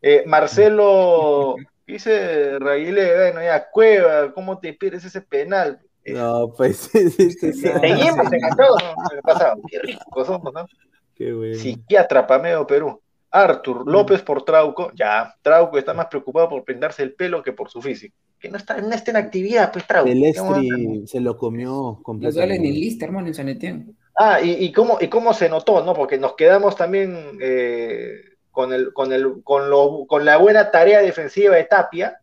Eh, 0.00 0.24
Marcelo, 0.26 1.54
dice 1.86 2.58
Raguile, 2.58 3.14
bueno, 3.14 3.40
ya, 3.40 3.70
Cueva, 3.70 4.32
¿cómo 4.34 4.58
te 4.58 4.72
pierdes 4.72 5.04
ese 5.04 5.20
penal? 5.20 5.80
No, 6.04 6.52
pues 6.56 6.76
sí, 6.92 7.08
sí, 7.08 7.30
sí, 7.30 7.52
sí. 7.52 7.68
Seguimos 7.68 8.32
enganchados, 8.32 8.82
¿no? 8.82 9.62
¿Qué 9.68 9.78
ricos 9.78 10.26
somos, 10.26 10.52
¿no? 10.52 10.66
Qué 11.14 11.32
bueno. 11.32 11.54
Psiquiatra 11.54 12.26
Pameo 12.26 12.66
Perú. 12.66 13.00
Arthur 13.32 13.90
López 13.90 14.22
por 14.22 14.44
Trauco. 14.44 14.92
Ya, 14.94 15.34
Trauco 15.42 15.78
está 15.78 15.94
más 15.94 16.06
preocupado 16.06 16.48
por 16.48 16.64
pintarse 16.64 17.02
el 17.02 17.14
pelo 17.14 17.42
que 17.42 17.52
por 17.52 17.70
su 17.70 17.80
físico. 17.80 18.14
Que 18.38 18.48
no 18.48 18.58
está, 18.58 18.80
no 18.80 18.92
está 18.92 19.10
en 19.10 19.16
actividad, 19.16 19.72
pues 19.72 19.86
Trauco. 19.86 20.10
El. 20.10 20.22
Estri 20.24 21.06
se 21.06 21.20
lo 21.20 21.36
comió 21.36 21.70
No 21.70 21.82
salen 21.82 21.98
ni 21.98 22.02
completamente. 22.02 22.68
lista, 22.68 23.04
hermano, 23.06 23.28
en 23.28 23.34
San 23.34 23.48
Etienne. 23.48 23.94
Ah, 24.14 24.40
y, 24.42 24.64
y 24.64 24.72
cómo, 24.72 24.98
y 25.00 25.08
cómo 25.08 25.32
se 25.32 25.48
notó, 25.48 25.82
¿no? 25.82 25.94
Porque 25.94 26.18
nos 26.18 26.34
quedamos 26.34 26.76
también 26.76 27.38
eh, 27.40 28.20
con, 28.50 28.72
el, 28.74 28.92
con, 28.92 29.12
el, 29.12 29.42
con, 29.42 29.70
lo, 29.70 30.04
con 30.06 30.24
la 30.26 30.36
buena 30.36 30.70
tarea 30.70 31.00
defensiva 31.00 31.56
de 31.56 31.64
Tapia, 31.64 32.20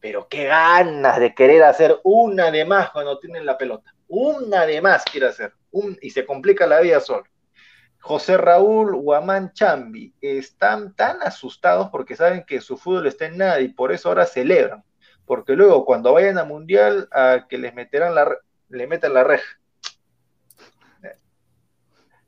pero 0.00 0.26
qué 0.28 0.46
ganas 0.46 1.20
de 1.20 1.34
querer 1.34 1.62
hacer 1.64 2.00
una 2.04 2.50
de 2.50 2.64
más 2.64 2.90
cuando 2.90 3.18
tienen 3.18 3.44
la 3.44 3.58
pelota. 3.58 3.94
Una 4.08 4.64
de 4.64 4.80
más 4.80 5.04
quiere 5.04 5.26
hacer. 5.26 5.52
Un, 5.72 5.98
y 6.00 6.08
se 6.10 6.24
complica 6.24 6.66
la 6.66 6.80
vida 6.80 7.00
solo. 7.00 7.24
José 8.00 8.38
Raúl 8.38 8.96
Guamán 8.96 9.52
Chambi 9.52 10.14
están 10.20 10.94
tan 10.94 11.22
asustados 11.22 11.90
porque 11.90 12.16
saben 12.16 12.44
que 12.46 12.60
su 12.60 12.76
fútbol 12.76 13.06
está 13.06 13.26
en 13.26 13.38
nada 13.38 13.60
y 13.60 13.68
por 13.68 13.92
eso 13.92 14.08
ahora 14.08 14.26
celebran. 14.26 14.82
Porque 15.26 15.54
luego 15.54 15.84
cuando 15.84 16.12
vayan 16.12 16.38
a 16.38 16.44
Mundial 16.44 17.08
a 17.12 17.46
que 17.48 17.58
les 17.58 17.74
meterán 17.74 18.14
la, 18.14 18.36
le 18.68 18.86
metan 18.86 19.14
la 19.14 19.22
reja. 19.22 19.60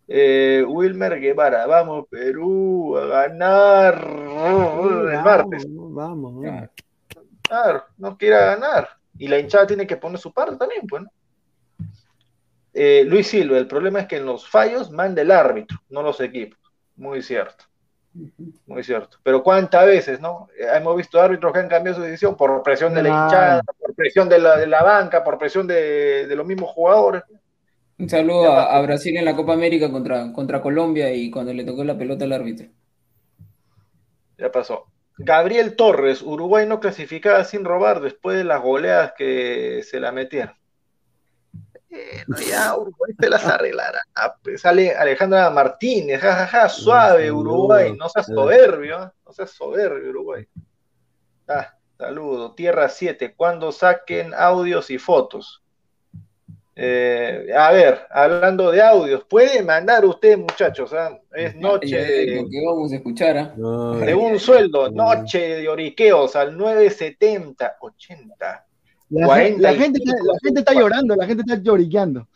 Eh, 0.08 0.62
Wilmer 0.68 1.18
Guevara, 1.18 1.66
vamos 1.66 2.06
Perú 2.10 2.98
a 2.98 3.06
ganar 3.06 3.94
el 4.04 5.22
martes. 5.22 5.64
Vamos, 5.66 5.94
vamos, 5.94 6.42
vamos. 6.42 6.70
Claro, 7.42 7.84
no 7.96 8.18
quiera 8.18 8.56
ganar. 8.56 8.88
Y 9.16 9.28
la 9.28 9.38
hinchada 9.38 9.66
tiene 9.66 9.86
que 9.86 9.96
poner 9.96 10.18
su 10.18 10.32
parte 10.32 10.56
también, 10.56 10.86
pues, 10.86 11.02
¿no? 11.02 11.10
Eh, 12.74 13.04
Luis 13.06 13.26
Silva, 13.26 13.58
el 13.58 13.66
problema 13.66 14.00
es 14.00 14.06
que 14.06 14.16
en 14.16 14.26
los 14.26 14.48
fallos 14.48 14.90
manda 14.90 15.22
el 15.22 15.30
árbitro, 15.30 15.78
no 15.90 16.02
los 16.02 16.20
equipos. 16.20 16.58
Muy 16.96 17.22
cierto. 17.22 17.64
Muy 18.66 18.82
cierto. 18.82 19.18
Pero 19.22 19.42
cuántas 19.42 19.86
veces, 19.86 20.20
¿no? 20.20 20.48
Eh, 20.58 20.66
hemos 20.74 20.96
visto 20.96 21.20
árbitros 21.20 21.52
que 21.52 21.58
han 21.60 21.68
cambiado 21.68 21.98
su 21.98 22.04
decisión 22.04 22.36
por 22.36 22.62
presión 22.62 22.94
de 22.94 23.02
la 23.02 23.08
hinchada, 23.08 23.62
por 23.62 23.94
presión 23.94 24.28
de 24.28 24.38
la, 24.38 24.56
de 24.56 24.66
la 24.66 24.82
banca, 24.82 25.24
por 25.24 25.38
presión 25.38 25.66
de, 25.66 26.26
de 26.26 26.36
los 26.36 26.46
mismos 26.46 26.70
jugadores. 26.70 27.22
Un 27.98 28.08
saludo 28.08 28.52
a, 28.52 28.76
a 28.76 28.82
Brasil 28.82 29.16
en 29.16 29.24
la 29.24 29.36
Copa 29.36 29.52
América 29.52 29.90
contra, 29.90 30.32
contra 30.32 30.60
Colombia 30.60 31.12
y 31.12 31.30
cuando 31.30 31.52
le 31.52 31.64
tocó 31.64 31.84
la 31.84 31.96
pelota 31.96 32.24
al 32.24 32.32
árbitro. 32.32 32.68
Ya 34.38 34.50
pasó. 34.50 34.86
Gabriel 35.18 35.76
Torres, 35.76 36.22
Uruguay 36.22 36.66
no 36.66 36.80
clasificaba 36.80 37.44
sin 37.44 37.64
robar 37.64 38.00
después 38.00 38.36
de 38.36 38.44
las 38.44 38.60
goleadas 38.60 39.12
que 39.16 39.82
se 39.84 40.00
la 40.00 40.10
metieron. 40.10 40.54
Eh, 41.94 42.24
no, 42.26 42.38
ya 42.40 42.74
Uruguay 42.74 43.12
se 43.20 43.28
las 43.28 43.44
arreglará. 43.44 44.00
Ah, 44.14 44.34
pues 44.42 44.62
sale 44.62 44.94
Alejandra 44.94 45.50
Martínez, 45.50 46.20
jajaja, 46.22 46.68
suave 46.70 47.26
saludo. 47.26 47.40
Uruguay, 47.40 47.94
no 47.94 48.08
seas 48.08 48.26
soberbio, 48.26 49.02
¿eh? 49.02 49.10
no 49.26 49.32
seas 49.32 49.50
soberbio 49.50 50.08
Uruguay. 50.08 50.46
Ah, 51.46 51.74
saludo. 51.98 52.54
Tierra 52.54 52.88
7, 52.88 53.34
cuando 53.36 53.72
saquen 53.72 54.32
audios 54.32 54.90
y 54.90 54.96
fotos. 54.96 55.62
Eh, 56.74 57.48
a 57.54 57.70
ver, 57.72 58.06
hablando 58.10 58.70
de 58.70 58.80
audios, 58.80 59.24
puede 59.28 59.62
mandar 59.62 60.06
usted, 60.06 60.38
muchachos, 60.38 60.94
¿ah? 60.94 61.18
es 61.34 61.54
noche 61.56 62.02
de, 62.02 62.36
Lo 62.36 62.48
que 62.48 62.64
vamos 62.64 62.90
a 62.90 62.96
escuchar. 62.96 63.52
No, 63.58 63.96
de 63.98 64.14
un 64.14 64.40
sueldo, 64.40 64.90
noche 64.90 65.56
de 65.56 65.68
oriqueos 65.68 66.34
al 66.34 66.56
970, 66.56 67.76
80. 67.78 68.66
La, 69.20 69.26
40 69.26 69.60
la 69.60 69.74
gente, 69.74 69.98
está, 70.04 70.12
la 70.24 70.38
gente 70.42 70.60
está 70.60 70.72
llorando, 70.74 71.14
la 71.16 71.26
gente 71.26 71.42
está 71.46 71.62
lloriqueando. 71.62 72.26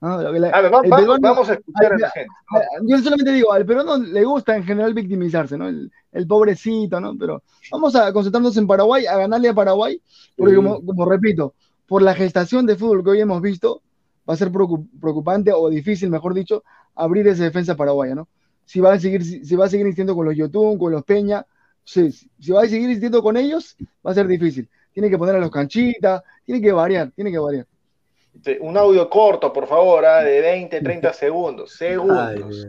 ¿no? 0.00 0.20
La- 0.20 0.48
A 0.48 0.60
ver, 0.62 0.72
va- 0.74 0.82
va- 0.82 0.96
peruano- 0.96 1.20
vamos 1.20 1.48
a 1.48 1.54
escuchar 1.54 1.92
a 1.92 1.94
Ay, 1.94 2.00
la 2.00 2.10
gente. 2.10 2.28
Yo 2.82 2.98
solamente 2.98 3.32
digo, 3.32 3.52
al 3.52 3.64
peruano 3.64 3.98
le 3.98 4.24
gusta 4.24 4.56
en 4.56 4.64
general 4.64 4.94
victimizarse, 4.94 5.56
¿no? 5.56 5.68
El, 5.68 5.92
el 6.10 6.26
pobrecito, 6.26 7.00
¿no? 7.00 7.16
Pero 7.16 7.42
vamos 7.70 7.94
a 7.94 8.12
concentrarnos 8.12 8.56
en 8.56 8.66
Paraguay, 8.66 9.06
a 9.06 9.16
ganarle 9.16 9.48
a 9.50 9.54
Paraguay, 9.54 10.00
porque 10.36 10.52
Sí. 10.52 10.56
como, 10.56 10.84
como 10.84 11.04
repito, 11.04 11.54
por 11.86 12.02
la 12.02 12.14
gestación 12.14 12.66
de 12.66 12.74
fútbol 12.76 13.04
que 13.04 13.10
hoy 13.10 13.20
hemos 13.20 13.40
visto, 13.42 13.80
va 14.28 14.34
a 14.34 14.36
ser 14.36 14.50
preocup- 14.50 14.88
preocupante 15.00 15.52
o 15.52 15.68
difícil, 15.68 16.10
mejor 16.10 16.34
dicho, 16.34 16.64
abrir 16.96 17.26
esa 17.28 17.44
defensa 17.44 17.76
paraguaya, 17.76 18.14
¿no? 18.14 18.26
Si 18.64 18.80
va 18.80 18.92
a 18.94 18.98
seguir, 18.98 19.24
si, 19.24 19.44
si 19.44 19.54
va 19.56 19.66
a 19.66 19.68
seguir 19.68 19.86
insistiendo 19.86 20.14
con 20.16 20.24
los 20.24 20.34
Yotun, 20.36 20.78
con 20.78 20.90
los 20.92 21.04
Peña, 21.04 21.44
si, 21.84 22.10
si 22.10 22.50
va 22.52 22.62
a 22.62 22.66
seguir 22.66 22.86
insistiendo 22.88 23.22
con 23.22 23.36
ellos, 23.36 23.76
va 24.04 24.10
a 24.12 24.14
ser 24.14 24.26
difícil. 24.26 24.68
Tiene 24.92 25.08
que 25.10 25.18
poner 25.18 25.36
a 25.36 25.38
los 25.40 25.50
canchitas, 25.50 26.22
tiene 26.44 26.60
que 26.60 26.72
variar, 26.72 27.10
tiene 27.12 27.30
que 27.30 27.38
variar. 27.38 27.66
Sí, 28.44 28.56
Un 28.60 28.76
audio 28.76 29.08
corto, 29.10 29.52
por 29.52 29.66
favor, 29.66 30.04
ah, 30.06 30.22
de 30.22 30.40
20, 30.40 30.80
30 30.80 31.12
segundos. 31.12 31.72
Segundos. 31.74 32.66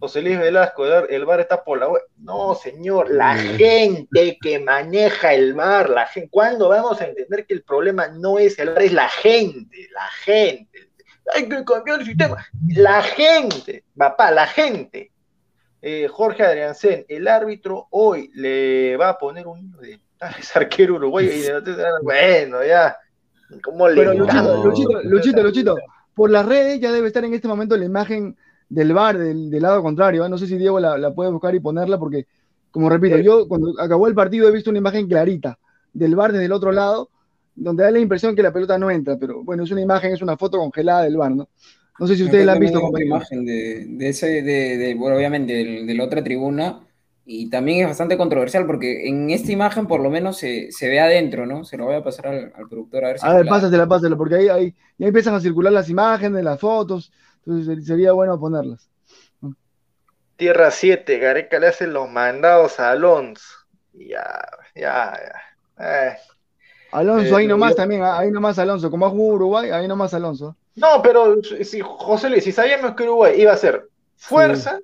José 0.00 0.22
Luis 0.22 0.38
Velasco, 0.38 0.86
el 0.86 1.24
bar- 1.26 1.40
está 1.40 1.62
por 1.62 1.78
la 1.78 1.86
web. 1.88 2.02
No, 2.16 2.54
señor, 2.54 3.10
la 3.10 3.36
gente 3.36 4.38
que 4.40 4.58
maneja 4.58 5.34
el 5.34 5.52
bar, 5.52 5.90
la 5.90 6.06
gente. 6.06 6.30
¿Cuándo 6.30 6.70
vamos 6.70 6.98
a 7.00 7.06
entender 7.06 7.44
que 7.46 7.52
el 7.52 7.62
problema 7.62 8.08
no 8.08 8.38
es 8.38 8.58
el 8.58 8.70
bar, 8.70 8.82
es 8.82 8.92
la 8.94 9.08
gente? 9.10 9.88
La 9.92 10.06
gente. 10.24 10.88
Hay 11.34 11.46
que 11.46 11.62
cambiar 11.64 12.00
el 12.00 12.06
sistema. 12.06 12.46
La 12.68 13.02
gente, 13.02 13.84
papá, 13.96 14.30
la 14.30 14.46
gente. 14.46 15.12
Eh, 15.82 16.08
Jorge 16.08 16.42
Adriancén, 16.42 17.04
el 17.08 17.28
árbitro 17.28 17.88
hoy 17.90 18.30
le 18.34 18.96
va 18.96 19.10
a 19.10 19.18
poner 19.18 19.46
un 19.46 19.72
de 19.72 20.00
ah, 20.22 20.34
es 20.40 20.56
arquero 20.56 20.94
uruguayo. 20.96 21.30
y 21.32 21.40
de- 21.40 21.60
bueno, 22.02 22.64
ya. 22.64 22.96
¿Cómo 23.62 23.86
le 23.88 23.96
Pero? 23.96 24.14
Luchito, 24.14 24.64
Luchito, 24.64 25.02
Luchito, 25.02 25.42
Luchito, 25.42 25.76
por 26.14 26.30
las 26.30 26.46
redes 26.46 26.80
ya 26.80 26.90
debe 26.90 27.08
estar 27.08 27.24
en 27.24 27.34
este 27.34 27.48
momento 27.48 27.76
la 27.76 27.84
imagen 27.84 28.34
del 28.68 28.94
bar 28.94 29.18
del, 29.18 29.50
del 29.50 29.62
lado 29.62 29.82
contrario. 29.82 30.24
¿eh? 30.24 30.28
No 30.30 30.38
sé 30.38 30.46
si 30.46 30.56
Diego 30.56 30.80
la, 30.80 30.96
la 30.96 31.12
puede 31.12 31.30
buscar 31.30 31.54
y 31.54 31.60
ponerla 31.60 31.98
porque, 31.98 32.26
como 32.70 32.88
repito, 32.88 33.18
yo 33.18 33.46
cuando 33.46 33.74
acabó 33.78 34.06
el 34.06 34.14
partido 34.14 34.48
he 34.48 34.52
visto 34.52 34.70
una 34.70 34.78
imagen 34.78 35.06
clarita 35.06 35.58
del 35.92 36.16
bar 36.16 36.32
desde 36.32 36.46
el 36.46 36.52
otro 36.52 36.72
lado, 36.72 37.10
donde 37.54 37.84
da 37.84 37.90
la 37.90 37.98
impresión 37.98 38.34
que 38.34 38.42
la 38.42 38.50
pelota 38.54 38.78
no 38.78 38.90
entra, 38.90 39.18
pero 39.18 39.44
bueno, 39.44 39.64
es 39.64 39.70
una 39.70 39.82
imagen, 39.82 40.14
es 40.14 40.22
una 40.22 40.38
foto 40.38 40.56
congelada 40.56 41.02
del 41.02 41.18
bar, 41.18 41.32
¿no? 41.32 41.48
No 41.98 42.06
sé 42.06 42.16
si 42.16 42.24
ustedes 42.24 42.46
la 42.46 42.54
han 42.54 42.58
visto, 42.58 42.80
compañeros. 42.80 43.08
imagen 43.30 43.44
de, 43.44 43.84
de 43.86 44.08
ese, 44.08 44.26
de, 44.40 44.78
de- 44.78 44.94
bueno, 44.94 45.16
obviamente, 45.16 45.52
del- 45.52 45.86
de 45.86 45.94
la 45.94 46.04
otra 46.04 46.24
tribuna, 46.24 46.80
y 47.44 47.50
también 47.50 47.80
es 47.82 47.86
bastante 47.88 48.16
controversial, 48.16 48.66
porque 48.66 49.08
en 49.08 49.30
esta 49.30 49.52
imagen 49.52 49.86
por 49.86 50.00
lo 50.00 50.10
menos 50.10 50.36
se, 50.38 50.70
se 50.72 50.88
ve 50.88 51.00
adentro, 51.00 51.46
¿no? 51.46 51.64
Se 51.64 51.76
lo 51.76 51.86
voy 51.86 51.94
a 51.96 52.02
pasar 52.04 52.26
al, 52.28 52.52
al 52.56 52.68
productor 52.68 53.04
a 53.04 53.08
ver 53.08 53.18
si 53.18 53.26
A 53.26 53.34
ver, 53.34 53.44
la- 53.44 53.50
pásatela, 53.50 53.86
pásatela, 53.86 54.16
porque 54.16 54.34
ahí, 54.36 54.48
ahí 54.48 54.74
ya 54.98 55.06
empiezan 55.08 55.34
a 55.34 55.40
circular 55.40 55.72
las 55.72 55.88
imágenes, 55.88 56.42
las 56.44 56.58
fotos, 56.60 57.12
entonces 57.44 57.86
sería 57.86 58.12
bueno 58.12 58.38
ponerlas. 58.38 58.88
Tierra 60.36 60.70
7, 60.70 61.18
Gareca 61.18 61.58
le 61.58 61.68
hace 61.68 61.86
los 61.86 62.10
mandados 62.10 62.80
a 62.80 62.90
Alonso. 62.90 63.44
Ya, 63.92 64.48
ya, 64.74 65.12
ya. 65.78 65.84
Eh. 66.08 66.16
Alonso, 66.92 67.34
Eh, 67.36 67.40
ahí 67.40 67.46
nomás 67.46 67.70
yo- 67.70 67.76
también, 67.76 68.02
ahí 68.02 68.30
nomás 68.30 68.58
Alonso, 68.58 68.90
como 68.90 69.06
ha 69.06 69.10
jugado 69.10 69.34
Uruguay, 69.36 69.70
ahí 69.70 69.86
nomás 69.86 70.14
Alonso. 70.14 70.56
No, 70.74 71.02
pero 71.02 71.36
si, 71.42 71.80
José 71.80 72.30
Luis, 72.30 72.44
si 72.44 72.52
sabíamos 72.52 72.94
que 72.94 73.02
Uruguay 73.04 73.40
iba 73.40 73.52
a 73.52 73.56
ser 73.56 73.88
fuerza, 74.16 74.80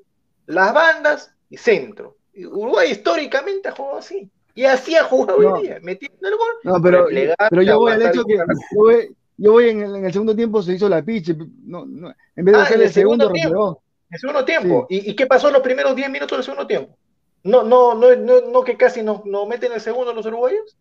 las 0.46 0.72
bandas 0.74 1.32
y 1.50 1.56
centro. 1.56 2.16
Uruguay 2.46 2.90
históricamente 2.90 3.68
ha 3.68 3.72
jugado 3.72 3.98
así. 3.98 4.30
Y 4.54 4.64
así 4.64 4.96
ha 4.96 5.04
jugado 5.04 5.38
hoy 5.38 5.62
día, 5.62 5.78
metiendo 5.82 6.28
el 6.28 6.36
gol. 6.36 6.48
No, 6.64 6.82
pero, 6.82 7.06
pero 7.50 7.62
yo 7.62 7.78
voy 7.78 7.92
al 7.92 8.02
hecho 8.02 8.24
que 8.24 8.36
yo 8.36 8.44
voy, 8.74 9.16
yo 9.36 9.52
voy 9.52 9.68
en, 9.68 9.82
el, 9.82 9.94
en, 9.96 10.04
el, 10.04 10.12
segundo 10.12 10.34
tiempo 10.34 10.62
se 10.62 10.74
hizo 10.74 10.88
la 10.88 11.02
piche. 11.02 11.36
No, 11.64 11.86
no, 11.86 12.12
en 12.34 12.44
vez 12.44 12.54
de 12.54 12.60
ah, 12.60 12.64
hacer 12.64 12.82
el 12.82 12.90
segundo, 12.90 13.30
tiempo. 13.30 13.80
El 14.10 14.18
segundo 14.18 14.44
tiempo. 14.44 14.86
Sí. 14.88 15.02
¿Y, 15.06 15.10
¿Y, 15.10 15.16
qué 15.16 15.26
pasó 15.26 15.46
en 15.46 15.54
los 15.54 15.62
primeros 15.62 15.94
10 15.94 16.10
minutos 16.10 16.38
del 16.38 16.44
segundo 16.44 16.66
tiempo? 16.66 16.96
No, 17.44 17.62
no, 17.62 17.94
no, 17.94 18.16
no, 18.16 18.40
no 18.50 18.64
que 18.64 18.76
casi 18.76 19.02
no, 19.02 19.22
no 19.26 19.46
meten 19.46 19.72
el 19.72 19.80
segundo 19.80 20.12
los 20.12 20.26
uruguayos. 20.26 20.76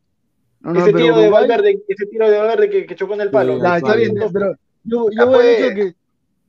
No, 0.61 0.79
ese, 0.79 0.91
tiro 0.91 1.13
Uruguay... 1.13 1.23
de 1.23 1.29
Valverde, 1.29 1.83
ese 1.87 2.05
tiro 2.07 2.31
de 2.31 2.37
Valverde 2.39 2.69
que, 2.69 2.85
que 2.87 2.95
chocó 2.95 3.13
en 3.13 3.21
el 3.21 3.29
palo. 3.29 3.57
Está 3.57 3.95
bien, 3.95 4.15
pero 4.33 4.55
yo, 4.83 5.07
yo 5.11 5.27
voy 5.27 5.39
al 5.39 5.45
hecho 5.45 5.75
que 5.75 5.95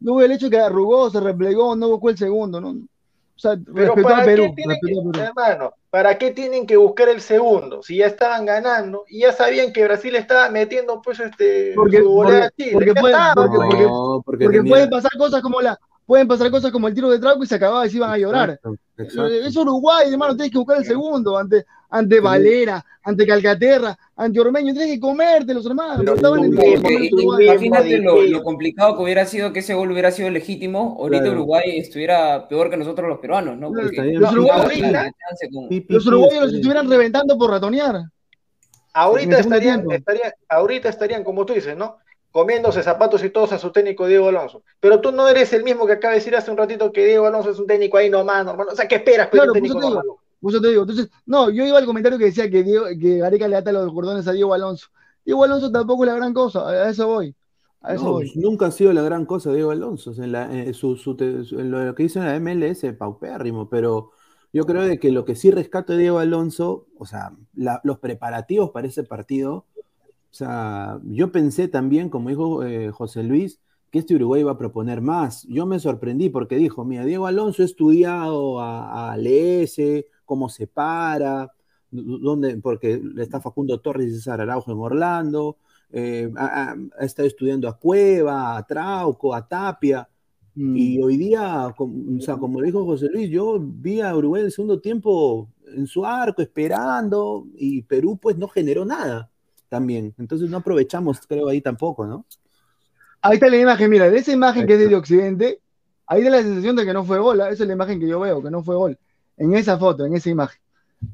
yo 0.00 0.12
voy 0.12 0.24
al 0.24 0.32
hecho 0.32 0.48
que 0.48 0.58
arrugó, 0.58 1.10
se 1.10 1.20
replegó, 1.20 1.76
no 1.76 1.88
buscó 1.88 2.10
el 2.10 2.16
segundo, 2.16 2.60
¿no? 2.60 2.74
O 3.38 3.40
sea, 3.40 3.56
pero 3.72 3.94
¿para 3.94 4.22
a 4.22 4.24
Perú. 4.24 4.46
Qué 4.48 4.64
tienen 4.64 5.12
que, 5.12 5.20
hermano, 5.20 5.72
¿para 5.90 6.18
qué 6.18 6.32
tienen 6.32 6.66
que 6.66 6.76
buscar 6.76 7.08
el 7.08 7.20
segundo? 7.20 7.84
Si 7.84 7.98
ya 7.98 8.06
estaban 8.06 8.44
ganando 8.44 9.04
y 9.08 9.20
ya 9.20 9.32
sabían 9.32 9.72
que 9.72 9.84
Brasil 9.84 10.16
estaba 10.16 10.50
metiendo 10.50 11.00
pues 11.00 11.20
este 11.20 11.72
porque, 11.76 11.98
su 11.98 12.12
porque, 12.12 12.36
a 12.36 12.50
Chile. 12.50 12.72
Porque, 12.72 12.94
puede, 12.94 13.14
estaba, 13.14 13.46
porque, 13.46 13.84
no, 13.84 14.24
pueden 14.66 14.90
pasar 14.90 15.12
cosas 15.16 15.40
como 15.40 15.60
la 15.60 15.78
pueden 16.04 16.26
pasar 16.26 16.50
cosas 16.50 16.72
como 16.72 16.88
el 16.88 16.94
tiro 16.94 17.10
de 17.10 17.20
Trauco 17.20 17.44
y 17.44 17.46
se 17.46 17.54
acababa 17.54 17.86
y 17.86 17.90
se 17.90 17.98
iban 17.98 18.10
a 18.10 18.18
llorar. 18.18 18.50
Exacto, 18.50 18.78
exacto. 18.96 19.26
Es 19.28 19.56
Uruguay, 19.56 20.10
hermano, 20.10 20.34
tienes 20.34 20.50
que 20.50 20.58
buscar 20.58 20.78
el 20.78 20.84
segundo 20.84 21.38
ante, 21.38 21.64
ante 21.90 22.20
Valera, 22.20 22.84
ante 23.02 23.26
Calcaterra, 23.26 23.98
ante 24.16 24.40
Ormeño, 24.40 24.72
tienes 24.74 24.94
que 24.94 25.00
comerte 25.00 25.54
los 25.54 25.64
hermanos. 25.64 25.98
Pero, 25.98 26.36
en 26.36 26.44
el 26.44 26.82
porque, 26.82 27.44
imagínate 27.44 27.98
lo, 27.98 28.22
lo, 28.22 28.42
complicado 28.42 28.96
que 28.96 29.02
hubiera 29.02 29.24
sido 29.24 29.52
que 29.52 29.60
ese 29.60 29.74
gol 29.74 29.90
hubiera 29.90 30.10
sido 30.10 30.30
legítimo, 30.30 30.96
ahorita 30.98 31.22
claro. 31.22 31.38
Uruguay 31.38 31.78
estuviera 31.78 32.46
peor 32.48 32.70
que 32.70 32.76
nosotros 32.76 33.08
los 33.08 33.18
peruanos, 33.18 33.56
¿no? 33.56 33.72
Porque 33.72 34.02
los, 34.14 34.32
uruguayos, 34.32 34.72
con... 35.52 35.84
los 35.88 36.06
uruguayos 36.06 36.42
los 36.44 36.54
estuvieran 36.54 36.90
reventando 36.90 37.38
por 37.38 37.50
ratonear. 37.50 38.02
Ahorita 38.92 39.38
estarían, 39.38 39.90
estarían, 39.90 40.32
ahorita 40.48 40.88
estarían, 40.88 41.24
como 41.24 41.46
tú 41.46 41.54
dices, 41.54 41.76
¿no? 41.76 41.98
comiéndose 42.30 42.82
zapatos 42.82 43.24
y 43.24 43.30
todos 43.30 43.52
a 43.52 43.58
su 43.58 43.72
técnico 43.72 44.06
Diego 44.06 44.28
Alonso. 44.28 44.62
Pero 44.80 45.00
tú 45.00 45.12
no 45.12 45.26
eres 45.28 45.52
el 45.54 45.64
mismo 45.64 45.86
que 45.86 45.94
acaba 45.94 46.12
de 46.12 46.20
decir 46.20 46.36
hace 46.36 46.50
un 46.50 46.58
ratito 46.58 46.92
que 46.92 47.06
Diego 47.06 47.26
Alonso 47.26 47.50
es 47.50 47.58
un 47.58 47.66
técnico 47.66 47.96
ahí 47.96 48.10
nomás, 48.10 48.44
normal. 48.44 48.68
O 48.70 48.76
sea, 48.76 48.86
¿qué 48.86 48.96
esperas? 48.96 49.28
Claro, 49.28 49.52
un 49.52 49.54
técnico 49.54 49.80
normal? 49.80 50.04
Por 50.40 50.52
eso 50.52 50.60
te 50.60 50.68
digo. 50.68 50.82
Entonces, 50.82 51.10
no, 51.26 51.50
yo 51.50 51.66
iba 51.66 51.78
al 51.78 51.86
comentario 51.86 52.18
que 52.18 52.26
decía 52.26 52.50
que, 52.50 52.62
Diego, 52.62 52.86
que 53.00 53.18
Gareca 53.18 53.48
le 53.48 53.56
ata 53.56 53.72
los 53.72 53.92
cordones 53.92 54.26
a 54.28 54.32
Diego 54.32 54.54
Alonso. 54.54 54.88
Diego 55.24 55.44
Alonso 55.44 55.70
tampoco 55.70 56.04
es 56.04 56.10
la 56.10 56.16
gran 56.16 56.32
cosa, 56.32 56.68
a 56.68 56.88
eso 56.88 57.06
voy. 57.06 57.34
A 57.80 57.94
eso 57.94 58.04
no, 58.04 58.12
voy. 58.12 58.32
Nunca 58.34 58.66
ha 58.66 58.70
sido 58.70 58.92
la 58.92 59.02
gran 59.02 59.26
cosa 59.26 59.52
Diego 59.52 59.70
Alonso. 59.70 60.12
En, 60.22 60.32
la, 60.32 60.52
en, 60.52 60.72
su, 60.74 60.96
su, 60.96 61.16
en, 61.20 61.70
lo 61.70 61.94
que 61.94 62.04
dice 62.04 62.18
en 62.18 62.26
la 62.26 62.40
MLS, 62.40 62.84
paupérrimo, 62.96 63.68
pero 63.68 64.12
yo 64.52 64.64
creo 64.64 64.82
de 64.82 64.98
que 64.98 65.10
lo 65.10 65.24
que 65.24 65.34
sí 65.34 65.50
rescato 65.50 65.92
de 65.92 66.00
Diego 66.00 66.18
Alonso, 66.18 66.86
o 66.96 67.04
sea, 67.04 67.32
la, 67.54 67.80
los 67.84 67.98
preparativos 67.98 68.70
para 68.70 68.86
ese 68.86 69.04
partido, 69.04 69.66
o 70.30 70.34
sea, 70.34 70.98
yo 71.04 71.32
pensé 71.32 71.68
también, 71.68 72.10
como 72.10 72.28
dijo 72.28 72.64
eh, 72.64 72.90
José 72.90 73.22
Luis, 73.22 73.60
que 73.90 73.98
este 73.98 74.14
Uruguay 74.14 74.42
iba 74.42 74.52
a 74.52 74.58
proponer 74.58 75.00
más. 75.00 75.44
Yo 75.44 75.66
me 75.66 75.78
sorprendí 75.78 76.28
porque 76.28 76.56
dijo, 76.56 76.84
mira, 76.84 77.04
Diego 77.04 77.26
Alonso 77.26 77.62
ha 77.62 77.66
estudiado 77.66 78.60
a, 78.60 79.12
a 79.12 79.16
LS, 79.16 80.06
cómo 80.28 80.48
se 80.48 80.68
para, 80.68 81.50
dónde, 81.90 82.58
porque 82.58 83.02
está 83.16 83.40
Facundo 83.40 83.80
Torres 83.80 84.08
y 84.08 84.14
César 84.14 84.40
Araujo 84.40 84.70
en 84.70 84.78
Orlando, 84.78 85.56
eh, 85.90 86.30
ha, 86.36 86.76
ha, 86.98 87.04
estado 87.04 87.26
estudiando 87.26 87.66
a 87.66 87.78
Cueva, 87.78 88.58
a 88.58 88.66
Trauco, 88.66 89.34
a 89.34 89.48
Tapia. 89.48 90.06
Mm. 90.54 90.76
Y 90.76 91.02
hoy 91.02 91.16
día, 91.16 91.74
o 91.76 92.20
sea, 92.20 92.36
como 92.36 92.60
dijo 92.60 92.84
José 92.84 93.08
Luis, 93.10 93.30
yo 93.30 93.58
vi 93.58 94.00
a 94.02 94.14
Uruguay 94.14 94.40
en 94.40 94.46
el 94.46 94.52
segundo 94.52 94.80
tiempo 94.80 95.48
en 95.66 95.86
su 95.86 96.04
arco, 96.04 96.42
esperando, 96.42 97.46
y 97.56 97.82
Perú 97.82 98.18
pues 98.20 98.36
no 98.36 98.48
generó 98.48 98.84
nada 98.84 99.30
también. 99.68 100.14
Entonces 100.18 100.50
no 100.50 100.58
aprovechamos, 100.58 101.20
creo, 101.26 101.48
ahí 101.48 101.60
tampoco, 101.60 102.06
¿no? 102.06 102.26
Ahí 103.22 103.34
está 103.34 103.48
la 103.48 103.58
imagen, 103.58 103.90
mira, 103.90 104.10
de 104.10 104.18
esa 104.18 104.32
imagen 104.32 104.66
que 104.66 104.74
es 104.74 104.88
de 104.88 104.94
Occidente, 104.94 105.60
ahí 106.06 106.22
da 106.22 106.30
la 106.30 106.42
sensación 106.42 106.76
de 106.76 106.84
que 106.84 106.92
no 106.92 107.04
fue 107.04 107.18
gol, 107.18 107.40
esa 107.40 107.50
es 107.50 107.66
la 107.66 107.72
imagen 107.72 107.98
que 107.98 108.06
yo 108.06 108.20
veo, 108.20 108.42
que 108.42 108.50
no 108.50 108.62
fue 108.62 108.76
gol, 108.76 108.98
en 109.38 109.54
esa 109.54 109.78
foto, 109.78 110.04
en 110.04 110.14
esa 110.14 110.28
imagen, 110.28 110.60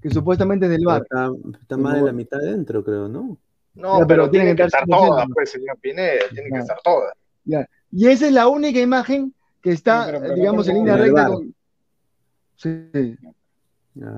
que 0.02 0.10
supuestamente 0.10 0.66
es 0.66 0.72
del 0.72 0.84
bar. 0.84 1.02
Está, 1.02 1.30
está 1.60 1.76
más 1.76 1.94
de 1.94 2.02
la 2.02 2.12
mitad 2.12 2.38
dentro, 2.38 2.82
creo, 2.84 3.08
¿no? 3.08 3.38
No, 3.74 4.00
ya, 4.00 4.06
pero, 4.06 4.24
pero 4.24 4.30
tiene 4.30 4.54
que 4.54 4.62
estar 4.64 4.84
toda, 4.86 5.26
pues, 5.32 5.50
señor 5.50 5.76
Pineda, 5.78 6.24
tiene 6.32 6.50
que 6.50 6.58
estar 6.58 6.78
toda. 6.82 7.12
Ya. 7.44 7.68
Y 7.90 8.08
esa 8.08 8.26
es 8.26 8.32
la 8.32 8.48
única 8.48 8.80
imagen 8.80 9.34
que 9.60 9.72
está, 9.72 10.06
pero, 10.06 10.20
pero, 10.20 10.34
digamos, 10.34 10.68
en 10.68 10.74
línea 10.76 10.96
recta 10.96 11.26
con... 11.26 11.54
Sí. 12.56 13.18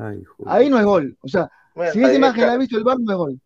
Ay, 0.01 0.25
ahí 0.47 0.71
no 0.71 0.79
es 0.79 0.85
gol, 0.85 1.17
o 1.21 1.29
sea, 1.29 1.51
bueno, 1.75 1.93
si 1.93 2.03
esa 2.03 2.15
imagen 2.15 2.47
la 2.47 2.53
ha 2.55 2.57
visto 2.57 2.79
el 2.79 2.85
bar, 2.85 2.99
no 2.99 3.13
es 3.13 3.19
gol. 3.19 3.41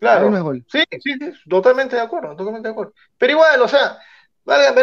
Claro. 0.00 0.30
No 0.30 0.36
es 0.36 0.42
gol. 0.42 0.64
Sí, 0.68 0.82
sí, 1.00 1.12
sí, 1.18 1.32
totalmente 1.48 1.96
de 1.96 2.02
acuerdo, 2.02 2.34
totalmente 2.34 2.68
de 2.68 2.72
acuerdo. 2.72 2.92
Pero 3.16 3.32
igual, 3.32 3.62
o 3.62 3.68
sea, 3.68 3.98
valga, 4.44 4.74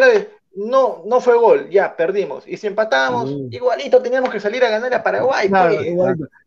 no, 0.55 1.03
no 1.05 1.19
fue 1.19 1.37
gol, 1.37 1.69
ya 1.69 1.95
perdimos. 1.95 2.47
Y 2.47 2.57
si 2.57 2.67
empatamos, 2.67 3.29
sí. 3.29 3.47
igualito 3.51 4.01
teníamos 4.01 4.29
que 4.29 4.39
salir 4.39 4.63
a 4.63 4.69
ganar 4.69 4.93
a 4.93 5.03
Paraguay. 5.03 5.47
Claro, 5.47 5.75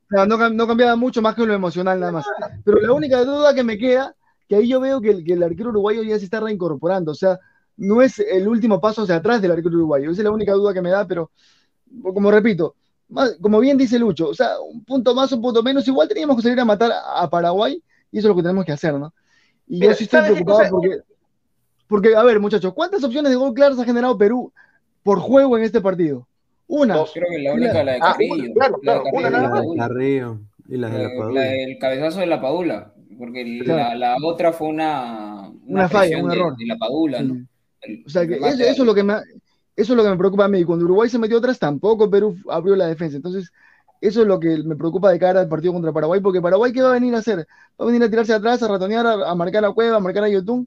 claro 0.09 0.27
no, 0.27 0.51
no, 0.51 0.67
cambiaba 0.67 0.97
mucho 0.97 1.21
más 1.21 1.35
que 1.35 1.45
lo 1.45 1.55
emocional 1.55 1.99
nada 1.99 2.13
más. 2.13 2.27
Pero 2.65 2.81
la 2.81 2.93
única 2.93 3.25
duda 3.25 3.55
que 3.55 3.65
me 3.65 3.77
queda, 3.79 4.15
que 4.49 4.57
ahí 4.57 4.69
yo 4.69 4.81
veo 4.81 5.01
que 5.01 5.11
el, 5.11 5.25
que 5.25 5.33
el 5.33 5.43
arquero 5.43 5.71
uruguayo 5.71 6.03
ya 6.03 6.19
se 6.19 6.25
está 6.25 6.41
reincorporando, 6.41 7.13
o 7.13 7.15
sea, 7.15 7.39
no 7.77 8.01
es 8.01 8.19
el 8.21 8.47
último 8.49 8.81
paso 8.81 9.03
hacia 9.03 9.17
atrás 9.17 9.43
del 9.43 9.53
arquero 9.53 9.77
uruguayo. 9.77 10.11
Esa 10.11 10.21
es 10.21 10.25
la 10.25 10.31
única 10.31 10.53
duda 10.53 10.73
que 10.73 10.83
me 10.83 10.91
da, 10.91 11.07
pero 11.07 11.31
como 12.03 12.31
repito, 12.31 12.77
como 13.41 13.61
bien 13.61 13.77
dice 13.77 13.99
Lucho, 13.99 14.29
o 14.29 14.35
sea, 14.35 14.61
un 14.61 14.85
punto 14.85 15.15
más, 15.15 15.31
un 15.33 15.43
punto 15.43 15.63
menos, 15.63 15.87
igual 15.87 16.09
teníamos 16.09 16.37
que 16.37 16.43
salir 16.43 16.61
a 16.61 16.65
matar 16.65 16.93
a 16.93 17.29
Paraguay 17.29 17.83
y 18.11 18.19
eso 18.19 18.29
es 18.29 18.31
lo 18.31 18.37
que 18.37 18.43
tenemos 18.43 18.65
que 18.65 18.73
hacer, 18.73 18.95
¿no? 18.95 19.13
Y 19.67 19.81
Mira, 19.81 19.93
yo 19.93 19.99
sí 19.99 20.05
estoy 20.05 20.23
preocupado 20.23 20.71
porque, 20.71 21.01
porque, 21.89 22.15
a 22.17 22.23
ver, 22.23 22.41
muchachos, 22.41 22.73
¿cuántas 22.75 23.03
opciones 23.05 23.31
de 23.31 23.37
gol 23.37 23.55
claras 23.55 23.79
ha 23.79 23.85
generado 23.85 24.19
Perú 24.19 24.53
por 25.03 25.21
juego 25.21 25.57
en 25.57 25.65
este 25.65 25.81
partido? 25.81 26.27
Una. 26.67 26.97
Dos, 26.97 27.13
creo 27.15 27.29
que 27.31 27.39
la 27.39 27.55
única, 27.55 27.85
la 27.85 27.93
de 27.93 28.01
Carrillo. 28.01 28.35
Ah, 28.35 28.37
una, 28.37 28.55
claro, 28.55 28.81
claro, 28.81 29.05
la 29.31 29.63
una, 29.63 29.89
Carrillo. 29.89 30.39
Y 30.69 30.77
la 30.77 30.91
de 30.91 31.03
la 31.05 31.09
Padula. 31.11 31.41
La 31.41 31.47
del 31.51 31.79
cabezazo 31.79 32.21
de 32.21 32.27
la 32.27 32.41
Padula. 32.41 32.93
Porque 33.19 33.61
claro. 33.65 33.99
la, 33.99 34.17
la, 34.19 34.27
otra 34.27 34.53
fue 34.53 34.69
una, 34.69 35.49
una, 35.49 35.81
una 35.81 35.89
falla, 35.89 36.19
un 36.19 36.29
de, 36.29 36.37
error. 36.37 36.57
De 36.57 36.67
la 36.67 36.77
Padula, 36.77 37.23
¿no? 37.23 37.47
El, 37.81 38.03
o 38.05 38.11
sea, 38.11 38.27
que 38.27 38.35
eso, 38.35 38.47
eso, 38.47 38.63
es 38.65 38.79
lo 38.79 38.95
que 38.95 39.05
me, 39.05 39.15
eso 39.15 39.93
es 39.93 39.97
lo 39.97 40.03
que 40.03 40.11
me 40.11 40.19
preocupa 40.19 40.45
a 40.45 40.49
mí. 40.49 40.65
Cuando 40.65 40.85
Uruguay 40.85 41.09
se 41.09 41.19
metió 41.19 41.39
atrás, 41.39 41.59
tampoco 41.59 42.11
Perú 42.11 42.37
abrió 42.51 42.75
la 42.75 42.89
defensa. 42.89 43.17
Entonces, 43.17 43.53
eso 44.01 44.23
es 44.23 44.27
lo 44.27 44.41
que 44.41 44.59
me 44.65 44.77
preocupa 44.77 45.11
de 45.11 45.19
cara 45.19 45.41
al 45.41 45.49
partido 45.49 45.73
contra 45.73 45.93
Paraguay, 45.93 46.21
porque 46.21 46.43
Paraguay, 46.43 46.73
¿qué 46.73 46.83
va 46.83 46.91
a 46.91 46.95
venir 46.95 47.15
a 47.15 47.19
hacer? 47.19 47.47
Va 47.81 47.85
a 47.85 47.87
venir 47.87 48.03
a 48.03 48.11
tirarse 48.11 48.35
atrás, 48.35 48.63
a 48.63 48.69
ratonear, 48.69 49.07
a, 49.07 49.31
a 49.31 49.35
marcar 49.35 49.65
a 49.65 49.73
Cueva, 49.73 49.97
a 49.97 50.01
marcar 50.01 50.25
a 50.25 50.29
Yotun, 50.29 50.67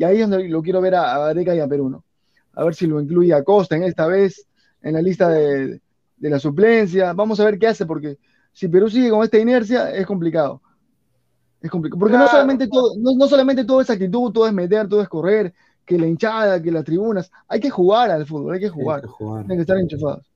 y 0.00 0.04
ahí 0.04 0.22
es 0.22 0.30
donde 0.30 0.48
lo 0.48 0.62
quiero 0.62 0.80
ver 0.80 0.94
a, 0.94 1.14
a 1.14 1.28
Areca 1.28 1.54
y 1.54 1.60
a 1.60 1.68
Perú, 1.68 1.90
¿no? 1.90 2.04
A 2.54 2.64
ver 2.64 2.74
si 2.74 2.86
lo 2.86 3.02
incluye 3.02 3.34
a 3.34 3.44
Costa 3.44 3.76
en 3.76 3.82
esta 3.82 4.06
vez, 4.06 4.46
en 4.80 4.94
la 4.94 5.02
lista 5.02 5.28
de, 5.28 5.78
de 6.16 6.30
la 6.30 6.38
suplencia. 6.38 7.12
Vamos 7.12 7.38
a 7.38 7.44
ver 7.44 7.58
qué 7.58 7.66
hace, 7.66 7.84
porque 7.84 8.16
si 8.50 8.68
Perú 8.68 8.88
sigue 8.88 9.10
con 9.10 9.22
esta 9.22 9.36
inercia, 9.36 9.90
es 9.90 10.06
complicado. 10.06 10.62
Es 11.60 11.70
complicado. 11.70 12.00
Porque 12.00 12.12
claro. 12.12 12.24
no, 12.24 12.30
solamente 12.30 12.66
todo, 12.66 12.94
no, 12.96 13.12
no 13.14 13.28
solamente 13.28 13.66
todo 13.66 13.82
es 13.82 13.90
actitud, 13.90 14.32
todo 14.32 14.46
es 14.46 14.54
meter, 14.54 14.88
todo 14.88 15.02
es 15.02 15.08
correr, 15.10 15.52
que 15.84 15.98
la 15.98 16.06
hinchada, 16.06 16.62
que 16.62 16.72
las 16.72 16.84
tribunas. 16.86 17.30
Hay 17.46 17.60
que 17.60 17.68
jugar 17.68 18.10
al 18.10 18.24
fútbol, 18.24 18.54
hay 18.54 18.60
que 18.60 18.70
jugar. 18.70 19.00
Hay 19.00 19.02
que, 19.02 19.08
jugar. 19.08 19.44
Hay 19.50 19.56
que 19.56 19.60
estar 19.60 19.76
enchufados. 19.76 20.32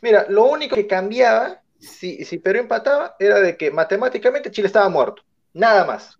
Mira, 0.00 0.24
lo 0.30 0.46
único 0.46 0.76
que 0.76 0.86
cambiaba, 0.86 1.60
si, 1.78 2.24
si 2.24 2.38
Perú 2.38 2.60
empataba, 2.60 3.16
era 3.18 3.38
de 3.38 3.54
que 3.54 3.70
matemáticamente 3.70 4.50
Chile 4.50 4.68
estaba 4.68 4.88
muerto. 4.88 5.20
Nada 5.52 5.84
más. 5.84 6.16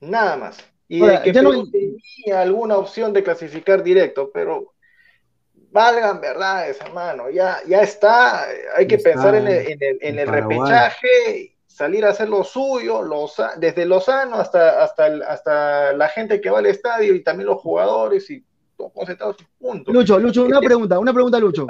Nada 0.00 0.36
más. 0.36 0.58
Y 0.88 1.02
Ahora, 1.02 1.20
de 1.20 1.24
que 1.24 1.32
Perú 1.32 1.52
no... 1.52 1.70
tenía 1.70 2.40
alguna 2.40 2.78
opción 2.78 3.12
de 3.12 3.22
clasificar 3.22 3.82
directo, 3.82 4.30
pero 4.32 4.72
valgan 5.70 6.20
verdades, 6.20 6.80
hermano. 6.80 7.30
Ya, 7.30 7.58
ya 7.66 7.82
está. 7.82 8.46
Hay 8.76 8.86
que 8.86 8.96
está 8.96 9.10
pensar 9.10 9.34
en 9.34 9.46
el, 9.46 9.66
en 9.66 9.78
el, 9.82 9.98
en 10.00 10.18
el 10.18 10.28
repechaje, 10.28 11.56
salir 11.66 12.04
a 12.04 12.10
hacer 12.10 12.28
lo 12.28 12.42
suyo, 12.42 13.02
los, 13.02 13.36
desde 13.58 13.86
Lozano 13.86 14.36
hasta, 14.36 14.82
hasta, 14.82 15.06
el, 15.06 15.22
hasta 15.22 15.92
la 15.92 16.08
gente 16.08 16.40
que 16.40 16.50
va 16.50 16.58
al 16.58 16.66
estadio 16.66 17.14
y 17.14 17.22
también 17.22 17.46
los 17.46 17.60
jugadores 17.60 18.28
y 18.30 18.44
todos 18.76 18.92
concentrados. 18.92 19.36
Punto. 19.58 19.92
Lucho, 19.92 20.18
Lucho, 20.18 20.44
una 20.44 20.60
pregunta, 20.60 20.98
una 20.98 21.12
pregunta, 21.12 21.38
Lucho. 21.38 21.66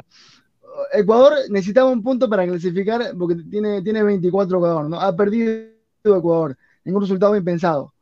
Ecuador 0.93 1.35
necesitaba 1.51 1.91
un 1.91 2.03
punto 2.03 2.29
para 2.29 2.47
clasificar 2.47 3.13
porque 3.19 3.37
tiene, 3.51 3.83
tiene 3.83 4.03
24 4.03 4.57
Ecuador, 4.57 4.89
¿no? 4.89 5.01
Ha 5.01 5.15
perdido 5.15 5.73
Ecuador 6.05 6.57
en 6.85 6.95
un 6.95 7.03
resultado 7.03 7.37
impensado. 7.37 7.93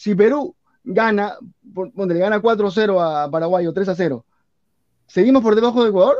Si 0.00 0.14
Perú 0.14 0.56
gana, 0.82 1.36
donde 1.60 2.14
le 2.14 2.20
gana 2.20 2.40
4-0 2.40 3.02
a 3.02 3.30
Paraguay 3.30 3.66
o 3.66 3.74
3-0, 3.74 4.24
¿seguimos 5.06 5.42
por 5.42 5.54
debajo 5.54 5.82
de 5.82 5.90
Ecuador? 5.90 6.16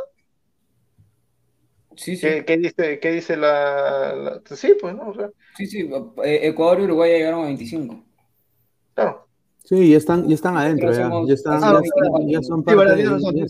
Sí, 1.97 2.15
sí. 2.15 2.27
¿Qué, 2.27 2.45
qué 2.45 2.59
dice, 2.59 3.01
qué 3.01 3.11
dice 3.11 3.39
la, 3.39 4.15
la, 4.15 4.43
Sí, 4.55 4.77
pues, 4.79 4.95
¿no? 4.95 5.09
O 5.09 5.15
sea... 5.15 5.31
Sí, 5.57 5.67
sí. 5.67 5.91
Ecuador 6.23 6.81
y 6.81 6.85
Uruguay 6.85 7.13
ya 7.13 7.17
llegaron 7.17 7.41
a 7.41 7.47
25. 7.47 8.05
Claro. 8.93 9.27
Sí, 9.65 9.93
ya 9.93 9.97
están, 9.97 10.29
ya 10.29 10.35
están 10.35 10.59
adentro, 10.59 10.93
ya, 10.93 11.11
ya, 11.27 11.33
están, 11.33 11.65
ah, 11.65 11.81
ya, 11.83 12.39
ya, 12.39 12.43
son 12.43 12.63
parte 12.63 12.97
sí, 12.97 13.03
de, 13.03 13.49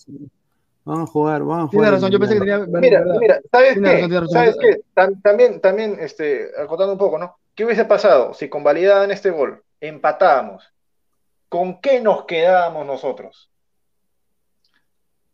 Vamos 0.85 1.11
a 1.11 1.13
jugar, 1.13 1.43
vamos 1.43 1.65
a 1.65 1.67
jugar. 1.67 1.71
Tienes 1.71 1.91
razón, 1.91 2.11
yo 2.13 2.21
pensé 2.21 2.35
que 2.35 2.41
tenía. 2.41 2.59
Mira, 2.59 3.05
mira, 3.19 3.41
¿sabes 3.51 3.75
qué? 3.75 3.81
razón, 3.81 3.99
tiene 3.99 4.21
razón. 4.21 4.33
¿Sabes 4.33 4.57
qué? 4.61 4.81
Tam- 4.95 5.21
también, 5.23 5.61
también, 5.61 5.97
este, 5.99 6.51
acotando 6.57 6.93
un 6.93 6.99
poco, 7.01 7.19
¿no? 7.19 7.40
¿Qué 7.55 7.65
hubiese 7.65 7.85
pasado 7.85 8.35
si 8.35 8.49
convalidaban 8.49 9.11
este 9.11 9.31
gol, 9.31 9.63
empatábamos? 9.81 10.73
¿Con 11.49 11.81
qué 11.81 12.01
nos 12.01 12.25
quedábamos 12.25 12.87
nosotros? 12.87 13.51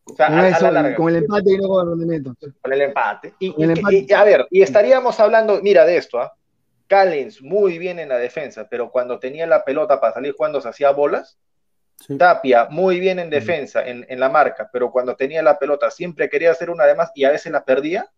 O 0.04 0.14
sea, 0.14 0.28
Con, 0.28 0.38
a, 0.38 0.42
a 0.42 0.48
eso, 0.48 0.64
la 0.66 0.82
larga, 0.82 0.96
con 0.96 1.08
el 1.08 1.16
empate 1.16 1.52
y 1.52 1.58
no 1.58 1.68
con 1.68 1.84
el 1.84 1.90
rendimiento. 1.90 2.34
con 2.62 2.72
el 2.72 2.80
empate. 2.82 3.34
Y, 3.40 3.62
el 3.62 3.70
empate. 3.70 4.06
y- 4.08 4.12
a 4.12 4.24
ver, 4.24 4.46
y 4.50 4.62
estaríamos 4.62 5.18
hablando, 5.20 5.60
mira 5.62 5.84
de 5.84 5.96
esto, 5.96 6.20
¿ah? 6.20 6.32
Callens 6.86 7.42
muy 7.42 7.78
bien 7.78 7.98
en 7.98 8.08
la 8.08 8.16
defensa, 8.18 8.68
pero 8.70 8.90
cuando 8.92 9.18
tenía 9.18 9.46
la 9.46 9.64
pelota 9.64 10.00
para 10.00 10.14
salir 10.14 10.34
jugando 10.36 10.60
se 10.60 10.68
hacía 10.68 10.90
bolas. 10.92 11.36
Sí. 11.98 12.16
Tapia 12.18 12.66
muy 12.70 13.00
bien 13.00 13.18
en 13.18 13.30
defensa, 13.30 13.84
en, 13.84 14.04
en 14.08 14.20
la 14.20 14.28
marca, 14.28 14.68
pero 14.72 14.92
cuando 14.92 15.16
tenía 15.16 15.42
la 15.42 15.58
pelota 15.58 15.90
siempre 15.90 16.28
quería 16.28 16.50
hacer 16.52 16.68
una 16.70 16.84
de 16.84 16.94
más 16.94 17.10
y 17.14 17.24
a 17.24 17.30
veces 17.30 17.50
la 17.50 17.64
perdía. 17.64 18.08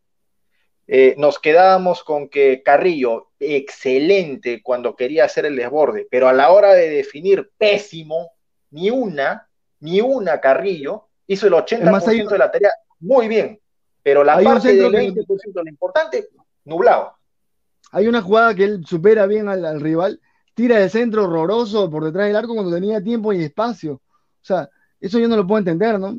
Eh, 0.91 1.15
nos 1.19 1.39
quedábamos 1.39 2.03
con 2.03 2.29
que 2.31 2.63
Carrillo, 2.63 3.29
excelente 3.39 4.63
cuando 4.63 4.97
quería 4.97 5.25
hacer 5.27 5.45
el 5.45 5.55
desborde, 5.57 6.07
pero 6.11 6.29
a 6.29 6.33
la 6.33 6.51
hora 6.51 6.73
de 6.73 6.89
definir, 6.89 7.51
pésimo, 7.59 8.31
ni 8.71 8.91
una, 8.91 9.47
ni 9.81 10.01
una 10.01 10.41
Carrillo, 10.41 11.09
hizo 11.27 11.47
el 11.47 11.53
80% 11.55 11.91
más, 11.91 12.09
hay- 12.09 12.27
de 12.27 12.39
la 12.39 12.51
tarea 12.51 12.71
muy 13.01 13.29
bien, 13.29 13.61
pero 14.03 14.25
la 14.25 14.41
parte 14.43 14.75
del 14.75 14.91
que- 14.91 14.97
20% 14.99 15.61
de 15.61 15.65
lo 15.65 15.69
importante, 15.71 16.29
nublado. 16.65 17.13
Hay 17.93 18.09
una 18.09 18.23
jugada 18.23 18.55
que 18.55 18.65
él 18.65 18.85
supera 18.87 19.27
bien 19.27 19.49
al, 19.49 19.65
al 19.65 19.81
rival, 19.81 20.21
tira 20.55 20.79
de 20.79 20.89
centro 20.89 21.25
horroroso 21.25 21.91
por 21.91 22.05
detrás 22.05 22.27
del 22.27 22.37
arco 22.37 22.55
cuando 22.55 22.75
tenía 22.75 23.03
tiempo 23.03 23.33
y 23.33 23.45
espacio. 23.45 23.93
O 23.95 24.01
sea, 24.45 24.69
eso 25.01 25.19
yo 25.19 25.29
no 25.29 25.37
lo 25.37 25.47
puedo 25.47 25.59
entender, 25.59 25.99
¿no? 26.01 26.17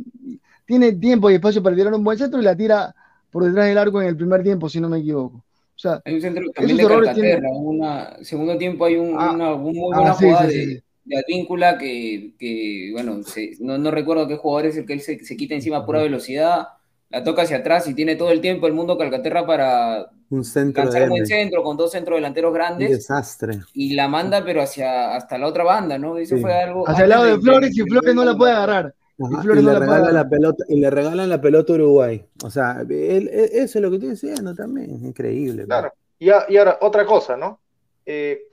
Tiene 0.66 0.94
tiempo 0.94 1.30
y 1.30 1.36
espacio 1.36 1.62
para 1.62 1.76
tirar 1.76 1.94
un 1.94 2.04
buen 2.04 2.18
centro 2.18 2.40
y 2.40 2.44
la 2.44 2.56
tira 2.56 2.94
por 3.32 3.44
detrás 3.46 3.68
del 3.68 3.78
arco 3.78 4.02
en 4.02 4.08
el 4.10 4.18
primer 4.18 4.44
tiempo, 4.44 4.70
si 4.70 4.80
no 4.80 4.90
me 4.90 5.00
equivoco. 5.00 5.38
O 5.38 5.82
sea, 5.82 6.02
Hay 6.04 6.16
un 6.16 6.22
centro 6.22 6.44
también 6.54 6.78
de 6.78 6.84
Calcaterra. 6.88 7.14
tienen- 7.14 7.44
Una, 7.56 8.18
segundo 8.22 8.58
tiempo 8.58 8.86
hay 8.86 8.96
un- 8.98 9.16
Ah, 9.18 9.32
una 9.32 9.56
muy 9.56 9.78
ah, 9.94 9.98
buena 9.98 10.14
sí, 10.14 10.26
jugada 10.26 10.50
sí, 10.50 10.58
de, 10.58 10.66
sí, 10.66 10.84
de 11.06 11.18
Advíncula 11.18 11.78
que, 11.78 12.34
que, 12.38 12.90
bueno, 12.94 13.24
se- 13.24 13.52
no, 13.62 13.78
no 13.78 13.90
recuerdo 13.92 14.28
qué 14.28 14.36
jugador 14.36 14.66
es 14.70 14.78
el 14.78 14.86
que 14.86 14.94
él 14.94 15.02
se, 15.02 15.24
se 15.24 15.38
quita 15.38 15.56
encima 15.56 15.78
a 15.78 15.86
pura 15.86 16.02
velocidad, 16.02 16.68
la 17.10 17.24
toca 17.24 17.44
hacia 17.44 17.58
atrás 17.58 17.88
y 17.88 17.94
tiene 17.96 18.16
todo 18.16 18.30
el 18.32 18.42
tiempo 18.42 18.68
el 18.68 18.74
mundo 18.74 18.98
Calcaterra 18.98 19.46
para 19.48 20.10
Un 20.30 20.44
centro 20.44 20.84
lanzar 20.84 21.06
de 21.06 21.10
un 21.22 21.26
centro 21.26 21.64
con 21.64 21.76
dos 21.78 21.92
centros 21.92 22.18
delanteros 22.18 22.50
Un 22.50 22.56
grandes 22.56 22.90
desastre. 22.92 23.60
y 23.74 23.94
la 23.94 24.08
manda 24.08 24.44
pero 24.44 24.62
hacia 24.62 25.16
hasta 25.16 25.38
la 25.40 25.48
otra 25.48 25.64
banda, 25.64 25.98
¿no? 25.98 26.18
Eso 26.18 26.36
Sí. 26.36 26.42
fue 26.42 26.54
algo 26.54 26.88
hacia 26.88 27.06
el 27.06 27.10
lado 27.10 27.24
de 27.24 27.40
Flores 27.40 27.76
y 27.76 27.82
Flores 27.82 28.14
no 28.14 28.26
la 28.26 28.36
puede 28.38 28.52
agarrar. 28.52 28.94
Ajá, 29.22 29.42
Flores 29.44 29.64
y, 29.64 29.66
no 29.66 29.74
le 29.74 29.80
regalan 29.80 30.14
la 30.14 30.30
pelota, 30.30 30.64
y 30.70 30.80
le 30.80 30.90
regalan 30.90 31.30
la 31.30 31.42
pelota 31.42 31.74
a 31.74 31.76
Uruguay. 31.76 32.26
O 32.44 32.50
sea, 32.50 32.78
él- 32.82 32.92
él- 33.32 33.50
eso 33.54 33.78
es 33.78 33.82
lo 33.82 33.90
que 33.90 33.96
estoy 33.98 34.12
diciendo 34.12 34.54
también. 34.56 34.96
Es 34.96 35.02
increíble. 35.04 35.66
Claro. 35.66 35.92
Y, 36.18 36.30
a- 36.30 36.46
y 36.48 36.58
ahora, 36.58 36.78
otra 36.82 37.06
cosa, 37.06 37.36
¿no? 37.38 37.60
Eh, 38.06 38.44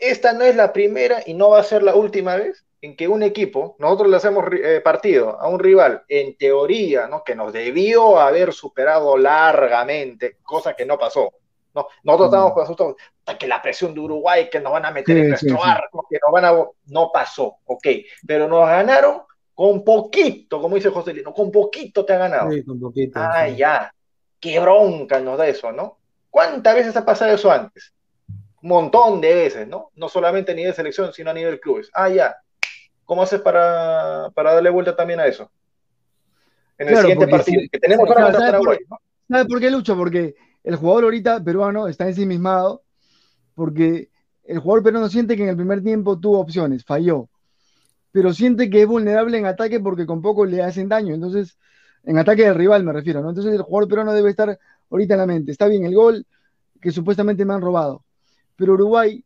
esta 0.00 0.32
no 0.32 0.44
es 0.44 0.56
la 0.56 0.72
primera 0.72 1.18
y 1.26 1.34
no 1.34 1.50
va 1.50 1.60
a 1.60 1.64
ser 1.64 1.82
la 1.82 1.94
última 1.94 2.36
vez 2.36 2.64
en 2.80 2.96
que 2.96 3.08
un 3.08 3.22
equipo, 3.22 3.76
nosotros 3.78 4.08
le 4.10 4.16
hacemos 4.16 4.44
eh, 4.52 4.80
partido 4.84 5.40
a 5.40 5.48
un 5.48 5.58
rival, 5.58 6.02
en 6.08 6.36
teoría, 6.36 7.06
¿no? 7.08 7.22
Que 7.24 7.34
nos 7.34 7.52
debió 7.52 8.18
haber 8.20 8.52
superado 8.52 9.16
largamente, 9.16 10.36
cosa 10.42 10.74
que 10.74 10.84
no 10.86 10.98
pasó. 10.98 11.30
¿no? 11.74 11.88
Nosotros 12.04 12.28
estábamos 12.28 12.52
con 12.52 12.62
asustados, 12.62 12.94
"Puta, 13.24 13.36
que 13.38 13.48
la 13.48 13.60
presión 13.60 13.94
de 13.94 14.00
Uruguay, 14.00 14.48
que 14.50 14.60
nos 14.60 14.72
van 14.72 14.84
a 14.84 14.90
meter 14.92 15.16
Sí, 15.16 15.20
en 15.20 15.24
sí, 15.24 15.46
nuestro 15.46 15.56
sí. 15.56 15.62
arco, 15.64 16.06
que 16.08 16.18
nos 16.24 16.30
van 16.32 16.44
a... 16.44 16.64
No 16.86 17.10
pasó, 17.12 17.56
ok. 17.64 17.86
Pero 18.26 18.46
nos 18.46 18.64
ganaron 18.68 19.22
con 19.54 19.84
poquito, 19.84 20.60
como 20.60 20.76
dice 20.76 20.90
José 20.90 21.14
Lino, 21.14 21.32
con 21.32 21.50
poquito 21.50 22.04
te 22.04 22.12
ha 22.12 22.18
ganado. 22.18 22.50
Sí, 22.50 22.64
con 22.64 22.80
poquito. 22.80 23.20
Ah, 23.20 23.46
sí. 23.48 23.56
ya. 23.56 23.94
Qué 24.40 24.58
bronca 24.60 25.20
nos 25.20 25.38
da 25.38 25.46
eso, 25.46 25.72
¿no? 25.72 25.98
¿Cuántas 26.28 26.74
veces 26.74 26.96
ha 26.96 27.04
pasado 27.04 27.32
eso 27.32 27.50
antes? 27.50 27.94
Un 28.62 28.68
montón 28.68 29.20
de 29.20 29.34
veces, 29.34 29.68
¿no? 29.68 29.90
No 29.94 30.08
solamente 30.08 30.52
a 30.52 30.54
nivel 30.54 30.74
selección, 30.74 31.12
sino 31.12 31.30
a 31.30 31.34
nivel 31.34 31.60
clubes. 31.60 31.90
Ah, 31.94 32.08
ya. 32.08 32.36
¿Cómo 33.04 33.22
haces 33.22 33.40
para, 33.40 34.30
para 34.34 34.54
darle 34.54 34.70
vuelta 34.70 34.96
también 34.96 35.20
a 35.20 35.26
eso? 35.26 35.50
En 36.78 36.88
el 36.88 36.94
Claro, 36.94 37.08
siguiente 37.08 37.28
partido 37.28 37.62
que 37.70 37.78
tenemos 37.78 38.08
ahora 38.08 38.22
contra 38.24 38.38
¿sabe 38.40 38.58
por- 38.58 38.66
Paraguay, 38.66 38.78
¿no? 38.90 38.98
¿Sabe 39.28 39.44
por 39.46 39.60
qué 39.60 39.70
lucho? 39.70 39.96
Porque 39.96 40.34
el 40.64 40.76
jugador 40.76 41.04
ahorita 41.04 41.42
peruano 41.44 41.86
está 41.88 42.08
ensimismado, 42.08 42.82
porque 43.54 44.10
el 44.44 44.58
jugador 44.58 44.82
peruano 44.82 45.08
siente 45.08 45.36
que 45.36 45.44
en 45.44 45.50
el 45.50 45.56
primer 45.56 45.82
tiempo 45.82 46.18
tuvo 46.18 46.40
opciones, 46.40 46.84
falló, 46.84 47.28
pero 48.14 48.32
siente 48.32 48.70
que 48.70 48.82
es 48.82 48.86
vulnerable 48.86 49.36
en 49.36 49.44
ataque 49.44 49.80
porque 49.80 50.06
con 50.06 50.22
poco 50.22 50.44
le 50.46 50.62
hacen 50.62 50.88
daño. 50.88 51.12
Entonces, 51.14 51.58
en 52.04 52.16
ataque 52.16 52.44
del 52.44 52.54
rival 52.54 52.84
me 52.84 52.92
refiero, 52.92 53.20
¿no? 53.20 53.30
Entonces 53.30 53.52
el 53.52 53.62
jugador 53.62 53.88
peruano 53.88 54.12
debe 54.12 54.30
estar 54.30 54.56
ahorita 54.88 55.14
en 55.14 55.18
la 55.20 55.26
mente. 55.26 55.50
Está 55.50 55.66
bien 55.66 55.84
el 55.84 55.96
gol 55.96 56.24
que 56.80 56.92
supuestamente 56.92 57.44
me 57.44 57.54
han 57.54 57.60
robado, 57.60 58.04
pero 58.54 58.74
Uruguay, 58.74 59.24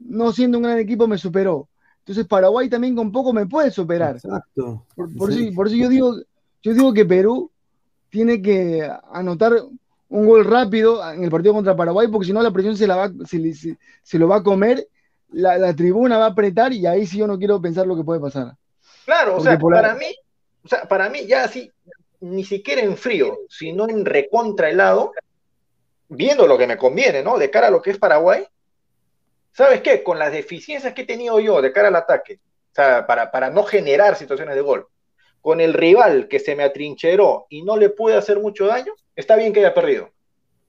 no 0.00 0.32
siendo 0.32 0.56
un 0.56 0.64
gran 0.64 0.78
equipo, 0.78 1.06
me 1.06 1.18
superó. 1.18 1.68
Entonces 1.98 2.24
Paraguay 2.26 2.70
también 2.70 2.96
con 2.96 3.12
poco 3.12 3.34
me 3.34 3.44
puede 3.44 3.70
superar. 3.70 4.16
Exacto. 4.16 4.86
Por, 4.94 5.14
por 5.14 5.30
Sí. 5.30 5.48
eso, 5.48 5.54
por 5.54 5.66
eso 5.66 5.76
yo 5.76 5.90
digo, 5.90 6.16
yo 6.62 6.72
digo 6.72 6.94
que 6.94 7.04
Perú 7.04 7.50
tiene 8.08 8.40
que 8.40 8.90
anotar 9.12 9.52
un 10.08 10.26
gol 10.26 10.46
rápido 10.46 11.06
en 11.12 11.22
el 11.22 11.30
partido 11.30 11.52
contra 11.52 11.76
Paraguay, 11.76 12.08
porque 12.10 12.28
si 12.28 12.32
no 12.32 12.40
la 12.42 12.50
presión 12.50 12.78
se 12.78 12.86
la 12.86 12.96
va, 12.96 13.12
se, 13.26 13.38
le- 13.38 13.52
se- 13.52 13.76
se 14.02 14.18
lo 14.18 14.26
va 14.26 14.36
a 14.36 14.42
comer, 14.42 14.88
la, 15.30 15.58
la 15.58 15.74
tribuna 15.74 16.18
va 16.18 16.26
a 16.26 16.28
apretar 16.28 16.72
y 16.72 16.86
ahí 16.86 17.06
sí 17.06 17.18
yo 17.18 17.26
no 17.26 17.38
quiero 17.38 17.60
pensar 17.60 17.86
lo 17.86 17.96
que 17.96 18.04
puede 18.04 18.20
pasar. 18.20 18.56
Claro, 19.04 19.36
o 19.36 19.40
sea, 19.40 19.56
la- 19.58 19.58
para 19.70 19.94
mí, 19.94 20.14
o 20.64 20.68
sea, 20.68 20.82
para 20.88 21.08
mí 21.08 21.26
ya 21.26 21.44
así, 21.44 21.70
ni 22.20 22.44
siquiera 22.44 22.82
en 22.82 22.96
frío, 22.96 23.38
sino 23.48 23.88
en 23.88 24.04
recontra 24.04 24.68
helado, 24.70 25.12
viendo 26.08 26.46
lo 26.46 26.58
que 26.58 26.66
me 26.66 26.76
conviene, 26.78 27.22
¿no? 27.22 27.38
De 27.38 27.50
cara 27.50 27.68
a 27.68 27.70
lo 27.70 27.82
que 27.82 27.90
es 27.92 27.98
Paraguay, 27.98 28.46
¿sabes 29.52 29.80
qué? 29.82 30.02
Con 30.02 30.18
las 30.18 30.32
deficiencias 30.32 30.94
que 30.94 31.02
he 31.02 31.06
tenido 31.06 31.40
yo 31.40 31.60
de 31.62 31.72
cara 31.72 31.88
al 31.88 31.96
ataque, 31.96 32.40
o 32.72 32.74
sea, 32.74 33.06
para, 33.06 33.30
para 33.30 33.50
no 33.50 33.62
generar 33.64 34.16
situaciones 34.16 34.54
de 34.54 34.60
gol, 34.60 34.86
con 35.40 35.60
el 35.60 35.74
rival 35.74 36.28
que 36.28 36.40
se 36.40 36.56
me 36.56 36.64
atrincheró 36.64 37.46
y 37.48 37.62
no 37.62 37.76
le 37.76 37.90
pude 37.90 38.16
hacer 38.16 38.40
mucho 38.40 38.66
daño, 38.66 38.92
está 39.14 39.36
bien 39.36 39.52
que 39.52 39.60
haya 39.60 39.74
perdido. 39.74 40.10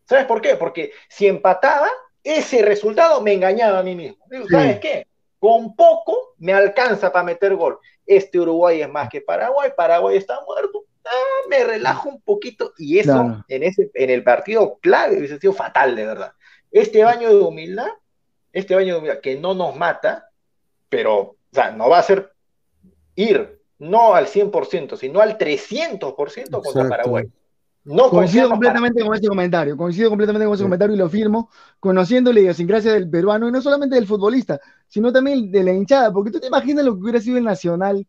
¿Sabes 0.06 0.26
por 0.26 0.42
qué? 0.42 0.56
Porque 0.56 0.94
si 1.10 1.28
empataba, 1.28 1.90
ese 2.28 2.62
resultado 2.62 3.22
me 3.22 3.34
engañaba 3.34 3.80
a 3.80 3.84
mí 3.84 3.96
mismo. 3.96 4.26
Digo, 4.30 4.46
Sí. 4.48 4.54
¿Sabes 4.54 4.80
qué? 4.80 5.08
Con 5.40 5.76
poco 5.76 6.36
me 6.38 6.54
alcanza 6.54 7.12
para 7.12 7.24
meter 7.24 7.56
gol. 7.56 7.80
Este 8.06 8.40
Uruguay 8.40 8.82
es 8.82 8.90
más 8.90 9.10
que 9.10 9.22
Paraguay, 9.22 9.72
Paraguay 9.76 10.18
está 10.18 10.40
muerto. 10.46 10.86
Ah, 11.06 11.48
me 11.50 11.64
relajo 11.64 12.10
un 12.10 12.22
poquito 12.22 12.74
y 12.78 13.00
eso 13.00 13.44
en, 13.48 13.64
ese, 13.64 13.90
en 13.94 14.10
el 14.10 14.24
partido 14.24 14.78
clave 14.80 15.18
hubiese 15.18 15.40
sido 15.40 15.54
fatal, 15.54 15.96
de 15.96 16.06
verdad. 16.06 16.34
Este 16.70 17.04
baño 17.04 17.30
de 17.30 17.40
humildad, 17.40 17.88
este 18.52 18.76
baño 18.76 18.94
de 18.94 19.00
humildad 19.00 19.22
que 19.22 19.38
no 19.38 19.54
nos 19.54 19.76
mata, 19.76 20.30
pero 20.90 21.20
o 21.20 21.38
sea, 21.54 21.72
no 21.72 21.90
va 21.90 22.00
a 22.00 22.04
ser 22.04 22.34
ir 23.16 23.58
no 23.80 24.16
al 24.16 24.28
100%, 24.28 24.98
sino 24.98 25.22
al 25.22 25.38
300% 25.38 26.10
contra 26.16 26.60
Exacto. 26.60 26.90
Paraguay. 26.90 27.26
No 27.88 28.10
Coincido 28.10 28.44
para- 28.44 28.52
completamente 28.56 29.04
con 29.04 29.16
ese 29.16 29.28
comentario, 29.28 29.78
coincido 29.78 30.10
completamente 30.10 30.46
con 30.46 30.54
ese 30.54 30.62
Sí. 30.64 30.66
comentario 30.66 30.96
y 30.96 31.00
lo 31.00 31.10
firmo, 31.10 31.50
conociendo 31.80 32.34
la 32.34 32.42
idiosincrasia 32.42 32.92
del 32.94 33.10
peruano 33.10 33.48
y 33.48 33.52
no 33.52 33.62
solamente 33.62 33.96
del 33.96 34.06
futbolista, 34.06 34.60
sino 34.88 35.12
también 35.14 35.50
de 35.52 35.64
la 35.64 35.72
hinchada, 35.72 36.12
porque 36.12 36.30
tú 36.32 36.40
te 36.40 36.48
imaginas 36.48 36.84
lo 36.84 36.96
que 36.96 37.02
hubiera 37.02 37.22
sido 37.22 37.38
el 37.38 37.46
Nacional 37.46 38.06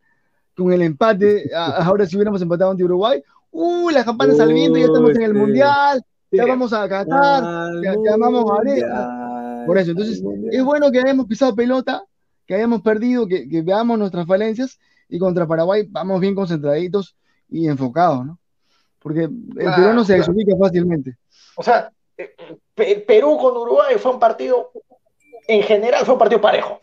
con 0.56 0.72
el 0.72 0.82
empate, 0.82 1.48
a- 1.54 1.66
ahora 1.96 2.06
si 2.06 2.16
hubiéramos 2.16 2.42
empatado 2.42 2.72
ante 2.72 2.82
Uruguay, 2.84 3.22
¡uh! 3.52 3.90
Las 3.90 4.04
campanas 4.04 4.40
al 4.40 4.52
viento, 4.52 4.78
ya 4.78 4.86
estamos 4.86 5.14
en 5.14 5.22
el. 5.22 5.34
Mundial, 5.34 6.02
ya 6.32 6.44
vamos 6.46 6.72
a 6.72 6.88
Qatar, 6.88 7.70
ya- 7.82 7.94
ya 8.04 8.16
vamos 8.18 8.50
a 8.50 8.54
mundial, 8.54 9.64
Por 9.66 9.78
eso, 9.78 9.92
entonces, 9.92 10.20
es 10.50 10.64
bueno 10.64 10.90
que 10.90 10.98
hayamos 10.98 11.26
pisado 11.26 11.54
pelota, 11.54 12.02
que 12.46 12.54
hayamos 12.56 12.82
perdido, 12.82 13.26
que, 13.28 13.48
que 13.48 13.62
veamos 13.62 13.96
nuestras 13.98 14.26
falencias 14.26 14.78
y 15.08 15.18
contra 15.20 15.46
Paraguay 15.46 15.86
vamos 15.88 16.20
bien 16.20 16.34
concentraditos 16.34 17.14
y 17.48 17.68
enfocados, 17.68 18.26
¿no? 18.26 18.38
Porque 19.00 19.22
el 19.24 19.30
Claro, 19.54 19.76
peruano 19.76 20.04
se 20.04 20.16
claro. 20.16 20.32
desubica 20.32 20.56
fácilmente. 20.58 21.16
O 21.56 21.62
sea, 21.62 21.90
eh, 22.16 22.34
Pe- 22.74 23.04
Perú 23.06 23.36
con 23.38 23.56
Uruguay 23.56 23.96
fue 23.98 24.12
un 24.12 24.18
partido, 24.20 24.70
en 25.46 25.62
general 25.62 26.04
fue 26.04 26.14
un 26.14 26.18
partido 26.18 26.40
parejo. 26.40 26.78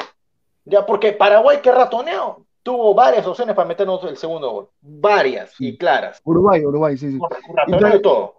Ya, 0.66 0.86
porque 0.86 1.12
Paraguay 1.14 1.60
que 1.62 1.72
ratoneó, 1.72 2.46
tuvo 2.64 2.94
varias 2.96 3.26
opciones 3.28 3.56
para 3.56 3.68
meternos 3.68 4.04
el 4.06 4.18
segundo 4.18 4.50
gol. 4.52 4.70
Varias 4.82 5.54
y 5.60 5.78
claras. 5.78 6.20
Uruguay, 6.24 6.66
Uruguay, 6.66 6.98
sí, 6.98 7.12
sí. 7.12 7.20
Ratoneó 7.54 7.80
para- 7.82 7.94
de 7.94 8.00
todo. 8.00 8.36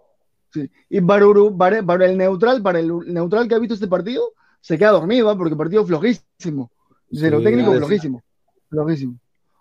sí. 0.51 0.69
Y 0.89 1.01
para, 1.01 1.25
Uru- 1.25 1.55
para, 1.57 1.81
para 1.83 2.05
el 2.05 2.17
neutral, 2.17 2.61
para 2.61 2.79
el 2.79 3.13
neutral 3.13 3.47
que 3.47 3.55
ha 3.55 3.59
visto 3.59 3.75
este 3.75 3.87
partido, 3.87 4.33
se 4.59 4.77
queda 4.77 4.91
dormido, 4.91 5.29
¿ah? 5.29 5.37
porque 5.37 5.55
partido 5.55 5.85
flojísimo. 5.85 6.71
De 7.09 7.31
lo 7.31 7.37
Sí, 7.37 7.43
técnico, 7.45 7.71
sí. 7.71 7.77
flojísimo. 7.77 8.21
Flojísimo. 8.69 9.15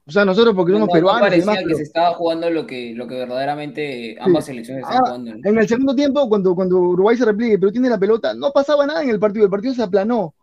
O 0.09 0.11
sea, 0.13 0.25
nosotros 0.25 0.55
porque 0.55 0.71
No, 0.73 0.79
somos 0.79 0.89
no 0.89 0.93
peruanos 0.95 1.21
y 1.21 1.23
parecía 1.23 1.41
demás, 1.45 1.59
que 1.59 1.65
pero- 1.65 1.77
se 1.79 1.83
estaba 1.83 2.15
jugando 2.15 2.49
lo 2.51 2.67
que, 2.67 2.95
lo 2.95 3.09
que 3.09 3.17
verdaderamente 3.17 4.17
ambas 4.21 4.45
selecciones 4.47 4.85
están 4.85 4.99
Ah, 4.99 5.07
jugando. 5.07 5.35
¿no? 5.35 5.41
En 5.51 5.59
el 5.59 5.67
segundo 5.69 5.95
tiempo, 5.97 6.29
cuando, 6.29 6.55
cuando 6.55 6.79
Uruguay 6.79 7.17
se 7.17 7.25
repliegue, 7.25 7.59
pero 7.59 7.73
tiene 7.73 7.89
la 7.91 7.99
pelota, 7.99 8.33
no 8.35 8.53
pasaba 8.53 8.87
nada 8.87 9.03
en 9.03 9.11
el 9.11 9.19
partido, 9.19 9.45
el 9.47 9.51
partido 9.51 9.75
se 9.75 9.83
aplanó. 9.83 10.35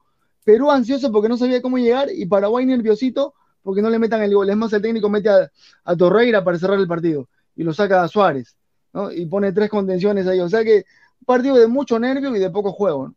Perú 0.43 0.69
ansioso 0.69 1.09
porque 1.11 1.29
no 1.29 1.37
sabía 1.37 1.61
cómo 1.61 1.77
llegar 1.77 2.09
y 2.13 2.25
Paraguay 2.25 2.65
nerviosito 2.65 3.33
porque 3.61 3.81
no 3.81 3.89
le 3.89 3.99
metan 3.99 4.21
el 4.21 4.33
gol. 4.35 4.49
Es 4.49 4.57
más, 4.57 4.73
el 4.73 4.81
técnico 4.81 5.09
mete 5.09 5.29
a, 5.29 5.49
a 5.85 5.95
Torreira 5.95 6.43
para 6.43 6.57
cerrar 6.59 6.77
el 6.79 6.87
partido. 6.87 7.29
y 7.55 7.63
lo 7.63 7.71
saca 7.73 8.03
a 8.03 8.07
Suárez, 8.09 8.57
¿no? 8.91 9.11
Y 9.13 9.25
pone 9.27 9.53
tres 9.53 9.69
contenciones 9.69 10.27
ahí. 10.27 10.41
O 10.41 10.49
sea 10.49 10.63
que 10.65 10.83
un 11.21 11.25
partido 11.25 11.55
de 11.55 11.67
mucho 11.67 11.97
nervio 11.99 12.35
y 12.35 12.39
de 12.39 12.49
poco 12.49 12.73
juego. 12.73 13.07
¿no? 13.07 13.15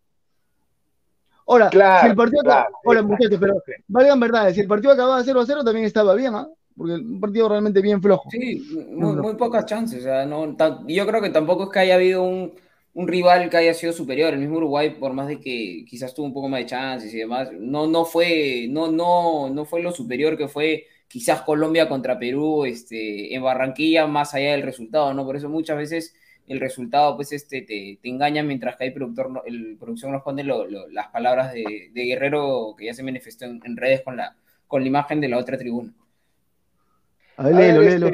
Ahora, 1.46 1.70
si 1.70 2.08
el 2.08 2.16
partido 2.16 2.42
Hola, 2.84 3.02
muchachos, 3.02 3.38
pero 3.40 3.62
valgan 3.86 4.20
verdad, 4.20 4.52
si 4.52 4.60
el 4.60 4.66
partido 4.66 4.92
acababa 4.92 5.22
0 5.22 5.40
a 5.40 5.46
0 5.46 5.64
también 5.64 5.86
estaba 5.86 6.14
bien, 6.14 6.34
¿ah? 6.34 6.48
Porque 6.76 6.94
un 6.94 7.20
partido 7.20 7.48
realmente 7.48 7.80
bien 7.80 8.02
flojo. 8.02 8.28
Sí, 8.30 8.62
muy, 8.90 9.34
pocas 9.36 9.64
chances. 9.64 10.00
O 10.00 10.02
sea, 10.02 10.26
no, 10.26 10.56
yo 10.86 11.06
creo 11.06 11.22
que 11.22 11.30
tampoco 11.30 11.64
es 11.64 11.70
que 11.70 11.78
haya 11.78 11.94
habido 11.94 12.22
un, 12.22 12.52
un, 12.92 13.08
rival 13.08 13.48
que 13.48 13.56
haya 13.56 13.72
sido 13.72 13.94
superior. 13.94 14.34
El 14.34 14.40
mismo 14.40 14.58
Uruguay, 14.58 14.90
por 14.90 15.14
más 15.14 15.28
de 15.28 15.40
que 15.40 15.84
quizás 15.88 16.12
tuvo 16.12 16.26
un 16.26 16.34
poco 16.34 16.48
más 16.48 16.60
de 16.60 16.66
chances 16.66 17.14
y 17.14 17.18
demás, 17.18 17.48
no, 17.58 17.86
no, 17.86 18.04
fue, 18.04 18.66
no, 18.68 18.90
no, 18.90 19.48
no 19.48 19.64
fue 19.64 19.80
lo 19.80 19.92
superior 19.92 20.36
que 20.36 20.48
fue 20.48 20.84
quizás 21.08 21.42
Colombia 21.42 21.88
contra 21.88 22.18
Perú 22.18 22.66
este, 22.66 23.34
en 23.34 23.42
Barranquilla, 23.42 24.06
más 24.06 24.34
allá 24.34 24.52
del 24.52 24.62
resultado, 24.62 25.14
¿no? 25.14 25.24
Por 25.24 25.36
eso 25.36 25.48
muchas 25.48 25.78
veces 25.78 26.14
el 26.48 26.60
resultado 26.60 27.16
pues 27.16 27.32
este 27.32 27.62
te, 27.62 27.98
te 28.00 28.08
engaña 28.08 28.42
mientras 28.42 28.76
que 28.76 28.84
hay 28.84 28.90
productor 28.90 29.42
el 29.46 29.76
producción 29.78 30.12
nos 30.12 30.22
pone 30.22 30.44
las 30.44 31.08
palabras 31.08 31.52
de, 31.52 31.90
Guerrero 31.92 32.74
que 32.78 32.86
ya 32.86 32.94
se 32.94 33.02
manifestó 33.02 33.44
en, 33.44 33.76
redes 33.76 34.02
con 34.02 34.16
la 34.16 34.36
con 34.66 34.82
la 34.82 34.88
imagen 34.88 35.20
de 35.20 35.28
la 35.28 35.38
otra 35.38 35.56
tribuna. 35.56 35.92
A 37.36 37.44
ver, 37.44 37.54
léelo, 37.54 38.10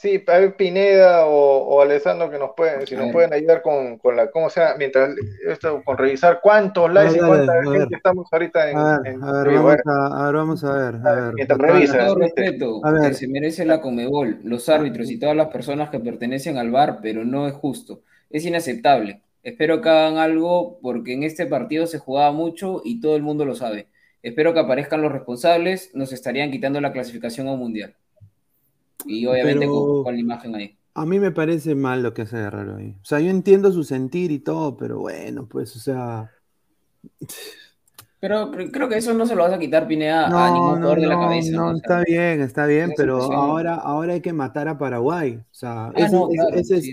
Sí, 0.00 0.22
a 0.28 0.38
ver, 0.38 0.54
Pineda 0.54 1.26
o, 1.26 1.58
o, 1.58 1.82
Alessandro 1.82 2.30
que 2.30 2.38
nos 2.38 2.52
pueden, 2.56 2.86
si 2.86 2.94
nos 2.94 3.10
pueden 3.10 3.32
ayudar 3.32 3.62
con, 3.62 3.98
con, 3.98 4.14
la, 4.14 4.30
¿cómo 4.30 4.48
sea? 4.48 4.76
Mientras 4.78 5.16
esto, 5.44 5.82
con 5.84 5.98
revisar 5.98 6.38
cuántos 6.40 6.92
likes 6.92 7.16
y 7.16 7.18
cuánta 7.18 7.64
gente 7.64 7.96
estamos 7.96 8.28
ahorita 8.30 8.70
en. 8.70 8.78
A 8.78 9.00
ver, 9.00 9.16
a, 9.20 9.32
ver, 9.42 9.54
vamos 9.54 9.76
a, 9.84 10.06
a, 10.06 10.26
ver, 10.26 10.34
vamos 10.36 10.64
a 10.64 10.72
ver. 10.72 10.94
A 11.04 11.12
ver. 11.14 11.34
Mientras 11.34 11.58
revisa. 11.58 12.06
Todo 12.06 12.14
respeto, 12.14 12.80
a 12.84 12.92
ver. 12.92 13.08
que 13.08 13.14
se 13.14 13.26
merece 13.26 13.64
la 13.64 13.80
Comebol, 13.80 14.38
los 14.44 14.68
árbitros 14.68 15.10
y 15.10 15.18
todas 15.18 15.34
las 15.34 15.48
personas 15.48 15.90
que 15.90 15.98
pertenecen 15.98 16.58
al 16.58 16.70
bar, 16.70 17.00
pero 17.02 17.24
no 17.24 17.48
es 17.48 17.54
justo. 17.54 18.02
Es 18.30 18.44
inaceptable. 18.44 19.22
Espero 19.42 19.80
que 19.80 19.88
hagan 19.88 20.18
algo 20.18 20.78
porque 20.80 21.14
en 21.14 21.24
este 21.24 21.46
partido 21.46 21.88
se 21.88 21.98
jugaba 21.98 22.30
mucho 22.30 22.82
y 22.84 23.00
todo 23.00 23.16
el 23.16 23.22
mundo 23.22 23.44
lo 23.44 23.56
sabe. 23.56 23.88
Espero 24.22 24.54
que 24.54 24.60
aparezcan 24.60 25.02
los 25.02 25.10
responsables, 25.10 25.90
nos 25.94 26.12
estarían 26.12 26.52
quitando 26.52 26.80
la 26.80 26.92
clasificación 26.92 27.48
a 27.48 27.52
un 27.54 27.58
mundial. 27.58 27.96
Y 29.06 29.26
obviamente 29.26 29.66
con, 29.66 30.14
la 30.14 30.20
imagen 30.20 30.54
ahí. 30.54 30.76
A 30.94 31.06
mí 31.06 31.18
me 31.20 31.30
parece 31.30 31.74
mal 31.74 32.02
lo 32.02 32.12
que 32.12 32.22
hace 32.22 32.36
Guerrero 32.36 32.76
ahí. 32.76 32.96
O 33.00 33.04
sea, 33.04 33.20
yo 33.20 33.30
entiendo 33.30 33.70
su 33.72 33.84
sentir 33.84 34.30
y 34.32 34.40
todo, 34.40 34.76
pero 34.76 34.98
bueno, 34.98 35.46
pues, 35.46 35.76
o 35.76 35.78
sea. 35.78 36.30
Pero 38.20 38.50
creo 38.50 38.88
que 38.88 38.96
eso 38.96 39.14
no 39.14 39.24
se 39.26 39.36
lo 39.36 39.44
vas 39.44 39.52
a 39.52 39.60
quitar, 39.60 39.86
Pineda, 39.86 40.26
a 40.26 40.50
ningún 40.50 40.76
jugador 40.76 41.00
de 41.00 41.06
la 41.06 41.20
cabeza. 41.20 41.52
No, 41.52 41.76
está 41.76 42.02
bien, 42.02 42.40
está 42.40 42.66
bien, 42.66 42.92
pero 42.96 43.32
ahora, 43.32 43.76
ahora 43.76 44.14
hay 44.14 44.20
que 44.20 44.32
matar 44.32 44.66
a 44.66 44.76
Paraguay. 44.76 45.36
O 45.36 45.54
sea, 45.54 45.92
ese, 45.94 46.16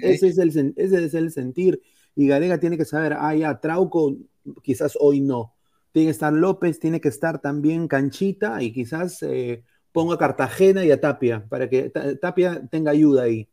es, 0.04 0.38
el, 0.38 0.74
ese 0.78 1.06
es 1.06 1.14
el 1.16 1.32
sentir. 1.32 1.82
Y 2.16 2.28
Garega 2.28 2.60
tiene 2.60 2.78
que 2.78 2.86
saber, 2.86 3.14
ah, 3.20 3.36
ya, 3.36 3.60
Trauco, 3.60 4.16
quizás 4.62 4.96
hoy 5.00 5.20
no. 5.20 5.54
Tiene 5.92 6.08
que 6.08 6.12
estar 6.12 6.32
López, 6.32 6.80
tiene 6.80 7.02
que 7.02 7.10
estar 7.10 7.40
también 7.40 7.88
Canchita 7.88 8.62
y 8.62 8.72
quizás 8.72 9.24
eh, 9.24 9.64
pongo 9.96 10.14
a 10.14 10.20
Cartagena 10.20 10.86
y 10.86 10.92
a 10.92 11.00
Tapia, 11.00 11.46
para 11.50 11.70
que 11.70 11.90
Tapia 12.22 12.62
tenga 12.70 12.92
ayuda 12.92 13.24
ahí. 13.24 13.48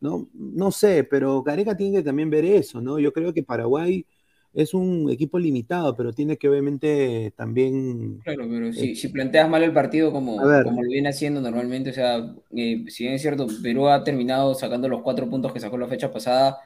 ¿no? 0.00 0.28
no 0.34 0.70
sé, 0.70 1.04
pero 1.04 1.42
Gareca 1.42 1.76
tiene 1.76 1.98
que 1.98 2.02
también 2.02 2.30
ver 2.30 2.44
eso, 2.44 2.80
¿no? 2.80 2.98
Yo 2.98 3.12
creo 3.12 3.32
que 3.32 3.42
Paraguay 3.42 4.04
es 4.52 4.74
un 4.74 5.08
equipo 5.10 5.38
limitado, 5.38 5.96
pero 5.96 6.12
tiene 6.12 6.36
que 6.36 6.48
obviamente 6.48 7.32
también... 7.36 8.18
Claro, 8.24 8.46
pero 8.50 8.72
si, 8.72 8.96
si 8.96 9.08
planteas 9.08 9.48
mal 9.48 9.62
el 9.62 9.72
partido 9.72 10.10
como, 10.10 10.36
como 10.38 10.82
lo 10.82 10.88
viene 10.88 11.10
haciendo 11.10 11.40
normalmente, 11.40 11.90
o 11.90 11.92
sea, 11.92 12.34
eh, 12.56 12.84
si 12.88 13.04
bien 13.04 13.14
es 13.14 13.22
cierto, 13.22 13.46
Perú 13.62 13.88
ha 13.88 14.02
terminado 14.02 14.54
sacando 14.54 14.88
los 14.88 15.02
cuatro 15.02 15.30
puntos 15.30 15.52
que 15.52 15.60
sacó 15.60 15.78
la 15.78 15.86
fecha 15.86 16.10
pasada, 16.10 16.58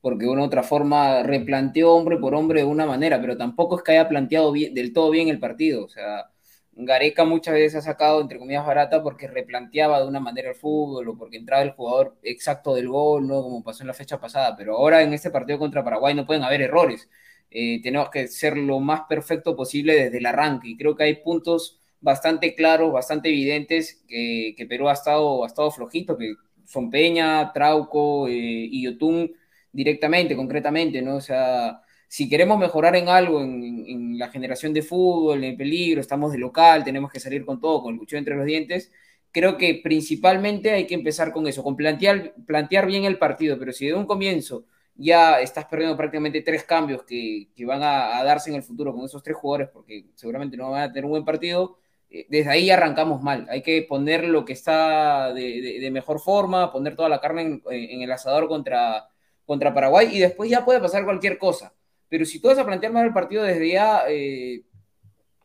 porque 0.00 0.26
de 0.26 0.30
una 0.30 0.42
u 0.42 0.44
otra 0.44 0.62
forma 0.62 1.22
replanteó 1.22 1.94
hombre 1.94 2.18
por 2.18 2.34
hombre 2.34 2.60
de 2.60 2.66
una 2.66 2.86
manera, 2.86 3.20
pero 3.20 3.36
tampoco 3.36 3.76
es 3.76 3.82
que 3.82 3.92
haya 3.92 4.08
planteado 4.08 4.52
del 4.52 4.92
todo 4.92 5.10
bien 5.10 5.28
el 5.28 5.40
partido, 5.40 5.84
o 5.84 5.88
sea, 5.88 6.26
Gareca 6.74 7.24
muchas 7.24 7.54
veces 7.54 7.76
ha 7.76 7.82
sacado, 7.82 8.20
entre 8.20 8.38
comillas, 8.38 8.66
barata 8.66 9.02
porque 9.02 9.28
replanteaba 9.28 10.00
de 10.00 10.08
una 10.08 10.20
manera 10.20 10.48
el 10.50 10.54
fútbol 10.54 11.08
o 11.08 11.18
porque 11.18 11.36
entraba 11.36 11.62
el 11.62 11.72
jugador 11.72 12.16
exacto 12.22 12.74
del 12.74 12.88
gol, 12.88 13.28
¿no? 13.28 13.42
Como 13.42 13.62
pasó 13.62 13.82
en 13.82 13.88
la 13.88 13.94
fecha 13.94 14.18
pasada. 14.20 14.56
Pero 14.56 14.76
ahora 14.76 15.02
en 15.02 15.12
este 15.12 15.30
partido 15.30 15.58
contra 15.58 15.84
Paraguay 15.84 16.14
no 16.14 16.26
pueden 16.26 16.44
haber 16.44 16.62
errores. 16.62 17.08
Eh, 17.50 17.82
tenemos 17.82 18.08
que 18.10 18.26
ser 18.28 18.56
lo 18.56 18.80
más 18.80 19.02
perfecto 19.08 19.54
posible 19.54 19.94
desde 19.94 20.18
el 20.18 20.26
arranque. 20.26 20.68
Y 20.68 20.76
creo 20.78 20.96
que 20.96 21.04
hay 21.04 21.16
puntos 21.16 21.78
bastante 22.00 22.54
claros, 22.54 22.92
bastante 22.92 23.28
evidentes 23.28 24.02
que, 24.08 24.66
Perú 24.68 24.88
ha 24.88 24.94
estado, 24.94 25.44
ha 25.44 25.46
estado 25.46 25.70
flojito, 25.70 26.16
que 26.16 26.34
son 26.64 26.90
Peña, 26.90 27.52
Trauco 27.52 28.28
eh, 28.28 28.32
y 28.32 28.82
Yotun 28.84 29.30
directamente, 29.72 30.36
concretamente, 30.36 31.02
¿no? 31.02 31.16
O 31.16 31.20
sea 31.20 31.82
si 32.12 32.28
queremos 32.28 32.58
mejorar 32.58 32.94
en 32.94 33.08
algo, 33.08 33.40
en, 33.40 34.18
la 34.18 34.28
generación 34.28 34.74
de 34.74 34.82
fútbol, 34.82 35.42
en 35.44 35.56
peligro, 35.56 35.98
estamos 35.98 36.30
de 36.30 36.36
local, 36.36 36.84
tenemos 36.84 37.10
que 37.10 37.18
salir 37.18 37.46
con 37.46 37.58
todo, 37.58 37.82
con 37.82 37.94
el 37.94 37.98
cuchillo 37.98 38.18
entre 38.18 38.36
los 38.36 38.44
dientes, 38.44 38.92
creo 39.30 39.56
que 39.56 39.80
principalmente 39.82 40.72
hay 40.72 40.86
que 40.86 40.94
empezar 40.94 41.32
con 41.32 41.46
eso, 41.46 41.62
con 41.62 41.74
plantear, 41.74 42.34
plantear 42.46 42.86
bien 42.86 43.06
el 43.06 43.18
partido, 43.18 43.58
pero 43.58 43.72
si 43.72 43.86
de 43.86 43.94
un 43.94 44.04
comienzo 44.04 44.66
ya 44.94 45.40
estás 45.40 45.64
perdiendo 45.64 45.96
prácticamente 45.96 46.42
tres 46.42 46.64
cambios 46.64 47.02
que, 47.04 47.48
van 47.64 47.82
a, 47.82 48.22
darse 48.24 48.50
en 48.50 48.56
el 48.56 48.62
futuro 48.62 48.92
con 48.92 49.06
esos 49.06 49.22
tres 49.22 49.38
jugadores, 49.38 49.70
porque 49.72 50.04
seguramente 50.14 50.58
no 50.58 50.70
van 50.70 50.82
a 50.82 50.92
tener 50.92 51.06
un 51.06 51.12
buen 51.12 51.24
partido, 51.24 51.78
eh, 52.10 52.26
desde 52.28 52.50
ahí 52.50 52.68
arrancamos 52.68 53.22
mal. 53.22 53.46
Hay 53.48 53.62
que 53.62 53.86
poner 53.88 54.24
lo 54.24 54.44
que 54.44 54.52
está 54.52 55.32
de, 55.32 55.88
mejor 55.90 56.20
forma, 56.20 56.72
poner 56.72 56.94
toda 56.94 57.08
la 57.08 57.22
carne 57.22 57.62
en, 57.70 58.02
el 58.02 58.12
asador 58.12 58.48
contra, 58.48 59.08
contra 59.46 59.72
Paraguay 59.72 60.10
y 60.12 60.20
después 60.20 60.50
ya 60.50 60.62
puede 60.62 60.78
pasar 60.78 61.04
cualquier 61.04 61.38
cosa 61.38 61.72
pero 62.12 62.26
si 62.26 62.40
tú 62.40 62.48
vas 62.48 62.58
a 62.58 62.66
plantear 62.66 62.92
mal 62.92 63.06
el 63.06 63.14
partido 63.14 63.42
desde 63.42 63.72
ya, 63.72 64.02
eh, 64.06 64.66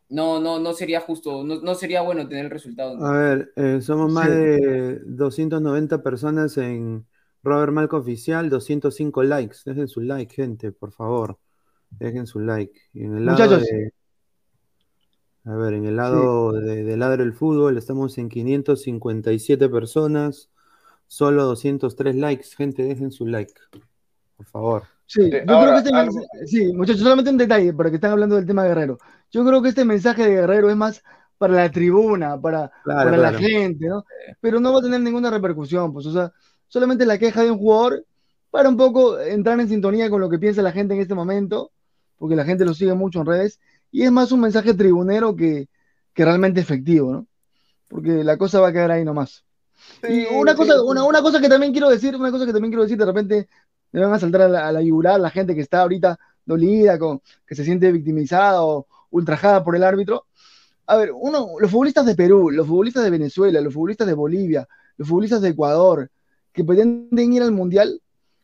no, 0.09 0.41
no, 0.41 0.59
no 0.59 0.73
sería 0.73 0.99
justo, 0.99 1.41
no, 1.45 1.75
sería 1.75 2.01
bueno 2.01 2.27
tener 2.27 2.43
el 2.43 2.51
resultado. 2.51 3.01
A 3.05 3.11
ver, 3.17 3.53
eh, 3.55 3.79
somos 3.79 4.11
más 4.11 4.27
de 4.27 4.99
290 5.05 6.03
personas 6.03 6.57
en 6.57 7.05
Robert 7.41 7.71
Malco 7.71 7.95
Oficial, 7.95 8.49
205 8.49 9.23
likes. 9.23 9.59
Dejen 9.63 9.87
su 9.87 10.01
like, 10.01 10.35
gente, 10.35 10.73
por 10.73 10.91
favor. 10.91 11.39
Dejen 11.89 12.27
su 12.27 12.41
like. 12.41 12.77
en 12.93 13.15
el 13.15 13.25
lado 13.25 13.37
Muchachos. 13.37 13.63
De, 13.63 13.93
a 15.45 15.55
ver, 15.55 15.73
en 15.73 15.85
el 15.85 15.95
lado 15.95 16.51
de, 16.51 16.83
de 16.83 16.97
Ladro 16.97 17.23
el 17.23 17.31
Fútbol 17.31 17.77
estamos 17.77 18.17
en 18.17 18.27
557 18.27 19.69
personas, 19.69 20.49
solo 21.07 21.45
203 21.45 22.13
likes. 22.17 22.49
Gente, 22.57 22.83
dejen 22.83 23.11
su 23.11 23.25
like, 23.25 23.53
por 24.35 24.45
favor. 24.47 24.96
Sí, 25.07 25.31
yo 25.31 25.61
creo 25.61 25.71
que 25.71 25.77
este 25.77 26.47
sí, 26.47 26.73
muchachos, 26.73 27.01
solamente 27.01 27.31
un 27.31 27.37
detalle, 27.37 27.73
porque 27.73 27.95
están 27.95 28.11
hablando 28.11 28.35
del 28.35 28.45
tema 28.45 28.63
de 28.63 28.69
Guerrero. 28.69 28.99
Yo 29.31 29.45
creo 29.45 29.61
que 29.61 29.69
este 29.69 29.85
mensaje 29.85 30.23
de 30.23 30.35
Guerrero 30.35 30.69
es 30.69 30.75
más 30.75 31.01
para 31.37 31.53
la 31.53 31.71
tribuna, 31.71 32.39
para, 32.39 32.71
para 32.83 33.15
la 33.15 33.33
gente, 33.33 33.87
¿no? 33.87 34.05
Pero 34.41 34.59
no 34.59 34.73
va 34.73 34.79
a 34.79 34.83
tener 34.83 34.99
ninguna 34.99 35.29
repercusión, 35.29 35.93
pues, 35.93 36.05
o 36.07 36.11
sea, 36.11 36.33
solamente 36.67 37.05
la 37.05 37.17
queja 37.17 37.43
de 37.43 37.51
un 37.51 37.57
jugador 37.57 38.05
para 38.51 38.67
un 38.67 38.75
poco 38.75 39.17
entrar 39.19 39.59
en 39.59 39.69
sintonía 39.69 40.09
con 40.09 40.19
lo 40.19 40.29
que 40.29 40.39
piensa 40.39 40.61
la 40.61 40.73
gente 40.73 40.93
en 40.93 40.99
este 40.99 41.15
momento, 41.15 41.71
porque 42.17 42.35
la 42.35 42.43
gente 42.43 42.65
lo 42.65 42.73
sigue 42.73 42.93
mucho 42.93 43.21
en 43.21 43.27
redes, 43.27 43.59
y 43.91 44.03
es 44.03 44.11
más 44.11 44.33
un 44.33 44.41
mensaje 44.41 44.73
tribunero 44.73 45.35
que, 45.35 45.69
que 46.13 46.25
realmente 46.25 46.59
efectivo, 46.59 47.13
¿no? 47.13 47.27
Porque 47.87 48.23
la 48.25 48.37
cosa 48.37 48.59
va 48.59 48.69
a 48.69 48.73
quedar 48.73 48.91
ahí 48.91 49.05
nomás. 49.05 49.45
y 50.09 50.25
una 50.33 50.55
cosa, 50.55 50.81
una, 50.83 51.03
una, 51.05 51.21
cosa 51.21 51.39
que 51.39 51.47
también 51.47 51.71
quiero 51.71 51.89
decir, 51.89 52.15
una 52.15 52.31
cosa 52.31 52.45
que 52.45 52.51
también 52.51 52.71
quiero 52.71 52.83
decir, 52.83 52.97
de 52.97 53.05
repente 53.05 53.47
le 53.99 54.05
van 54.05 54.15
a 54.15 54.19
saltar 54.19 54.41
a 54.41 54.47
la, 54.47 54.67
a 54.67 54.81
yugular 54.81 55.19
la 55.19 55.29
gente 55.29 55.55
que 55.55 55.61
está 55.61 55.81
ahorita 55.81 56.19
dolida, 56.45 56.97
con, 56.97 57.21
que 57.45 57.55
se 57.55 57.63
siente 57.63 57.91
victimizada 57.91 58.63
o 58.63 58.87
ultrajada 59.11 59.63
por 59.63 59.75
el 59.75 59.83
árbitro. 59.83 60.25
A 60.85 60.95
ver, 60.95 61.11
uno, 61.13 61.49
los 61.59 61.69
futbolistas 61.69 62.05
de 62.05 62.15
Perú, 62.15 62.49
los 62.49 62.65
futbolistas 62.65 63.03
de 63.03 63.09
Venezuela, 63.09 63.59
los 63.61 63.73
futbolistas 63.73 64.07
de 64.07 64.13
Bolivia, 64.13 64.67
los 64.97 65.07
futbolistas 65.07 65.41
de 65.41 65.49
Ecuador, 65.49 66.09
que 66.53 66.63
pretenden 66.63 67.33
ir 67.33 67.43
al 67.43 67.51
Mundial, 67.51 68.01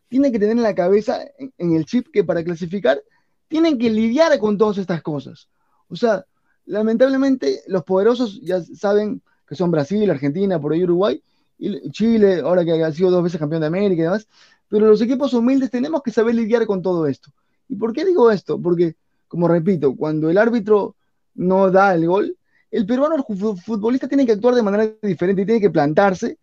tienen 0.09 0.31
que 0.31 0.39
tener 0.39 0.57
en 0.57 0.63
la 0.63 0.75
cabeza, 0.75 1.21
en, 1.57 1.75
el 1.75 1.85
chip, 1.85 2.07
que 2.13 2.23
para 2.23 2.43
clasificar 2.43 3.01
tienen 3.47 3.77
que 3.77 3.89
lidiar 3.89 4.37
con 4.39 4.57
todas 4.57 4.77
estas 4.77 5.01
cosas. 5.01 5.47
O 5.87 5.95
sea, 5.95 6.25
lamentablemente 6.65 7.61
los 7.67 7.83
poderosos 7.83 8.41
ya 8.41 8.61
saben 8.61 9.21
que 9.47 9.55
son 9.55 9.71
Brasil, 9.71 10.09
Argentina, 10.11 10.59
por 10.59 10.73
ahí 10.73 10.83
Uruguay, 10.83 11.21
y 11.57 11.89
Chile, 11.91 12.41
ahora 12.41 12.65
que 12.65 12.83
ha 12.83 12.91
sido 12.91 13.09
dos 13.09 13.23
veces 13.23 13.39
campeón 13.39 13.61
de 13.61 13.67
América 13.67 14.01
y 14.01 14.05
demás, 14.05 14.27
pero 14.73 14.87
los 14.87 14.99
equipos 15.03 15.31
humildes 15.35 15.69
tenemos 15.69 16.01
que 16.01 16.09
saber 16.09 16.33
lidiar 16.33 16.65
con 16.65 16.81
todo 16.81 17.05
esto. 17.05 17.29
¿Y 17.69 17.75
por 17.75 17.93
qué 17.93 18.03
digo 18.03 18.31
esto? 18.31 18.59
Porque, 18.59 18.95
como 19.27 19.47
repito, 19.47 19.95
cuando 19.95 20.31
el 20.31 20.37
árbitro 20.39 20.95
no 21.35 21.69
da 21.69 21.93
el 21.93 22.07
gol, 22.07 22.35
el 22.71 22.87
peruano, 22.87 23.13
el 23.13 23.23
futbolista, 23.23 24.07
tiene 24.07 24.25
que 24.25 24.31
actuar 24.31 24.55
de 24.55 24.63
manera 24.63 24.91
diferente 25.03 25.43
y 25.43 25.45
tiene 25.45 25.61
que 25.61 25.69
plantarse 25.69 26.39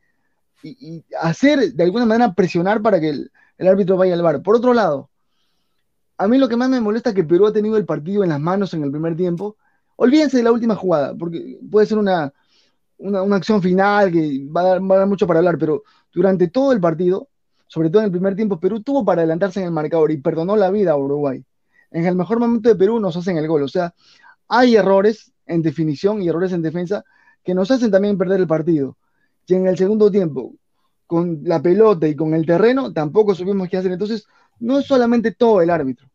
y, 0.62 1.04
hacer, 1.20 1.72
de 1.72 1.82
alguna 1.82 2.06
manera, 2.06 2.32
presionar 2.32 2.80
para 2.80 3.00
que 3.00 3.08
el, 3.08 3.32
árbitro 3.58 3.96
vaya 3.96 4.14
al 4.14 4.22
bar. 4.22 4.40
Por 4.42 4.54
otro 4.54 4.74
lado, 4.74 5.10
a 6.16 6.28
mí 6.28 6.38
lo 6.38 6.48
que 6.48 6.54
más 6.54 6.70
me 6.70 6.80
molesta 6.80 7.10
es 7.10 7.16
que 7.16 7.24
Perú 7.24 7.48
ha 7.48 7.52
tenido 7.52 7.78
el 7.78 7.84
partido 7.84 8.22
en 8.22 8.30
las 8.30 8.38
manos 8.38 8.72
en 8.74 8.84
el 8.84 8.92
primer 8.92 9.16
tiempo. 9.16 9.56
Olvídense 9.96 10.36
de 10.36 10.44
la 10.44 10.52
última 10.52 10.76
jugada, 10.76 11.16
porque 11.16 11.58
puede 11.68 11.88
ser 11.88 11.98
una, 11.98 12.32
una, 12.96 13.34
acción 13.34 13.60
final 13.60 14.12
que 14.12 14.46
va 14.56 14.60
a, 14.60 14.64
dar, 14.64 14.88
va 14.88 14.94
a 14.94 14.98
dar 14.98 15.08
mucho 15.08 15.26
para 15.26 15.40
hablar, 15.40 15.58
pero 15.58 15.82
durante 16.12 16.46
todo 16.46 16.70
el 16.70 16.78
partido, 16.78 17.26
sobre 17.70 17.88
todo 17.88 18.02
en 18.02 18.06
el 18.06 18.10
primer 18.10 18.34
tiempo, 18.34 18.58
Perú 18.58 18.82
tuvo 18.82 19.04
para 19.04 19.20
adelantarse 19.20 19.60
en 19.60 19.66
el 19.66 19.70
marcador 19.70 20.10
y 20.10 20.16
perdonó 20.16 20.56
la 20.56 20.72
vida 20.72 20.90
a 20.90 20.96
Uruguay. 20.96 21.44
En 21.92 22.04
el 22.04 22.16
mejor 22.16 22.40
momento 22.40 22.68
de 22.68 22.74
Perú 22.74 22.98
nos 22.98 23.16
hacen 23.16 23.36
el 23.36 23.46
gol. 23.46 23.62
O 23.62 23.68
sea, 23.68 23.94
hay 24.48 24.74
errores 24.74 25.32
en 25.46 25.62
definición 25.62 26.20
y 26.20 26.28
errores 26.28 26.50
en 26.50 26.62
defensa 26.62 27.04
que 27.44 27.54
nos 27.54 27.70
hacen 27.70 27.92
también 27.92 28.18
perder 28.18 28.40
el 28.40 28.48
partido. 28.48 28.96
Y 29.46 29.54
en 29.54 29.68
el 29.68 29.78
segundo 29.78 30.10
tiempo, 30.10 30.52
con 31.06 31.42
la 31.44 31.62
pelota 31.62 32.08
y 32.08 32.16
con 32.16 32.34
el 32.34 32.44
terreno, 32.44 32.92
tampoco 32.92 33.36
supimos 33.36 33.68
qué 33.68 33.76
hacer. 33.76 33.92
Entonces, 33.92 34.26
no 34.58 34.80
es 34.80 34.86
solamente 34.86 35.30
todo 35.30 35.62
el 35.62 35.70
árbitro. 35.70 36.08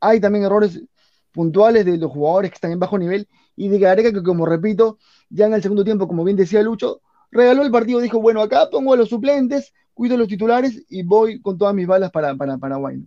Hay 0.00 0.18
también 0.18 0.46
errores 0.46 0.82
puntuales 1.30 1.84
de 1.84 1.98
los 1.98 2.10
jugadores 2.10 2.52
que 2.52 2.54
están 2.54 2.72
en 2.72 2.78
bajo 2.78 2.96
nivel 2.96 3.28
y 3.54 3.68
de 3.68 3.78
Gareca 3.78 4.14
que, 4.14 4.22
como 4.22 4.46
repito, 4.46 4.96
ya 5.28 5.44
en 5.44 5.52
el 5.52 5.62
segundo 5.62 5.84
tiempo, 5.84 6.08
como 6.08 6.24
bien 6.24 6.38
decía 6.38 6.62
Lucho, 6.62 7.02
regaló 7.30 7.64
el 7.64 7.70
partido, 7.70 8.00
dijo, 8.00 8.18
bueno, 8.18 8.40
acá 8.40 8.70
pongo 8.70 8.94
a 8.94 8.96
los 8.96 9.10
suplentes, 9.10 9.74
cuido 9.96 10.16
los 10.18 10.28
titulares 10.28 10.84
y 10.90 11.02
voy 11.02 11.40
con 11.40 11.56
todas 11.56 11.74
mis 11.74 11.86
balas 11.86 12.10
para, 12.10 12.34
para 12.34 12.58
Paraguay. 12.58 13.02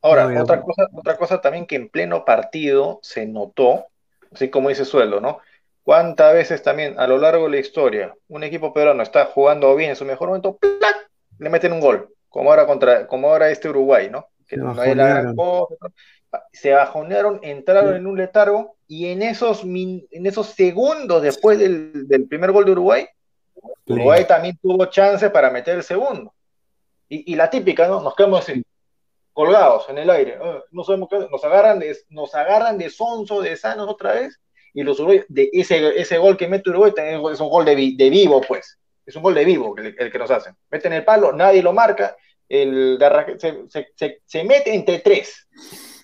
Ahora, 0.00 0.40
otra 0.40 0.62
cosa, 0.62 0.88
otra 0.92 1.16
cosa 1.16 1.40
también 1.40 1.66
que 1.66 1.74
en 1.74 1.88
pleno 1.88 2.24
partido 2.24 3.00
se 3.02 3.26
notó, 3.26 3.86
así 4.32 4.48
como 4.48 4.68
dice 4.68 4.84
Sueldo, 4.84 5.20
¿no? 5.20 5.40
¿Cuántas 5.82 6.32
veces 6.34 6.62
también 6.62 6.98
a 7.00 7.08
lo 7.08 7.18
largo 7.18 7.44
de 7.44 7.50
la 7.50 7.58
historia 7.58 8.14
un 8.28 8.44
equipo 8.44 8.72
peruano 8.72 9.02
está 9.02 9.24
jugando 9.26 9.74
bien 9.74 9.90
en 9.90 9.96
su 9.96 10.04
mejor 10.04 10.28
momento, 10.28 10.56
¡plac! 10.56 11.10
le 11.38 11.50
meten 11.50 11.72
un 11.72 11.80
gol, 11.80 12.08
como 12.28 12.50
ahora 12.50 12.66
contra, 12.66 13.08
como 13.08 13.28
ahora 13.28 13.50
este 13.50 13.68
Uruguay, 13.68 14.08
¿no? 14.08 14.28
Que 14.46 14.56
no 14.56 14.80
hay 14.80 14.94
la 14.94 15.08
gran 15.08 15.34
cosa, 15.34 15.74
se 16.52 16.72
bajonearon, 16.72 17.40
entraron 17.42 17.96
en 17.96 18.06
un 18.06 18.16
letargo 18.16 18.76
y 18.86 19.06
en 19.06 19.22
esos, 19.22 19.64
en 19.64 20.26
esos 20.26 20.48
segundos 20.48 21.22
después 21.22 21.58
del, 21.58 22.26
primer 22.28 22.52
gol 22.52 22.64
de 22.64 22.72
Uruguay, 22.72 23.06
Uruguay 23.86 24.24
también 24.26 24.58
tuvo 24.60 24.86
chance 24.86 25.30
para 25.30 25.50
meter 25.50 25.76
el 25.76 25.82
segundo. 25.82 26.32
Y, 27.08 27.36
la 27.36 27.48
típica, 27.48 27.86
¿no? 27.86 28.00
Nos 28.00 28.16
quedamos 28.16 28.40
así, 28.40 28.64
colgados 29.32 29.88
en 29.88 29.98
el 29.98 30.10
aire. 30.10 30.38
Ah, 30.42 30.60
no 30.72 30.82
sabemos 30.82 31.08
qué, 31.08 31.18
nos 31.30 31.44
agarran 31.44 31.78
de, 31.78 31.96
nos 32.08 32.34
agarran 32.34 32.78
de 32.78 32.90
sonso, 32.90 33.40
de 33.40 33.56
sanos 33.56 33.88
otra 33.88 34.14
vez. 34.14 34.40
Y 34.74 34.82
los 34.82 34.98
Uruguay, 34.98 35.22
de 35.28 35.48
ese, 35.52 36.00
ese 36.00 36.18
gol 36.18 36.36
que 36.36 36.48
mete 36.48 36.70
Uruguay 36.70 36.92
es 37.32 37.40
un 37.40 37.48
gol 37.48 37.64
de, 37.64 37.74
vivo, 37.74 38.40
pues. 38.40 38.78
Es 39.06 39.14
un 39.14 39.22
gol 39.22 39.34
de 39.34 39.44
vivo 39.44 39.76
el, 39.78 39.94
el, 39.96 40.10
que 40.10 40.18
nos 40.18 40.30
hacen. 40.32 40.54
Meten 40.68 40.92
el 40.92 41.04
palo, 41.04 41.32
nadie 41.32 41.62
lo 41.62 41.72
marca. 41.72 42.16
El 42.48 42.98
se, 43.38 43.90
se, 43.94 44.20
se 44.24 44.44
mete 44.44 44.74
entre 44.74 44.98
tres 44.98 45.46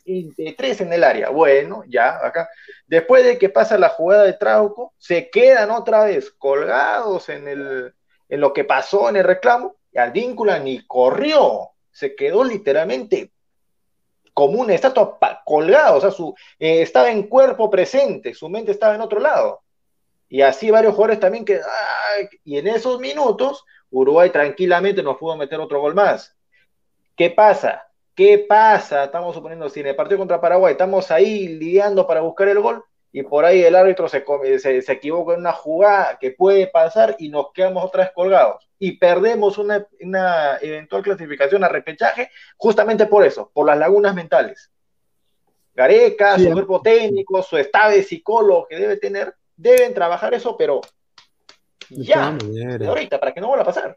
de 0.05 0.55
tres 0.57 0.81
en 0.81 0.93
el 0.93 1.05
área. 1.05 1.31
Bueno, 1.31 1.85
ya 1.89 2.25
acá. 2.25 2.49
Después 2.87 3.25
de 3.25 3.39
que 3.39 3.49
pasa 3.49 3.79
la 3.79 3.91
jugada 3.91 4.25
de 4.25 4.35
Trauco, 4.35 4.95
se 4.99 5.31
quedan 5.31 5.71
otra 5.71 6.05
vez 6.05 6.31
colgados 6.31 7.29
en, 7.29 7.49
el, 7.49 7.95
en 8.29 8.41
lo 8.41 8.53
que 8.53 8.65
pasó 8.65 9.09
en 9.09 9.17
el 9.17 9.25
reclamo. 9.25 9.77
Y 9.93 9.99
Advíncula 9.99 10.59
ni 10.59 10.85
corrió, 10.87 11.71
se 11.91 12.15
quedó 12.15 12.45
literalmente 12.45 13.31
como 14.35 14.61
una 14.61 14.75
estatua 14.75 15.19
colgado, 15.45 15.99
o 15.99 16.01
sea, 16.01 16.11
su, 16.11 16.35
eh, 16.59 16.81
estaba 16.81 17.11
en 17.11 17.25
cuerpo 17.25 17.69
presente, 17.69 18.33
su 18.33 18.49
mente 18.49 18.73
estaba 18.73 18.95
en 18.95 19.03
otro 19.03 19.21
lado. 19.21 19.63
Y 20.29 20.41
así 20.41 20.71
varios 20.71 20.95
jugadores 20.95 21.21
también 21.21 21.45
que, 21.45 21.61
y 22.45 22.57
en 22.57 22.67
esos 22.69 22.99
minutos, 22.99 23.65
Uruguay 23.91 24.31
tranquilamente 24.31 25.03
nos 25.03 25.19
pudo 25.19 25.37
meter 25.37 25.61
otro 25.61 25.81
gol 25.81 25.95
más. 25.95 26.35
¿Qué 27.15 27.29
pasa? 27.29 27.87
¿Qué 28.15 28.45
pasa? 28.47 29.05
Estamos 29.05 29.35
suponiendo, 29.35 29.71
si 29.71 29.81
en 29.81 29.87
el 29.87 29.97
partido 29.97 30.19
contra 30.19 30.41
Paraguay 30.41 30.73
estamos 30.73 31.11
ahí 31.11 31.49
lidiando 31.49 32.07
para 32.07 32.21
buscar 32.21 32.49
el 32.49 32.61
gol 32.61 32.85
y 33.11 33.23
por 33.23 33.45
ahí 33.45 33.63
el 33.63 33.75
árbitro 33.75 34.07
se, 34.09 34.23
se, 34.59 34.93
equivoca 34.93 35.33
en 35.33 35.41
una 35.41 35.53
jugada 35.53 36.19
que 36.19 36.31
puede 36.31 36.67
pasar 36.67 37.17
y 37.19 37.31
nos 37.31 37.53
quedamos 37.53 37.85
otra 37.85 38.05
vez 38.05 38.13
colgados 38.15 38.69
y 38.79 38.99
perdemos 38.99 39.57
una, 39.57 39.87
eventual 40.61 41.03
clasificación 41.03 41.65
a 41.65 41.69
repechaje 41.69 42.31
justamente 42.59 43.07
por 43.07 43.25
eso, 43.25 43.51
por 43.53 43.67
las 43.67 43.79
lagunas 43.79 44.15
mentales. 44.15 44.71
Gareca, 45.75 46.39
su 46.39 46.53
cuerpo 46.53 46.83
técnico, 46.83 47.43
su 47.43 47.57
estado 47.57 47.93
de 47.93 48.03
psicólogo 48.03 48.67
que 48.67 48.77
debe 48.77 48.99
tener, 48.99 49.35
deben 49.57 49.95
trabajar 49.95 50.35
eso, 50.35 50.55
pero 50.59 50.83
ya, 51.89 52.37
ahorita, 52.87 53.19
para 53.19 53.33
que 53.33 53.41
no 53.41 53.49
vuelva 53.49 53.63
a 53.63 53.67
pasar 53.67 53.97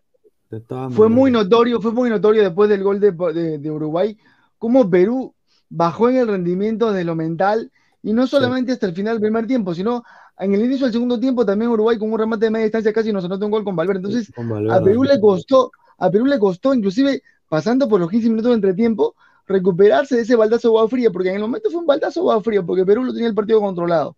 fue 0.92 1.10
muy 1.10 1.32
notorio, 1.32 1.82
fue 1.82 1.92
muy 1.92 2.10
notorio 2.10 2.44
después 2.44 2.70
del 2.70 2.84
gol 2.84 3.00
de, 3.00 3.72
Uruguay, 3.72 4.18
cómo 4.58 4.90
Perú 4.90 5.34
bajó 5.70 6.10
en 6.10 6.18
el 6.18 6.28
rendimiento 6.28 6.92
de 6.92 7.04
lo 7.04 7.16
mental, 7.16 7.72
y 8.04 8.14
no 8.14 8.28
solamente 8.28 8.72
hasta 8.72 8.86
el 8.86 8.94
final 8.94 9.16
del 9.16 9.22
primer 9.22 9.48
tiempo, 9.48 9.74
sino 9.74 10.04
en 10.38 10.54
el 10.54 10.64
inicio 10.64 10.86
del 10.86 10.94
segundo 10.94 11.20
tiempo 11.20 11.46
también 11.46 11.72
Uruguay 11.72 11.98
con 11.98 12.12
un 12.12 12.20
remate 12.20 12.46
de 12.46 12.52
media 12.52 12.66
distancia 12.66 12.94
casi 12.94 13.12
nos 13.12 13.26
anotó 13.26 13.46
un 13.46 13.52
gol 13.52 13.64
con 13.64 13.76
Valverde. 13.76 14.00
Entonces, 14.00 14.32
a 14.70 14.82
Perú 14.82 15.04
le 15.04 15.20
costó, 15.20 15.72
a 15.98 16.12
Perú 16.12 16.26
le 16.26 16.38
costó, 16.38 16.74
inclusive 16.74 17.24
pasando 17.50 17.88
por 17.88 18.00
los 18.00 18.10
15 18.10 18.30
minutos 18.30 18.50
de 18.50 18.56
entretiempo, 18.56 19.16
recuperarse 19.48 20.16
de 20.16 20.22
ese 20.22 20.36
baldazo 20.36 20.70
agua 20.70 20.88
fría, 20.88 21.10
porque 21.12 21.30
en 21.30 21.36
el 21.36 21.42
momento 21.42 21.70
fue 21.70 21.80
un 21.80 21.86
baldazo 21.86 22.22
agua 22.22 22.42
fría, 22.42 22.64
porque 22.64 22.86
Perú 22.86 23.04
lo 23.04 23.14
tenía 23.14 23.28
el 23.28 23.36
partido 23.36 23.60
controlado. 23.60 24.16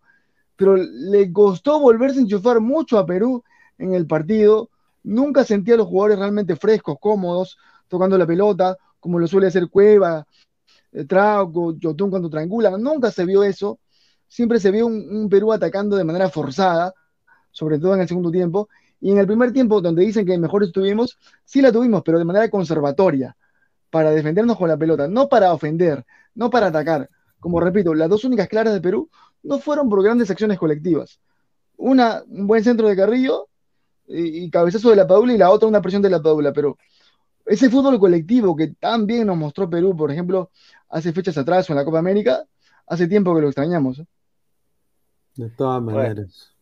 Pero 0.56 0.76
le 0.76 1.32
costó 1.32 1.80
volverse 1.80 2.20
a 2.20 2.24
enchufar 2.24 2.60
mucho 2.60 2.98
a 2.98 3.06
Perú 3.06 3.44
en 3.78 3.94
el 3.94 4.08
partido 4.08 4.70
Nunca 5.08 5.46
sentía 5.46 5.76
a 5.76 5.78
los 5.78 5.88
jugadores 5.88 6.20
realmente 6.20 6.58
frescos, 6.58 6.98
cómodos, 7.00 7.58
tocando 7.88 8.18
la 8.18 8.28
pelota, 8.28 8.76
como 9.00 9.20
lo 9.20 9.26
suele 9.26 9.48
hacer 9.48 9.70
Cueva, 9.70 10.28
eh, 10.92 11.06
Trauco, 11.06 11.78
Yotun 11.78 12.10
cuando 12.10 12.30
triangula. 12.30 12.78
Nunca 12.78 13.10
se 13.10 13.24
vio 13.24 13.42
eso. 13.42 13.80
Siempre 14.28 14.60
se 14.60 14.70
vio 14.70 14.86
un, 14.86 15.30
Perú 15.30 15.54
atacando 15.54 15.96
de 15.96 16.04
manera 16.04 16.30
forzada, 16.30 16.94
sobre 17.52 17.80
todo 17.80 17.96
en 17.96 18.02
el 18.02 18.08
segundo 18.10 18.32
tiempo. 18.32 18.68
Y 19.00 19.12
en 19.12 19.18
el 19.20 19.28
primer 19.28 19.54
tiempo, 19.54 19.80
donde 19.80 20.04
dicen 20.04 20.26
que 20.26 20.38
mejor 20.38 20.66
estuvimos, 20.66 21.18
sí 21.46 21.62
la 21.62 21.72
tuvimos, 21.72 22.02
pero 22.04 22.20
de 22.20 22.26
manera 22.26 22.50
conservatoria, 22.50 23.38
para 23.90 24.12
defendernos 24.12 24.58
con 24.58 24.68
la 24.68 24.76
pelota, 24.76 25.08
no 25.08 25.30
para 25.30 25.54
ofender, 25.54 26.06
no 26.36 26.50
para 26.50 26.68
atacar. 26.68 27.10
Como 27.40 27.62
repito, 27.62 27.94
las 27.94 28.10
dos 28.10 28.26
únicas 28.26 28.50
claras 28.50 28.74
de 28.74 28.82
Perú 28.82 29.10
no 29.44 29.60
fueron 29.60 29.88
por 29.88 30.04
grandes 30.04 30.30
acciones 30.30 30.60
colectivas. 30.60 31.22
Una, 31.78 32.24
un 32.28 32.46
buen 32.46 32.62
centro 32.62 32.90
de 32.90 32.96
Carrillo 32.98 33.48
y, 34.08 34.50
cabezazo 34.50 34.90
de 34.90 34.96
la 34.96 35.08
Padula 35.08 35.34
y 35.34 35.38
la 35.38 35.52
otra 35.52 35.68
una 35.68 35.82
presión 35.82 36.02
de 36.02 36.10
la 36.10 36.22
Padula, 36.22 36.54
pero 36.54 36.78
ese 37.46 37.70
fútbol 37.70 38.00
colectivo 38.00 38.56
que 38.56 38.68
tan 38.68 39.06
bien 39.06 39.28
nos 39.28 39.38
mostró 39.38 39.70
Perú, 39.70 39.96
por 39.96 40.12
ejemplo, 40.12 40.52
hace 40.90 41.14
fechas 41.14 41.38
atrás 41.38 41.70
o 41.70 41.74
en 41.74 41.78
la 41.78 41.86
Copa 41.86 42.00
América, 42.00 42.44
hace 42.86 43.08
tiempo 43.08 43.36
que 43.36 43.42
lo 43.42 43.48
extrañamos. 43.48 44.00
¿eh? 44.00 44.06
De 45.36 45.50
todas 45.50 45.82
maneras. 45.82 46.56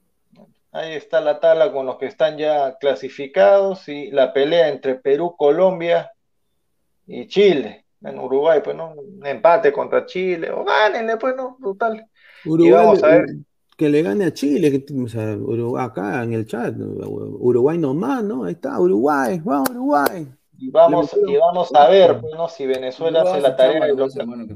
ahí 0.72 0.94
está 0.94 1.22
la 1.22 1.40
tabla 1.40 1.72
con 1.72 1.86
los 1.86 1.98
que 1.98 2.08
están 2.08 2.38
ya 2.38 2.78
clasificados 2.78 3.88
y 3.88 4.12
la 4.12 4.34
pelea 4.34 4.70
entre 4.70 4.96
Perú, 4.96 5.36
Colombia 5.38 6.12
y 7.08 7.28
Chile. 7.28 7.86
En 8.02 8.20
Uruguay, 8.20 8.62
pues 8.64 8.76
no, 8.76 8.92
un 8.92 9.26
empate 9.26 9.74
contra 9.74 10.06
Chile, 10.06 10.52
o 10.52 10.64
ganen 10.64 11.08
después, 11.08 11.36
no, 11.36 11.58
total. 11.60 12.08
Uruguay, 12.46 12.70
y 12.70 12.72
vamos 12.72 13.04
a 13.04 13.08
ver 13.08 13.26
que 13.76 13.90
le 13.90 14.02
gane 14.02 14.26
a 14.26 14.34
Chile, 14.34 14.72
que, 14.72 14.94
o 14.94 15.08
sea, 15.08 15.36
Uruguay, 15.36 15.86
acá 15.86 16.24
en 16.24 16.34
el 16.34 16.46
chat, 16.46 16.76
Uruguay 16.78 17.78
nomás, 17.78 18.24
¿no? 18.24 18.46
Ahí 18.46 18.54
está, 18.54 18.80
Uruguay, 18.80 19.42
vamos 19.44 19.70
Uruguay. 19.70 20.28
Y 20.58 20.70
vamos, 20.70 21.12
y 21.28 21.36
vamos 21.36 21.70
a 21.76 21.90
ver, 21.90 22.14
bueno, 22.20 22.48
si 22.48 22.66
Venezuela 22.66 23.24
hace 23.24 23.42
la 23.42 23.58
tarea 23.58 23.82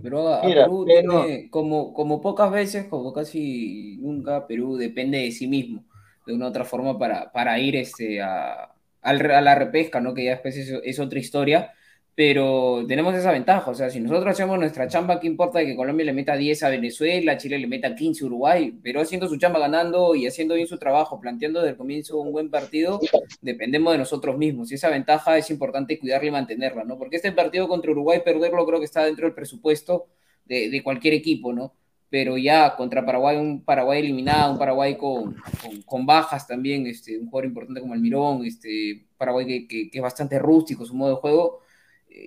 Pero 0.01 0.41
Perú 0.41 0.85
tiene, 0.85 1.49
como, 1.49 1.93
como 1.93 2.21
pocas 2.21 2.49
veces, 2.51 2.85
como 2.85 3.11
casi 3.11 3.97
nunca, 3.99 4.47
Perú 4.47 4.77
depende 4.77 5.17
de 5.17 5.31
sí 5.31 5.47
mismo, 5.47 5.83
de 6.25 6.33
una 6.33 6.45
u 6.45 6.49
otra 6.49 6.63
forma, 6.63 6.97
para, 6.97 7.29
para 7.33 7.59
ir 7.59 7.75
este, 7.75 8.21
a, 8.21 8.73
a 9.01 9.13
la 9.13 9.55
repesca, 9.55 9.99
¿no? 9.99 10.13
Que 10.13 10.23
ya 10.23 10.31
después 10.31 10.55
es 10.55 10.99
otra 10.99 11.19
historia 11.19 11.73
pero 12.19 12.83
tenemos 12.85 13.15
esa 13.15 13.31
ventaja, 13.31 13.71
o 13.71 13.73
sea, 13.73 13.89
si 13.89 14.01
nosotros 14.01 14.33
hacemos 14.33 14.59
nuestra 14.59 14.89
chamba, 14.89 15.21
¿qué 15.21 15.27
importa 15.27 15.63
que 15.63 15.73
Colombia 15.73 16.05
le 16.05 16.11
meta 16.11 16.35
10 16.35 16.63
a 16.63 16.69
Venezuela, 16.69 17.37
Chile 17.37 17.57
le 17.57 17.65
meta 17.65 17.95
15 17.95 18.25
a 18.25 18.27
Uruguay? 18.27 18.77
Pero 18.83 18.99
haciendo 18.99 19.29
su 19.29 19.37
chamba 19.37 19.57
ganando 19.57 20.13
y 20.15 20.27
haciendo 20.27 20.55
bien 20.55 20.67
su 20.67 20.77
trabajo, 20.77 21.21
planteando 21.21 21.61
desde 21.61 21.71
el 21.71 21.77
comienzo 21.77 22.19
un 22.19 22.33
buen 22.33 22.51
partido, 22.51 22.99
dependemos 23.39 23.93
de 23.93 23.99
nosotros 23.99 24.37
mismos. 24.37 24.69
Y 24.69 24.75
esa 24.75 24.89
ventaja 24.89 25.37
es 25.37 25.49
importante 25.49 25.97
cuidarla 25.97 26.27
y 26.27 26.31
mantenerla, 26.31 26.83
¿no? 26.83 26.97
Porque 26.97 27.15
este 27.15 27.31
partido 27.31 27.69
contra 27.69 27.89
Uruguay, 27.91 28.19
perderlo 28.21 28.65
creo 28.65 28.79
que 28.79 28.85
está 28.85 29.05
dentro 29.05 29.25
del 29.25 29.33
presupuesto 29.33 30.07
de, 30.43 30.81
cualquier 30.83 31.13
equipo, 31.13 31.53
¿no? 31.53 31.73
Pero 32.09 32.37
ya 32.37 32.75
contra 32.75 33.05
Paraguay, 33.05 33.37
un 33.37 33.63
Paraguay 33.63 34.01
eliminado, 34.01 34.51
un 34.51 34.59
Paraguay 34.59 34.97
con, 34.97 35.37
con, 35.85 36.05
bajas 36.05 36.45
también, 36.45 36.85
este, 36.85 37.17
un 37.17 37.29
jugador 37.29 37.45
importante 37.45 37.79
como 37.79 37.93
Almirón, 37.93 38.43
este, 38.45 39.05
Paraguay 39.17 39.45
que, 39.45 39.67
que, 39.69 39.89
que 39.89 39.99
es 39.99 40.01
bastante 40.01 40.37
rústico 40.37 40.85
su 40.85 40.93
modo 40.93 41.11
de 41.11 41.21
juego 41.21 41.68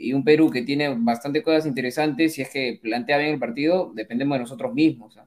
y 0.01 0.13
un 0.13 0.25
Perú 0.25 0.51
que 0.51 0.63
tiene 0.63 0.95
bastante 0.99 1.43
cosas 1.43 1.67
interesantes, 1.67 2.35
si 2.35 2.43
es 2.43 2.51
que 2.51 2.79
plantea 2.83 3.19
bien 3.19 3.35
el 3.35 3.39
partido, 3.39 3.93
dependemos 3.95 4.37
de 4.37 4.41
nosotros 4.41 4.73
mismos. 4.73 5.19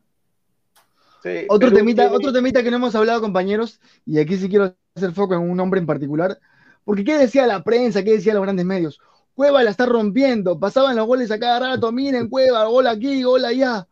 otro, 1.50 1.72
temita, 1.72 2.12
otro 2.12 2.32
temita 2.32 2.64
que 2.64 2.72
no 2.72 2.78
hemos 2.78 2.96
hablado, 2.96 3.22
compañeros, 3.22 3.80
y 4.06 4.20
aquí 4.20 4.38
sí 4.38 4.50
quiero 4.50 4.76
hacer 4.96 5.12
foco 5.12 5.34
en 5.36 5.42
un 5.42 5.60
hombre 5.60 5.80
en 5.80 5.86
particular, 5.86 6.40
porque 6.84 7.04
¿qué 7.04 7.18
decía 7.18 7.48
la 7.48 7.64
prensa? 7.64 8.04
¿Qué 8.04 8.12
decían 8.12 8.36
los 8.36 8.44
grandes 8.44 8.66
medios? 8.66 9.00
Cueva 9.34 9.64
la 9.64 9.72
está 9.72 9.86
rompiendo, 9.86 10.60
pasaban 10.60 10.96
los 10.96 11.06
goles 11.06 11.30
a 11.32 11.40
cada 11.40 11.60
rato, 11.60 11.92
miren 11.92 12.30
Cueva, 12.30 12.66
gol 12.66 12.88
aquí, 12.88 13.24
gol 13.24 13.44
allá. 13.44 13.88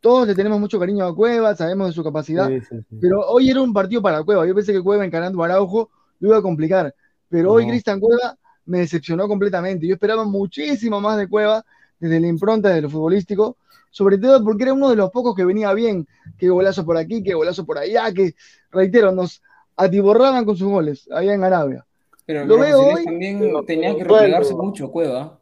todos 0.00 0.26
le 0.26 0.34
tenemos 0.34 0.58
mucho 0.58 0.78
cariño 0.78 1.04
a 1.04 1.14
Cueva, 1.14 1.54
sabemos 1.54 1.88
de 1.88 1.92
su 1.92 2.02
capacidad, 2.02 2.50
pero 3.00 3.20
hoy 3.28 3.50
era 3.50 3.62
un 3.62 3.72
partido 3.72 4.02
para 4.02 4.24
Cueva. 4.24 4.46
Yo 4.46 4.54
pensé 4.54 4.72
que 4.72 4.82
Cueva 4.82 5.04
encarando 5.04 5.42
a 5.42 5.46
Araujo 5.46 5.90
lo 6.18 6.28
iba 6.28 6.38
a 6.38 6.42
complicar, 6.42 6.94
pero 7.28 7.52
hoy 7.52 7.66
Cristian 7.68 8.00
Cueva 8.00 8.36
me 8.66 8.80
decepcionó 8.80 9.26
completamente. 9.28 9.86
Yo 9.86 9.94
esperaba 9.94 10.24
muchísimo 10.24 11.00
más 11.00 11.16
de 11.16 11.28
Cueva 11.28 11.64
desde 11.98 12.20
la 12.20 12.26
impronta 12.26 12.68
de 12.68 12.82
lo 12.82 12.90
futbolístico, 12.90 13.56
sobre 13.90 14.18
todo 14.18 14.44
porque 14.44 14.64
era 14.64 14.74
uno 14.74 14.90
de 14.90 14.96
los 14.96 15.10
pocos 15.10 15.34
que 15.34 15.44
venía 15.44 15.72
bien, 15.72 16.06
que 16.36 16.48
golazo 16.48 16.84
por 16.84 16.98
aquí, 16.98 17.22
que 17.22 17.34
golazo 17.34 17.64
por 17.64 17.78
allá, 17.78 18.12
que, 18.12 18.34
reitero, 18.70 19.12
nos 19.12 19.42
atiborraban 19.76 20.44
con 20.44 20.56
sus 20.56 20.68
goles 20.68 21.08
allá 21.10 21.32
en 21.32 21.44
Arabia. 21.44 21.86
Pero 22.26 22.44
lo 22.44 22.58
veo 22.58 22.80
hoy. 22.80 23.04
También 23.04 23.40
tenía 23.66 23.94
que 23.94 24.04
replegarse 24.04 24.54
mucho 24.54 24.90
Cueva. 24.90 25.38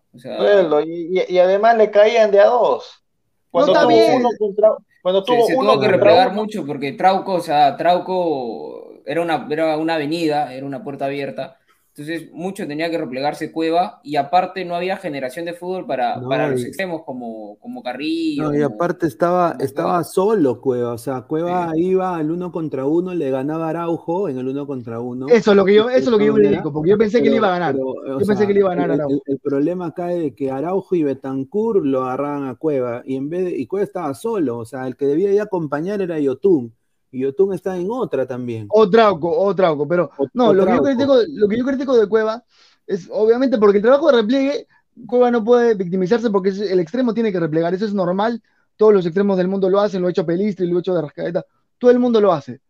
y, 0.84 1.38
además 1.38 1.76
le 1.76 1.90
caían 1.90 2.30
de 2.30 2.40
a 2.40 2.46
dos. 2.46 3.02
Cuando 3.50 3.72
no, 3.72 3.80
tuvo 3.82 4.16
uno 4.16 4.28
contra, 4.38 4.70
cuando 5.02 5.24
tuvo 5.24 5.46
se, 5.46 5.54
tuvo 5.54 5.80
que 5.80 5.88
replegar 5.88 6.32
mucho 6.32 6.66
porque 6.66 6.92
Trauco, 6.92 7.34
o 7.34 7.40
sea, 7.40 7.76
Trauco 7.76 9.00
era 9.06 9.22
una, 9.22 9.46
era 9.48 9.76
una 9.76 9.94
avenida, 9.94 10.52
era 10.52 10.66
una 10.66 10.82
puerta 10.82 11.06
abierta 11.06 11.58
entonces, 11.96 12.32
mucho 12.32 12.66
tenía 12.66 12.90
que 12.90 12.98
replegarse 12.98 13.52
Cueva 13.52 14.00
y 14.02 14.16
aparte 14.16 14.64
no 14.64 14.74
había 14.74 14.96
generación 14.96 15.44
de 15.44 15.52
fútbol 15.52 15.86
para, 15.86 16.20
para 16.28 16.48
los 16.48 16.64
extremos 16.64 17.02
como, 17.04 17.56
como 17.60 17.84
Carrillo. 17.84 18.50
No, 18.50 18.58
y 18.58 18.62
aparte 18.62 19.06
estaba, 19.06 19.56
estaba 19.60 20.02
solo 20.02 20.60
Cueva, 20.60 20.94
o 20.94 20.98
sea, 20.98 21.22
Cueva 21.22 21.70
iba 21.76 22.16
al 22.16 22.32
uno 22.32 22.50
contra 22.50 22.84
uno, 22.84 23.14
le 23.14 23.30
ganaba 23.30 23.68
Araujo 23.68 24.28
en 24.28 24.38
el 24.38 24.48
uno 24.48 24.66
contra 24.66 24.98
uno. 24.98 25.28
Eso 25.28 25.52
es 25.52 25.56
lo 25.56 25.64
que 25.64 25.76
yo, 25.76 25.88
eso 25.88 25.98
es 25.98 26.08
lo 26.08 26.18
que 26.18 26.26
yo 26.26 26.36
le 26.36 26.48
digo, 26.48 26.72
porque 26.72 26.90
yo 26.90 26.98
pensé 26.98 27.22
que 27.22 27.30
le 27.30 27.36
iba 27.36 27.46
a 27.46 27.58
ganar. 27.60 27.76
yo 27.76 28.26
pensé 28.26 28.44
que 28.44 28.54
le 28.54 28.58
iba 28.58 28.72
a 28.72 28.74
ganar 28.74 28.90
el, 28.90 29.00
Araujo. 29.00 29.22
El, 29.26 29.38
problema 29.38 29.86
acá 29.86 30.12
es 30.12 30.18
de 30.18 30.34
que 30.34 30.50
Araujo 30.50 30.96
y 30.96 31.04
Betancourt 31.04 31.84
lo 31.84 32.02
agarraban 32.02 32.48
a 32.48 32.56
Cueva 32.56 33.02
y 33.06 33.14
en 33.14 33.30
vez 33.30 33.44
de, 33.44 33.56
y 33.56 33.68
Cueva 33.68 33.84
estaba 33.84 34.14
solo, 34.14 34.58
o 34.58 34.64
sea, 34.64 34.88
el 34.88 34.96
que 34.96 35.06
debía 35.06 35.32
ir 35.32 35.38
a 35.38 35.44
acompañar 35.44 36.02
era 36.02 36.18
Yotun 36.18 36.74
y 37.14 37.20
Yotun 37.20 37.54
está 37.54 37.76
en 37.76 37.86
otra 37.90 38.26
también. 38.26 38.66
O 38.70 38.90
Trauco, 38.90 39.30
o 39.30 39.54
Trauco, 39.54 39.86
pero 39.86 40.10
no, 40.32 40.52
lo 40.52 40.66
que, 40.66 40.72
yo 40.72 40.82
critico, 40.82 41.16
lo 41.28 41.48
que 41.48 41.58
yo 41.58 41.64
critico 41.64 41.96
de 41.96 42.08
Cueva 42.08 42.42
es 42.88 43.08
obviamente 43.10 43.56
porque 43.56 43.78
el 43.78 43.84
trabajo 43.84 44.10
de 44.10 44.20
repliegue, 44.20 44.66
Cueva 45.06 45.30
no 45.30 45.44
puede 45.44 45.74
victimizarse 45.74 46.28
porque 46.30 46.48
el 46.48 46.80
extremo 46.80 47.14
tiene 47.14 47.30
que 47.30 47.38
replegar, 47.38 47.72
eso 47.72 47.84
es 47.84 47.94
normal, 47.94 48.42
todos 48.76 48.92
los 48.92 49.06
extremos 49.06 49.36
del 49.36 49.46
mundo 49.46 49.70
lo 49.70 49.80
hacen, 49.80 50.02
lo 50.02 50.08
ha 50.08 50.10
hecho 50.10 50.26
Pelistri, 50.26 50.66
lo 50.66 50.78
ha 50.78 50.80
hecho 50.80 50.92
de 50.92 51.02
Rascaeta, 51.02 51.46
todo 51.78 51.92
el 51.92 52.00
mundo 52.00 52.20
lo 52.20 52.32
hace. 52.32 52.60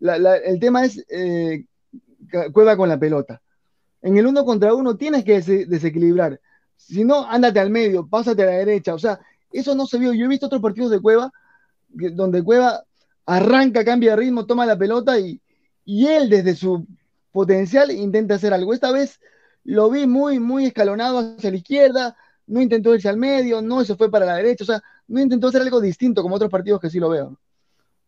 el 0.00 0.60
tema 0.60 0.84
es 0.84 1.02
eh, 1.08 1.64
Cueva 2.52 2.76
con 2.76 2.90
la 2.90 2.98
pelota. 2.98 3.40
En 4.02 4.18
el 4.18 4.26
uno 4.26 4.44
contra 4.44 4.74
uno 4.74 4.96
tienes 4.98 5.24
que 5.24 5.40
desequilibrar. 5.40 6.38
Si 6.76 7.04
no, 7.04 7.24
ándate 7.26 7.58
al 7.58 7.70
medio, 7.70 8.06
pásate 8.06 8.42
a 8.42 8.46
la 8.46 8.52
derecha. 8.52 8.92
O 8.92 8.98
sea, 8.98 9.18
eso 9.50 9.74
no 9.74 9.86
se 9.86 9.98
vio. 9.98 10.12
Yo 10.12 10.26
he 10.26 10.28
visto 10.28 10.44
otros 10.44 10.60
partidos 10.60 10.90
de 10.90 11.00
Cueva 11.00 11.32
donde 11.88 12.42
Cueva 12.42 12.84
arranca, 13.26 13.84
cambia 13.84 14.10
de 14.10 14.16
ritmo, 14.16 14.46
toma 14.46 14.66
la 14.66 14.76
pelota 14.76 15.18
y, 15.18 15.40
él 15.86 16.30
desde 16.30 16.54
su 16.54 16.86
potencial 17.32 17.90
intenta 17.90 18.34
hacer 18.34 18.54
algo. 18.54 18.72
Esta 18.72 18.90
vez 18.90 19.20
lo 19.64 19.90
vi 19.90 20.06
muy, 20.06 20.38
muy 20.38 20.66
escalonado 20.66 21.36
hacia 21.36 21.50
la 21.50 21.56
izquierda, 21.56 22.16
no 22.46 22.60
intentó 22.60 22.94
irse 22.94 23.08
al 23.08 23.16
medio, 23.16 23.60
no 23.60 23.84
se 23.84 23.96
fue 23.96 24.10
para 24.10 24.26
la 24.26 24.36
derecha, 24.36 24.64
o 24.64 24.66
sea, 24.66 24.82
no 25.08 25.20
intentó 25.20 25.48
hacer 25.48 25.62
algo 25.62 25.80
distinto 25.80 26.22
como 26.22 26.36
otros 26.36 26.50
partidos 26.50 26.80
que 26.80 26.90
sí 26.90 26.98
lo 26.98 27.10
veo. 27.10 27.38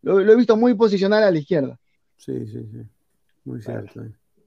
Lo, 0.01 0.19
he 0.19 0.35
visto 0.35 0.55
muy 0.55 0.73
posicional 0.73 1.23
a 1.23 1.31
la 1.31 1.37
izquierda. 1.37 1.77
Sí, 2.17 2.45
sí, 2.47 2.65
sí. 2.71 2.81
Muy 3.45 3.61
cierto. 3.61 4.03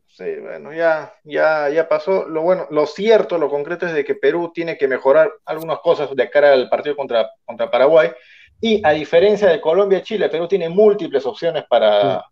Sí, 0.06 0.24
bueno, 0.40 0.72
ya, 0.72 1.12
ya, 1.24 1.68
ya 1.70 1.88
pasó. 1.88 2.28
Lo 2.28 2.42
bueno, 2.42 2.66
lo 2.70 2.86
cierto, 2.86 3.38
lo 3.38 3.48
concreto 3.48 3.86
es 3.86 3.94
de 3.94 4.05
que 4.05 4.14
Perú 4.14 4.51
tiene 4.52 4.76
que 4.76 4.88
mejorar 4.88 5.30
algunas 5.44 5.78
cosas 5.80 6.14
de 6.14 6.30
cara 6.30 6.52
al 6.52 6.68
partido 6.68 6.97
contra, 6.97 7.30
contra 7.44 7.70
Paraguay. 7.70 8.10
Y 8.61 8.81
a 8.85 8.91
diferencia 8.91 9.49
de 9.49 9.61
Colombia 9.61 9.99
y 9.99 10.03
Chile, 10.03 10.28
Perú 10.28 10.47
tiene 10.47 10.69
múltiples 10.69 11.24
opciones 11.24 11.65
para, 11.69 12.24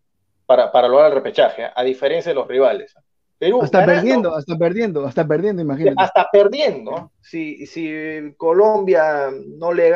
para, 0.47 0.89
lograr 0.89 1.09
el 1.09 1.15
repechaje, 1.15 1.65
¿eh? 1.65 1.71
a 1.75 1.83
diferencia 1.83 2.31
de 2.31 2.35
los 2.35 2.47
rivales. 2.47 2.95
Perú 3.39 3.63
hasta 3.63 3.87
perdiendo, 3.87 4.35
hasta 4.35 4.57
perdiendo, 4.57 5.07
hasta 5.07 5.27
perdiendo, 5.27 5.63
imagínate. 5.63 5.97
Hasta 5.97 6.29
perdiendo. 6.31 7.13
Si, 7.21 7.67
si 7.67 8.35
Colombia 8.37 9.31
no 9.47 9.73
le 9.73 9.93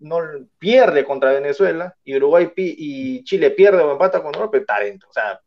no 0.00 0.18
pierde 0.58 1.04
contra 1.04 1.32
Venezuela 1.32 1.94
y 2.04 2.16
Uruguay 2.16 2.52
y 2.56 3.24
Chile 3.24 3.50
pierde 3.52 3.82
o 3.82 3.92
empata 3.92 4.22
con 4.22 4.34
Europa, 4.34 4.58
talento. 4.66 5.06
O 5.08 5.12
sea, 5.12 5.40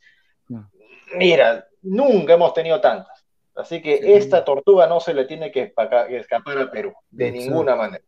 mira, 1.17 1.67
nunca 1.81 2.33
hemos 2.33 2.53
tenido 2.53 2.81
tantas. 2.81 3.25
Así 3.53 3.81
que 3.81 4.17
esta 4.17 4.43
tortuga 4.43 4.87
no 4.87 4.99
se 4.99 5.13
le 5.13 5.25
tiene 5.25 5.51
que 5.51 5.73
escapar 6.09 6.57
a 6.57 6.71
Perú, 6.71 6.93
de 7.09 7.31
ninguna 7.31 7.75
manera. 7.75 8.03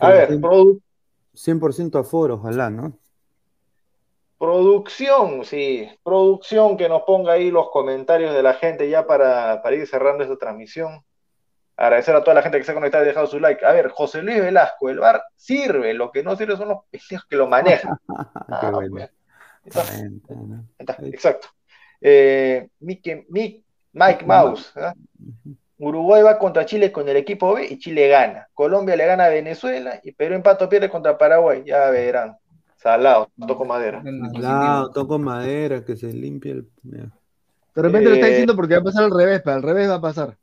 A 0.00 0.10
ver, 0.10 0.40
producto 0.40 0.87
100% 1.38 2.00
aforo, 2.00 2.34
ojalá, 2.34 2.68
¿no? 2.70 2.98
Producción, 4.38 5.44
sí, 5.44 5.88
producción 6.04 6.76
que 6.76 6.88
nos 6.88 7.02
ponga 7.02 7.32
ahí 7.32 7.50
los 7.50 7.70
comentarios 7.70 8.34
de 8.34 8.42
la 8.42 8.54
gente 8.54 8.88
ya 8.88 9.06
para, 9.06 9.60
ir 9.72 9.86
cerrando 9.86 10.22
esta 10.22 10.36
transmisión. 10.36 11.04
Agradecer 11.76 12.14
a 12.14 12.22
toda 12.22 12.34
la 12.34 12.42
gente 12.42 12.58
que 12.58 12.64
se 12.64 12.72
ha 12.72 12.74
conectado 12.74 13.04
y 13.04 13.08
dejado 13.08 13.26
su 13.26 13.38
like. 13.38 13.64
A 13.64 13.72
ver, 13.72 13.88
José 13.88 14.22
Luis 14.22 14.40
Velasco, 14.40 14.90
el 14.90 14.98
bar 14.98 15.22
sirve, 15.36 15.94
lo 15.94 16.10
que 16.10 16.22
no 16.22 16.36
sirve 16.36 16.56
son 16.56 16.68
los 16.68 16.78
pendejos 16.90 17.26
que 17.28 17.36
lo 17.36 17.46
manejan. 17.46 17.96
Ah. 18.48 18.80
Exacto. 21.02 21.48
Eh, 22.00 22.68
Mike, 22.80 23.26
Mike, 23.92 24.24
Mouse. 24.24 24.72
¿eh? 24.76 24.92
Uruguay 25.78 26.22
va 26.22 26.38
contra 26.38 26.66
Chile 26.66 26.90
con 26.90 27.08
el 27.08 27.16
equipo 27.16 27.54
B 27.54 27.66
y 27.70 27.78
Chile 27.78 28.08
gana. 28.08 28.48
Colombia 28.52 28.96
le 28.96 29.06
gana 29.06 29.26
a 29.26 29.28
Venezuela 29.28 30.00
y 30.02 30.12
Perú 30.12 30.34
empato 30.34 30.68
pierde 30.68 30.90
contra 30.90 31.16
Paraguay. 31.16 31.62
Ya 31.64 31.88
verán. 31.90 32.36
Salado, 32.76 33.30
toco 33.46 33.64
madera. 33.64 34.02
Salado, 34.32 34.90
toco 34.92 35.18
madera, 35.18 35.84
que 35.84 35.96
se 35.96 36.12
limpie 36.12 36.52
el. 36.52 36.68
De 36.82 37.82
repente 37.82 38.08
lo 38.08 38.14
está 38.14 38.26
eh, 38.26 38.30
diciendo 38.30 38.56
porque 38.56 38.74
va 38.74 38.80
a 38.80 38.84
pasar 38.84 39.04
al 39.04 39.16
revés, 39.16 39.40
pero 39.44 39.56
al 39.56 39.62
revés 39.62 39.88
va 39.88 39.94
a 39.94 40.00
pasar. 40.00 40.36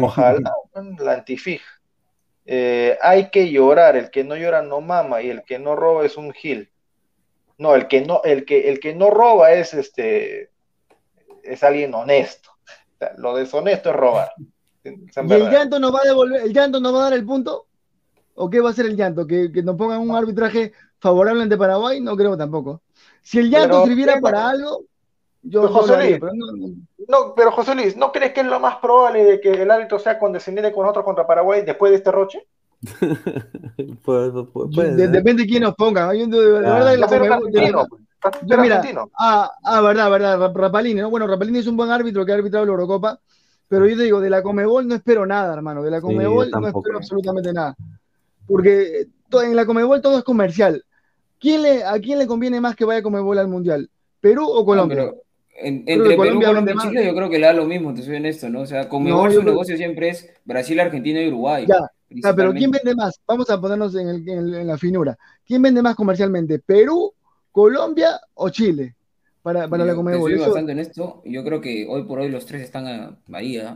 Ojalá, 0.00 0.52
la 0.98 1.12
antifij. 1.12 1.60
Eh, 2.46 2.98
hay 3.00 3.30
que 3.30 3.50
llorar, 3.50 3.96
el 3.96 4.10
que 4.10 4.24
no 4.24 4.36
llora 4.36 4.62
no 4.62 4.80
mama 4.80 5.22
y 5.22 5.30
el 5.30 5.42
que 5.44 5.58
no 5.58 5.76
roba 5.76 6.04
es 6.04 6.16
un 6.16 6.32
gil. 6.32 6.70
No, 7.58 7.74
el 7.74 7.88
que 7.88 8.00
no, 8.00 8.22
el 8.24 8.44
que, 8.44 8.70
el 8.70 8.80
que 8.80 8.94
no 8.94 9.10
roba 9.10 9.52
es 9.52 9.74
este 9.74 10.50
es 11.42 11.62
alguien 11.62 11.94
honesto 11.94 12.50
lo 13.18 13.34
deshonesto 13.34 13.90
es 13.90 13.96
robar. 13.96 14.32
¿Y 14.84 15.32
el 15.32 15.50
llanto 15.50 15.78
nos 15.78 15.94
va 15.94 16.00
a 16.02 16.08
devolver, 16.08 16.42
el 16.42 16.52
llanto 16.52 16.80
nos 16.80 16.94
va 16.94 17.00
a 17.00 17.04
dar 17.04 17.12
el 17.14 17.24
punto? 17.24 17.66
¿O 18.34 18.48
qué 18.48 18.60
va 18.60 18.70
a 18.70 18.74
ser 18.74 18.86
el 18.86 18.96
llanto? 18.96 19.26
¿Que, 19.26 19.50
nos 19.62 19.76
pongan 19.76 20.00
un 20.00 20.16
arbitraje 20.16 20.72
favorable 20.98 21.42
ante 21.42 21.56
Paraguay? 21.56 22.00
No 22.00 22.16
creo 22.16 22.36
tampoco. 22.36 22.82
Si 23.22 23.38
el 23.38 23.50
llanto 23.50 23.84
sirviera 23.84 24.20
para 24.20 24.48
algo, 24.48 24.84
yo 25.42 25.62
pero 25.62 25.72
José 25.72 25.96
Luis, 25.96 26.18
pero 26.20 26.32
no, 27.08 27.34
pero 27.34 27.52
José 27.52 27.74
Luis, 27.74 27.96
¿no 27.96 28.12
crees 28.12 28.32
que 28.32 28.40
es 28.40 28.46
lo 28.46 28.60
más 28.60 28.76
probable 28.76 29.24
de 29.24 29.40
que 29.40 29.50
el 29.62 29.70
árbitro 29.70 29.98
sea 29.98 30.18
condescendiente 30.18 30.72
con 30.72 30.86
otro 30.86 31.04
contra 31.04 31.26
Paraguay 31.26 31.62
después 31.62 31.90
de 31.90 31.96
este 31.96 32.12
roche? 32.12 32.46
pues, 34.04 34.32
depende 34.96 35.42
de 35.42 35.48
quién 35.48 35.62
nos 35.62 35.74
ponga. 35.74 36.14
Yo, 36.14 36.26
de, 36.26 36.52
verdad, 36.52 36.96
la, 36.96 37.88
yo, 38.44 38.58
mira, 38.58 38.82
ah, 39.18 39.50
ah, 39.64 39.80
verdad, 39.80 40.10
verdad, 40.10 40.52
Rapalini, 40.54 41.00
¿no? 41.00 41.10
Bueno, 41.10 41.26
Rapalini 41.26 41.58
es 41.58 41.66
un 41.66 41.76
buen 41.76 41.90
árbitro 41.90 42.24
que 42.24 42.32
ha 42.32 42.34
arbitrado 42.34 42.66
la 42.66 42.72
Eurocopa, 42.72 43.20
pero 43.68 43.86
yo 43.86 43.96
te 43.96 44.04
digo, 44.04 44.20
de 44.20 44.30
la 44.30 44.42
Comebol 44.42 44.86
no 44.86 44.94
espero 44.94 45.26
nada, 45.26 45.54
hermano, 45.54 45.82
de 45.82 45.90
la 45.90 46.00
Comebol 46.00 46.50
no 46.50 46.66
espero 46.66 46.98
absolutamente 46.98 47.52
nada. 47.52 47.76
Porque 48.46 49.06
en 49.32 49.56
la 49.56 49.64
Comebol 49.64 50.00
todo 50.00 50.18
es 50.18 50.24
comercial. 50.24 50.84
¿Quién 51.38 51.62
le, 51.62 51.84
¿A 51.84 51.98
quién 52.00 52.18
le 52.18 52.26
conviene 52.26 52.60
más 52.60 52.76
que 52.76 52.84
vaya 52.84 53.02
Comebol 53.02 53.38
al 53.38 53.48
Mundial? 53.48 53.88
¿Perú 54.20 54.46
o 54.46 54.64
Colombia? 54.64 55.12
entre 55.62 56.16
Perú, 56.16 56.40
Colombia, 56.40 56.74
y 56.74 56.88
Chile 56.88 57.06
yo 57.06 57.14
creo 57.14 57.28
que 57.28 57.38
le 57.38 57.46
da 57.46 57.52
lo 57.52 57.66
mismo, 57.66 57.92
te 57.92 58.02
soy 58.02 58.16
honesto, 58.16 58.48
¿no? 58.48 58.62
O 58.62 58.66
sea, 58.66 58.88
Comebol 58.88 59.32
su 59.32 59.42
negocio 59.42 59.76
siempre 59.76 60.08
es 60.08 60.28
Brasil, 60.44 60.80
Argentina 60.80 61.20
y 61.22 61.28
Uruguay. 61.28 61.66
Ya, 61.68 62.34
pero 62.34 62.52
¿quién 62.52 62.70
vende 62.70 62.94
más? 62.94 63.20
Vamos 63.26 63.48
a 63.50 63.60
ponernos 63.60 63.94
en, 63.94 64.28
en 64.28 64.66
la 64.66 64.78
finura. 64.78 65.16
¿Quién 65.46 65.62
vende 65.62 65.82
más 65.82 65.94
comercialmente? 65.94 66.58
¿Perú 66.58 67.12
Colombia 67.50 68.20
o 68.34 68.48
Chile 68.50 68.94
para, 69.42 69.68
para 69.68 69.84
la 69.84 69.94
Comebol. 69.94 70.32
Estoy 70.32 70.46
bastante 70.46 70.72
en 70.72 70.78
esto. 70.78 71.22
Yo 71.24 71.44
creo 71.44 71.60
que 71.60 71.86
hoy 71.88 72.04
por 72.04 72.20
hoy 72.20 72.28
los 72.28 72.46
tres 72.46 72.62
están 72.62 73.18
ahí. 73.32 73.56
¿eh? 73.56 73.68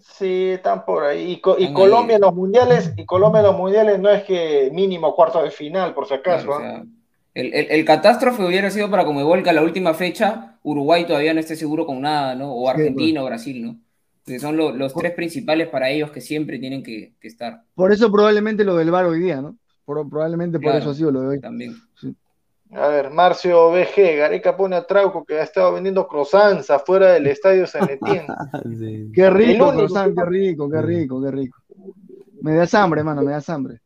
Sí, 0.00 0.50
están 0.50 0.84
por 0.84 1.04
ahí. 1.04 1.40
Y, 1.58 1.72
Colombia 1.72 2.16
en 2.16 2.22
los 2.22 2.34
mundiales, 2.34 2.92
y 2.96 3.04
Colombia 3.04 3.40
en 3.40 3.46
los 3.46 3.56
mundiales 3.56 3.98
no 3.98 4.10
es 4.10 4.24
que 4.24 4.70
mínimo 4.72 5.14
cuarto 5.14 5.42
de 5.42 5.50
final, 5.50 5.94
por 5.94 6.06
si 6.06 6.14
acaso. 6.14 6.54
¿ah? 6.54 6.84
el, 7.34 7.84
catástrofe 7.84 8.44
hubiera 8.44 8.70
sido 8.70 8.90
para 8.90 9.04
Comebol 9.04 9.42
que 9.42 9.50
a 9.50 9.54
la 9.54 9.62
última 9.62 9.94
fecha 9.94 10.58
Uruguay 10.62 11.06
todavía 11.06 11.34
no 11.34 11.40
esté 11.40 11.56
seguro 11.56 11.86
con 11.86 12.00
nada, 12.00 12.34
¿no? 12.34 12.52
O 12.52 12.68
Argentina 12.68 13.22
o 13.22 13.26
Brasil, 13.26 13.64
¿no? 13.64 13.78
son 14.38 14.56
los 14.56 14.94
tres 14.94 15.12
principales 15.14 15.68
para 15.68 15.90
ellos 15.90 16.12
que 16.12 16.20
siempre 16.20 16.58
tienen 16.58 16.82
que, 16.82 17.14
estar. 17.22 17.64
Por 17.74 17.92
eso 17.92 18.10
probablemente 18.12 18.64
lo 18.64 18.76
del 18.76 18.90
VAR 18.90 19.06
hoy 19.06 19.20
día, 19.20 19.40
¿no? 19.40 19.56
probablemente 19.84 20.60
por 20.60 20.74
eso 20.76 20.90
ha 20.90 20.94
sido 20.94 21.10
lo 21.10 21.22
de 21.22 21.26
hoy. 21.26 21.40
También. 21.40 21.74
A 22.74 22.88
ver, 22.88 23.10
Marcio 23.10 23.70
BG, 23.70 24.16
Gareca 24.16 24.56
pone 24.56 24.76
a 24.76 24.86
Trauco 24.86 25.24
que 25.24 25.38
ha 25.38 25.42
estado 25.42 25.74
vendiendo 25.74 26.08
croissants 26.08 26.70
afuera 26.70 27.12
del 27.12 27.26
estadio 27.26 27.66
San 27.66 27.88
Etienne. 27.90 28.26
Qué 29.14 29.28
rico, 29.28 29.72
croissant, 29.72 30.14
qué 30.16 30.24
rico, 30.24 30.70
qué 30.70 30.80
rico, 30.80 31.22
qué 31.22 31.30
rico. 31.30 31.58
Me 32.40 32.54
das 32.54 32.72
hambre, 32.74 33.00
hermano, 33.00 33.22
me 33.22 33.32
das 33.32 33.48
hambre. 33.50 33.80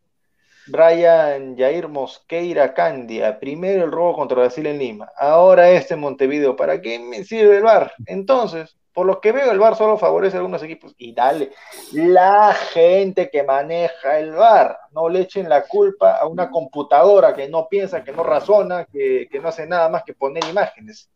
Brian 0.68 1.56
Jair 1.56 1.88
Mosqueira 1.88 2.74
Candia, 2.74 3.38
primero 3.38 3.84
el 3.84 3.92
robo 3.92 4.16
contra 4.16 4.38
Brasil 4.38 4.66
en 4.66 4.78
Lima, 4.78 5.10
ahora 5.16 5.70
este 5.70 5.94
en 5.94 6.00
Montevideo. 6.00 6.54
¿Para 6.54 6.80
qué 6.80 6.98
me 6.98 7.24
sirve 7.24 7.56
el 7.56 7.64
VAR? 7.64 7.92
Entonces, 8.06 8.76
por 8.97 9.06
lo 9.06 9.20
que 9.20 9.31
veo, 9.31 9.52
el 9.52 9.59
VAR 9.59 9.77
solo 9.77 9.98
favorece 9.98 10.36
a 10.36 10.40
algunos 10.40 10.62
equipos. 10.62 10.94
Y 10.97 11.12
dale, 11.12 11.52
la 11.93 12.55
gente 12.55 13.28
que 13.31 13.43
maneja 13.43 14.18
el 14.18 14.32
VAR, 14.32 14.74
no 14.93 15.10
le 15.10 15.20
echen 15.20 15.51
la 15.51 15.64
culpa 15.66 16.16
a 16.16 16.27
una 16.27 16.51
computadora 16.51 17.35
que 17.35 17.47
no 17.47 17.68
piensa, 17.68 18.02
que 18.02 18.12
no 18.12 18.23
razona, 18.23 18.86
que, 18.86 19.28
no 19.43 19.48
hace 19.48 19.66
nada 19.66 19.90
más 19.90 20.02
que 20.02 20.14
poner 20.14 20.43
imágenes. 20.47 21.10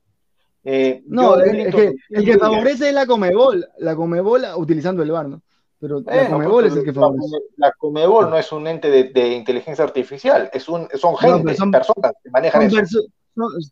Eh, 0.62 1.02
no, 1.06 1.36
el, 1.36 1.72
que, 1.72 1.94
el 2.10 2.22
que 2.26 2.36
favorece 2.36 2.88
es 2.88 2.94
la 2.94 3.06
Comebol, 3.06 3.66
la 3.78 3.96
Comebol 3.96 4.44
utilizando 4.56 5.02
el 5.02 5.10
VAR, 5.10 5.30
¿no? 5.30 5.40
Pero 5.78 6.00
la 6.00 6.28
Comebol 6.28 6.66
es 6.66 6.76
el 6.76 6.84
que 6.84 6.92
favorece. 6.92 7.38
La 7.56 7.72
Comebol 7.72 8.28
no 8.28 8.36
es 8.36 8.52
un 8.52 8.66
ente 8.66 8.90
de, 8.90 9.28
inteligencia 9.28 9.84
artificial, 9.84 10.50
es 10.52 10.68
un, 10.68 10.86
son 10.96 11.16
gente, 11.16 11.54
son, 11.54 11.70
personas 11.70 12.12
que 12.22 12.28
manejan 12.28 12.70
son 12.70 12.80
eso. 12.80 13.00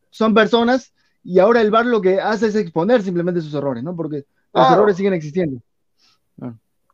son, 0.09 0.33
personas 0.33 0.95
y 1.25 1.39
ahora 1.39 1.61
el 1.61 1.71
VAR 1.71 1.87
lo 1.87 2.01
que 2.01 2.21
hace 2.21 2.47
es 2.47 2.55
exponer 2.55 3.03
simplemente 3.03 3.41
sus 3.41 3.55
errores, 3.55 3.83
¿no? 3.83 3.95
Porque 3.95 4.25
los 4.53 4.71
errores 4.71 4.97
siguen 4.97 5.13
existiendo. 5.15 5.61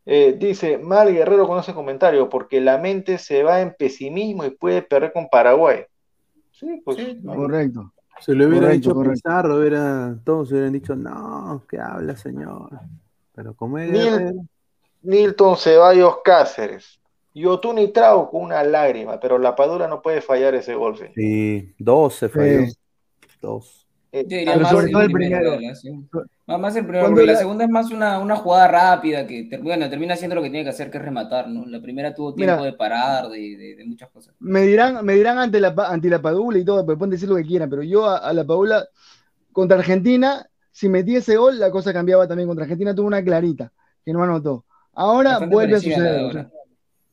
Eh, 0.07 0.37
dice, 0.39 0.77
Mal 0.77 1.13
Guerrero 1.13 1.47
con 1.47 1.59
ese 1.59 1.73
comentario, 1.73 2.29
porque 2.29 2.61
la 2.61 2.79
mente 2.79 3.17
se 3.17 3.43
va 3.43 3.61
en 3.61 3.75
pesimismo 3.75 4.45
y 4.45 4.51
puede 4.51 4.83
perder 4.83 5.13
con 5.13 5.29
Paraguay. 5.29 5.85
Sí, 6.53 6.83
pues. 6.85 6.99
correcto. 7.25 7.93
Se 8.21 8.35
lo 8.35 8.47
hubiera 8.47 8.69
dicho 8.69 8.95
Pizarro, 9.01 9.59
hubiera, 9.59 10.17
todos 10.25 10.53
hubieran 10.53 10.73
dicho, 10.73 10.95
no, 10.95 11.65
¿qué 11.69 11.79
habla, 11.79 12.17
señor? 12.17 12.71
Pero 13.35 13.55
como 13.55 13.79
es. 13.79 14.35
Nilton 15.03 15.57
Ceballos 15.57 16.19
Cáceres. 16.25 17.01
Yotun 17.35 17.79
y 17.79 17.89
Trau 17.89 18.31
con 18.31 18.43
una 18.43 18.63
lágrima, 18.63 19.19
pero 19.19 19.39
la 19.39 19.57
Padura 19.57 19.89
no 19.89 20.01
puede 20.01 20.21
fallar 20.21 20.55
ese 20.55 20.77
gol. 20.77 20.97
Sí, 21.15 21.75
dos 21.79 22.15
se 22.15 22.29
falló. 22.29 22.67
Dos. 23.41 23.84
Eh, 24.17 24.47
más 24.47 24.73
el, 24.73 25.11
primero. 25.11 25.59
Más 26.47 26.77
el 26.77 26.87
primero, 26.87 27.07
porque 27.07 27.27
la... 27.27 27.35
segunda 27.35 27.65
es 27.65 27.71
más 27.71 27.91
una, 27.91 28.21
una 28.21 28.37
jugada 28.37 28.69
rápida 28.69 29.27
que 29.27 29.49
bueno, 29.61 29.91
termina 29.91 30.15
haciendo 30.15 30.37
lo 30.37 30.43
que 30.43 30.51
tiene 30.51 30.63
que 30.63 30.71
hacer, 30.71 30.89
que 30.89 30.99
es 30.99 31.05
rematar, 31.05 31.49
¿no? 31.49 31.67
La 31.67 31.83
primera 31.83 32.15
tuvo 32.15 32.33
tiempo 32.33 32.63
de 32.63 32.75
parar, 32.75 33.29
de, 33.29 33.75
de, 33.77 33.85
muchas 33.85 34.09
cosas. 34.11 34.33
Me 34.39 34.63
dirán, 34.63 35.05
me 35.05 35.15
dirán 35.15 35.39
ante 35.39 35.59
la, 35.59 35.75
ante 35.89 36.09
la 36.09 36.23
Padula 36.23 36.59
y 36.61 36.65
todo, 36.65 36.87
pero 36.87 36.97
pueden 36.97 37.11
decir 37.11 37.29
lo 37.29 37.35
que 37.35 37.43
quieran, 37.43 37.69
pero 37.69 37.83
yo 37.83 38.09
a, 38.09 38.33
la 38.33 38.45
Padula 38.45 38.87
contra 39.51 39.79
Argentina, 39.79 40.49
si 40.71 40.89
metí 40.89 41.17
ese 41.17 41.37
gol, 41.37 41.59
la 41.59 41.73
cosa 41.73 41.93
cambiaba 41.93 42.29
también. 42.29 42.47
Contra 42.47 42.67
Argentina 42.67 42.95
tuvo 42.95 43.09
una 43.09 43.25
clarita, 43.25 43.73
que 44.05 44.13
no 44.13 44.23
anotó. 44.23 44.65
Ahora 44.93 45.41
vuelve 45.41 45.75
a 45.75 45.81
suceder. 45.81 46.49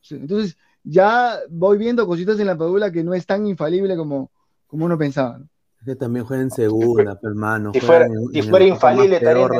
entonces, 0.08 0.56
ya 0.84 1.40
voy 1.50 1.78
viendo 1.78 2.06
cositas 2.06 2.38
en 2.38 2.46
la 2.46 2.56
Padula 2.56 2.92
que 2.92 3.02
no 3.02 3.12
es 3.12 3.26
tan 3.26 3.44
infalible 3.44 3.96
como, 3.96 4.30
como 4.68 4.84
uno 4.84 4.96
pensaba. 4.96 5.38
¿no? 5.38 5.48
Que 5.84 5.96
también 5.96 6.24
juega 6.24 6.42
en 6.42 6.50
segunda, 6.50 7.18
hermano. 7.22 7.72
Si 7.72 7.80
fuera, 7.80 8.08
si 8.32 8.42
fuera 8.42 8.64
infalible, 8.64 9.16
estaría 9.16 9.46
en 9.46 9.54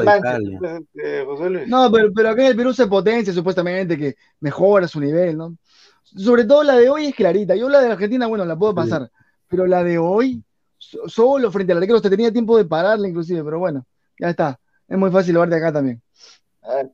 el 1.55 1.71
No, 1.71 1.91
pero, 1.91 2.13
pero 2.15 2.29
acá 2.31 2.43
en 2.43 2.49
el 2.49 2.57
Perú 2.57 2.73
se 2.73 2.87
potencia 2.87 3.33
supuestamente, 3.33 3.99
que 3.99 4.15
mejora 4.41 4.87
su 4.87 5.01
nivel, 5.01 5.37
¿no? 5.37 5.57
Sobre 6.05 6.45
todo 6.45 6.63
la 6.63 6.77
de 6.77 6.89
hoy 6.89 7.07
es 7.07 7.15
clarita. 7.15 7.57
Yo 7.57 7.69
la 7.69 7.81
de 7.81 7.91
Argentina, 7.91 8.27
bueno, 8.27 8.45
la 8.45 8.57
puedo 8.57 8.75
pasar. 8.75 9.11
Pero 9.49 9.67
la 9.67 9.83
de 9.83 9.99
hoy, 9.99 10.43
solo 10.79 11.51
frente 11.51 11.73
al 11.73 11.79
arquero, 11.79 11.97
usted 11.97 12.11
tenía 12.11 12.33
tiempo 12.33 12.57
de 12.57 12.65
pararla 12.65 13.09
inclusive, 13.09 13.43
pero 13.43 13.59
bueno, 13.59 13.87
ya 14.19 14.31
está. 14.31 14.59
Es 14.87 14.99
muy 14.99 15.11
fácil 15.11 15.35
de 15.35 15.57
acá 15.57 15.73
también. 15.73 16.03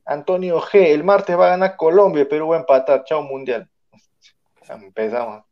Antonio 0.05 0.59
G, 0.61 0.87
el 0.87 1.03
martes 1.03 1.37
va 1.37 1.47
a 1.47 1.49
ganar 1.49 1.75
Colombia, 1.75 2.27
Perú 2.27 2.49
va 2.49 2.57
a 2.57 2.59
empatar. 2.59 3.03
Chao 3.03 3.21
Mundial. 3.21 3.69
Empezamos. 4.69 5.48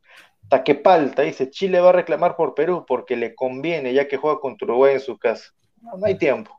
Taquepalta 0.48 1.22
dice, 1.22 1.50
Chile 1.50 1.80
va 1.80 1.90
a 1.90 1.92
reclamar 1.92 2.36
por 2.36 2.54
Perú 2.54 2.84
porque 2.86 3.16
le 3.16 3.34
conviene 3.34 3.92
ya 3.92 4.08
que 4.08 4.16
juega 4.16 4.40
contra 4.40 4.66
Uruguay 4.66 4.94
en 4.94 5.00
su 5.00 5.18
casa. 5.18 5.52
No, 5.80 6.04
hay 6.04 6.16
tiempo. 6.16 6.58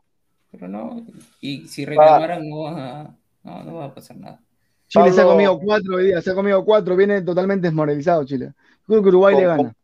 Pero 0.50 0.68
no, 0.68 1.04
y 1.40 1.66
si 1.68 1.84
reclamaran 1.84 2.48
no, 2.48 2.62
va 2.62 3.00
a, 3.44 3.62
no, 3.64 3.74
va 3.74 3.84
a 3.86 3.94
pasar 3.94 4.16
nada. 4.16 4.40
Chile 4.88 5.12
se 5.12 5.20
ha 5.20 5.24
comido 5.24 5.58
cuatro 5.58 5.96
hoy 5.96 6.06
día, 6.06 6.20
se 6.20 6.30
ha 6.30 6.34
comido 6.34 6.64
cuatro, 6.64 6.96
viene 6.96 7.22
totalmente 7.22 7.68
desmoralizado 7.68 8.24
Chile. 8.24 8.52
Creo 8.86 9.02
que 9.02 9.08
Uruguay 9.08 9.36
le 9.36 9.46
gana. 9.46 9.74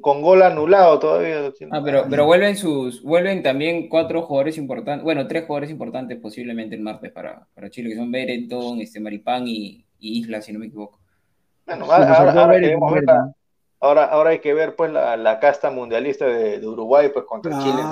Con, 0.00 0.22
gol 0.22 0.40
anulado 0.40 0.98
todavía. 0.98 1.52
Ah, 1.70 1.82
pero, 1.84 2.06
pero 2.08 2.24
vuelven 2.24 2.56
sus, 2.56 3.02
vuelven 3.02 3.42
también 3.42 3.90
cuatro 3.90 4.22
jugadores 4.22 4.56
importantes, 4.56 5.04
bueno, 5.04 5.26
tres 5.26 5.44
jugadores 5.44 5.70
importantes 5.70 6.18
posiblemente 6.18 6.74
el 6.74 6.80
martes 6.80 7.12
para, 7.12 7.46
para 7.54 7.68
Chile, 7.68 7.90
que 7.90 7.96
son 7.96 8.10
Berenton, 8.10 8.80
este 8.80 9.00
Maripán 9.00 9.46
y, 9.46 9.84
Isla, 9.98 10.40
si 10.40 10.54
no 10.54 10.60
me 10.60 10.66
equivoco. 10.66 10.98
Bueno, 11.66 11.84
ahora, 11.92 12.14
ahora, 12.14 12.42
Ahora, 12.80 13.34
ahora 13.86 14.30
hay 14.30 14.38
que 14.38 14.54
ver 14.54 14.74
pues 14.74 14.92
la, 14.92 15.38
casta 15.40 15.70
mundialista 15.70 16.26
de, 16.26 16.66
Uruguay 16.66 17.10
pues 17.12 17.24
contra 17.24 17.58
Chile. 17.58 17.82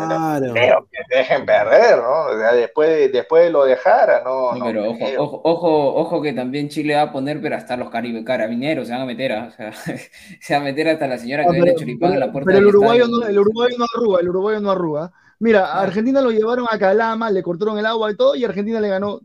Pero 0.52 0.86
que 0.90 1.16
dejen 1.16 1.46
perder, 1.46 1.98
¿no? 1.98 2.36
después, 2.54 3.12
después 3.12 3.50
lo 3.50 3.64
dejara, 3.64 4.22
¿no? 4.24 4.50
pero 4.64 4.90
ojo, 4.90 5.40
ojo, 5.44 5.94
ojo, 5.94 6.22
que 6.22 6.32
también 6.32 6.68
Chile 6.68 6.94
va 6.94 7.02
a 7.02 7.12
poner, 7.12 7.40
pero 7.40 7.56
hasta 7.56 7.76
los 7.76 7.90
carabineros 7.90 8.86
se 8.86 8.92
van 8.92 9.02
a 9.02 9.06
meter, 9.06 9.32
o 9.32 9.50
sea, 9.50 9.72
se 10.40 10.54
va 10.54 10.60
a 10.60 10.64
meter 10.64 10.88
hasta 10.88 11.06
la 11.06 11.18
señora 11.18 11.44
que 11.44 11.52
viene 11.52 11.70
a 11.70 11.74
choripán 11.74 12.12
en 12.14 12.20
la 12.20 12.32
puerta. 12.32 12.46
Pero 12.46 12.58
el 12.58 12.66
uruguayo, 12.66 13.06
no, 13.08 13.26
el 13.26 13.38
uruguayo 13.38 13.76
no 13.78 13.86
arruga, 13.94 14.20
el 14.20 14.28
uruguayo 14.28 14.60
no 14.60 14.70
arruga. 14.70 15.12
Mira, 15.38 15.66
a 15.66 15.82
Argentina 15.82 16.20
lo 16.20 16.30
llevaron 16.30 16.66
a 16.70 16.78
Calama, 16.78 17.30
le 17.30 17.42
cortaron 17.42 17.78
el 17.78 17.86
agua 17.86 18.10
y 18.10 18.16
todo, 18.16 18.34
y 18.34 18.44
Argentina 18.44 18.80
le 18.80 18.88
ganó 18.88 19.20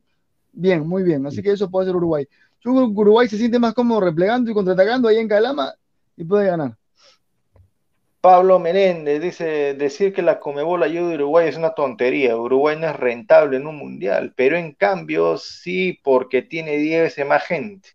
bien, 0.51 0.87
muy 0.87 1.03
bien. 1.03 1.25
Así 1.25 1.41
que 1.41 1.51
eso 1.51 1.69
puede 1.69 1.87
ser 1.87 1.95
Uruguay. 1.95 2.27
Yo 2.61 2.71
creo 2.73 2.87
que 2.87 2.99
Uruguay 2.99 3.27
se 3.27 3.37
siente 3.37 3.59
más 3.59 3.73
cómodo 3.73 4.01
replegando 4.01 4.51
y 4.51 4.53
contraatacando 4.53 5.07
ahí 5.07 5.17
en 5.17 5.27
Calama 5.27 5.73
y 6.19 6.25
puede 6.25 6.47
ganar. 6.47 6.75
Pablo 8.21 8.59
Menéndez 8.59 9.21
dice, 9.21 9.73
decir 9.75 10.13
que 10.13 10.21
la 10.21 10.41
Comebol 10.41 10.83
ayuda 10.83 11.11
a 11.11 11.15
Uruguay 11.15 11.47
es 11.47 11.55
una 11.55 11.73
tontería. 11.73 12.35
Uruguay 12.35 12.77
no 12.77 12.87
es 12.87 12.95
rentable 12.97 13.55
en 13.55 13.65
un 13.65 13.77
mundial, 13.77 14.33
pero 14.35 14.57
en 14.57 14.73
cambio 14.73 15.37
sí 15.37 15.97
porque 16.03 16.41
tiene 16.41 16.75
10 16.75 17.03
veces 17.03 17.25
más 17.25 17.43
gente. 17.43 17.89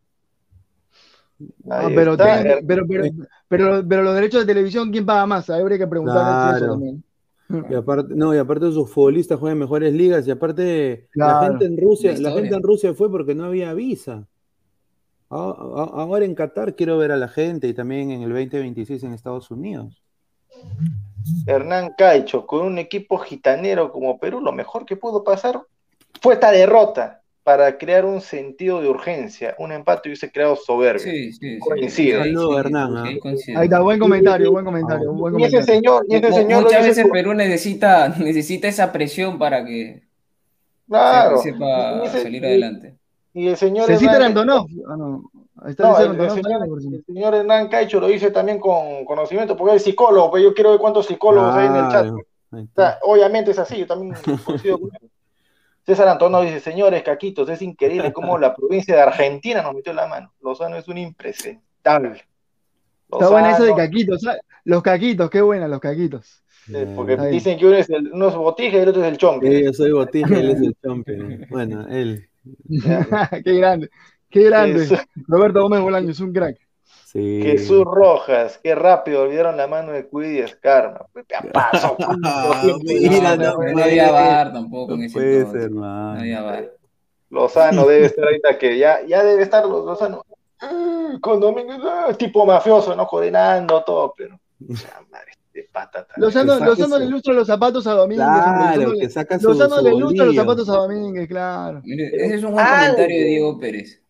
Ah, 1.68 1.90
pero, 1.94 2.16
pero, 2.16 2.86
pero, 3.48 3.84
pero, 3.86 4.02
los 4.02 4.14
derechos 4.14 4.40
de 4.40 4.46
televisión, 4.46 4.90
¿quién 4.90 5.04
paga 5.04 5.26
más? 5.26 5.50
Habría 5.50 5.76
que 5.76 5.86
preguntar 5.86 6.56
eso 6.56 6.66
también. 6.68 7.04
Y 7.68 7.74
aparte, 7.74 8.14
no, 8.14 8.34
y 8.34 8.38
aparte 8.38 8.72
sus 8.72 8.90
futbolistas 8.90 9.38
juegan 9.38 9.58
mejores 9.58 9.92
ligas, 9.92 10.26
y 10.26 10.30
aparte 10.30 11.08
la 11.12 11.42
gente 11.42 11.66
en 11.66 11.76
Rusia, 11.76 12.14
la 12.18 12.32
gente 12.32 12.54
en 12.54 12.62
Rusia 12.62 12.94
fue 12.94 13.10
porque 13.10 13.34
no 13.34 13.44
había 13.44 13.74
visa. 13.74 14.26
Ahora 15.34 16.24
en 16.24 16.34
Qatar 16.36 16.76
quiero 16.76 16.96
ver 16.96 17.10
a 17.10 17.16
la 17.16 17.26
gente 17.26 17.66
y 17.66 17.74
también 17.74 18.12
en 18.12 18.22
el 18.22 18.30
2026 18.30 19.02
en 19.02 19.14
Estados 19.14 19.50
Unidos. 19.50 20.00
Hernán 21.46 21.94
Caicho, 21.98 22.46
con 22.46 22.64
un 22.64 22.78
equipo 22.78 23.18
gitanero 23.18 23.90
como 23.90 24.18
Perú, 24.18 24.40
lo 24.40 24.52
mejor 24.52 24.84
que 24.84 24.94
pudo 24.94 25.24
pasar 25.24 25.60
fue 26.20 26.34
esta 26.34 26.52
derrota 26.52 27.22
para 27.42 27.76
crear 27.76 28.04
un 28.04 28.20
sentido 28.20 28.80
de 28.80 28.88
urgencia. 28.88 29.56
Un 29.58 29.72
empate 29.72 30.08
hubiese 30.08 30.30
creado 30.30 30.54
soberbia. 30.54 31.02
Sí, 31.04 31.32
sí, 31.32 31.58
Coincido. 31.58 32.58
Hernán. 32.58 32.96
¿ah? 32.96 33.04
Ahí 33.56 33.64
está, 33.64 33.80
buen 33.80 33.98
comentario, 33.98 34.52
buen 34.52 34.64
comentario. 34.64 35.12
Buen 35.12 35.40
Y 35.40 35.44
ese 35.44 35.64
señor, 35.64 36.06
y 36.08 36.14
ese 36.14 36.32
señor 36.32 36.62
Muchas 36.62 36.86
veces 36.86 37.06
Perú 37.12 37.34
necesita, 37.34 38.08
necesita 38.18 38.68
esa 38.68 38.92
presión 38.92 39.36
para 39.38 39.64
que, 39.64 40.04
claro. 40.88 41.38
sepa 41.38 42.08
salir 42.08 42.46
adelante. 42.46 42.94
Y 43.34 43.48
el 43.48 43.56
señor. 43.56 43.90
Hernán, 43.90 44.22
Antonov. 44.22 44.66
Ah, 44.88 44.96
no. 44.96 45.30
Está 45.66 46.02
el, 46.02 46.30
señor, 47.04 47.34
Hernán 47.34 47.68
Caicho 47.68 48.00
lo 48.00 48.08
dice 48.08 48.30
también 48.30 48.58
con 48.58 49.04
conocimiento, 49.04 49.56
porque 49.56 49.76
es 49.76 49.84
psicólogo, 49.84 50.30
pero 50.30 50.30
pues 50.30 50.42
yo 50.42 50.54
quiero 50.54 50.70
ver 50.70 50.80
cuántos 50.80 51.06
psicólogos 51.06 51.54
hay 51.54 51.66
en 51.66 51.76
el 51.76 51.88
chat. 51.90 52.98
obviamente 53.02 53.52
es 53.52 53.58
así, 53.58 53.78
yo 53.78 53.86
también 53.86 54.14
coincido 54.44 54.78
con 54.78 54.90
él. 55.00 55.10
César 55.86 56.08
Antonio 56.08 56.40
dice, 56.40 56.60
señores 56.60 57.02
caquitos, 57.02 57.48
es 57.48 57.60
increíble 57.60 58.12
cómo 58.12 58.38
la 58.38 58.54
provincia 58.54 58.94
de 58.94 59.02
Argentina 59.02 59.62
nos 59.62 59.74
metió 59.74 59.92
la 59.92 60.06
mano. 60.06 60.32
Lozano 60.40 60.76
es 60.76 60.88
un 60.88 60.98
impresentable. 60.98 62.24
Está 63.10 63.28
buena 63.28 63.52
eso 63.52 63.64
de 63.64 63.74
caquitos, 63.74 64.22
los 64.64 64.82
caquitos, 64.82 65.30
qué 65.30 65.42
buena 65.42 65.68
los 65.68 65.80
caquitos. 65.80 66.42
porque 66.96 67.16
dicen 67.30 67.58
que 67.58 67.66
uno 67.66 67.76
es, 67.76 67.90
el, 67.90 68.12
uno 68.12 68.28
es 68.28 68.34
botija 68.34 68.78
y 68.78 68.80
el 68.80 68.88
otro 68.88 69.02
es 69.02 69.08
el 69.08 69.18
chompe. 69.18 69.50
Sí, 69.50 69.64
yo 69.64 69.72
soy 69.72 69.92
botija 69.92 70.34
y 70.34 70.40
él 70.40 70.50
es 70.50 70.60
el 70.60 70.76
chompe. 70.82 71.46
Bueno, 71.50 71.86
él. 71.88 72.28
qué 73.44 73.52
grande. 73.54 73.90
Qué 74.30 74.44
grande. 74.44 74.98
Roberto 75.26 75.62
Gómez 75.62 75.80
Bolaño 75.80 76.10
es 76.10 76.20
un 76.20 76.32
crack. 76.32 76.58
Sí. 77.06 77.40
Jesús 77.42 77.84
Rojas, 77.84 78.58
qué 78.62 78.74
rápido 78.74 79.22
olvidaron 79.22 79.56
la 79.56 79.68
mano 79.68 79.92
de 79.92 80.06
Cuidi 80.06 80.40
Escarna. 80.40 81.02
Paso. 81.52 81.96
Mira, 82.82 83.36
no, 83.36 83.56
no, 83.56 83.82
había 83.84 84.10
bar 84.10 84.52
tampoco 84.52 84.94
en 84.94 85.04
ese 85.04 85.14
puede 85.14 85.46
ser, 85.46 85.70
man. 85.70 86.14
No 86.14 86.20
había 86.20 86.42
bar. 86.42 86.72
Lozano 87.30 87.86
debe 87.86 88.06
estar 88.06 88.24
ahorita 88.24 88.58
que 88.58 88.78
ya, 88.78 89.04
ya 89.06 89.22
debe 89.22 89.44
estar 89.44 89.64
Lozano 89.64 90.24
con 91.20 91.40
Domingo, 91.40 91.74
ah, 91.84 92.12
tipo 92.14 92.44
mafioso, 92.44 92.96
¿no? 92.96 93.06
Coordinando 93.06 93.84
todo, 93.84 94.12
pero. 94.16 94.38
De 95.54 95.68
patata. 95.72 96.12
Lozano, 96.16 96.58
Lozano 96.58 96.98
le 96.98 97.04
ilustra 97.06 97.32
los 97.32 97.46
zapatos 97.46 97.86
a 97.86 97.92
Domínguez. 97.92 98.26
Claro, 98.26 98.92
que 98.98 99.08
saca 99.08 99.38
su, 99.38 99.48
Lozano 99.48 99.80
le 99.80 99.94
ilustra 99.94 100.24
los 100.26 100.34
zapatos 100.34 100.68
a 100.68 100.72
Domínguez, 100.72 101.28
claro. 101.28 101.80
Mire, 101.84 102.08
ese 102.12 102.34
es 102.34 102.44
un 102.44 102.52
buen 102.52 102.66
comentario 102.66 103.16
de 103.16 103.24
Diego 103.24 103.58
Pérez. 103.58 104.02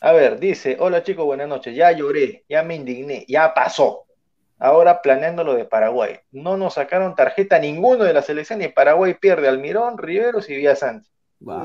A 0.00 0.12
ver, 0.12 0.40
dice, 0.40 0.76
hola 0.80 1.02
chicos, 1.02 1.24
buenas 1.24 1.48
noches. 1.48 1.76
Ya 1.76 1.92
lloré, 1.92 2.44
ya 2.48 2.64
me 2.64 2.74
indigné, 2.74 3.24
ya 3.28 3.54
pasó. 3.54 4.04
Ahora 4.58 5.00
planeando 5.00 5.44
lo 5.44 5.54
de 5.54 5.64
Paraguay. 5.64 6.16
No 6.32 6.56
nos 6.56 6.74
sacaron 6.74 7.14
tarjeta 7.14 7.58
ninguno 7.58 8.04
de 8.04 8.12
la 8.12 8.22
selección 8.22 8.60
y 8.60 8.68
Paraguay 8.68 9.14
pierde 9.14 9.48
Almirón, 9.48 9.96
Riveros 9.96 10.50
y 10.50 10.56
Villasante. 10.56 11.08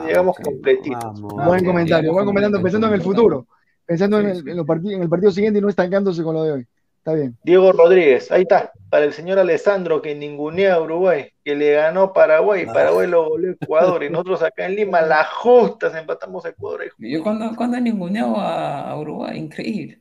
Llegamos 0.06 0.38
completitos. 0.38 1.20
buen 1.22 1.66
comentario, 1.66 2.14
buen 2.14 2.26
comentario, 2.26 2.62
pensando 2.62 2.88
en 2.88 2.94
el 2.94 3.02
futuro, 3.02 3.48
pensando 3.86 4.20
en 4.20 4.28
el, 4.28 4.48
en 4.48 5.02
el 5.02 5.10
partido 5.10 5.32
siguiente 5.32 5.60
y 5.60 5.62
no 5.62 5.68
estancándose 5.68 6.24
con 6.24 6.36
lo 6.36 6.44
de 6.44 6.52
hoy. 6.52 6.68
Está 7.06 7.14
bien. 7.14 7.38
Diego 7.44 7.72
Rodríguez, 7.72 8.32
ahí 8.32 8.42
está, 8.42 8.72
para 8.90 9.06
el 9.06 9.14
señor 9.14 9.38
Alessandro 9.38 10.02
que 10.02 10.16
ningunea 10.16 10.74
a 10.74 10.82
Uruguay, 10.82 11.32
que 11.44 11.54
le 11.54 11.74
ganó 11.74 12.14
Paraguay, 12.14 12.66
ah. 12.68 12.74
Paraguay 12.74 13.08
lo 13.08 13.30
volvió 13.30 13.52
Ecuador 13.52 14.04
y 14.04 14.10
nosotros 14.10 14.42
acá 14.42 14.66
en 14.66 14.76
Lima, 14.76 15.04
la 15.04 15.24
justas 15.24 15.94
empatamos 15.94 16.44
a 16.46 16.50
Ecuador. 16.50 16.92
Yo 16.98 17.22
cuando, 17.22 17.56
cuando 17.56 17.78
he 17.78 17.82
ninguneado 17.82 18.38
a 18.38 19.00
Uruguay, 19.00 19.38
increíble. 19.38 20.00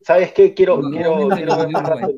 ¿Sabes 0.00 0.32
qué? 0.32 0.54
Quiero, 0.54 0.80
quiero, 0.90 1.28
quiero, 1.28 1.56
ver 1.56 1.68
más 1.68 1.88
rato, 1.88 2.12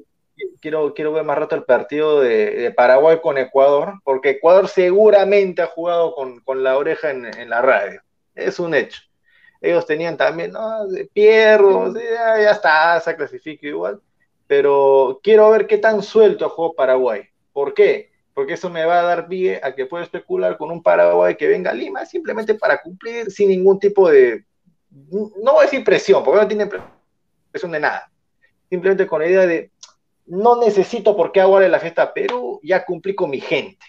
quiero, 0.95 1.13
ver 1.13 1.25
más 1.25 1.37
rato 1.37 1.55
el 1.55 1.65
partido 1.65 2.23
de, 2.23 2.73
Paraguay 2.75 3.19
con 3.23 3.37
Ecuador, 3.37 4.01
porque 4.03 4.31
Ecuador 4.31 4.69
seguramente 4.69 5.61
ha 5.61 5.67
jugado 5.67 6.15
con, 6.15 6.63
la 6.63 6.79
oreja 6.79 7.11
en, 7.11 7.27
en 7.27 7.51
la 7.51 7.61
radio. 7.61 8.01
Es 8.35 8.59
un 8.61 8.75
hecho 8.75 9.03
ellos 9.59 9.87
tenían 9.87 10.19
también, 10.19 10.53
no, 10.53 10.87
pierdo, 11.15 11.93
ya, 11.95 12.41
ya, 12.41 12.51
está, 12.51 13.01
se 13.01 13.17
clasifica 13.17 13.67
igual 13.67 14.01
pero 14.47 15.21
quiero 15.23 15.51
ver 15.51 15.67
qué 15.67 15.79
tan 15.79 16.03
suelto 16.03 16.49
jugó 16.49 16.75
Paraguay. 16.75 17.23
¿Por 17.53 17.75
qué? 17.75 18.11
Porque 18.35 18.55
eso 18.55 18.71
me 18.71 18.85
va 18.85 19.01
a 19.01 19.05
dar 19.05 19.29
pie 19.29 19.61
a 19.63 19.75
que 19.75 19.87
pueda 19.87 20.05
especular 20.05 20.57
con 20.57 20.71
un 20.71 20.83
Paraguay 20.83 21.37
que 21.37 21.49
venga 21.49 21.71
a 21.71 21.75
Lima 21.75 22.05
simplemente 22.05 22.55
para 22.55 22.83
cumplir 22.83 23.31
sin 23.31 23.49
ningún 23.49 23.79
tipo 23.79 24.11
de, 24.11 24.45
no 24.91 25.53
voy 25.53 25.61
a 25.61 25.63
decir 25.63 25.83
presión, 25.85 26.23
porque 26.23 26.41
no 26.41 26.49
tiene 26.49 26.69
presión 27.51 27.73
de 27.73 27.81
nada. 27.81 28.11
Simplemente 28.69 29.07
con 29.07 29.21
la 29.21 29.29
idea 29.29 29.47
de, 29.47 29.71
no 30.27 30.61
necesito 30.61 31.17
por 31.17 31.33
qué 31.33 31.41
aguarle 31.41 31.69
la 31.69 31.81
fiesta 31.81 32.03
a 32.03 32.15
Perú, 32.15 32.61
ya 32.63 32.85
cumplí 32.85 33.15
con 33.15 33.31
mi 33.31 33.41
gente. 33.41 33.85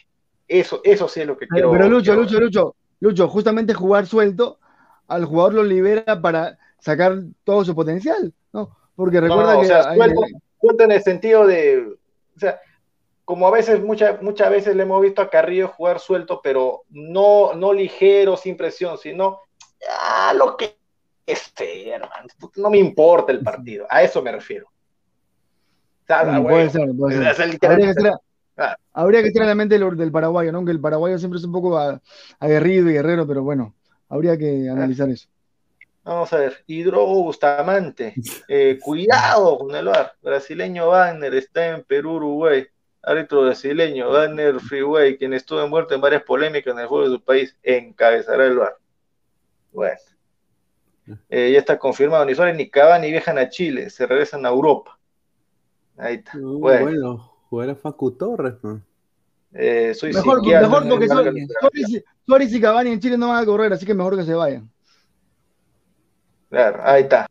Eso, 0.48 0.82
eso 0.84 1.08
sí 1.08 1.22
es 1.22 1.28
lo 1.28 1.38
que 1.38 1.48
quiero. 1.48 1.72
Pero 1.72 1.90
Lucho, 1.90 2.16
Lucho, 2.16 2.40
Lucho, 2.40 2.76
Lucho, 3.00 3.28
justamente 3.28 3.74
jugar 3.74 4.06
suelto, 4.06 4.60
al 5.08 5.26
jugador 5.26 5.56
lo 5.56 5.64
libera 5.64 6.22
para 6.22 6.58
sacar 6.80 7.18
todo 7.44 7.66
su 7.66 7.76
potencial, 7.76 8.34
¿no? 8.54 8.78
Porque 8.96 9.20
recuerda 9.20 9.60
que 9.60 9.68
en 10.80 10.92
el 10.92 11.04
sentido 11.04 11.46
de, 11.46 11.96
o 12.36 12.40
sea, 12.40 12.60
como 13.26 13.48
a 13.48 13.52
veces, 13.52 13.82
muchas 13.82 14.22
muchas 14.22 14.50
veces 14.50 14.76
le 14.76 14.84
hemos 14.84 15.02
visto 15.02 15.22
a 15.22 15.30
Carrillo 15.30 15.68
jugar 15.68 16.00
suelto, 16.00 16.40
pero 16.42 16.84
no, 16.90 17.54
no 17.56 17.74
ligero, 17.74 18.38
sin 18.38 18.56
presión, 18.56 18.98
sino 18.98 19.42
a 20.00 20.34
lo 20.34 20.56
que 20.56 20.78
esté, 21.26 21.90
hermano. 21.90 22.28
No 22.56 22.70
me 22.70 22.78
importa 22.78 23.32
el 23.32 23.42
partido, 23.42 23.86
a 23.90 24.02
eso 24.02 24.22
me 24.22 24.32
refiero. 24.32 24.68
ser. 27.94 28.14
Habría 28.94 29.22
que, 29.22 29.30
en 29.30 29.46
la 29.46 29.56
mente 29.56 29.78
del, 29.78 29.98
del 29.98 30.12
paraguayo, 30.12 30.52
¿no? 30.52 30.66
Que 30.66 30.72
el 30.72 30.80
paraguayo 30.80 31.20
siempre 31.20 31.38
es 31.38 31.44
un 31.44 31.52
poco 31.52 31.78
aguerrido 32.40 32.90
y 32.90 32.94
guerrero, 32.94 33.28
pero 33.28 33.44
bueno, 33.44 33.76
habría 34.10 34.38
que 34.38 34.70
analizar 34.70 35.10
eso. 35.10 35.28
Vamos 36.08 36.32
a 36.32 36.38
ver, 36.38 36.64
Hidrogo 36.68 37.24
Bustamante. 37.24 38.14
Eh, 38.48 38.80
cuidado 38.82 39.58
con 39.58 39.76
el 39.76 39.88
bar. 39.88 40.14
Brasileño 40.22 40.88
Wagner 40.88 41.36
está 41.36 41.76
en 41.76 41.84
Perú, 41.84 42.16
Uruguay. 42.16 42.66
Árbitro 43.04 43.42
brasileño, 43.42 44.10
Wagner 44.10 44.60
Freeway, 44.60 45.18
quien 45.18 45.34
estuvo 45.34 45.62
envuelto 45.62 45.94
en 45.96 46.02
varias 46.02 46.24
polémicas 46.24 46.74
en 46.74 46.80
el 46.80 46.88
juego 46.88 47.10
de 47.10 47.16
su 47.16 47.24
país, 47.24 47.58
encabezará 47.62 48.46
el 48.46 48.58
bar. 48.58 48.78
Bueno. 49.72 49.98
Eh, 51.30 51.52
ya 51.54 51.60
está 51.60 51.78
confirmado, 51.78 52.26
ni 52.26 52.36
Suárez 52.36 52.56
ni 52.56 52.70
Cavani 52.70 53.12
viajan 53.12 53.38
a 53.38 53.50
Chile, 53.50 53.90
se 53.90 54.06
regresan 54.06 54.46
a 54.46 54.50
Europa. 54.50 54.98
Ahí 55.98 56.16
está. 56.16 56.38
Uh, 56.38 56.60
bueno, 56.60 56.86
bueno 56.86 57.34
jugará 57.50 57.76
Facu 57.76 58.12
Torres, 58.12 58.56
¿no? 58.62 58.82
Eh, 59.54 59.94
soy 59.94 60.12
mejor, 60.12 60.46
mejor 60.46 60.88
porque 60.90 61.08
Suárez 62.26 62.54
y 62.54 62.62
Cavani 62.62 62.92
en 62.92 63.00
Chile 63.00 63.18
no 63.18 63.30
van 63.30 63.44
a 63.44 63.46
correr, 63.46 63.72
así 63.72 63.86
que 63.86 63.94
mejor 63.94 64.18
que 64.18 64.24
se 64.24 64.34
vayan. 64.34 64.70
Claro, 66.50 66.80
ahí 66.84 67.04
está. 67.04 67.28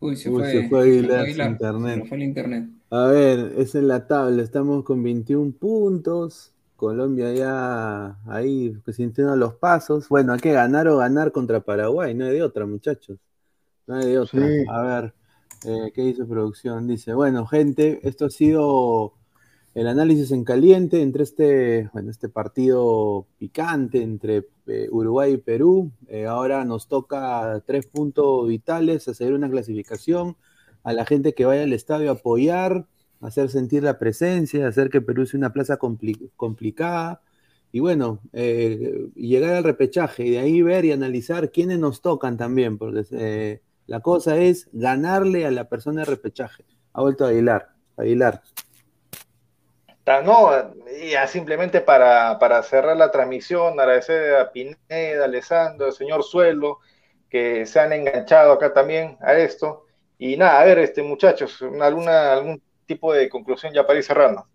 Uy, 0.00 0.16
se 0.16 0.30
fue, 0.30 0.50
se 0.50 0.68
fue 0.68 0.82
Aguilar, 0.82 1.28
internet. 1.28 2.04
fue 2.08 2.16
el 2.16 2.22
internet. 2.22 2.68
A 2.90 3.06
ver, 3.06 3.52
es 3.56 3.74
en 3.74 3.86
la 3.86 4.06
tabla, 4.06 4.42
estamos 4.42 4.82
con 4.84 5.02
21 5.02 5.52
puntos. 5.52 6.52
Colombia 6.74 7.32
ya 7.34 8.18
ahí 8.26 8.74
sintiendo 8.88 9.36
los 9.36 9.54
pasos. 9.54 10.08
Bueno, 10.08 10.32
hay 10.32 10.40
que 10.40 10.52
ganar 10.52 10.88
o 10.88 10.96
ganar 10.96 11.30
contra 11.30 11.60
Paraguay, 11.60 12.14
no 12.14 12.24
hay 12.24 12.32
de 12.32 12.42
otra, 12.42 12.64
muchachos. 12.64 13.18
No 13.86 13.96
hay 13.96 14.06
de 14.06 14.18
otra. 14.18 14.40
A 14.70 14.82
ver, 14.82 15.14
eh, 15.66 15.92
¿qué 15.94 16.02
dice 16.02 16.24
producción? 16.24 16.88
Dice, 16.88 17.12
bueno, 17.12 17.46
gente, 17.46 18.00
esto 18.02 18.24
ha 18.24 18.30
sido 18.30 19.12
el 19.74 19.86
análisis 19.86 20.32
en 20.32 20.44
caliente 20.44 21.00
entre 21.00 21.22
este, 21.22 21.90
bueno, 21.92 22.10
este 22.10 22.28
partido 22.28 23.26
picante 23.38 24.02
entre 24.02 24.46
eh, 24.66 24.88
Uruguay 24.90 25.34
y 25.34 25.38
Perú. 25.38 25.92
Eh, 26.08 26.26
ahora 26.26 26.64
nos 26.64 26.88
toca 26.88 27.62
tres 27.66 27.86
puntos 27.86 28.48
vitales, 28.48 29.06
hacer 29.08 29.32
una 29.32 29.48
clasificación, 29.48 30.36
a 30.82 30.92
la 30.92 31.04
gente 31.06 31.34
que 31.34 31.44
vaya 31.44 31.62
al 31.62 31.72
estadio 31.72 32.10
a 32.10 32.14
apoyar, 32.14 32.86
hacer 33.20 33.50
sentir 33.50 33.82
la 33.84 33.98
presencia, 33.98 34.66
hacer 34.66 34.90
que 34.90 35.00
Perú 35.00 35.26
sea 35.26 35.38
una 35.38 35.52
plaza 35.52 35.78
complicada. 35.78 37.22
Y 37.72 37.78
bueno, 37.78 38.20
eh, 38.32 39.08
llegar 39.14 39.54
al 39.54 39.64
repechaje 39.64 40.26
y 40.26 40.30
de 40.30 40.38
ahí 40.40 40.62
ver 40.62 40.84
y 40.84 40.92
analizar 40.92 41.52
quiénes 41.52 41.78
nos 41.78 42.00
tocan 42.00 42.36
también, 42.36 42.78
porque 42.78 43.60
la 43.86 44.00
cosa 44.00 44.38
es 44.38 44.68
ganarle 44.72 45.46
a 45.46 45.50
la 45.52 45.68
persona 45.68 46.00
de 46.00 46.06
repechaje. 46.06 46.64
Ha 46.92 47.02
vuelto 47.02 47.24
a 47.24 47.28
Aguilar. 47.28 47.68
Aguilar. 47.96 48.42
No, 50.06 50.50
ya 51.10 51.26
simplemente 51.26 51.80
para, 51.80 52.62
cerrar 52.62 52.96
la 52.96 53.10
transmisión, 53.10 53.78
agradecer 53.78 54.34
a 54.36 54.50
Pineda, 54.50 55.22
a 55.22 55.24
Alessandro, 55.24 55.86
al 55.86 55.92
señor 55.92 56.24
Suelo, 56.24 56.78
que 57.28 57.64
se 57.66 57.78
han 57.78 57.92
enganchado 57.92 58.52
acá 58.52 58.72
también 58.72 59.16
a 59.20 59.34
esto. 59.34 59.86
Y 60.18 60.36
nada, 60.36 60.60
a 60.60 60.64
ver, 60.64 60.78
este 60.80 61.02
muchachos, 61.02 61.62
alguna, 61.80 62.32
algún 62.32 62.60
tipo 62.86 63.12
de 63.12 63.28
conclusión 63.28 63.72
ya 63.72 63.86
para 63.86 63.98
ir 63.98 64.04
cerrando. 64.04 64.46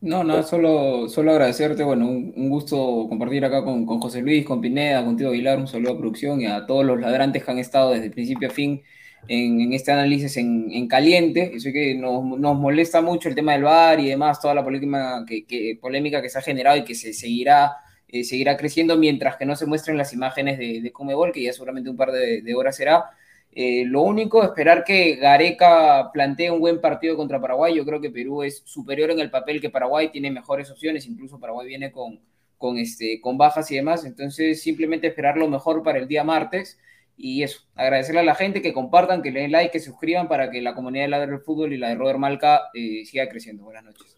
No, 0.00 0.22
no, 0.22 0.42
solo, 0.42 1.08
solo 1.08 1.32
agradecerte, 1.32 1.82
bueno, 1.82 2.06
un, 2.06 2.50
gusto 2.50 3.06
compartir 3.08 3.44
acá 3.44 3.64
con, 3.64 3.84
con, 3.84 4.00
José 4.00 4.20
Luis, 4.20 4.46
con 4.46 4.60
Pineda, 4.60 5.04
contigo 5.04 5.30
Aguilar, 5.30 5.58
un 5.58 5.66
saludo 5.66 5.94
a 5.94 5.98
producción 5.98 6.40
y 6.40 6.46
a 6.46 6.66
todos 6.66 6.84
los 6.84 7.00
ladrantes 7.00 7.42
que 7.42 7.50
han 7.50 7.58
estado 7.58 7.90
desde 7.90 8.10
principio 8.10 8.48
a 8.48 8.52
fin 8.52 8.82
en, 9.26 9.72
este 9.72 9.92
análisis 9.92 10.36
en, 10.36 10.86
caliente. 10.88 11.52
Eso 11.54 11.70
que 11.72 11.94
nos, 11.94 12.22
molesta 12.22 13.00
mucho 13.02 13.28
el 13.28 13.34
tema 13.34 13.52
del 13.52 13.64
VAR 13.64 14.00
y 14.00 14.08
demás, 14.08 14.40
toda 14.40 14.54
la 14.54 14.64
polémica 14.64 15.24
que, 15.26 15.78
polémica 15.80 16.22
que 16.22 16.28
se 16.28 16.38
ha 16.38 16.42
generado 16.42 16.76
y 16.76 16.84
que 16.84 16.94
se 16.94 17.12
seguirá, 17.12 17.76
eh, 18.08 18.24
seguirá 18.24 18.56
creciendo 18.56 18.96
mientras 18.96 19.36
que 19.36 19.46
no 19.46 19.56
se 19.56 19.66
muestren 19.66 19.96
las 19.96 20.12
imágenes 20.12 20.58
de, 20.58 20.80
de 20.80 20.92
Comebol, 20.92 21.32
que 21.32 21.42
ya 21.42 21.52
seguramente 21.52 21.90
un 21.90 21.96
par 21.96 22.12
de, 22.12 22.54
horas 22.54 22.76
será. 22.76 23.06
Eh, 23.50 23.84
lo 23.86 24.02
único, 24.02 24.42
esperar 24.44 24.84
que 24.84 25.16
Gareca 25.16 26.10
plantee 26.12 26.50
un 26.50 26.60
buen 26.60 26.80
partido 26.80 27.16
contra 27.16 27.40
Paraguay. 27.40 27.74
Yo 27.74 27.84
creo 27.84 28.00
que 28.00 28.10
Perú 28.10 28.42
es 28.42 28.62
superior 28.64 29.10
en 29.10 29.20
el 29.20 29.30
papel 29.30 29.60
que 29.60 29.70
Paraguay, 29.70 30.10
tiene 30.10 30.30
mejores 30.30 30.70
opciones, 30.70 31.06
incluso 31.06 31.40
Paraguay 31.40 31.66
viene 31.66 31.90
con, 31.90 32.20
con, 32.56 32.78
este, 32.78 33.20
con 33.20 33.38
bajas 33.38 33.70
y 33.70 33.76
demás. 33.76 34.04
Entonces, 34.04 34.62
simplemente 34.62 35.06
esperar 35.08 35.36
lo 35.36 35.48
mejor 35.48 35.82
para 35.82 35.98
el 35.98 36.08
día 36.08 36.24
martes. 36.24 36.78
Y 37.20 37.42
eso, 37.42 37.62
agradecerle 37.74 38.20
a 38.20 38.24
la 38.24 38.36
gente 38.36 38.62
que 38.62 38.72
compartan, 38.72 39.22
que 39.22 39.32
le 39.32 39.40
den 39.40 39.50
like, 39.50 39.72
que 39.72 39.80
se 39.80 39.90
suscriban 39.90 40.28
para 40.28 40.52
que 40.52 40.62
la 40.62 40.76
comunidad 40.76 41.04
de 41.04 41.08
Ladre 41.08 41.32
del 41.32 41.40
Fútbol 41.40 41.72
y 41.72 41.76
la 41.76 41.88
de 41.88 41.96
Robert 41.96 42.20
Malca 42.20 42.60
eh, 42.72 43.04
siga 43.04 43.28
creciendo. 43.28 43.64
Buenas 43.64 43.82
noches. 43.82 44.16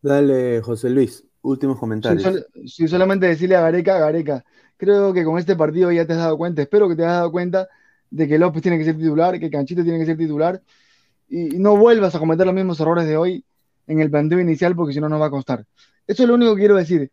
Dale, 0.00 0.62
José 0.62 0.88
Luis, 0.88 1.24
últimos 1.42 1.78
comentarios. 1.78 2.46
Sí, 2.64 2.88
solamente 2.88 3.26
decirle 3.26 3.54
a 3.56 3.60
Gareca, 3.60 3.98
Gareca, 3.98 4.44
creo 4.78 5.12
que 5.12 5.24
con 5.24 5.38
este 5.38 5.56
partido 5.56 5.92
ya 5.92 6.06
te 6.06 6.14
has 6.14 6.20
dado 6.20 6.38
cuenta, 6.38 6.62
espero 6.62 6.88
que 6.88 6.96
te 6.96 7.02
hayas 7.02 7.16
dado 7.16 7.32
cuenta 7.32 7.68
de 8.10 8.26
que 8.26 8.38
López 8.38 8.62
tiene 8.62 8.78
que 8.78 8.84
ser 8.84 8.96
titular, 8.96 9.38
que 9.38 9.50
Canchito 9.50 9.82
tiene 9.82 9.98
que 9.98 10.06
ser 10.06 10.16
titular, 10.16 10.62
y 11.28 11.58
no 11.58 11.76
vuelvas 11.76 12.14
a 12.14 12.18
cometer 12.18 12.46
los 12.46 12.54
mismos 12.54 12.80
errores 12.80 13.06
de 13.06 13.18
hoy 13.18 13.44
en 13.86 14.00
el 14.00 14.10
planteo 14.10 14.40
inicial, 14.40 14.74
porque 14.74 14.94
si 14.94 15.00
no, 15.00 15.10
no 15.10 15.18
va 15.18 15.26
a 15.26 15.30
costar. 15.30 15.66
Eso 16.06 16.22
es 16.22 16.28
lo 16.28 16.36
único 16.36 16.54
que 16.54 16.60
quiero 16.60 16.76
decir. 16.76 17.10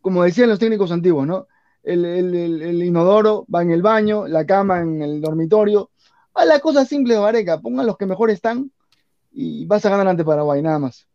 Como 0.00 0.24
decían 0.24 0.48
los 0.48 0.58
técnicos 0.58 0.90
antiguos, 0.90 1.26
¿no? 1.26 1.46
El, 1.82 2.82
inodoro 2.82 3.46
va 3.52 3.62
en 3.62 3.70
el 3.70 3.82
baño, 3.82 4.26
la 4.28 4.46
cama 4.46 4.80
en 4.80 5.02
el 5.02 5.20
dormitorio. 5.20 5.90
A 6.34 6.44
la 6.44 6.60
cosa 6.60 6.84
simple 6.84 7.14
de 7.14 7.20
Vareca, 7.20 7.60
pongan 7.60 7.86
los 7.86 7.96
que 7.96 8.06
mejor 8.06 8.30
están 8.30 8.70
y 9.32 9.66
vas 9.66 9.84
a 9.84 9.90
ganar 9.90 10.08
ante 10.08 10.24
Paraguay, 10.24 10.62
nada 10.62 10.78
más. 10.78 11.06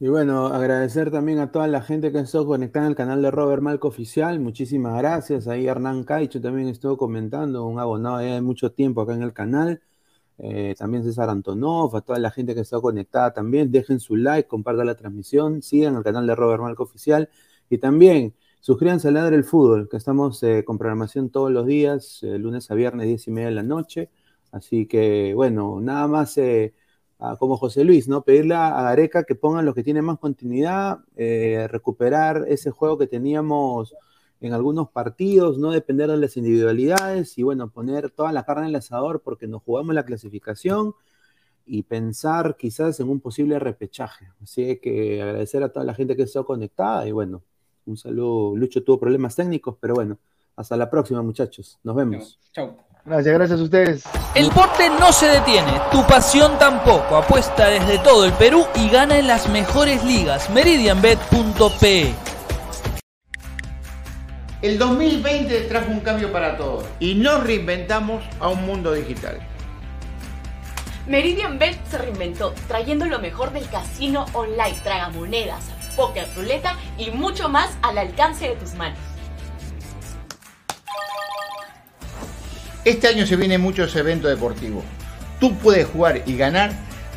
Y 0.00 0.08
bueno, 0.08 0.48
agradecer 0.48 1.10
también 1.10 1.38
a 1.38 1.50
toda 1.50 1.66
la 1.68 1.80
gente 1.80 2.12
que 2.12 2.18
estuvo 2.18 2.46
conectada 2.46 2.86
al 2.86 2.96
canal 2.96 3.22
de 3.22 3.30
Robert 3.30 3.62
Malco 3.62 3.88
Oficial. 3.88 4.40
Muchísimas 4.40 4.98
gracias. 4.98 5.46
Ahí 5.46 5.66
Hernán 5.66 6.04
Caicho 6.04 6.40
también 6.40 6.68
estuvo 6.68 6.98
comentando, 6.98 7.64
un 7.64 7.78
abonado 7.78 8.18
de 8.18 8.40
mucho 8.40 8.72
tiempo 8.72 9.00
acá 9.00 9.14
en 9.14 9.22
el 9.22 9.32
canal. 9.32 9.80
Eh, 10.38 10.74
también 10.76 11.04
César 11.04 11.30
Antonov, 11.30 11.96
a 11.96 12.00
toda 12.00 12.18
la 12.18 12.30
gente 12.30 12.54
que 12.54 12.60
está 12.60 12.80
conectada 12.80 13.32
también. 13.32 13.70
Dejen 13.70 14.00
su 14.00 14.16
like, 14.16 14.48
compartan 14.48 14.86
la 14.86 14.96
transmisión, 14.96 15.62
sigan 15.62 15.94
el 15.96 16.02
canal 16.02 16.26
de 16.26 16.34
Robert 16.34 16.60
Malco 16.62 16.82
Oficial. 16.82 17.30
Y 17.70 17.78
también 17.78 18.34
Suscríbanse 18.64 19.08
a 19.08 19.10
Ladre 19.10 19.36
el 19.36 19.44
Fútbol, 19.44 19.90
que 19.90 19.98
estamos 19.98 20.42
eh, 20.42 20.64
con 20.64 20.78
programación 20.78 21.28
todos 21.28 21.50
los 21.52 21.66
días, 21.66 22.22
eh, 22.22 22.38
lunes 22.38 22.70
a 22.70 22.74
viernes, 22.74 23.06
10 23.06 23.28
y 23.28 23.30
media 23.30 23.48
de 23.48 23.54
la 23.56 23.62
noche. 23.62 24.08
Así 24.52 24.86
que, 24.86 25.34
bueno, 25.34 25.82
nada 25.82 26.08
más 26.08 26.38
eh, 26.38 26.72
como 27.38 27.58
José 27.58 27.84
Luis, 27.84 28.08
¿no? 28.08 28.22
Pedirle 28.22 28.54
a 28.54 28.70
Gareca 28.80 29.24
que 29.24 29.34
pongan 29.34 29.66
los 29.66 29.74
que 29.74 29.82
tienen 29.82 30.06
más 30.06 30.18
continuidad, 30.18 31.00
recuperar 31.68 32.46
ese 32.48 32.70
juego 32.70 32.96
que 32.96 33.06
teníamos 33.06 33.94
en 34.40 34.54
algunos 34.54 34.88
partidos, 34.88 35.58
no 35.58 35.70
depender 35.70 36.10
de 36.10 36.16
las 36.16 36.34
individualidades 36.38 37.36
y, 37.36 37.42
bueno, 37.42 37.70
poner 37.70 38.12
toda 38.12 38.32
la 38.32 38.44
carne 38.46 38.62
en 38.62 38.68
el 38.70 38.76
asador 38.76 39.20
porque 39.20 39.46
nos 39.46 39.62
jugamos 39.62 39.94
la 39.94 40.06
clasificación 40.06 40.94
y 41.66 41.82
pensar 41.82 42.56
quizás 42.56 42.98
en 43.00 43.10
un 43.10 43.20
posible 43.20 43.58
repechaje. 43.58 44.30
Así 44.42 44.78
que 44.80 45.20
agradecer 45.20 45.62
a 45.62 45.70
toda 45.70 45.84
la 45.84 45.92
gente 45.92 46.16
que 46.16 46.22
está 46.22 46.42
conectada 46.44 47.06
y, 47.06 47.12
bueno, 47.12 47.42
un 47.86 47.96
saludo. 47.96 48.56
Lucho 48.56 48.82
tuvo 48.82 48.98
problemas 48.98 49.34
técnicos, 49.36 49.76
pero 49.80 49.94
bueno, 49.94 50.18
hasta 50.56 50.76
la 50.76 50.90
próxima, 50.90 51.22
muchachos. 51.22 51.78
Nos 51.82 51.96
vemos. 51.96 52.38
Chao. 52.52 52.76
Gracias, 53.04 53.34
gracias 53.34 53.60
a 53.60 53.62
ustedes. 53.62 54.04
El 54.34 54.48
deporte 54.48 54.88
no 54.98 55.12
se 55.12 55.26
detiene, 55.26 55.72
tu 55.92 56.06
pasión 56.06 56.58
tampoco. 56.58 57.16
Apuesta 57.16 57.68
desde 57.68 57.98
todo 57.98 58.24
el 58.24 58.32
Perú 58.32 58.64
y 58.76 58.88
gana 58.88 59.18
en 59.18 59.26
las 59.26 59.48
mejores 59.50 60.02
ligas. 60.04 60.48
Meridianbet.pe 60.48 62.14
El 64.62 64.78
2020 64.78 65.60
trajo 65.62 65.90
un 65.90 66.00
cambio 66.00 66.32
para 66.32 66.56
todos 66.56 66.86
y 66.98 67.14
nos 67.14 67.44
reinventamos 67.44 68.24
a 68.40 68.48
un 68.48 68.64
mundo 68.64 68.94
digital. 68.94 69.38
Meridianbet 71.06 71.76
se 71.90 71.98
reinventó 71.98 72.54
trayendo 72.66 73.04
lo 73.04 73.18
mejor 73.18 73.52
del 73.52 73.68
casino 73.68 74.24
online, 74.32 74.80
tragamonedas, 74.82 75.68
poker, 75.96 76.26
ruleta 76.36 76.76
y 76.98 77.10
mucho 77.10 77.48
más 77.48 77.70
al 77.82 77.98
alcance 77.98 78.48
de 78.48 78.56
tus 78.56 78.74
manos. 78.74 78.98
Este 82.84 83.08
año 83.08 83.26
se 83.26 83.36
vienen 83.36 83.60
muchos 83.60 83.96
eventos 83.96 84.30
deportivos. 84.30 84.84
Tú 85.40 85.54
puedes 85.56 85.86
jugar 85.86 86.22
y 86.26 86.36
ganar 86.36 86.72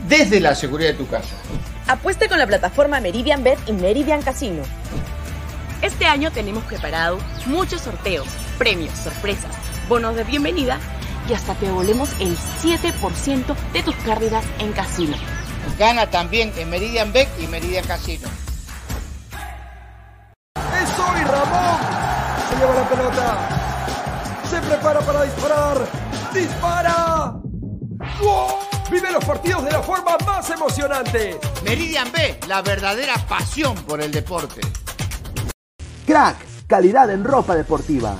desde 0.08 0.40
la 0.40 0.56
seguridad 0.56 0.92
de 0.92 0.98
tu 0.98 1.08
casa. 1.08 1.36
Apueste 1.88 2.30
con 2.30 2.40
la 2.40 2.48
plataforma 2.48 3.00
Meridian 3.00 3.44
Bet 3.44 3.60
y 3.68 3.74
Meridian 3.74 4.22
Casino. 4.22 4.64
Este 5.82 6.06
año 6.06 6.32
tenemos 6.32 6.64
preparado 6.64 7.20
muchos 7.46 7.82
sorteos, 7.82 8.28
premios, 8.58 8.98
sorpresas, 8.98 9.52
bonos 9.88 10.16
de 10.16 10.24
bienvenida 10.24 10.80
y 11.30 11.34
hasta 11.34 11.54
te 11.56 11.66
devolvemos 11.66 12.10
el 12.20 12.36
7% 12.38 13.56
de 13.74 13.84
tus 13.84 13.96
pérdidas 13.96 14.46
en 14.60 14.72
casino. 14.72 15.18
Gana 15.78 16.10
también 16.10 16.52
en 16.58 16.70
Meridian 16.70 17.12
Bet 17.12 17.28
y 17.40 17.48
Meridian 17.48 17.86
Casino. 17.86 18.28
Lleva 22.60 22.74
la 22.74 22.90
pelota. 22.90 23.38
Se 24.50 24.62
prepara 24.62 25.00
para 25.02 25.24
disparar. 25.24 25.78
¡Dispara! 26.34 27.42
Vive 28.90 29.12
los 29.12 29.26
partidos 29.26 29.66
de 29.66 29.72
la 29.72 29.82
forma 29.82 30.18
más 30.26 30.50
emocionante. 30.50 31.40
Meridian 31.64 32.12
B, 32.12 32.40
la 32.48 32.62
verdadera 32.62 33.16
pasión 33.28 33.76
por 33.84 34.02
el 34.02 34.12
deporte. 34.12 34.62
Crack, 36.06 36.38
calidad 36.68 37.10
en 37.12 37.24
ropa 37.24 37.56
deportiva. 37.56 38.16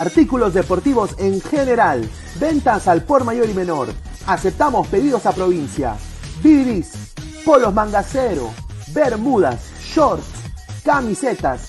Artículos 0.00 0.52
deportivos 0.52 1.14
en 1.18 1.40
general. 1.40 2.08
Ventas 2.40 2.88
al 2.88 3.02
por 3.02 3.24
mayor 3.24 3.48
y 3.48 3.54
menor. 3.54 3.88
Aceptamos 4.26 4.88
pedidos 4.88 5.26
a 5.26 5.32
provincia. 5.32 5.96
Bidris, 6.42 7.14
polos 7.44 7.72
mangacero, 7.72 8.50
bermudas, 8.88 9.60
shorts, 9.94 10.26
camisetas, 10.84 11.68